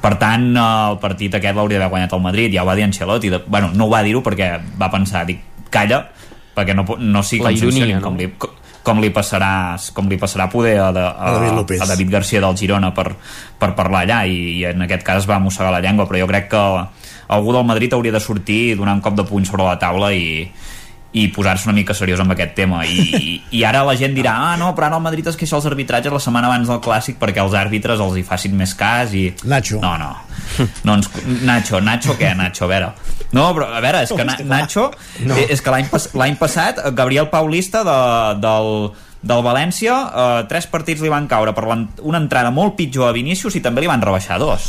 per 0.03 0.17
tant, 0.19 0.49
el 0.59 0.99
partit 1.03 1.39
aquest 1.39 1.55
l'hauria 1.55 1.79
d'haver 1.79 1.93
guanyat 1.95 2.17
el 2.17 2.25
Madrid, 2.25 2.55
ja 2.55 2.65
ho 2.65 2.67
va 2.67 2.75
dir 2.75 2.89
Ancelotti, 2.89 3.31
de, 3.31 3.39
bueno, 3.47 3.71
no 3.75 3.87
ho 3.87 3.93
va 3.93 4.03
dir-ho 4.03 4.23
perquè 4.25 4.57
va 4.81 4.91
pensar, 4.91 5.23
dic, 5.29 5.45
calla, 5.71 6.03
perquè 6.57 6.75
no, 6.75 6.85
no 6.99 7.23
sigui 7.23 7.47
com, 7.47 7.55
ironia, 7.57 8.01
no? 8.01 8.09
com, 8.09 8.19
li, 8.19 8.29
com 8.83 9.01
li 9.01 9.13
passarà 9.15 9.79
com 9.95 10.11
li 10.11 10.19
passarà 10.21 10.49
poder 10.53 10.75
a, 10.83 10.91
de, 10.95 11.07
a, 11.07 11.31
a, 11.31 11.39
David, 11.39 11.79
a 11.79 11.89
David 11.95 12.13
Garcia 12.19 12.43
del 12.45 12.59
Girona 12.59 12.93
per, 12.97 13.13
per 13.59 13.73
parlar 13.79 14.03
allà. 14.05 14.21
I, 14.27 14.59
i 14.59 14.67
en 14.73 14.85
aquest 14.85 15.07
cas 15.07 15.23
es 15.23 15.31
va 15.31 15.41
mossegar 15.43 15.73
la 15.73 15.81
llengua 15.85 16.09
però 16.11 16.21
jo 16.21 16.29
crec 16.31 16.51
que 16.53 16.63
algú 17.33 17.55
del 17.55 17.65
Madrid 17.69 17.95
hauria 17.95 18.13
de 18.13 18.21
sortir 18.21 18.61
i 18.73 18.77
donar 18.77 18.99
un 18.99 19.05
cop 19.05 19.17
de 19.17 19.25
puny 19.25 19.47
sobre 19.49 19.65
la 19.65 19.79
taula 19.81 20.13
i, 20.13 20.51
i 21.13 21.27
posar-se 21.29 21.69
una 21.69 21.77
mica 21.77 21.95
seriós 21.95 22.21
amb 22.25 22.33
aquest 22.33 22.55
tema. 22.57 22.83
I, 22.89 23.43
i, 23.51 23.63
ara 23.69 23.83
la 23.85 23.95
gent 24.01 24.15
dirà 24.17 24.33
ah 24.49 24.57
no, 24.61 24.73
però 24.77 24.89
ara 24.89 24.99
el 24.99 25.05
Madrid 25.05 25.29
es 25.29 25.37
queixa 25.39 25.59
els 25.59 25.69
arbitratges 25.69 26.15
la 26.15 26.21
setmana 26.23 26.49
abans 26.49 26.71
del 26.73 26.81
Clàssic 26.85 27.21
perquè 27.21 27.43
els 27.45 27.57
àrbitres 27.59 28.01
els 28.01 28.19
hi 28.19 28.25
facin 28.27 28.57
més 28.57 28.75
cas 28.79 29.13
i... 29.17 29.29
Nacho. 29.45 29.83
No, 29.85 29.95
no, 30.01 30.11
no 30.89 30.99
ens... 30.99 31.11
Nacho, 31.45 31.83
Nacho 31.85 32.17
què, 32.19 32.33
Nacho, 32.39 32.65
a 32.67 32.73
veure. 32.73 32.91
No, 33.33 33.47
però 33.57 33.69
a 33.73 33.85
veure, 33.85 34.03
és 34.07 34.13
que 34.13 34.27
Na 34.29 34.37
Nacho 34.45 34.91
no. 35.29 35.37
és 35.37 35.61
que 35.65 35.73
l'any 35.73 35.89
pas 35.93 36.11
passat 36.41 36.83
Gabriel 36.97 37.29
Paulista 37.33 37.85
de, 37.87 37.99
del 38.43 38.93
del 39.23 39.39
València, 39.47 39.95
eh, 39.95 40.41
tres 40.51 40.67
partits 40.67 40.99
li 40.99 41.11
van 41.13 41.29
caure 41.31 41.53
per 41.55 41.63
una 41.69 42.19
entrada 42.19 42.51
molt 42.51 42.75
pitjor 42.75 43.07
a 43.07 43.15
Vinícius 43.15 43.55
i 43.55 43.63
també 43.63 43.85
li 43.85 43.91
van 43.91 44.03
rebaixar 44.03 44.41
dos 44.43 44.65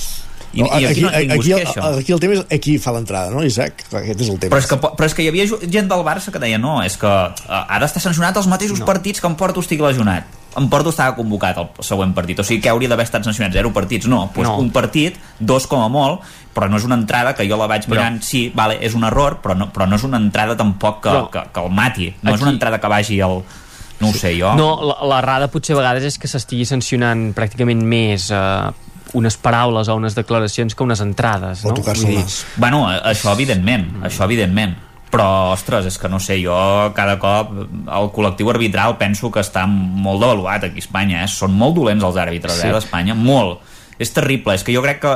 i, 0.53 0.61
no, 0.61 0.67
i 0.67 0.85
aquí, 0.85 0.85
aquí, 0.85 1.01
no 1.01 1.09
aquí, 1.33 1.51
el, 1.51 1.99
aquí 1.99 2.13
el 2.13 2.21
tema 2.21 2.37
és 2.37 2.45
aquí 2.53 2.77
fa 2.81 2.93
l'entrada, 2.93 3.33
no, 3.33 3.41
Isaac? 3.45 3.87
Aquest 3.89 4.21
és 4.21 4.29
el 4.29 4.37
tema. 4.37 4.53
Però 4.53 4.61
és, 4.61 4.69
que, 4.69 4.77
però 4.83 5.09
és 5.09 5.17
que 5.17 5.25
hi 5.25 5.31
havia 5.31 5.47
gent 5.49 5.89
del 5.89 6.05
Barça 6.05 6.33
que 6.33 6.41
deia 6.41 6.61
no, 6.61 6.77
és 6.85 6.95
que 7.01 7.09
uh, 7.09 7.59
ara 7.63 7.89
està 7.89 8.03
sancionat 8.03 8.37
els 8.37 8.49
mateixos 8.51 8.83
no. 8.83 8.87
partits 8.89 9.23
que 9.23 9.29
en 9.29 9.37
Porto 9.39 9.65
estigui 9.65 9.85
lesionat 9.85 10.39
en 10.55 10.69
Porto 10.69 10.91
estava 10.93 11.15
convocat 11.17 11.57
el 11.57 11.69
següent 11.85 12.13
partit 12.13 12.39
o 12.39 12.45
sigui 12.45 12.61
que 12.61 12.69
hauria 12.69 12.91
d'haver 12.91 13.07
estat 13.07 13.25
sancionat 13.25 13.55
zero 13.55 13.71
partits 13.73 14.05
no, 14.09 14.27
doncs 14.35 14.49
no. 14.49 14.57
un 14.61 14.69
partit, 14.75 15.17
dos 15.39 15.65
com 15.69 15.81
a 15.81 15.89
molt 15.89 16.21
però 16.53 16.69
no 16.69 16.77
és 16.77 16.85
una 16.85 16.99
entrada 16.99 17.33
que 17.33 17.47
jo 17.49 17.57
la 17.57 17.67
vaig 17.71 17.87
mirant 17.89 18.19
però... 18.19 18.27
sí, 18.27 18.43
vale, 18.53 18.77
és 18.85 18.93
un 18.93 19.05
error, 19.07 19.39
però 19.41 19.57
no, 19.57 19.71
però 19.73 19.87
no 19.89 19.97
és 19.97 20.05
una 20.05 20.21
entrada 20.21 20.57
tampoc 20.59 21.01
que, 21.01 21.09
però... 21.09 21.27
que, 21.33 21.45
que 21.55 21.65
el 21.65 21.73
mati 21.73 22.11
no 22.21 22.29
Aquí... 22.29 22.37
és 22.37 22.45
una 22.45 22.53
entrada 22.53 22.79
que 22.79 22.93
vagi 22.93 23.19
al, 23.25 23.41
no 24.03 24.11
ho 24.11 24.13
sé 24.17 24.35
jo 24.37 24.53
no, 24.59 24.69
l'errada 25.09 25.49
potser 25.53 25.77
a 25.77 25.81
vegades 25.81 26.11
és 26.11 26.19
que 26.21 26.29
s'estigui 26.29 26.69
sancionant 26.69 27.31
pràcticament 27.33 27.81
més 27.81 28.29
eh, 28.29 28.82
unes 29.13 29.37
paraules 29.37 29.89
o 29.89 29.95
unes 29.97 30.15
declaracions 30.17 30.75
que 30.75 30.83
unes 30.83 31.01
entrades, 31.01 31.63
no? 31.63 31.71
O 31.71 31.77
tocar-se 31.77 32.09
dir... 32.09 32.23
Bueno, 32.57 32.85
això 32.89 33.33
evidentment, 33.33 33.89
mm. 33.91 34.09
això 34.09 34.25
evidentment 34.29 34.75
però, 35.13 35.53
ostres, 35.53 35.85
és 35.91 35.99
que 36.01 36.09
no 36.09 36.17
sé, 36.17 36.39
jo 36.41 36.55
cada 36.97 37.19
cop 37.21 37.51
el 37.53 38.07
col·lectiu 38.15 38.49
arbitral 38.49 38.95
penso 38.97 39.29
que 39.29 39.43
està 39.43 39.67
molt 39.69 40.23
devaluat 40.23 40.65
aquí 40.65 40.81
a 40.81 40.85
Espanya, 40.87 41.21
eh? 41.21 41.29
són 41.29 41.53
molt 41.57 41.77
dolents 41.77 42.05
els 42.07 42.17
àrbitres 42.17 42.57
sí. 42.57 42.65
eh, 42.65 42.73
d'Espanya, 42.73 43.13
molt 43.13 43.61
és 44.01 44.09
terrible, 44.09 44.55
és 44.57 44.65
que 44.65 44.73
jo 44.73 44.81
crec 44.81 45.03
que 45.03 45.13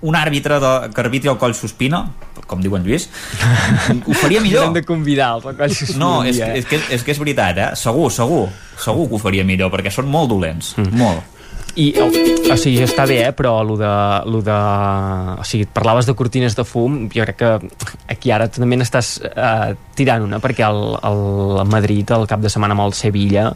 un 0.00 0.16
àrbitre 0.16 0.56
de, 0.62 0.72
que 0.94 1.02
arbitri 1.02 1.28
el 1.28 1.36
coll 1.40 1.52
sospina 1.52 2.06
com 2.48 2.62
diu 2.64 2.72
en 2.78 2.86
Lluís 2.86 3.04
ho 4.00 4.14
faria 4.16 4.40
millor 4.46 4.70
hem 4.70 4.78
de 4.78 4.82
convidar 4.88 5.34
el 5.36 5.44
coll 5.44 5.74
sospina 5.76 6.00
no, 6.00 6.12
és, 6.24 6.40
és, 6.40 6.64
que, 6.64 6.80
és 6.96 7.04
que 7.04 7.12
és 7.12 7.20
veritat, 7.20 7.60
eh? 7.60 7.68
segur, 7.76 8.08
segur 8.14 8.46
segur 8.80 9.10
que 9.10 9.18
ho 9.18 9.20
faria 9.20 9.44
millor, 9.44 9.68
perquè 9.74 9.92
són 9.92 10.08
molt 10.08 10.32
dolents 10.32 10.72
mm. 10.80 10.96
molt 10.96 11.36
i, 11.76 11.92
o, 12.02 12.08
sigui, 12.58 12.80
està 12.82 13.04
bé, 13.06 13.20
eh, 13.28 13.34
però 13.36 13.60
lo 13.66 13.76
de, 13.78 13.92
lo 14.30 14.40
de... 14.46 14.56
O 15.38 15.46
sigui, 15.46 15.68
parlaves 15.70 16.08
de 16.08 16.16
cortines 16.18 16.56
de 16.58 16.64
fum, 16.66 17.04
jo 17.12 17.26
crec 17.26 17.38
que 17.40 17.52
aquí 18.10 18.32
ara 18.34 18.48
també 18.50 18.78
n'estàs 18.80 19.12
eh, 19.30 19.76
tirant 19.98 20.26
una, 20.26 20.40
perquè 20.42 20.66
el, 20.66 20.82
el 21.06 21.64
Madrid 21.70 22.10
el 22.16 22.26
cap 22.30 22.42
de 22.42 22.52
setmana 22.52 22.76
amb 22.76 22.88
el 22.88 22.96
Sevilla 22.98 23.50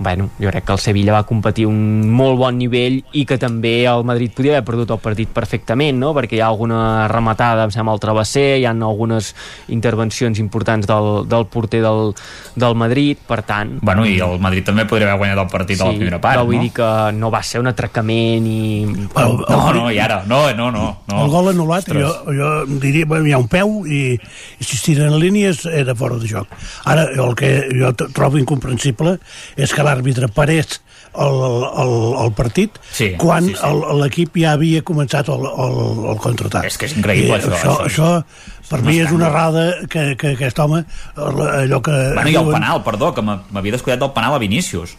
bueno, 0.00 0.30
jo 0.40 0.48
crec 0.48 0.64
que 0.64 0.72
el 0.72 0.78
Sevilla 0.80 1.12
va 1.12 1.26
competir 1.28 1.66
un 1.68 2.08
molt 2.08 2.38
bon 2.40 2.56
nivell 2.56 3.02
i 3.12 3.26
que 3.28 3.36
també 3.36 3.84
el 3.84 4.00
Madrid 4.08 4.32
podia 4.32 4.54
haver 4.56 4.64
perdut 4.64 4.94
el 4.96 5.00
partit 5.04 5.28
perfectament, 5.28 5.98
no? 6.00 6.14
perquè 6.16 6.38
hi 6.38 6.40
ha 6.40 6.48
alguna 6.48 7.06
rematada, 7.12 7.66
em 7.68 7.74
sembla, 7.74 7.92
al 7.92 8.00
travesser, 8.00 8.46
hi 8.62 8.64
ha 8.64 8.72
algunes 8.72 9.34
intervencions 9.68 10.40
importants 10.40 10.88
del, 10.88 11.10
del 11.28 11.44
porter 11.52 11.82
del, 11.84 12.14
del 12.56 12.78
Madrid, 12.80 13.20
per 13.28 13.42
tant... 13.44 13.76
Bueno, 13.84 14.06
i 14.08 14.16
el 14.24 14.40
Madrid 14.40 14.64
també 14.70 14.86
podria 14.88 15.10
haver 15.10 15.20
guanyat 15.20 15.42
el 15.44 15.52
partit 15.52 15.76
sí, 15.76 15.84
a 15.84 15.90
la 15.90 15.98
primera 16.00 16.22
part, 16.22 16.38
però 16.38 16.48
vull 16.48 16.56
no? 16.62 16.64
dir 16.64 16.72
que 16.80 16.88
no 17.20 17.32
va 17.34 17.42
ser 17.44 17.60
un 17.60 17.68
atracament 17.68 18.48
i... 18.48 18.62
El, 18.88 19.04
el, 19.20 19.44
no, 19.50 19.60
no, 19.76 19.84
i 19.92 20.00
ara, 20.00 20.22
no, 20.24 20.40
no, 20.56 20.70
no. 20.72 20.86
no. 21.12 21.20
El 21.26 21.34
gol 21.36 21.52
anul·lat, 21.52 21.92
jo, 21.92 22.14
jo 22.40 22.50
diria, 22.80 23.04
bueno, 23.10 23.28
hi 23.28 23.36
ha 23.36 23.42
un 23.42 23.50
peu 23.52 23.84
i, 23.84 24.02
i 24.16 24.64
si 24.64 24.80
es 24.80 24.86
tiren 24.88 25.18
línies 25.20 25.66
era 25.68 25.92
fora 25.98 26.16
de 26.16 26.32
joc. 26.32 26.48
Ara, 26.88 27.04
el 27.12 27.36
que 27.36 27.52
jo 27.76 27.92
trobo 28.00 28.40
incomprensible 28.40 29.18
és 29.60 29.76
que 29.76 29.89
l'àrbitre 29.90 30.30
parés 30.32 30.78
el, 31.10 31.42
el, 31.82 31.92
el 32.22 32.32
partit 32.38 32.78
sí, 32.92 33.10
quan 33.18 33.48
sí, 33.48 33.56
sí. 33.58 33.82
l'equip 33.98 34.38
ja 34.38 34.54
havia 34.54 34.84
començat 34.86 35.28
el, 35.32 35.42
el, 35.50 35.76
el 36.12 36.22
contraatac. 36.22 36.68
És 36.70 36.78
que 36.78 36.86
és 36.86 36.96
increïble, 36.96 37.34
I 37.34 37.38
això. 37.40 37.52
Això, 37.58 37.76
això, 37.88 38.08
això 38.14 38.70
per 38.70 38.82
mi 38.86 39.00
és 39.02 39.10
una 39.10 39.26
errada 39.26 39.66
que, 39.90 40.12
que 40.18 40.36
aquest 40.36 40.58
home, 40.62 40.84
allò 41.18 41.80
que... 41.82 41.94
Bueno, 42.14 42.30
i 42.30 42.38
el 42.38 42.50
penal, 42.54 42.82
perdó, 42.86 43.12
que 43.16 43.24
m'havia 43.26 43.74
descuidat 43.74 44.02
del 44.02 44.12
penal 44.16 44.38
a 44.38 44.42
Vinícius 44.42 44.96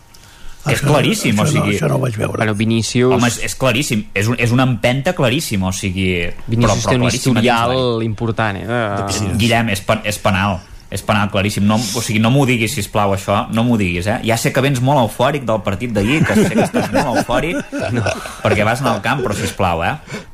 que 0.61 0.75
és 0.75 0.81
claríssim, 0.85 1.39
això, 1.41 1.47
o 1.47 1.49
sigui... 1.49 1.71
No, 1.71 1.73
això 1.73 1.87
no 1.89 1.95
ho 1.97 2.01
vaig 2.03 2.17
veure. 2.21 2.37
Bueno, 2.37 2.53
Vinícius... 2.53 3.15
Home, 3.15 3.29
és, 3.31 3.39
és 3.47 3.55
claríssim, 3.57 4.03
és, 4.13 4.27
un, 4.29 4.35
és 4.45 4.51
una 4.53 4.67
empenta 4.69 5.15
claríssima, 5.17 5.71
o 5.71 5.73
sigui... 5.73 6.11
Vinícius 6.45 6.67
però, 6.67 6.75
però 6.83 6.91
té 6.91 6.99
un 6.99 7.07
historial 7.17 8.03
important, 8.05 8.59
eh? 8.61 8.67
De 8.67 9.31
Guillem, 9.41 9.71
és, 9.73 9.81
és 10.11 10.21
penal 10.21 10.59
és 10.91 11.01
penal 11.07 11.29
claríssim. 11.31 11.63
No, 11.65 11.77
o 11.79 12.01
sigui, 12.03 12.19
no 12.19 12.29
m'ho 12.33 12.43
diguis, 12.45 12.73
si 12.75 12.83
plau 12.91 13.13
això, 13.15 13.45
no 13.55 13.63
m'ho 13.63 13.77
diguis, 13.79 14.07
eh? 14.11 14.17
Ja 14.27 14.35
sé 14.37 14.51
que 14.51 14.59
vens 14.61 14.81
molt 14.83 14.99
eufòric 15.05 15.45
del 15.47 15.61
partit 15.63 15.93
d'ahir, 15.95 16.19
que 16.27 16.35
sé 16.35 16.49
que 16.51 16.65
estàs 16.65 16.89
molt 16.91 17.21
eufòric, 17.21 17.55
no. 17.95 18.03
perquè 18.43 18.65
vas 18.67 18.81
anar 18.83 18.97
al 18.97 19.01
camp, 19.05 19.23
però 19.23 19.33
si 19.37 19.47
plau, 19.55 19.81
eh? 19.87 19.93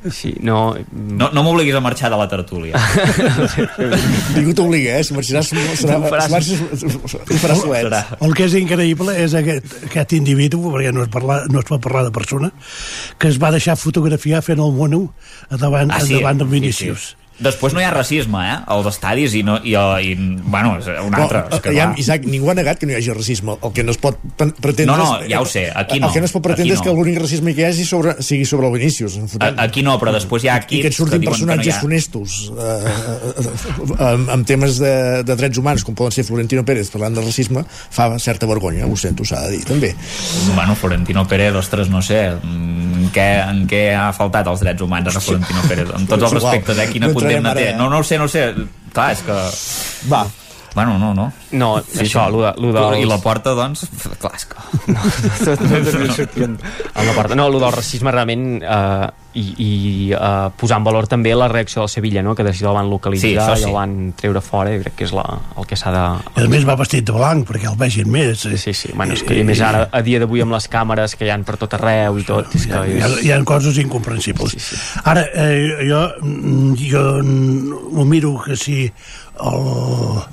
Sí, 0.10 0.34
no... 0.42 0.76
No, 1.18 1.30
no 1.34 1.44
m'obliguis 1.46 1.76
a 1.78 1.82
marxar 1.86 2.10
de 2.10 2.18
la 2.18 2.28
tertúlia. 2.32 2.80
Ningú 4.36 4.54
t'obliga, 4.58 4.98
eh? 5.00 5.04
Si 5.06 5.14
marxaràs, 5.16 5.52
serà, 5.82 5.98
Ho 6.02 6.10
faràs- 6.10 6.28
si 6.28 6.58
marxes, 6.58 6.84
ho 6.84 7.40
faràs 7.42 7.62
suet. 7.62 7.98
El 8.24 8.34
que 8.38 8.48
és 8.48 8.56
increïble 8.60 9.16
és 9.24 9.36
aquest, 9.38 9.78
aquest 9.90 10.14
individu, 10.18 10.62
perquè 10.74 10.94
no 10.96 11.04
es, 11.06 11.12
parla, 11.14 11.42
no 11.52 11.62
es 11.62 11.70
pot 11.70 11.82
parlar 11.84 12.06
de 12.08 12.14
persona, 12.16 12.52
que 13.20 13.30
es 13.32 13.40
va 13.42 13.52
deixar 13.56 13.78
fotografiar 13.78 14.42
fent 14.46 14.60
el 14.64 14.74
mono 14.74 15.08
davant, 15.52 15.92
Ah, 15.94 16.02
sí? 16.02 16.18
davant 16.20 16.38
del 16.42 16.48
Sí, 16.50 16.54
Vinícius. 16.60 17.08
Després 17.38 17.76
no 17.76 17.82
hi 17.82 17.86
ha 17.86 17.92
racisme, 17.94 18.42
eh? 18.50 18.58
Als 18.74 18.88
estadis 18.90 19.36
i, 19.38 19.44
no, 19.46 19.60
i, 19.62 19.76
i 19.78 20.14
bueno, 20.42 20.78
és 20.82 20.88
un 21.04 21.14
altre. 21.18 21.44
és 21.52 21.62
que, 21.62 21.74
ja, 21.76 21.90
clar. 21.92 22.00
Isaac, 22.02 22.26
ningú 22.30 22.50
ha 22.50 22.58
negat 22.58 22.82
que 22.82 22.90
no 22.90 22.96
hi 22.96 23.00
hagi 23.00 23.14
racisme. 23.14 23.58
El 23.62 23.74
que 23.76 23.86
no 23.86 23.94
es 23.94 24.02
pot 24.02 24.18
pretendre... 24.38 24.96
No, 24.96 24.98
no, 24.98 25.28
ja 25.30 25.42
ho 25.42 25.46
sé, 25.50 25.68
aquí 25.74 26.00
no. 26.00 26.10
El 26.10 26.16
que 26.16 26.24
no 26.24 26.30
es 26.30 26.34
pot 26.34 26.46
pretendre 26.46 26.74
Aquí 26.74 26.80
és 26.80 26.84
que 26.86 26.94
no. 26.94 26.98
l'únic 26.98 27.20
racisme 27.22 27.54
que 27.54 27.62
hi 27.62 27.68
hagi 27.70 27.86
sobre, 27.86 28.16
sigui 28.26 28.48
sobre 28.50 28.68
el 28.72 28.74
Vinícius. 28.78 29.20
Aquí 29.58 29.84
no, 29.86 29.98
però 30.02 30.14
després 30.16 30.48
hi 30.48 30.52
ha 30.52 30.58
I 30.58 30.66
equips 30.66 30.82
que 30.82 30.92
et 30.92 30.98
surtin 30.98 31.22
diuen 31.22 31.34
personatges 31.34 31.76
que 31.76 31.78
no 31.78 31.86
funestos 31.88 32.38
eh, 32.58 32.94
eh, 33.38 34.08
amb, 34.10 34.30
amb 34.34 34.48
temes 34.48 34.80
de, 34.82 34.94
de 35.28 35.38
drets 35.40 35.62
humans 35.62 35.86
com 35.86 35.96
poden 35.98 36.16
ser 36.16 36.26
Florentino 36.28 36.64
Pérez 36.68 36.90
parlant 36.94 37.16
de 37.18 37.24
racisme 37.24 37.64
fa 37.68 38.10
certa 38.24 38.50
vergonya, 38.50 38.88
ho 38.88 38.98
sento, 39.00 39.26
s'ha 39.28 39.44
de 39.46 39.58
dir 39.58 39.64
també 39.68 39.94
Bueno, 40.56 40.76
Florentino 40.76 41.26
Pérez, 41.28 41.56
ostres, 41.56 41.90
no 41.94 42.02
sé, 42.02 42.20
en 42.34 43.10
què, 43.14 43.28
en 43.46 43.64
què 43.70 43.84
ha 43.98 44.10
faltat 44.16 44.48
els 44.50 44.64
drets 44.64 44.84
humans 44.84 45.16
a 45.16 45.22
Florentino 45.22 45.64
Pérez? 45.70 45.94
En 45.98 46.08
tots 46.10 46.28
els 46.28 46.38
respectes, 46.40 46.82
eh? 46.82 46.88
Quina 46.92 47.12
No 47.12 47.16
condemna 47.28 47.54
té? 47.58 47.70
eh? 47.72 47.78
No, 47.78 47.90
no 47.94 48.02
ho 48.02 48.08
sé, 48.08 48.18
no 48.18 48.26
ho 48.28 48.32
sé. 48.32 48.48
Clar, 48.96 49.12
és 49.14 49.24
que... 49.28 49.38
Va. 50.12 50.24
Bueno, 50.76 50.98
no, 51.00 51.14
no. 51.14 51.32
No, 51.52 51.70
això, 51.78 52.28
lo 52.30 52.44
de, 52.44 52.54
lo 52.62 52.74
dels... 52.74 53.00
I 53.02 53.08
la 53.10 53.18
porta, 53.24 53.54
doncs, 53.58 53.88
clar, 54.22 54.34
és 54.38 54.46
que... 54.50 54.66
No, 54.94 55.00
no, 55.02 55.54
no, 55.58 55.80
no, 55.80 56.48
no, 56.48 57.06
la 57.08 57.14
porta. 57.16 57.36
No, 57.36 57.48
el 57.48 57.60
del 57.60 57.72
racisme 57.74 58.12
realment 58.14 58.46
eh, 58.62 59.08
i, 59.38 59.46
i 59.58 59.72
eh, 60.14 60.50
posar 60.58 60.80
en 60.82 60.86
valor 60.88 61.08
també 61.10 61.34
la 61.38 61.48
reacció 61.52 61.84
del 61.84 61.90
Sevilla, 61.92 62.24
no? 62.26 62.36
que 62.36 62.46
de 62.46 62.54
seguida 62.54 62.72
el 62.72 62.78
van 62.80 62.90
localitzar 62.90 63.56
Sí, 63.56 63.64
sí. 63.64 63.66
i 63.66 63.70
el 63.70 63.76
van 63.76 63.96
treure 64.18 64.42
fora 64.42 64.74
i 64.74 64.82
crec 64.82 64.98
que 65.00 65.08
és 65.08 65.14
la, 65.16 65.26
el 65.58 65.68
que 65.70 65.78
s'ha 65.80 65.94
de... 65.94 66.06
I 66.42 66.46
a 66.46 66.52
més 66.52 66.66
va 66.68 66.78
vestit 66.80 67.06
de 67.08 67.16
blanc 67.16 67.48
perquè 67.50 67.70
el 67.72 67.78
vegin 67.80 68.10
més. 68.14 68.46
Eh? 68.50 68.58
Sí, 68.62 68.74
sí, 68.78 68.94
bueno, 68.94 69.18
és 69.18 69.26
que 69.26 69.38
i 69.38 69.46
més 69.48 69.62
ara, 69.66 69.88
a 69.92 70.04
dia 70.06 70.22
d'avui 70.24 70.44
amb 70.46 70.56
les 70.58 70.70
càmeres 70.72 71.18
que 71.18 71.28
hi 71.28 71.34
han 71.34 71.46
per 71.48 71.58
tot 71.62 71.78
arreu 71.78 72.18
i 72.22 72.26
tot, 72.28 72.54
és 72.58 72.66
que 72.70 72.78
ha, 72.78 72.86
hi, 72.86 72.98
ha, 73.02 73.12
és... 73.12 73.20
hi 73.26 73.34
ha 73.36 73.42
coses 73.48 73.78
incomprensibles. 73.84 74.58
Sí, 74.58 74.64
sí. 74.64 74.82
Ara, 75.06 75.28
eh, 75.34 75.86
jo, 75.90 76.02
mm, 76.22 76.74
jo 76.88 77.06
ho 77.98 78.08
miro 78.08 78.38
que 78.46 78.58
si 78.58 78.88
el, 78.88 80.26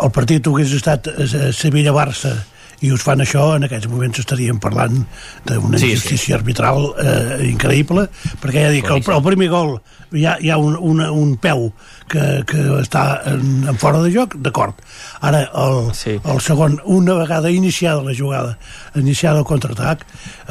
el 0.00 0.10
partit 0.14 0.46
hagués 0.48 0.72
estat 0.78 1.08
eh, 1.12 1.50
Sevilla-Barça 1.52 2.34
i 2.82 2.92
us 2.94 3.04
fan 3.06 3.22
això, 3.22 3.52
en 3.56 3.66
aquests 3.68 3.88
moments 3.90 4.22
estaríem 4.22 4.60
parlant 4.62 5.02
d'una 5.48 5.78
Sí, 5.78 5.86
sí. 5.86 5.92
injustícia 5.92 6.38
arbitral 6.38 6.92
eh, 6.98 7.40
increïble, 7.50 8.08
perquè 8.42 8.66
ja 8.66 8.74
dic, 8.74 8.90
el, 8.90 9.02
el 9.02 9.26
primer 9.26 9.50
gol 9.52 9.76
hi 10.12 10.26
ha, 10.26 10.36
hi 10.40 10.50
ha 10.52 10.58
un, 10.60 10.76
una, 10.76 11.10
un 11.12 11.36
peu 11.40 11.70
que, 12.12 12.42
que 12.48 12.60
està 12.82 13.22
en, 13.30 13.62
en 13.70 13.78
fora 13.80 14.02
de 14.04 14.10
joc, 14.12 14.34
d'acord. 14.44 14.76
Ara, 15.24 15.44
el, 15.62 15.92
sí. 15.96 16.18
el 16.18 16.40
segon, 16.44 16.78
una 16.84 17.14
vegada 17.16 17.50
iniciada 17.50 18.02
la 18.04 18.14
jugada, 18.16 18.58
iniciada 18.98 19.40
el 19.40 19.46
contraatac, 19.48 20.04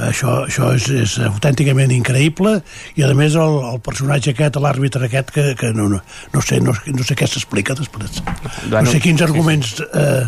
això, 0.10 0.41
això 0.48 0.72
és, 0.78 0.88
és 1.03 1.18
autènticament 1.28 1.94
increïble, 1.94 2.58
i 2.98 3.06
a 3.06 3.12
més 3.18 3.38
el, 3.38 3.60
el 3.74 3.82
personatge 3.86 4.34
aquest, 4.34 4.58
l'àrbitre 4.62 5.06
aquest, 5.08 5.34
que, 5.36 5.45
que 5.60 5.72
no, 5.78 5.88
no, 5.91 6.02
no, 6.34 6.41
sé, 6.45 6.62
no, 6.64 6.74
no 6.74 7.06
sé 7.06 7.18
què 7.20 7.30
s'explica 7.30 7.78
després. 7.78 8.22
No 8.72 8.86
sé 8.88 9.03
quins 9.03 9.22
sí, 9.22 9.26
sí. 9.26 9.28
arguments 9.28 9.76
eh, 9.91 10.26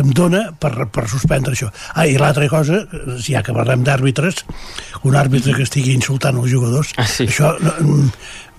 em 0.00 0.10
dona 0.16 0.48
per, 0.58 0.74
per 0.90 1.06
suspendre 1.26 1.52
això. 1.56 1.70
Ah, 1.94 2.06
i 2.06 2.16
l'altra 2.18 2.48
cosa, 2.48 2.84
ja 3.26 3.42
que 3.42 3.52
parlem 3.56 3.84
d'àrbitres, 3.84 4.44
un 5.04 5.16
àrbitre 5.18 5.54
que 5.56 5.66
estigui 5.66 5.94
insultant 5.94 6.36
els 6.38 6.50
jugadors, 6.50 6.92
Ah, 6.96 7.06
sí. 7.06 7.26
això... 7.26 7.56
no, 7.60 8.10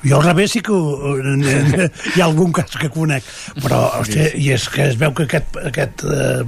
jo 0.05 0.19
al 0.19 0.23
revés 0.27 0.51
sí 0.53 0.59
que 0.61 0.71
ho- 0.71 1.15
hi 2.15 2.21
ha 2.21 2.25
algun 2.27 2.51
cas 2.53 2.69
que 2.77 2.87
conec 2.93 3.25
però 3.63 3.79
hosti, 3.97 4.19
i 4.37 4.51
és 4.53 4.67
que 4.69 4.83
es 4.91 4.95
veu 4.95 5.09
que 5.17 5.25
aquest, 5.25 5.57
aquest 5.57 6.03
eh, 6.05 6.43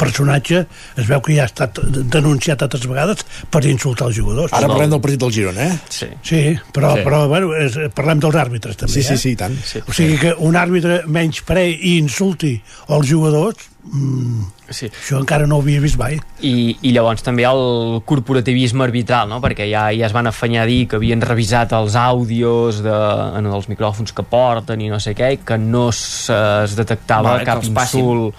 personatge 0.00 0.62
es 0.96 1.06
veu 1.06 1.20
que 1.20 1.36
ja 1.36 1.44
ha 1.44 1.50
estat 1.50 1.78
denunciat 2.08 2.64
altres 2.64 2.86
vegades 2.88 3.26
per 3.52 3.60
insultar 3.68 4.08
els 4.08 4.16
jugadors 4.16 4.56
Ara 4.56 4.70
parlem 4.72 4.88
del 4.96 5.02
partit 5.04 5.20
del 5.20 5.34
Girona, 5.36 5.68
eh? 5.68 5.78
Sí. 5.92 6.08
Sí, 6.24 6.42
però, 6.72 6.94
Sí. 6.96 7.02
sí. 7.02 7.06
però 7.10 7.20
bueno, 7.28 7.52
és, 7.60 7.76
parlem 7.94 8.24
dels 8.24 8.40
àrbitres 8.40 8.80
també, 8.80 8.92
Sí, 8.96 9.02
sí, 9.04 9.12
eh? 9.14 9.18
sí, 9.18 9.34
i 9.36 9.40
tant. 9.44 9.60
Sí. 9.68 9.84
O 9.86 9.92
sigui 9.92 10.16
que 10.24 10.32
un 10.48 10.56
àrbitre 10.56 11.02
menys 11.06 11.42
pre 11.44 11.68
i 11.68 11.98
insulti 12.00 12.54
els 12.88 13.06
jugadors, 13.06 13.68
mm, 13.84 14.46
Sí. 14.68 14.88
això 14.90 15.18
encara 15.20 15.46
no 15.48 15.58
ho 15.58 15.62
havia 15.64 15.80
vist 15.80 15.98
mai. 16.00 16.18
I, 16.44 16.76
i 16.84 16.92
llavors 16.92 17.24
també 17.24 17.46
el 17.48 18.02
corporativisme 18.08 18.84
arbitral, 18.84 19.28
no? 19.30 19.40
perquè 19.44 19.68
ja, 19.70 19.88
ja 19.96 20.06
es 20.08 20.14
van 20.16 20.28
afanyar 20.30 20.66
a 20.66 20.68
dir 20.68 20.82
que 20.90 20.98
havien 21.00 21.24
revisat 21.24 21.72
els 21.78 21.96
àudios 21.98 22.82
de, 22.84 22.98
en 23.40 23.48
els 23.48 23.68
micròfons 23.72 24.12
que 24.12 24.26
porten 24.28 24.84
i 24.84 24.90
no 24.92 25.00
sé 25.02 25.16
què, 25.18 25.32
i 25.38 25.42
que 25.44 25.58
no 25.60 25.88
es, 25.92 26.02
es 26.34 26.76
detectava 26.78 27.38
que 27.40 27.48
cap 27.48 27.62
els 27.62 27.72
passin. 27.74 28.32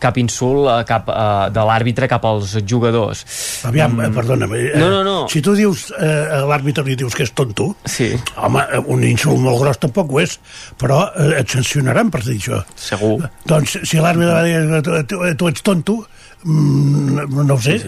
Cap 0.00 0.18
insult 0.20 0.68
eh, 0.70 0.78
cap, 0.88 1.08
eh, 1.12 1.48
de 1.54 1.64
l'àrbitre 1.68 2.08
cap 2.10 2.24
als 2.28 2.56
jugadors. 2.66 3.24
Aviam, 3.68 3.96
mm. 3.98 4.16
perdona'm, 4.16 4.54
eh, 4.56 4.70
No, 4.80 4.90
no, 4.92 5.02
no. 5.06 5.16
si 5.30 5.42
tu 5.44 5.54
dius 5.58 5.88
eh, 5.96 6.40
a 6.40 6.42
l'àrbitre 6.48 6.84
li 6.86 6.96
dius 6.98 7.16
que 7.16 7.26
és 7.28 7.34
tonto, 7.36 7.70
sí. 7.84 8.10
home, 8.36 8.64
eh, 8.64 8.82
un 8.92 9.04
insult 9.06 9.40
molt 9.42 9.60
gros 9.62 9.82
tampoc 9.82 10.14
ho 10.14 10.22
és, 10.22 10.38
però 10.80 11.02
eh, 11.14 11.40
et 11.40 11.56
sancionaran 11.56 12.12
per 12.12 12.24
dir 12.26 12.38
això. 12.38 12.62
Segur. 12.74 13.18
Doncs 13.48 13.80
si 13.84 14.00
l'àrbitre 14.00 14.32
va 14.34 14.46
dir 14.46 14.56
que 14.74 14.82
tu, 14.86 15.02
tu, 15.12 15.20
tu 15.40 15.50
ets 15.52 15.66
tonto, 15.66 15.98
mm, 16.44 17.28
no 17.44 17.56
ho 17.56 17.60
sé. 17.60 17.80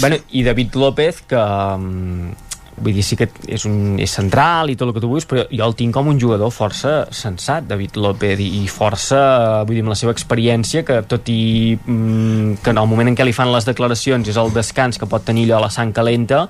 Bueno, 0.00 0.18
i 0.32 0.42
David 0.46 0.80
López, 0.80 1.22
que 1.30 1.40
mm, 1.40 2.53
vull 2.76 2.94
dir, 2.96 3.04
sí 3.06 3.16
que 3.18 3.28
és, 3.46 3.64
un, 3.68 3.98
és 4.02 4.10
central 4.10 4.72
i 4.72 4.76
tot 4.76 4.88
el 4.88 4.94
que 4.96 5.02
tu 5.02 5.10
vulguis, 5.10 5.26
però 5.30 5.44
jo 5.50 5.68
el 5.68 5.76
tinc 5.78 5.94
com 5.94 6.08
un 6.10 6.18
jugador 6.20 6.50
força 6.54 7.04
sensat, 7.14 7.68
David 7.70 7.98
López, 8.00 8.40
i, 8.42 8.64
força, 8.72 9.20
vull 9.66 9.78
dir, 9.78 9.84
amb 9.86 9.94
la 9.94 9.98
seva 10.00 10.14
experiència, 10.16 10.84
que 10.86 11.00
tot 11.08 11.28
i 11.32 11.76
mm, 11.76 12.58
que 12.64 12.74
en 12.74 12.82
el 12.82 12.90
moment 12.90 13.12
en 13.12 13.16
què 13.18 13.26
li 13.26 13.36
fan 13.36 13.52
les 13.54 13.68
declaracions 13.68 14.28
és 14.28 14.40
el 14.40 14.52
descans 14.54 14.98
que 14.98 15.08
pot 15.10 15.24
tenir 15.24 15.46
allò 15.48 15.62
a 15.62 15.66
la 15.68 15.72
sang 15.74 15.94
calenta, 15.94 16.48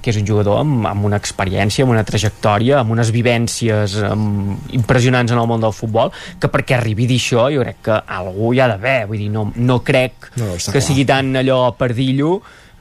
que 0.00 0.12
és 0.14 0.16
un 0.20 0.24
jugador 0.24 0.62
amb, 0.62 0.86
amb 0.88 1.04
una 1.04 1.18
experiència, 1.20 1.84
amb 1.84 1.92
una 1.92 2.04
trajectòria, 2.06 2.78
amb 2.80 2.94
unes 2.94 3.10
vivències 3.12 3.98
amb, 4.08 4.70
impressionants 4.72 5.34
en 5.34 5.40
el 5.42 5.48
món 5.50 5.60
del 5.60 5.74
futbol, 5.76 6.12
que 6.40 6.48
perquè 6.48 6.78
arribi 6.78 7.04
a 7.04 7.10
dir 7.10 7.18
això 7.20 7.48
jo 7.52 7.64
crec 7.66 7.82
que 7.90 7.98
algú 8.16 8.54
hi 8.54 8.62
ha 8.62 8.70
d'haver, 8.70 9.02
vull 9.10 9.20
dir, 9.20 9.28
no, 9.34 9.50
no 9.56 9.80
crec 9.84 10.30
No, 10.38 10.54
està 10.54 10.72
que 10.72 10.78
clar. 10.78 10.86
sigui 10.86 11.04
tan 11.08 11.34
allò 11.42 11.60
perdillo 11.76 12.38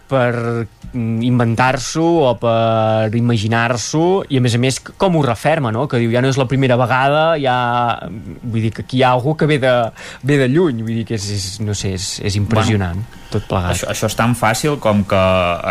per 0.09 0.33
mm, 0.35 1.21
inventar-s'ho 1.27 2.05
o 2.25 2.31
per 2.41 3.13
imaginar-s'ho 3.15 4.05
i 4.33 4.39
a 4.39 4.43
més 4.43 4.55
a 4.57 4.61
més 4.61 4.79
com 4.81 5.19
ho 5.19 5.23
referma 5.25 5.71
no? 5.75 5.85
que 5.89 6.01
diu 6.01 6.11
ja 6.13 6.23
no 6.25 6.31
és 6.31 6.39
la 6.39 6.47
primera 6.49 6.79
vegada 6.79 7.37
ja... 7.41 7.55
vull 8.09 8.65
dir 8.65 8.73
que 8.75 8.85
aquí 8.87 8.99
hi 8.99 9.05
ha 9.05 9.13
algú 9.13 9.35
que 9.37 9.47
ve 9.49 9.59
de, 9.61 9.73
ve 10.25 10.39
de 10.41 10.49
lluny 10.51 10.81
vull 10.83 11.01
dir 11.01 11.05
que 11.09 11.19
és, 11.19 11.29
és, 11.35 11.47
no 11.65 11.77
sé, 11.77 11.93
és, 11.97 12.09
és 12.25 12.39
impressionant 12.39 12.99
bueno, 12.99 13.29
tot 13.29 13.45
plegat 13.49 13.75
Això, 13.75 13.91
això 13.93 14.09
és 14.09 14.17
tan 14.17 14.35
fàcil 14.37 14.79
com 14.81 15.05
que 15.07 15.21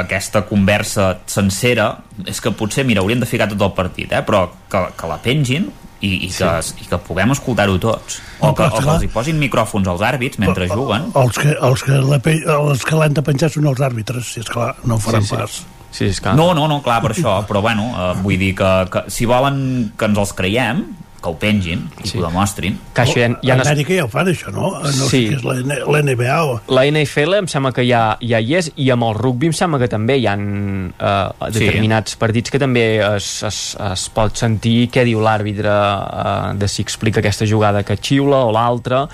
aquesta 0.04 0.44
conversa 0.48 1.10
sencera 1.26 1.90
és 2.26 2.40
que 2.42 2.54
potser, 2.54 2.86
mira, 2.86 3.02
hauríem 3.02 3.20
de 3.22 3.28
ficar 3.30 3.50
tot 3.50 3.62
el 3.62 3.74
partit, 3.76 4.14
eh? 4.14 4.24
però 4.26 4.46
que, 4.70 4.88
que 4.98 5.10
la 5.10 5.18
pengin 5.22 5.68
i, 6.00 6.10
i, 6.26 6.30
que, 6.30 6.48
i 6.82 6.86
que 6.86 6.98
puguem 7.08 7.32
escoltar-ho 7.34 7.74
tots 7.82 8.20
o 8.38 8.52
que, 8.54 8.68
o 8.68 8.78
que 8.78 8.90
els 8.94 9.02
hi 9.02 9.08
posin 9.10 9.38
micròfons 9.40 9.88
als 9.90 10.04
àrbits 10.06 10.38
mentre 10.38 10.68
juguen 10.70 11.08
Els 11.18 11.38
que, 11.42 11.56
els 11.58 11.82
que, 11.82 11.96
la, 11.98 12.20
pe- 12.22 12.38
els 12.54 12.84
que 12.86 12.94
l'han 13.00 13.16
de 13.16 13.24
penjar 13.26 13.50
són 13.50 13.66
els 13.66 13.80
àrbitres, 13.82 14.30
si 14.36 14.40
és 14.44 14.48
clar, 14.52 14.76
no 14.86 14.94
ho 14.94 15.02
faran 15.02 15.22
Sí, 15.26 15.34
sí. 15.34 15.36
pas. 15.42 15.58
Sí, 15.90 16.04
és 16.12 16.18
clar. 16.20 16.34
No, 16.36 16.50
no, 16.54 16.66
no, 16.68 16.82
clar, 16.84 17.00
per 17.02 17.14
això, 17.14 17.38
però 17.48 17.62
bueno, 17.64 17.88
eh, 17.96 18.14
vull 18.22 18.36
dir 18.38 18.52
que, 18.54 18.70
que 18.92 19.02
si 19.10 19.24
volen 19.26 19.92
que 19.98 20.04
ens 20.10 20.18
els 20.20 20.34
creiem, 20.36 20.82
que 21.22 21.28
ho 21.30 21.34
pengin 21.38 21.80
i 22.02 22.06
sí. 22.06 22.12
que 22.12 22.20
ho 22.22 22.26
demostrin. 22.28 22.76
que 22.94 23.02
això 23.02 23.18
ja, 23.18 23.28
ja 23.42 23.54
a 23.54 23.56
no 23.58 23.62
es- 23.64 23.68
Amèrica 23.72 23.94
ja 23.96 24.04
ho 24.04 24.08
fan, 24.12 24.28
això, 24.30 24.52
no? 24.54 24.70
No 24.80 24.92
Sí. 24.92 25.08
sé 25.08 25.36
què 25.36 25.38
és 25.38 25.44
l'NBA 25.86 26.36
o... 26.44 26.60
La 26.68 26.84
NFL 26.86 27.34
em 27.40 27.48
sembla 27.50 27.72
que 27.74 27.82
ja, 27.88 28.16
ja 28.20 28.38
hi 28.40 28.54
és 28.54 28.70
i 28.76 28.90
amb 28.94 29.02
el 29.08 29.14
rugby 29.18 29.50
em 29.50 29.56
sembla 29.56 29.80
que 29.82 29.88
també 29.90 30.18
hi 30.18 30.26
ha 30.30 30.36
eh, 30.38 31.50
determinats 31.50 32.14
sí. 32.14 32.20
partits 32.22 32.50
que 32.54 32.58
també 32.62 32.86
es, 33.02 33.32
es, 33.42 33.58
es 33.92 34.06
pot 34.14 34.36
sentir 34.38 34.88
què 34.94 35.04
diu 35.08 35.20
l'àrbitre 35.24 35.74
eh, 35.74 36.54
de 36.58 36.68
si 36.70 36.82
explica 36.86 37.20
aquesta 37.20 37.46
jugada 37.46 37.82
que 37.82 37.96
xiula 37.98 38.44
o 38.46 38.52
l'altra 38.54 39.06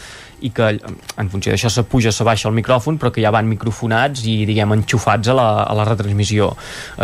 i 0.45 0.51
que 0.55 0.71
en 0.77 1.31
funció 1.33 1.55
d'això 1.55 1.71
se 1.73 1.85
puja, 1.89 2.12
se 2.12 2.27
baixa 2.27 2.51
el 2.51 2.57
micròfon 2.59 2.99
però 3.01 3.11
que 3.15 3.23
ja 3.25 3.33
van 3.35 3.49
microfonats 3.49 4.25
i 4.29 4.37
diguem 4.49 4.77
enxufats 4.77 5.33
a 5.33 5.37
la, 5.37 5.49
a 5.65 5.77
la 5.77 5.87
retransmissió 5.89 6.51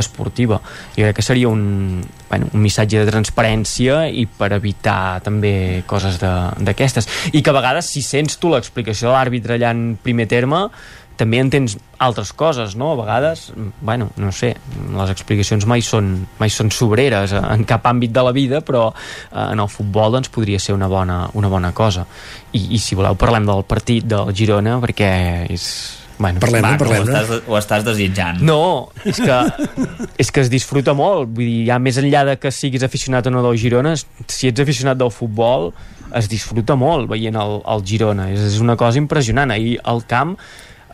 esportiva. 0.01 0.61
Jo 0.97 1.07
crec 1.07 1.21
que 1.21 1.25
seria 1.25 1.49
un, 1.49 2.03
bueno, 2.29 2.51
un 2.53 2.65
missatge 2.65 3.01
de 3.01 3.11
transparència 3.11 4.03
i 4.13 4.27
per 4.27 4.53
evitar 4.57 5.21
també 5.25 5.83
coses 5.91 6.21
d'aquestes. 6.21 7.09
I 7.33 7.43
que 7.43 7.53
a 7.53 7.57
vegades 7.57 7.91
si 7.91 8.05
sents 8.05 8.39
tu 8.41 8.53
l'explicació 8.53 9.11
de 9.11 9.17
l'àrbitre 9.17 9.57
allà 9.57 9.73
en 9.75 9.95
primer 10.03 10.29
terme 10.31 10.67
també 11.21 11.41
entens 11.43 11.77
altres 12.01 12.33
coses, 12.33 12.75
no? 12.81 12.95
A 12.95 12.99
vegades, 13.03 13.51
bueno, 13.85 14.09
no 14.17 14.33
sé, 14.33 14.55
les 14.97 15.13
explicacions 15.13 15.67
mai 15.69 15.85
són, 15.85 16.13
mai 16.41 16.53
són 16.53 16.73
sobreres 16.73 17.35
en 17.37 17.67
cap 17.69 17.87
àmbit 17.91 18.15
de 18.17 18.25
la 18.25 18.33
vida, 18.37 18.63
però 18.65 18.89
eh, 18.91 19.47
en 19.51 19.61
el 19.61 19.71
futbol 19.71 20.17
doncs 20.17 20.33
podria 20.33 20.61
ser 20.63 20.77
una 20.77 20.89
bona, 20.89 21.23
una 21.37 21.53
bona 21.53 21.75
cosa. 21.77 22.07
I, 22.53 22.71
I 22.77 22.81
si 22.81 22.99
voleu 22.99 23.19
parlem 23.21 23.49
del 23.49 23.67
partit 23.69 24.09
del 24.09 24.33
Girona, 24.37 24.79
perquè 24.83 25.11
és, 25.53 25.71
Bueno, 26.21 26.37
parlem 26.37 26.67
Va, 26.67 26.75
parlem 26.77 27.01
ho, 27.01 27.05
estàs, 27.09 27.47
ho 27.49 27.57
estàs 27.57 27.85
desitjant. 27.87 28.43
No, 28.45 28.91
és 29.09 29.17
que, 29.25 29.37
és 30.21 30.29
que 30.29 30.43
es 30.45 30.51
disfruta 30.53 30.93
molt. 30.93 31.31
Vull 31.33 31.47
dir, 31.47 31.63
ja 31.71 31.79
més 31.81 31.97
enllà 31.97 32.27
de 32.29 32.35
que 32.37 32.53
siguis 32.53 32.85
aficionat 32.85 33.31
o 33.31 33.33
no 33.33 33.41
del 33.47 33.57
Girona, 33.61 33.95
si 33.97 34.51
ets 34.51 34.61
aficionat 34.61 35.01
del 35.01 35.13
futbol, 35.17 35.71
es 36.17 36.29
disfruta 36.29 36.77
molt 36.77 37.09
veient 37.09 37.39
el, 37.41 37.57
el 37.65 37.87
Girona. 37.89 38.29
És, 38.35 38.45
és 38.51 38.59
una 38.61 38.77
cosa 38.77 39.01
impressionant. 39.01 39.55
Ahir 39.55 39.79
al 39.89 40.05
camp 40.11 40.37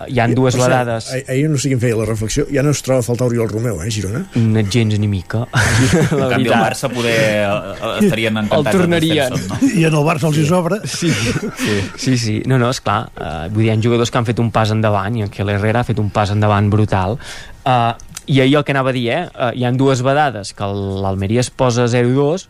hi 0.08 0.18
han 0.20 0.34
dues 0.36 0.54
cert, 0.54 0.66
vedades 0.66 1.06
ah- 1.14 1.32
Ahir 1.32 1.48
no 1.48 1.56
sé 1.56 1.70
qui 1.70 1.74
em 1.76 1.80
feia 1.80 1.96
la 1.96 2.04
reflexió, 2.04 2.44
ja 2.52 2.62
no 2.62 2.70
es 2.74 2.82
troba 2.84 3.00
a 3.00 3.06
faltar 3.06 3.28
Oriol 3.30 3.48
Romeu, 3.48 3.78
eh, 3.82 3.90
Girona? 3.90 4.24
no 4.36 4.62
gens 4.70 4.98
ni 5.00 5.08
mica 5.08 5.46
En 6.10 6.20
la 6.20 6.28
canvi, 6.34 6.48
el. 6.50 6.52
Barça 6.52 6.90
poder 6.92 7.14
eh, 7.46 8.02
estarien 8.04 8.36
encantats 8.42 8.74
El 8.74 8.80
tornarien. 8.82 9.32
no? 9.48 9.58
I 9.72 9.84
en 9.88 9.94
el 9.96 10.04
Barça 10.04 10.28
els 10.28 10.36
hi 10.42 10.46
sobra. 10.46 10.80
Sí, 10.84 11.10
sí, 11.10 11.80
sí, 11.96 12.18
sí. 12.18 12.36
No, 12.46 12.58
no, 12.58 12.68
esclar. 12.70 13.08
Uh, 13.16 13.48
vull 13.52 13.64
dir, 13.64 13.70
hi 13.70 13.74
ha 13.74 13.78
jugadors 13.82 14.10
que 14.12 14.18
han 14.20 14.26
fet 14.28 14.38
un 14.42 14.50
pas 14.54 14.70
endavant 14.74 15.16
i 15.16 15.24
en 15.24 15.30
Kel 15.32 15.48
Herrera 15.54 15.80
ha 15.80 15.88
fet 15.88 15.98
un 16.02 16.10
pas 16.14 16.30
endavant 16.34 16.68
brutal. 16.72 17.16
Uh, 17.64 17.92
I 18.26 18.40
ahir 18.42 18.56
el 18.60 18.64
que 18.66 18.74
anava 18.74 18.90
a 18.90 18.96
dir, 18.96 19.06
eh? 19.14 19.20
Uh, 19.32 19.50
hi 19.56 19.64
han 19.68 19.76
dues 19.80 20.02
vedades 20.04 20.52
que 20.52 20.64
el- 20.66 21.00
l'Almeria 21.04 21.40
es 21.44 21.50
posa 21.50 21.86
0-2 21.88 22.46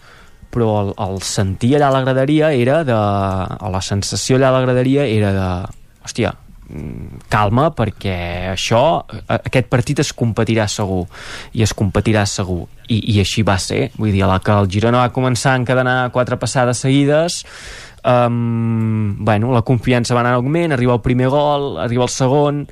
però 0.56 0.70
el, 0.86 0.92
el 1.04 1.18
sentir 1.26 1.74
allà 1.76 1.90
a 1.90 1.94
la 1.98 2.00
graderia 2.06 2.50
era 2.56 2.78
de... 2.86 2.94
o 2.96 3.70
la 3.70 3.82
sensació 3.84 4.38
allà 4.38 4.48
a 4.48 4.54
la 4.56 4.62
graderia 4.64 5.04
era 5.04 5.32
de... 5.36 5.48
hòstia, 6.06 6.30
calma 7.28 7.70
perquè 7.76 8.16
això, 8.52 9.04
a- 9.28 9.40
aquest 9.46 9.68
partit 9.72 10.00
es 10.02 10.12
competirà 10.12 10.66
segur 10.68 11.04
i 11.54 11.62
es 11.62 11.74
competirà 11.74 12.26
segur. 12.26 12.66
I, 12.88 13.00
i 13.16 13.18
així 13.18 13.42
va 13.42 13.56
ser, 13.58 13.90
vull 13.98 14.12
dir, 14.14 14.22
a 14.22 14.28
la 14.30 14.38
que 14.38 14.52
el 14.54 14.68
Girona 14.70 15.00
va 15.02 15.12
començar 15.14 15.52
a 15.54 15.58
encadenar 15.58 16.12
quatre 16.14 16.36
passades 16.38 16.78
seguides 16.84 17.40
um, 18.06 19.16
bueno, 19.24 19.52
la 19.52 19.62
confiança 19.62 20.14
va 20.14 20.22
anar 20.22 20.36
en 20.36 20.40
augment, 20.40 20.72
arriba 20.72 20.94
el 20.94 21.02
primer 21.02 21.28
gol, 21.28 21.76
arriba 21.82 22.06
el 22.06 22.12
segon, 22.12 22.62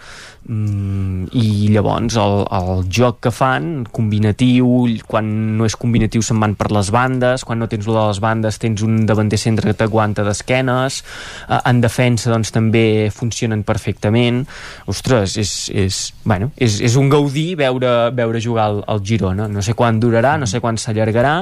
um, 0.49 1.25
i 1.35 1.71
llavors 1.75 2.17
el, 2.21 2.37
el 2.55 2.85
joc 2.93 3.19
que 3.27 3.33
fan, 3.35 3.85
combinatiu, 3.95 4.71
quan 5.11 5.29
no 5.59 5.67
és 5.67 5.77
combinatiu 5.81 6.23
se'n 6.23 6.41
van 6.41 6.55
per 6.59 6.71
les 6.75 6.93
bandes, 6.95 7.45
quan 7.45 7.59
no 7.61 7.69
tens 7.71 7.89
lo 7.89 7.97
de 7.97 8.07
les 8.07 8.23
bandes 8.23 8.61
tens 8.63 8.85
un 8.87 9.03
davanter 9.09 9.41
centre 9.41 9.71
que 9.71 9.79
t'aguanta 9.83 10.25
d'esquenes, 10.27 11.01
uh, 11.49 11.61
en 11.65 11.83
defensa 11.83 12.33
doncs 12.33 12.55
també 12.55 13.11
funcionen 13.15 13.67
perfectament, 13.67 14.45
ostres, 14.91 15.39
és, 15.41 15.55
és, 15.75 16.03
bueno, 16.25 16.53
és, 16.57 16.79
és 16.85 16.99
un 17.01 17.11
gaudir 17.11 17.55
veure, 17.59 17.95
veure 18.15 18.43
jugar 18.43 18.71
el, 18.71 18.85
el 18.95 19.03
Girona, 19.05 19.49
no 19.51 19.65
sé 19.65 19.75
quan 19.75 19.99
durarà, 20.03 20.39
no 20.39 20.47
sé 20.51 20.63
quan 20.63 20.79
s'allargarà, 20.79 21.41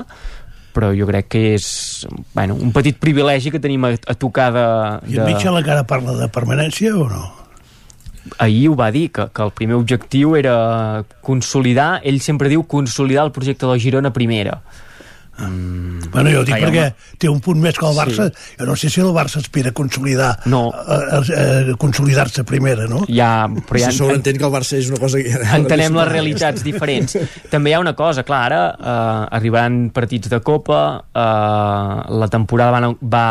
però 0.73 0.93
jo 0.97 1.07
crec 1.09 1.29
que 1.35 1.43
és 1.57 1.67
bueno, 2.35 2.57
un 2.57 2.73
petit 2.73 2.99
privilegi 2.99 3.53
que 3.53 3.61
tenim 3.63 3.85
a, 3.89 3.93
a 3.95 4.17
tocar 4.17 4.51
de, 4.57 4.67
I 5.13 5.19
en 5.19 5.25
de... 5.25 5.29
Mitchell 5.31 5.61
encara 5.61 5.87
parla 5.89 6.17
de 6.19 6.29
permanència 6.33 6.97
o 6.97 7.07
no? 7.11 7.23
ahir 8.39 8.69
ho 8.71 8.77
va 8.79 8.93
dir, 8.95 9.11
que, 9.11 9.27
que 9.35 9.43
el 9.43 9.51
primer 9.51 9.77
objectiu 9.77 10.37
era 10.39 11.05
consolidar, 11.27 12.01
ell 12.07 12.21
sempre 12.23 12.49
diu 12.53 12.63
consolidar 12.71 13.27
el 13.27 13.33
projecte 13.35 13.67
del 13.67 13.81
Girona 13.83 14.13
primera 14.15 14.61
Mm, 15.49 16.11
Bueno, 16.13 16.31
jo 16.31 16.41
ho 16.43 16.45
dic 16.45 16.55
Ai, 16.55 16.63
perquè 16.67 16.83
home. 16.91 17.17
té 17.19 17.29
un 17.31 17.41
punt 17.41 17.61
més 17.63 17.79
que 17.79 17.87
el 17.89 17.97
Barça. 17.97 18.27
Sí. 18.29 18.57
Jo 18.59 18.67
no 18.69 18.75
sé 18.77 18.91
si 18.93 19.01
el 19.01 19.13
Barça 19.17 19.41
aspira 19.41 19.71
a 19.71 19.77
consolidar 19.77 20.33
no. 20.47 20.67
a, 20.71 20.99
a, 21.17 21.21
a 21.73 21.77
consolidar-se 21.81 22.45
primera, 22.45 22.87
no? 22.87 23.03
ja, 23.09 23.49
però 23.49 23.81
ja, 23.81 23.91
Si 23.91 23.99
sobreentén 24.03 24.37
que 24.37 24.45
el 24.45 24.53
Barça 24.53 24.77
és 24.77 24.91
una 24.91 25.01
cosa 25.01 25.23
que... 25.23 25.33
entenem 25.57 25.97
les 25.97 26.11
realitats 26.17 26.65
diferents 26.67 27.17
també 27.51 27.73
hi 27.73 27.77
ha 27.79 27.81
una 27.81 27.95
cosa, 27.97 28.27
clar, 28.29 28.43
ara 28.51 28.61
eh, 28.77 29.37
arribaran 29.39 29.87
partits 29.95 30.29
de 30.33 30.41
Copa 30.45 30.83
eh, 31.15 32.17
la 32.23 32.29
temporada 32.29 32.83
va, 32.83 32.93
va 33.01 33.27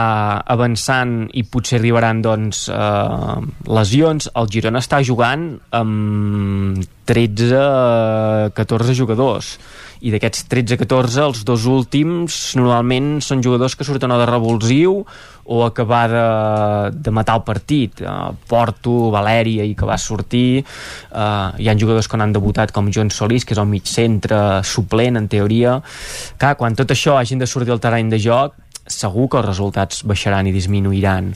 avançant 0.56 1.28
i 1.38 1.44
potser 1.44 1.78
arribaran 1.80 2.24
doncs 2.26 2.66
eh, 2.74 3.38
lesions 3.70 4.32
el 4.36 4.50
Girona 4.52 4.82
està 4.82 5.04
jugant 5.06 5.52
amb 5.78 6.82
13 7.10 8.52
14 8.58 8.98
jugadors. 8.98 9.56
I 10.02 10.10
d'aquests 10.10 10.48
13-14 10.50 11.22
els 11.22 11.44
dos 11.46 11.68
últims 11.70 12.38
normalment 12.58 13.20
són 13.22 13.44
jugadors 13.46 13.76
que 13.78 13.86
surten 13.86 14.10
o 14.10 14.18
de 14.18 14.26
revulsiu 14.26 15.04
o 15.46 15.60
acabar 15.66 16.08
de, 16.10 16.24
de 17.06 17.14
matar 17.14 17.36
el 17.38 17.44
partit. 17.46 18.02
Uh, 18.02 18.32
Porto, 18.50 19.12
Valèria 19.14 19.66
i 19.68 19.76
que 19.78 19.86
va 19.86 20.00
sortir. 20.02 20.64
Uh, 21.12 21.54
hi 21.62 21.70
ha 21.70 21.78
jugadors 21.78 22.10
que 22.10 22.18
han 22.18 22.34
debutat 22.34 22.74
com 22.74 22.90
Joan 22.90 23.14
Solís 23.14 23.46
que 23.46 23.54
és 23.54 23.62
el 23.62 23.70
mig 23.70 23.86
centre 23.90 24.62
suplent 24.66 25.22
en 25.22 25.30
teoria. 25.30 25.78
Clar, 26.42 26.56
quan 26.58 26.78
tot 26.78 26.94
això 26.96 27.20
hagin 27.20 27.42
de 27.42 27.50
sortir 27.50 27.76
al 27.76 27.84
terreny 27.84 28.10
de 28.10 28.22
joc 28.22 28.58
segur 28.92 29.30
que 29.30 29.40
els 29.42 29.52
resultats 29.52 30.02
baixaran 30.08 30.50
i 30.50 30.56
disminuiran. 30.56 31.32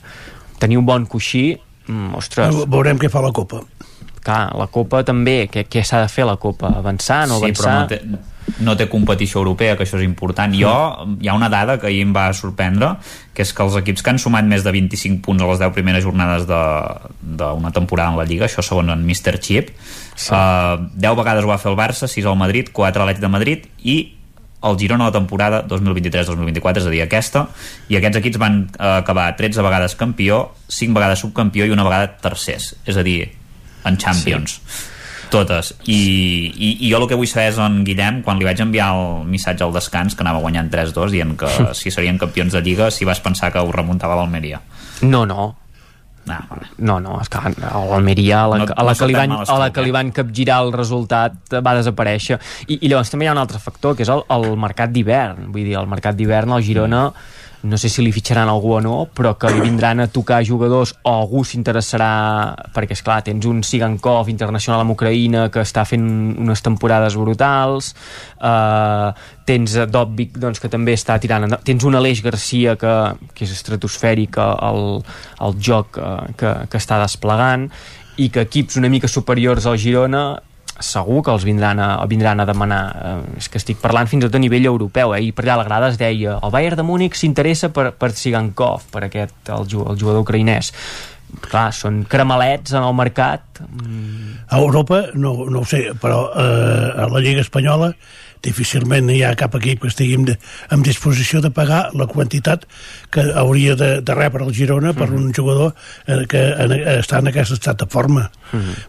Tenir 0.60 0.80
un 0.80 0.86
bon 0.88 1.06
coixí 1.06 1.52
mm, 1.54 2.14
ostres, 2.18 2.64
Veurem 2.66 2.98
què 2.98 3.10
fa 3.12 3.22
la 3.24 3.32
Copa. 3.36 3.62
Clar, 4.26 4.40
la 4.58 4.66
Copa 4.72 5.04
també 5.06 5.44
què, 5.52 5.66
què 5.70 5.84
s'ha 5.86 6.02
de 6.04 6.08
fer 6.12 6.26
la 6.28 6.36
Copa? 6.40 6.74
avançar, 6.76 7.24
no 7.30 7.38
sí, 7.40 7.52
però 7.54 7.70
avançar? 7.72 8.02
no 8.02 8.18
té, 8.18 8.34
no 8.62 8.74
té 8.78 8.86
competició 8.90 9.40
europea, 9.42 9.76
que 9.76 9.84
això 9.84 9.98
és 9.98 10.06
important. 10.06 10.54
Jo, 10.54 10.72
hi 11.20 11.28
ha 11.28 11.36
una 11.36 11.48
dada 11.52 11.78
que 11.80 11.88
ahir 11.90 12.02
em 12.06 12.12
va 12.14 12.26
sorprendre, 12.36 12.94
que 13.34 13.44
és 13.44 13.52
que 13.52 13.64
els 13.64 13.76
equips 13.80 14.04
que 14.04 14.12
han 14.12 14.20
sumat 14.22 14.46
més 14.48 14.64
de 14.64 14.72
25 14.74 15.22
punts 15.24 15.42
a 15.42 15.50
les 15.50 15.62
10 15.62 15.74
primeres 15.76 16.04
jornades 16.04 16.46
d'una 16.46 17.72
temporada 17.74 18.14
en 18.14 18.20
la 18.20 18.26
Lliga, 18.28 18.46
això 18.48 18.64
segons 18.64 18.92
en 18.94 19.06
Mr. 19.06 19.38
Chip, 19.42 19.72
sí. 20.14 20.30
uh, 20.32 20.76
10 20.94 21.18
vegades 21.18 21.46
ho 21.46 21.52
va 21.52 21.60
fer 21.62 21.72
el 21.72 21.78
Barça, 21.78 22.10
6 22.10 22.26
al 22.26 22.38
Madrid, 22.40 22.70
4 22.72 23.02
a 23.02 23.04
l'Atlètic 23.04 23.24
de 23.24 23.32
Madrid 23.32 23.66
i 23.82 23.98
el 24.66 24.78
Girona 24.80 25.10
la 25.10 25.14
temporada 25.14 25.60
2023-2024, 25.68 26.80
és 26.80 26.86
a 26.88 26.92
dir, 26.94 27.02
aquesta, 27.04 27.44
i 27.92 27.98
aquests 27.98 28.22
equips 28.22 28.40
van 28.40 28.62
uh, 28.78 28.96
acabar 29.02 29.28
13 29.38 29.62
vegades 29.66 29.98
campió, 29.98 30.46
5 30.72 30.96
vegades 30.96 31.22
subcampió 31.22 31.66
i 31.66 31.74
una 31.74 31.84
vegada 31.86 32.14
tercers, 32.22 32.72
és 32.86 32.96
a 32.96 33.04
dir, 33.06 33.28
en 33.86 33.96
Champions. 34.02 34.60
Sí 34.60 34.92
totes 35.26 35.72
I, 35.90 35.96
i, 36.54 36.68
i 36.86 36.90
jo 36.92 37.00
el 37.00 37.08
que 37.10 37.16
vull 37.18 37.26
saber 37.26 37.48
és 37.50 37.56
on 37.58 37.80
Guillem 37.82 38.20
quan 38.22 38.38
li 38.38 38.46
vaig 38.46 38.60
enviar 38.62 38.92
el 38.94 39.24
missatge 39.26 39.64
al 39.66 39.72
descans 39.74 40.14
que 40.14 40.22
anava 40.22 40.38
guanyant 40.38 40.68
3-2 40.70 41.10
dient 41.10 41.32
que 41.40 41.50
si 41.74 41.90
serien 41.90 42.14
campions 42.20 42.54
de 42.54 42.62
Lliga 42.62 42.92
si 42.94 43.04
vas 43.08 43.18
pensar 43.24 43.50
que 43.50 43.58
ho 43.58 43.72
remuntava 43.74 44.14
l'Almeria 44.20 44.60
no, 45.02 45.24
no, 45.26 45.48
Ah, 46.28 46.42
vale. 46.50 46.66
No, 46.78 46.96
no, 46.98 47.20
és 47.22 47.28
que 47.30 47.38
a 47.38 47.82
l'Almeria, 47.86 48.40
a 48.44 48.48
la, 48.50 48.56
No- 48.58 48.66
a 48.74 48.82
la 48.82 48.94
no 48.94 48.98
que 48.98 49.06
li 49.06 49.14
van, 49.14 49.30
a 49.30 49.58
la 49.60 49.68
que 49.70 49.82
li 49.84 49.92
van 49.94 50.08
capgirar 50.10 50.56
el 50.64 50.72
resultat 50.74 51.36
eh, 51.54 51.60
va 51.62 51.74
desaparèixer. 51.78 52.38
I, 52.66 52.80
I 52.82 52.88
llavors 52.90 53.12
també 53.12 53.26
hi 53.26 53.30
ha 53.30 53.34
un 53.36 53.38
altre 53.38 53.60
factor, 53.62 53.94
que 53.94 54.02
és 54.02 54.10
el, 54.10 54.24
el 54.34 54.48
mercat 54.58 54.90
d'hivern. 54.90 55.52
Vull 55.54 55.62
dir, 55.68 55.76
el 55.78 55.86
mercat 55.86 56.18
d'hivern 56.18 56.50
al 56.56 56.64
Girona 56.66 57.04
no 57.66 57.78
sé 57.78 57.90
si 57.90 58.02
li 58.04 58.12
fitxaran 58.14 58.48
algú 58.48 58.76
o 58.76 58.80
no, 58.80 58.94
però 59.12 59.34
que 59.38 59.50
li 59.52 59.60
vindran 59.64 60.00
a 60.00 60.06
tocar 60.12 60.42
jugadors 60.46 60.94
o 61.02 61.12
algú 61.12 61.42
s'interessarà, 61.44 62.10
perquè 62.74 62.96
és 62.96 63.02
clar 63.04 63.18
tens 63.26 63.46
un 63.50 63.62
Sigankov 63.66 64.30
internacional 64.32 64.84
amb 64.84 64.94
Ucraïna 64.94 65.48
que 65.52 65.64
està 65.66 65.84
fent 65.88 66.06
unes 66.38 66.62
temporades 66.64 67.18
brutals, 67.18 67.92
eh, 68.38 69.10
tens 69.46 69.76
a 69.76 69.86
Dobvik 69.90 70.38
doncs, 70.42 70.62
que 70.62 70.70
també 70.72 70.96
està 70.96 71.18
tirant, 71.22 71.58
tens 71.66 71.86
un 71.86 71.98
Aleix 71.98 72.22
Garcia 72.24 72.76
que, 72.80 72.96
que 73.34 73.46
és 73.46 73.54
estratosfèric 73.54 74.40
el, 74.42 74.82
el 75.46 75.60
joc 75.60 76.00
eh, 76.00 76.18
que, 76.38 76.56
que 76.70 76.82
està 76.82 77.00
desplegant 77.02 77.70
i 78.16 78.30
que 78.32 78.46
equips 78.46 78.78
una 78.80 78.88
mica 78.92 79.10
superiors 79.10 79.66
al 79.68 79.80
Girona 79.80 80.26
segur 80.82 81.22
que 81.24 81.32
els 81.32 81.46
vindran 81.46 81.80
a, 81.80 81.88
vindran 82.08 82.40
a 82.40 82.46
demanar 82.48 82.82
eh, 82.96 83.16
és 83.40 83.48
que 83.48 83.60
estic 83.60 83.80
parlant 83.82 84.08
fins 84.10 84.24
i 84.24 84.28
tot 84.28 84.36
a 84.36 84.42
nivell 84.42 84.68
europeu 84.68 85.14
eh? 85.16 85.22
i 85.24 85.32
per 85.32 85.46
allà 85.46 85.56
a 85.56 85.62
la 85.62 85.68
grada 85.68 85.90
es 85.92 86.00
deia 86.00 86.36
el 86.36 86.52
Bayern 86.54 86.80
de 86.80 86.86
Múnich 86.86 87.16
s'interessa 87.16 87.72
per, 87.72 87.90
per 87.96 88.12
Sigankov 88.12 88.88
per 88.92 89.06
aquest, 89.08 89.36
el, 89.48 89.64
el 89.64 90.00
jugador 90.00 90.22
ucraïnès. 90.24 90.72
Clar, 91.42 91.68
són 91.74 92.04
cremalets 92.08 92.70
en 92.76 92.84
el 92.86 92.94
mercat. 92.96 93.58
A 94.46 94.60
Europa, 94.60 95.02
no, 95.18 95.32
no 95.50 95.64
ho 95.64 95.66
sé, 95.66 95.88
però 96.00 96.28
eh, 96.30 97.02
a 97.02 97.08
la 97.10 97.20
Lliga 97.20 97.42
Espanyola 97.42 97.90
difícilment 98.46 99.08
hi 99.10 99.22
ha 99.26 99.34
cap 99.38 99.56
equip 99.58 99.82
que 99.82 99.90
estigui 99.90 100.16
en, 100.18 100.28
en 100.72 100.84
disposició 100.86 101.40
de 101.44 101.50
pagar 101.54 101.88
la 101.98 102.06
quantitat 102.10 102.66
que 103.14 103.24
hauria 103.42 103.76
de, 103.78 103.90
de 104.06 104.16
rebre 104.18 104.46
el 104.46 104.54
Girona 104.54 104.92
per 104.96 105.10
un 105.10 105.32
jugador 105.34 105.74
eh, 106.06 106.22
que 106.30 106.44
en, 106.52 106.76
està 106.96 107.22
en 107.22 107.32
aquest 107.32 107.56
estat 107.58 107.82
de 107.82 107.90
forma. 107.90 108.28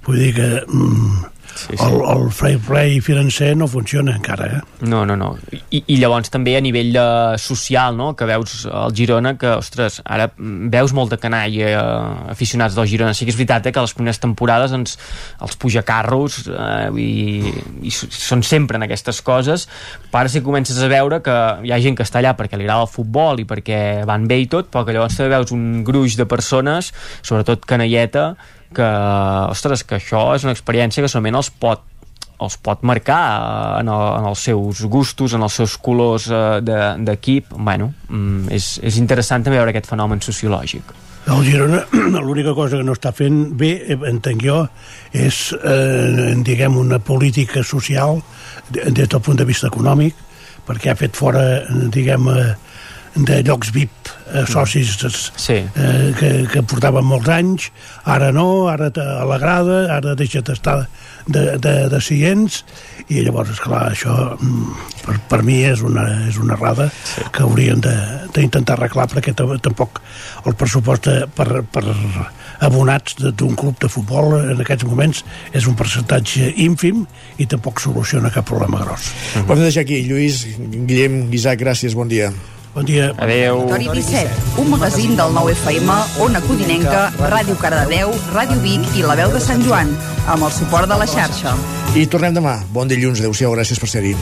Vull 0.05 0.21
dir 0.21 0.33
que 0.37 0.49
mm, 0.61 1.36
Sí, 1.55 1.75
sí. 1.75 1.83
El, 1.83 2.01
el 2.05 2.31
fair 2.31 2.59
play 2.59 2.99
financer 3.01 3.55
no 3.57 3.67
funciona 3.67 4.15
encara, 4.15 4.47
eh? 4.57 4.61
No, 4.81 5.05
no, 5.05 5.15
no. 5.17 5.31
I, 5.51 5.81
i 5.87 5.97
llavors 5.97 6.29
també 6.33 6.53
a 6.57 6.61
nivell 6.61 6.91
de 6.93 7.05
social, 7.41 7.97
no?, 7.97 8.11
que 8.17 8.27
veus 8.29 8.65
el 8.69 8.93
Girona, 8.97 9.33
que, 9.41 9.49
ostres, 9.57 9.99
ara 10.05 10.29
veus 10.37 10.93
molta 10.93 11.17
canalla 11.21 11.69
eh, 11.71 11.79
aficionats 12.33 12.77
del 12.77 12.89
Girona. 12.89 13.15
Sí 13.17 13.25
que 13.25 13.33
és 13.33 13.39
veritat 13.39 13.65
eh, 13.65 13.73
que 13.73 13.83
les 13.83 13.95
primeres 13.97 14.21
temporades 14.21 14.75
ens, 14.77 14.97
els 15.41 15.57
puja 15.57 15.81
carros 15.87 16.43
eh, 16.45 16.91
i, 17.01 17.53
i 17.81 17.93
són 17.93 18.45
sempre 18.45 18.77
en 18.77 18.85
aquestes 18.85 19.23
coses, 19.25 19.65
però 20.11 20.23
ara 20.23 20.33
sí 20.33 20.41
que 20.41 20.47
comences 20.49 20.77
a 20.77 20.91
veure 20.91 21.21
que 21.25 21.37
hi 21.65 21.73
ha 21.73 21.81
gent 21.83 21.97
que 21.97 22.05
està 22.05 22.21
allà 22.21 22.35
perquè 22.37 22.59
li 22.59 22.67
agrada 22.67 22.85
el 22.85 22.91
futbol 22.91 23.41
i 23.41 23.47
perquè 23.49 23.79
van 24.07 24.29
bé 24.29 24.41
i 24.43 24.51
tot, 24.51 24.69
però 24.73 24.85
que 24.85 24.93
llavors 24.95 25.17
també 25.17 25.33
veus 25.33 25.55
un 25.55 25.81
gruix 25.87 26.19
de 26.19 26.29
persones, 26.29 26.93
sobretot 27.25 27.65
canalleta, 27.65 28.35
que, 28.75 28.87
ostres, 29.51 29.83
que 29.87 29.99
això 29.99 30.29
és 30.35 30.47
una 30.47 30.55
experiència 30.55 31.03
que 31.03 31.11
solament 31.11 31.39
els 31.39 31.51
pot 31.51 31.85
els 32.37 32.53
pot 32.61 32.83
marcar 32.85 33.79
en, 33.79 33.87
el, 33.89 34.03
en 34.19 34.27
els 34.29 34.43
seus 34.45 34.83
gustos, 34.85 35.33
en 35.33 35.41
els 35.41 35.55
seus 35.57 35.73
colors 35.81 36.27
eh, 36.29 36.59
d'equip. 36.61 37.49
De, 37.49 37.57
bueno, 37.57 37.91
mm, 38.09 38.51
és, 38.53 38.75
és 38.85 38.99
interessant 39.01 39.45
també 39.45 39.57
veure 39.57 39.73
aquest 39.73 39.89
fenomen 39.89 40.21
sociològic. 40.21 40.93
El 41.27 41.41
Girona, 41.43 41.81
l'única 42.27 42.53
cosa 42.55 42.77
que 42.79 42.85
no 42.87 42.95
està 42.95 43.11
fent 43.15 43.41
bé, 43.59 43.71
eh, 43.89 43.97
entenc 44.11 44.45
jo, 44.45 44.61
és, 45.11 45.41
eh, 45.57 46.35
diguem, 46.45 46.77
una 46.79 47.01
política 47.03 47.65
social 47.65 48.21
des 48.69 49.07
del 49.07 49.21
punt 49.23 49.41
de 49.41 49.47
vista 49.47 49.71
econòmic, 49.71 50.15
perquè 50.67 50.93
ha 50.93 50.99
fet 50.99 51.17
fora, 51.17 51.43
diguem, 51.91 52.29
eh, 52.31 52.47
de 53.25 53.41
llocs 53.43 53.71
VIP 53.73 54.09
eh, 54.33 54.45
socis 54.49 54.97
sí. 55.35 55.53
eh, 55.53 56.13
que, 56.19 56.31
que 56.51 56.63
portaven 56.63 57.05
molts 57.07 57.29
anys, 57.33 57.69
ara 58.05 58.31
no, 58.35 58.67
ara 58.69 58.91
a 58.91 59.25
la 59.27 59.37
grada, 59.41 59.85
ara 59.95 60.15
deixa 60.19 60.43
d'estar 60.45 60.83
de, 61.27 61.57
de, 61.57 61.73
de 61.91 62.01
seients, 62.03 62.63
i 63.07 63.21
llavors, 63.23 63.51
esclar, 63.55 63.87
això 63.91 64.13
mm, 64.35 64.73
per, 65.05 65.17
per 65.31 65.41
mi 65.47 65.61
és 65.67 65.83
una, 65.85 66.05
és 66.27 66.39
una 66.41 66.55
errada 66.57 66.89
sí. 66.91 67.23
que 67.33 67.45
haurien 67.45 67.81
d'intentar 67.81 68.77
arreglar 68.77 69.07
perquè 69.11 69.33
tampoc 69.35 70.01
el 70.45 70.57
pressupost 70.59 71.07
de, 71.07 71.21
per, 71.33 71.63
per 71.71 71.85
abonats 72.65 73.17
d'un 73.21 73.55
club 73.55 73.79
de 73.81 73.89
futbol 73.91 74.37
en 74.39 74.61
aquests 74.63 74.87
moments 74.89 75.23
és 75.55 75.67
un 75.69 75.77
percentatge 75.77 76.51
ínfim 76.63 77.05
i 77.37 77.47
tampoc 77.49 77.81
soluciona 77.83 78.33
cap 78.33 78.47
problema 78.49 78.83
gros. 78.83 79.11
Uh 79.11 79.41
-huh. 79.41 79.47
Ho 79.47 79.53
hem 79.53 79.59
de 79.59 79.63
deixar 79.69 79.83
aquí. 79.83 80.03
Lluís, 80.07 80.45
Guillem, 80.57 81.33
Isaac, 81.33 81.59
gràcies, 81.59 81.93
bon 81.93 82.07
dia. 82.07 82.31
Bon 82.77 82.85
dia. 82.85 83.09
Adéu. 83.17 83.65
Territori 83.65 84.03
17, 84.05 84.29
un 84.61 84.69
magazín 84.69 85.15
del 85.17 85.33
9 85.33 85.53
FM, 85.53 85.89
Ona 86.21 86.41
Codinenca, 86.45 87.07
Ràdio 87.17 87.57
Cardedeu, 87.57 88.13
Ràdio 88.35 88.59
Vic 88.61 88.85
i 88.93 89.01
La 89.01 89.15
Veu 89.17 89.33
de 89.33 89.41
Sant 89.41 89.65
Joan, 89.65 89.89
amb 90.29 90.45
el 90.45 90.53
suport 90.53 90.85
de 90.85 91.01
la 91.01 91.09
xarxa. 91.09 91.57
I 91.97 92.05
tornem 92.05 92.37
demà. 92.37 92.59
Bon 92.69 92.85
dilluns. 92.85 93.17
Adéu-siau. 93.17 93.57
Gràcies 93.57 93.81
per 93.81 93.89
ser-hi. 93.89 94.13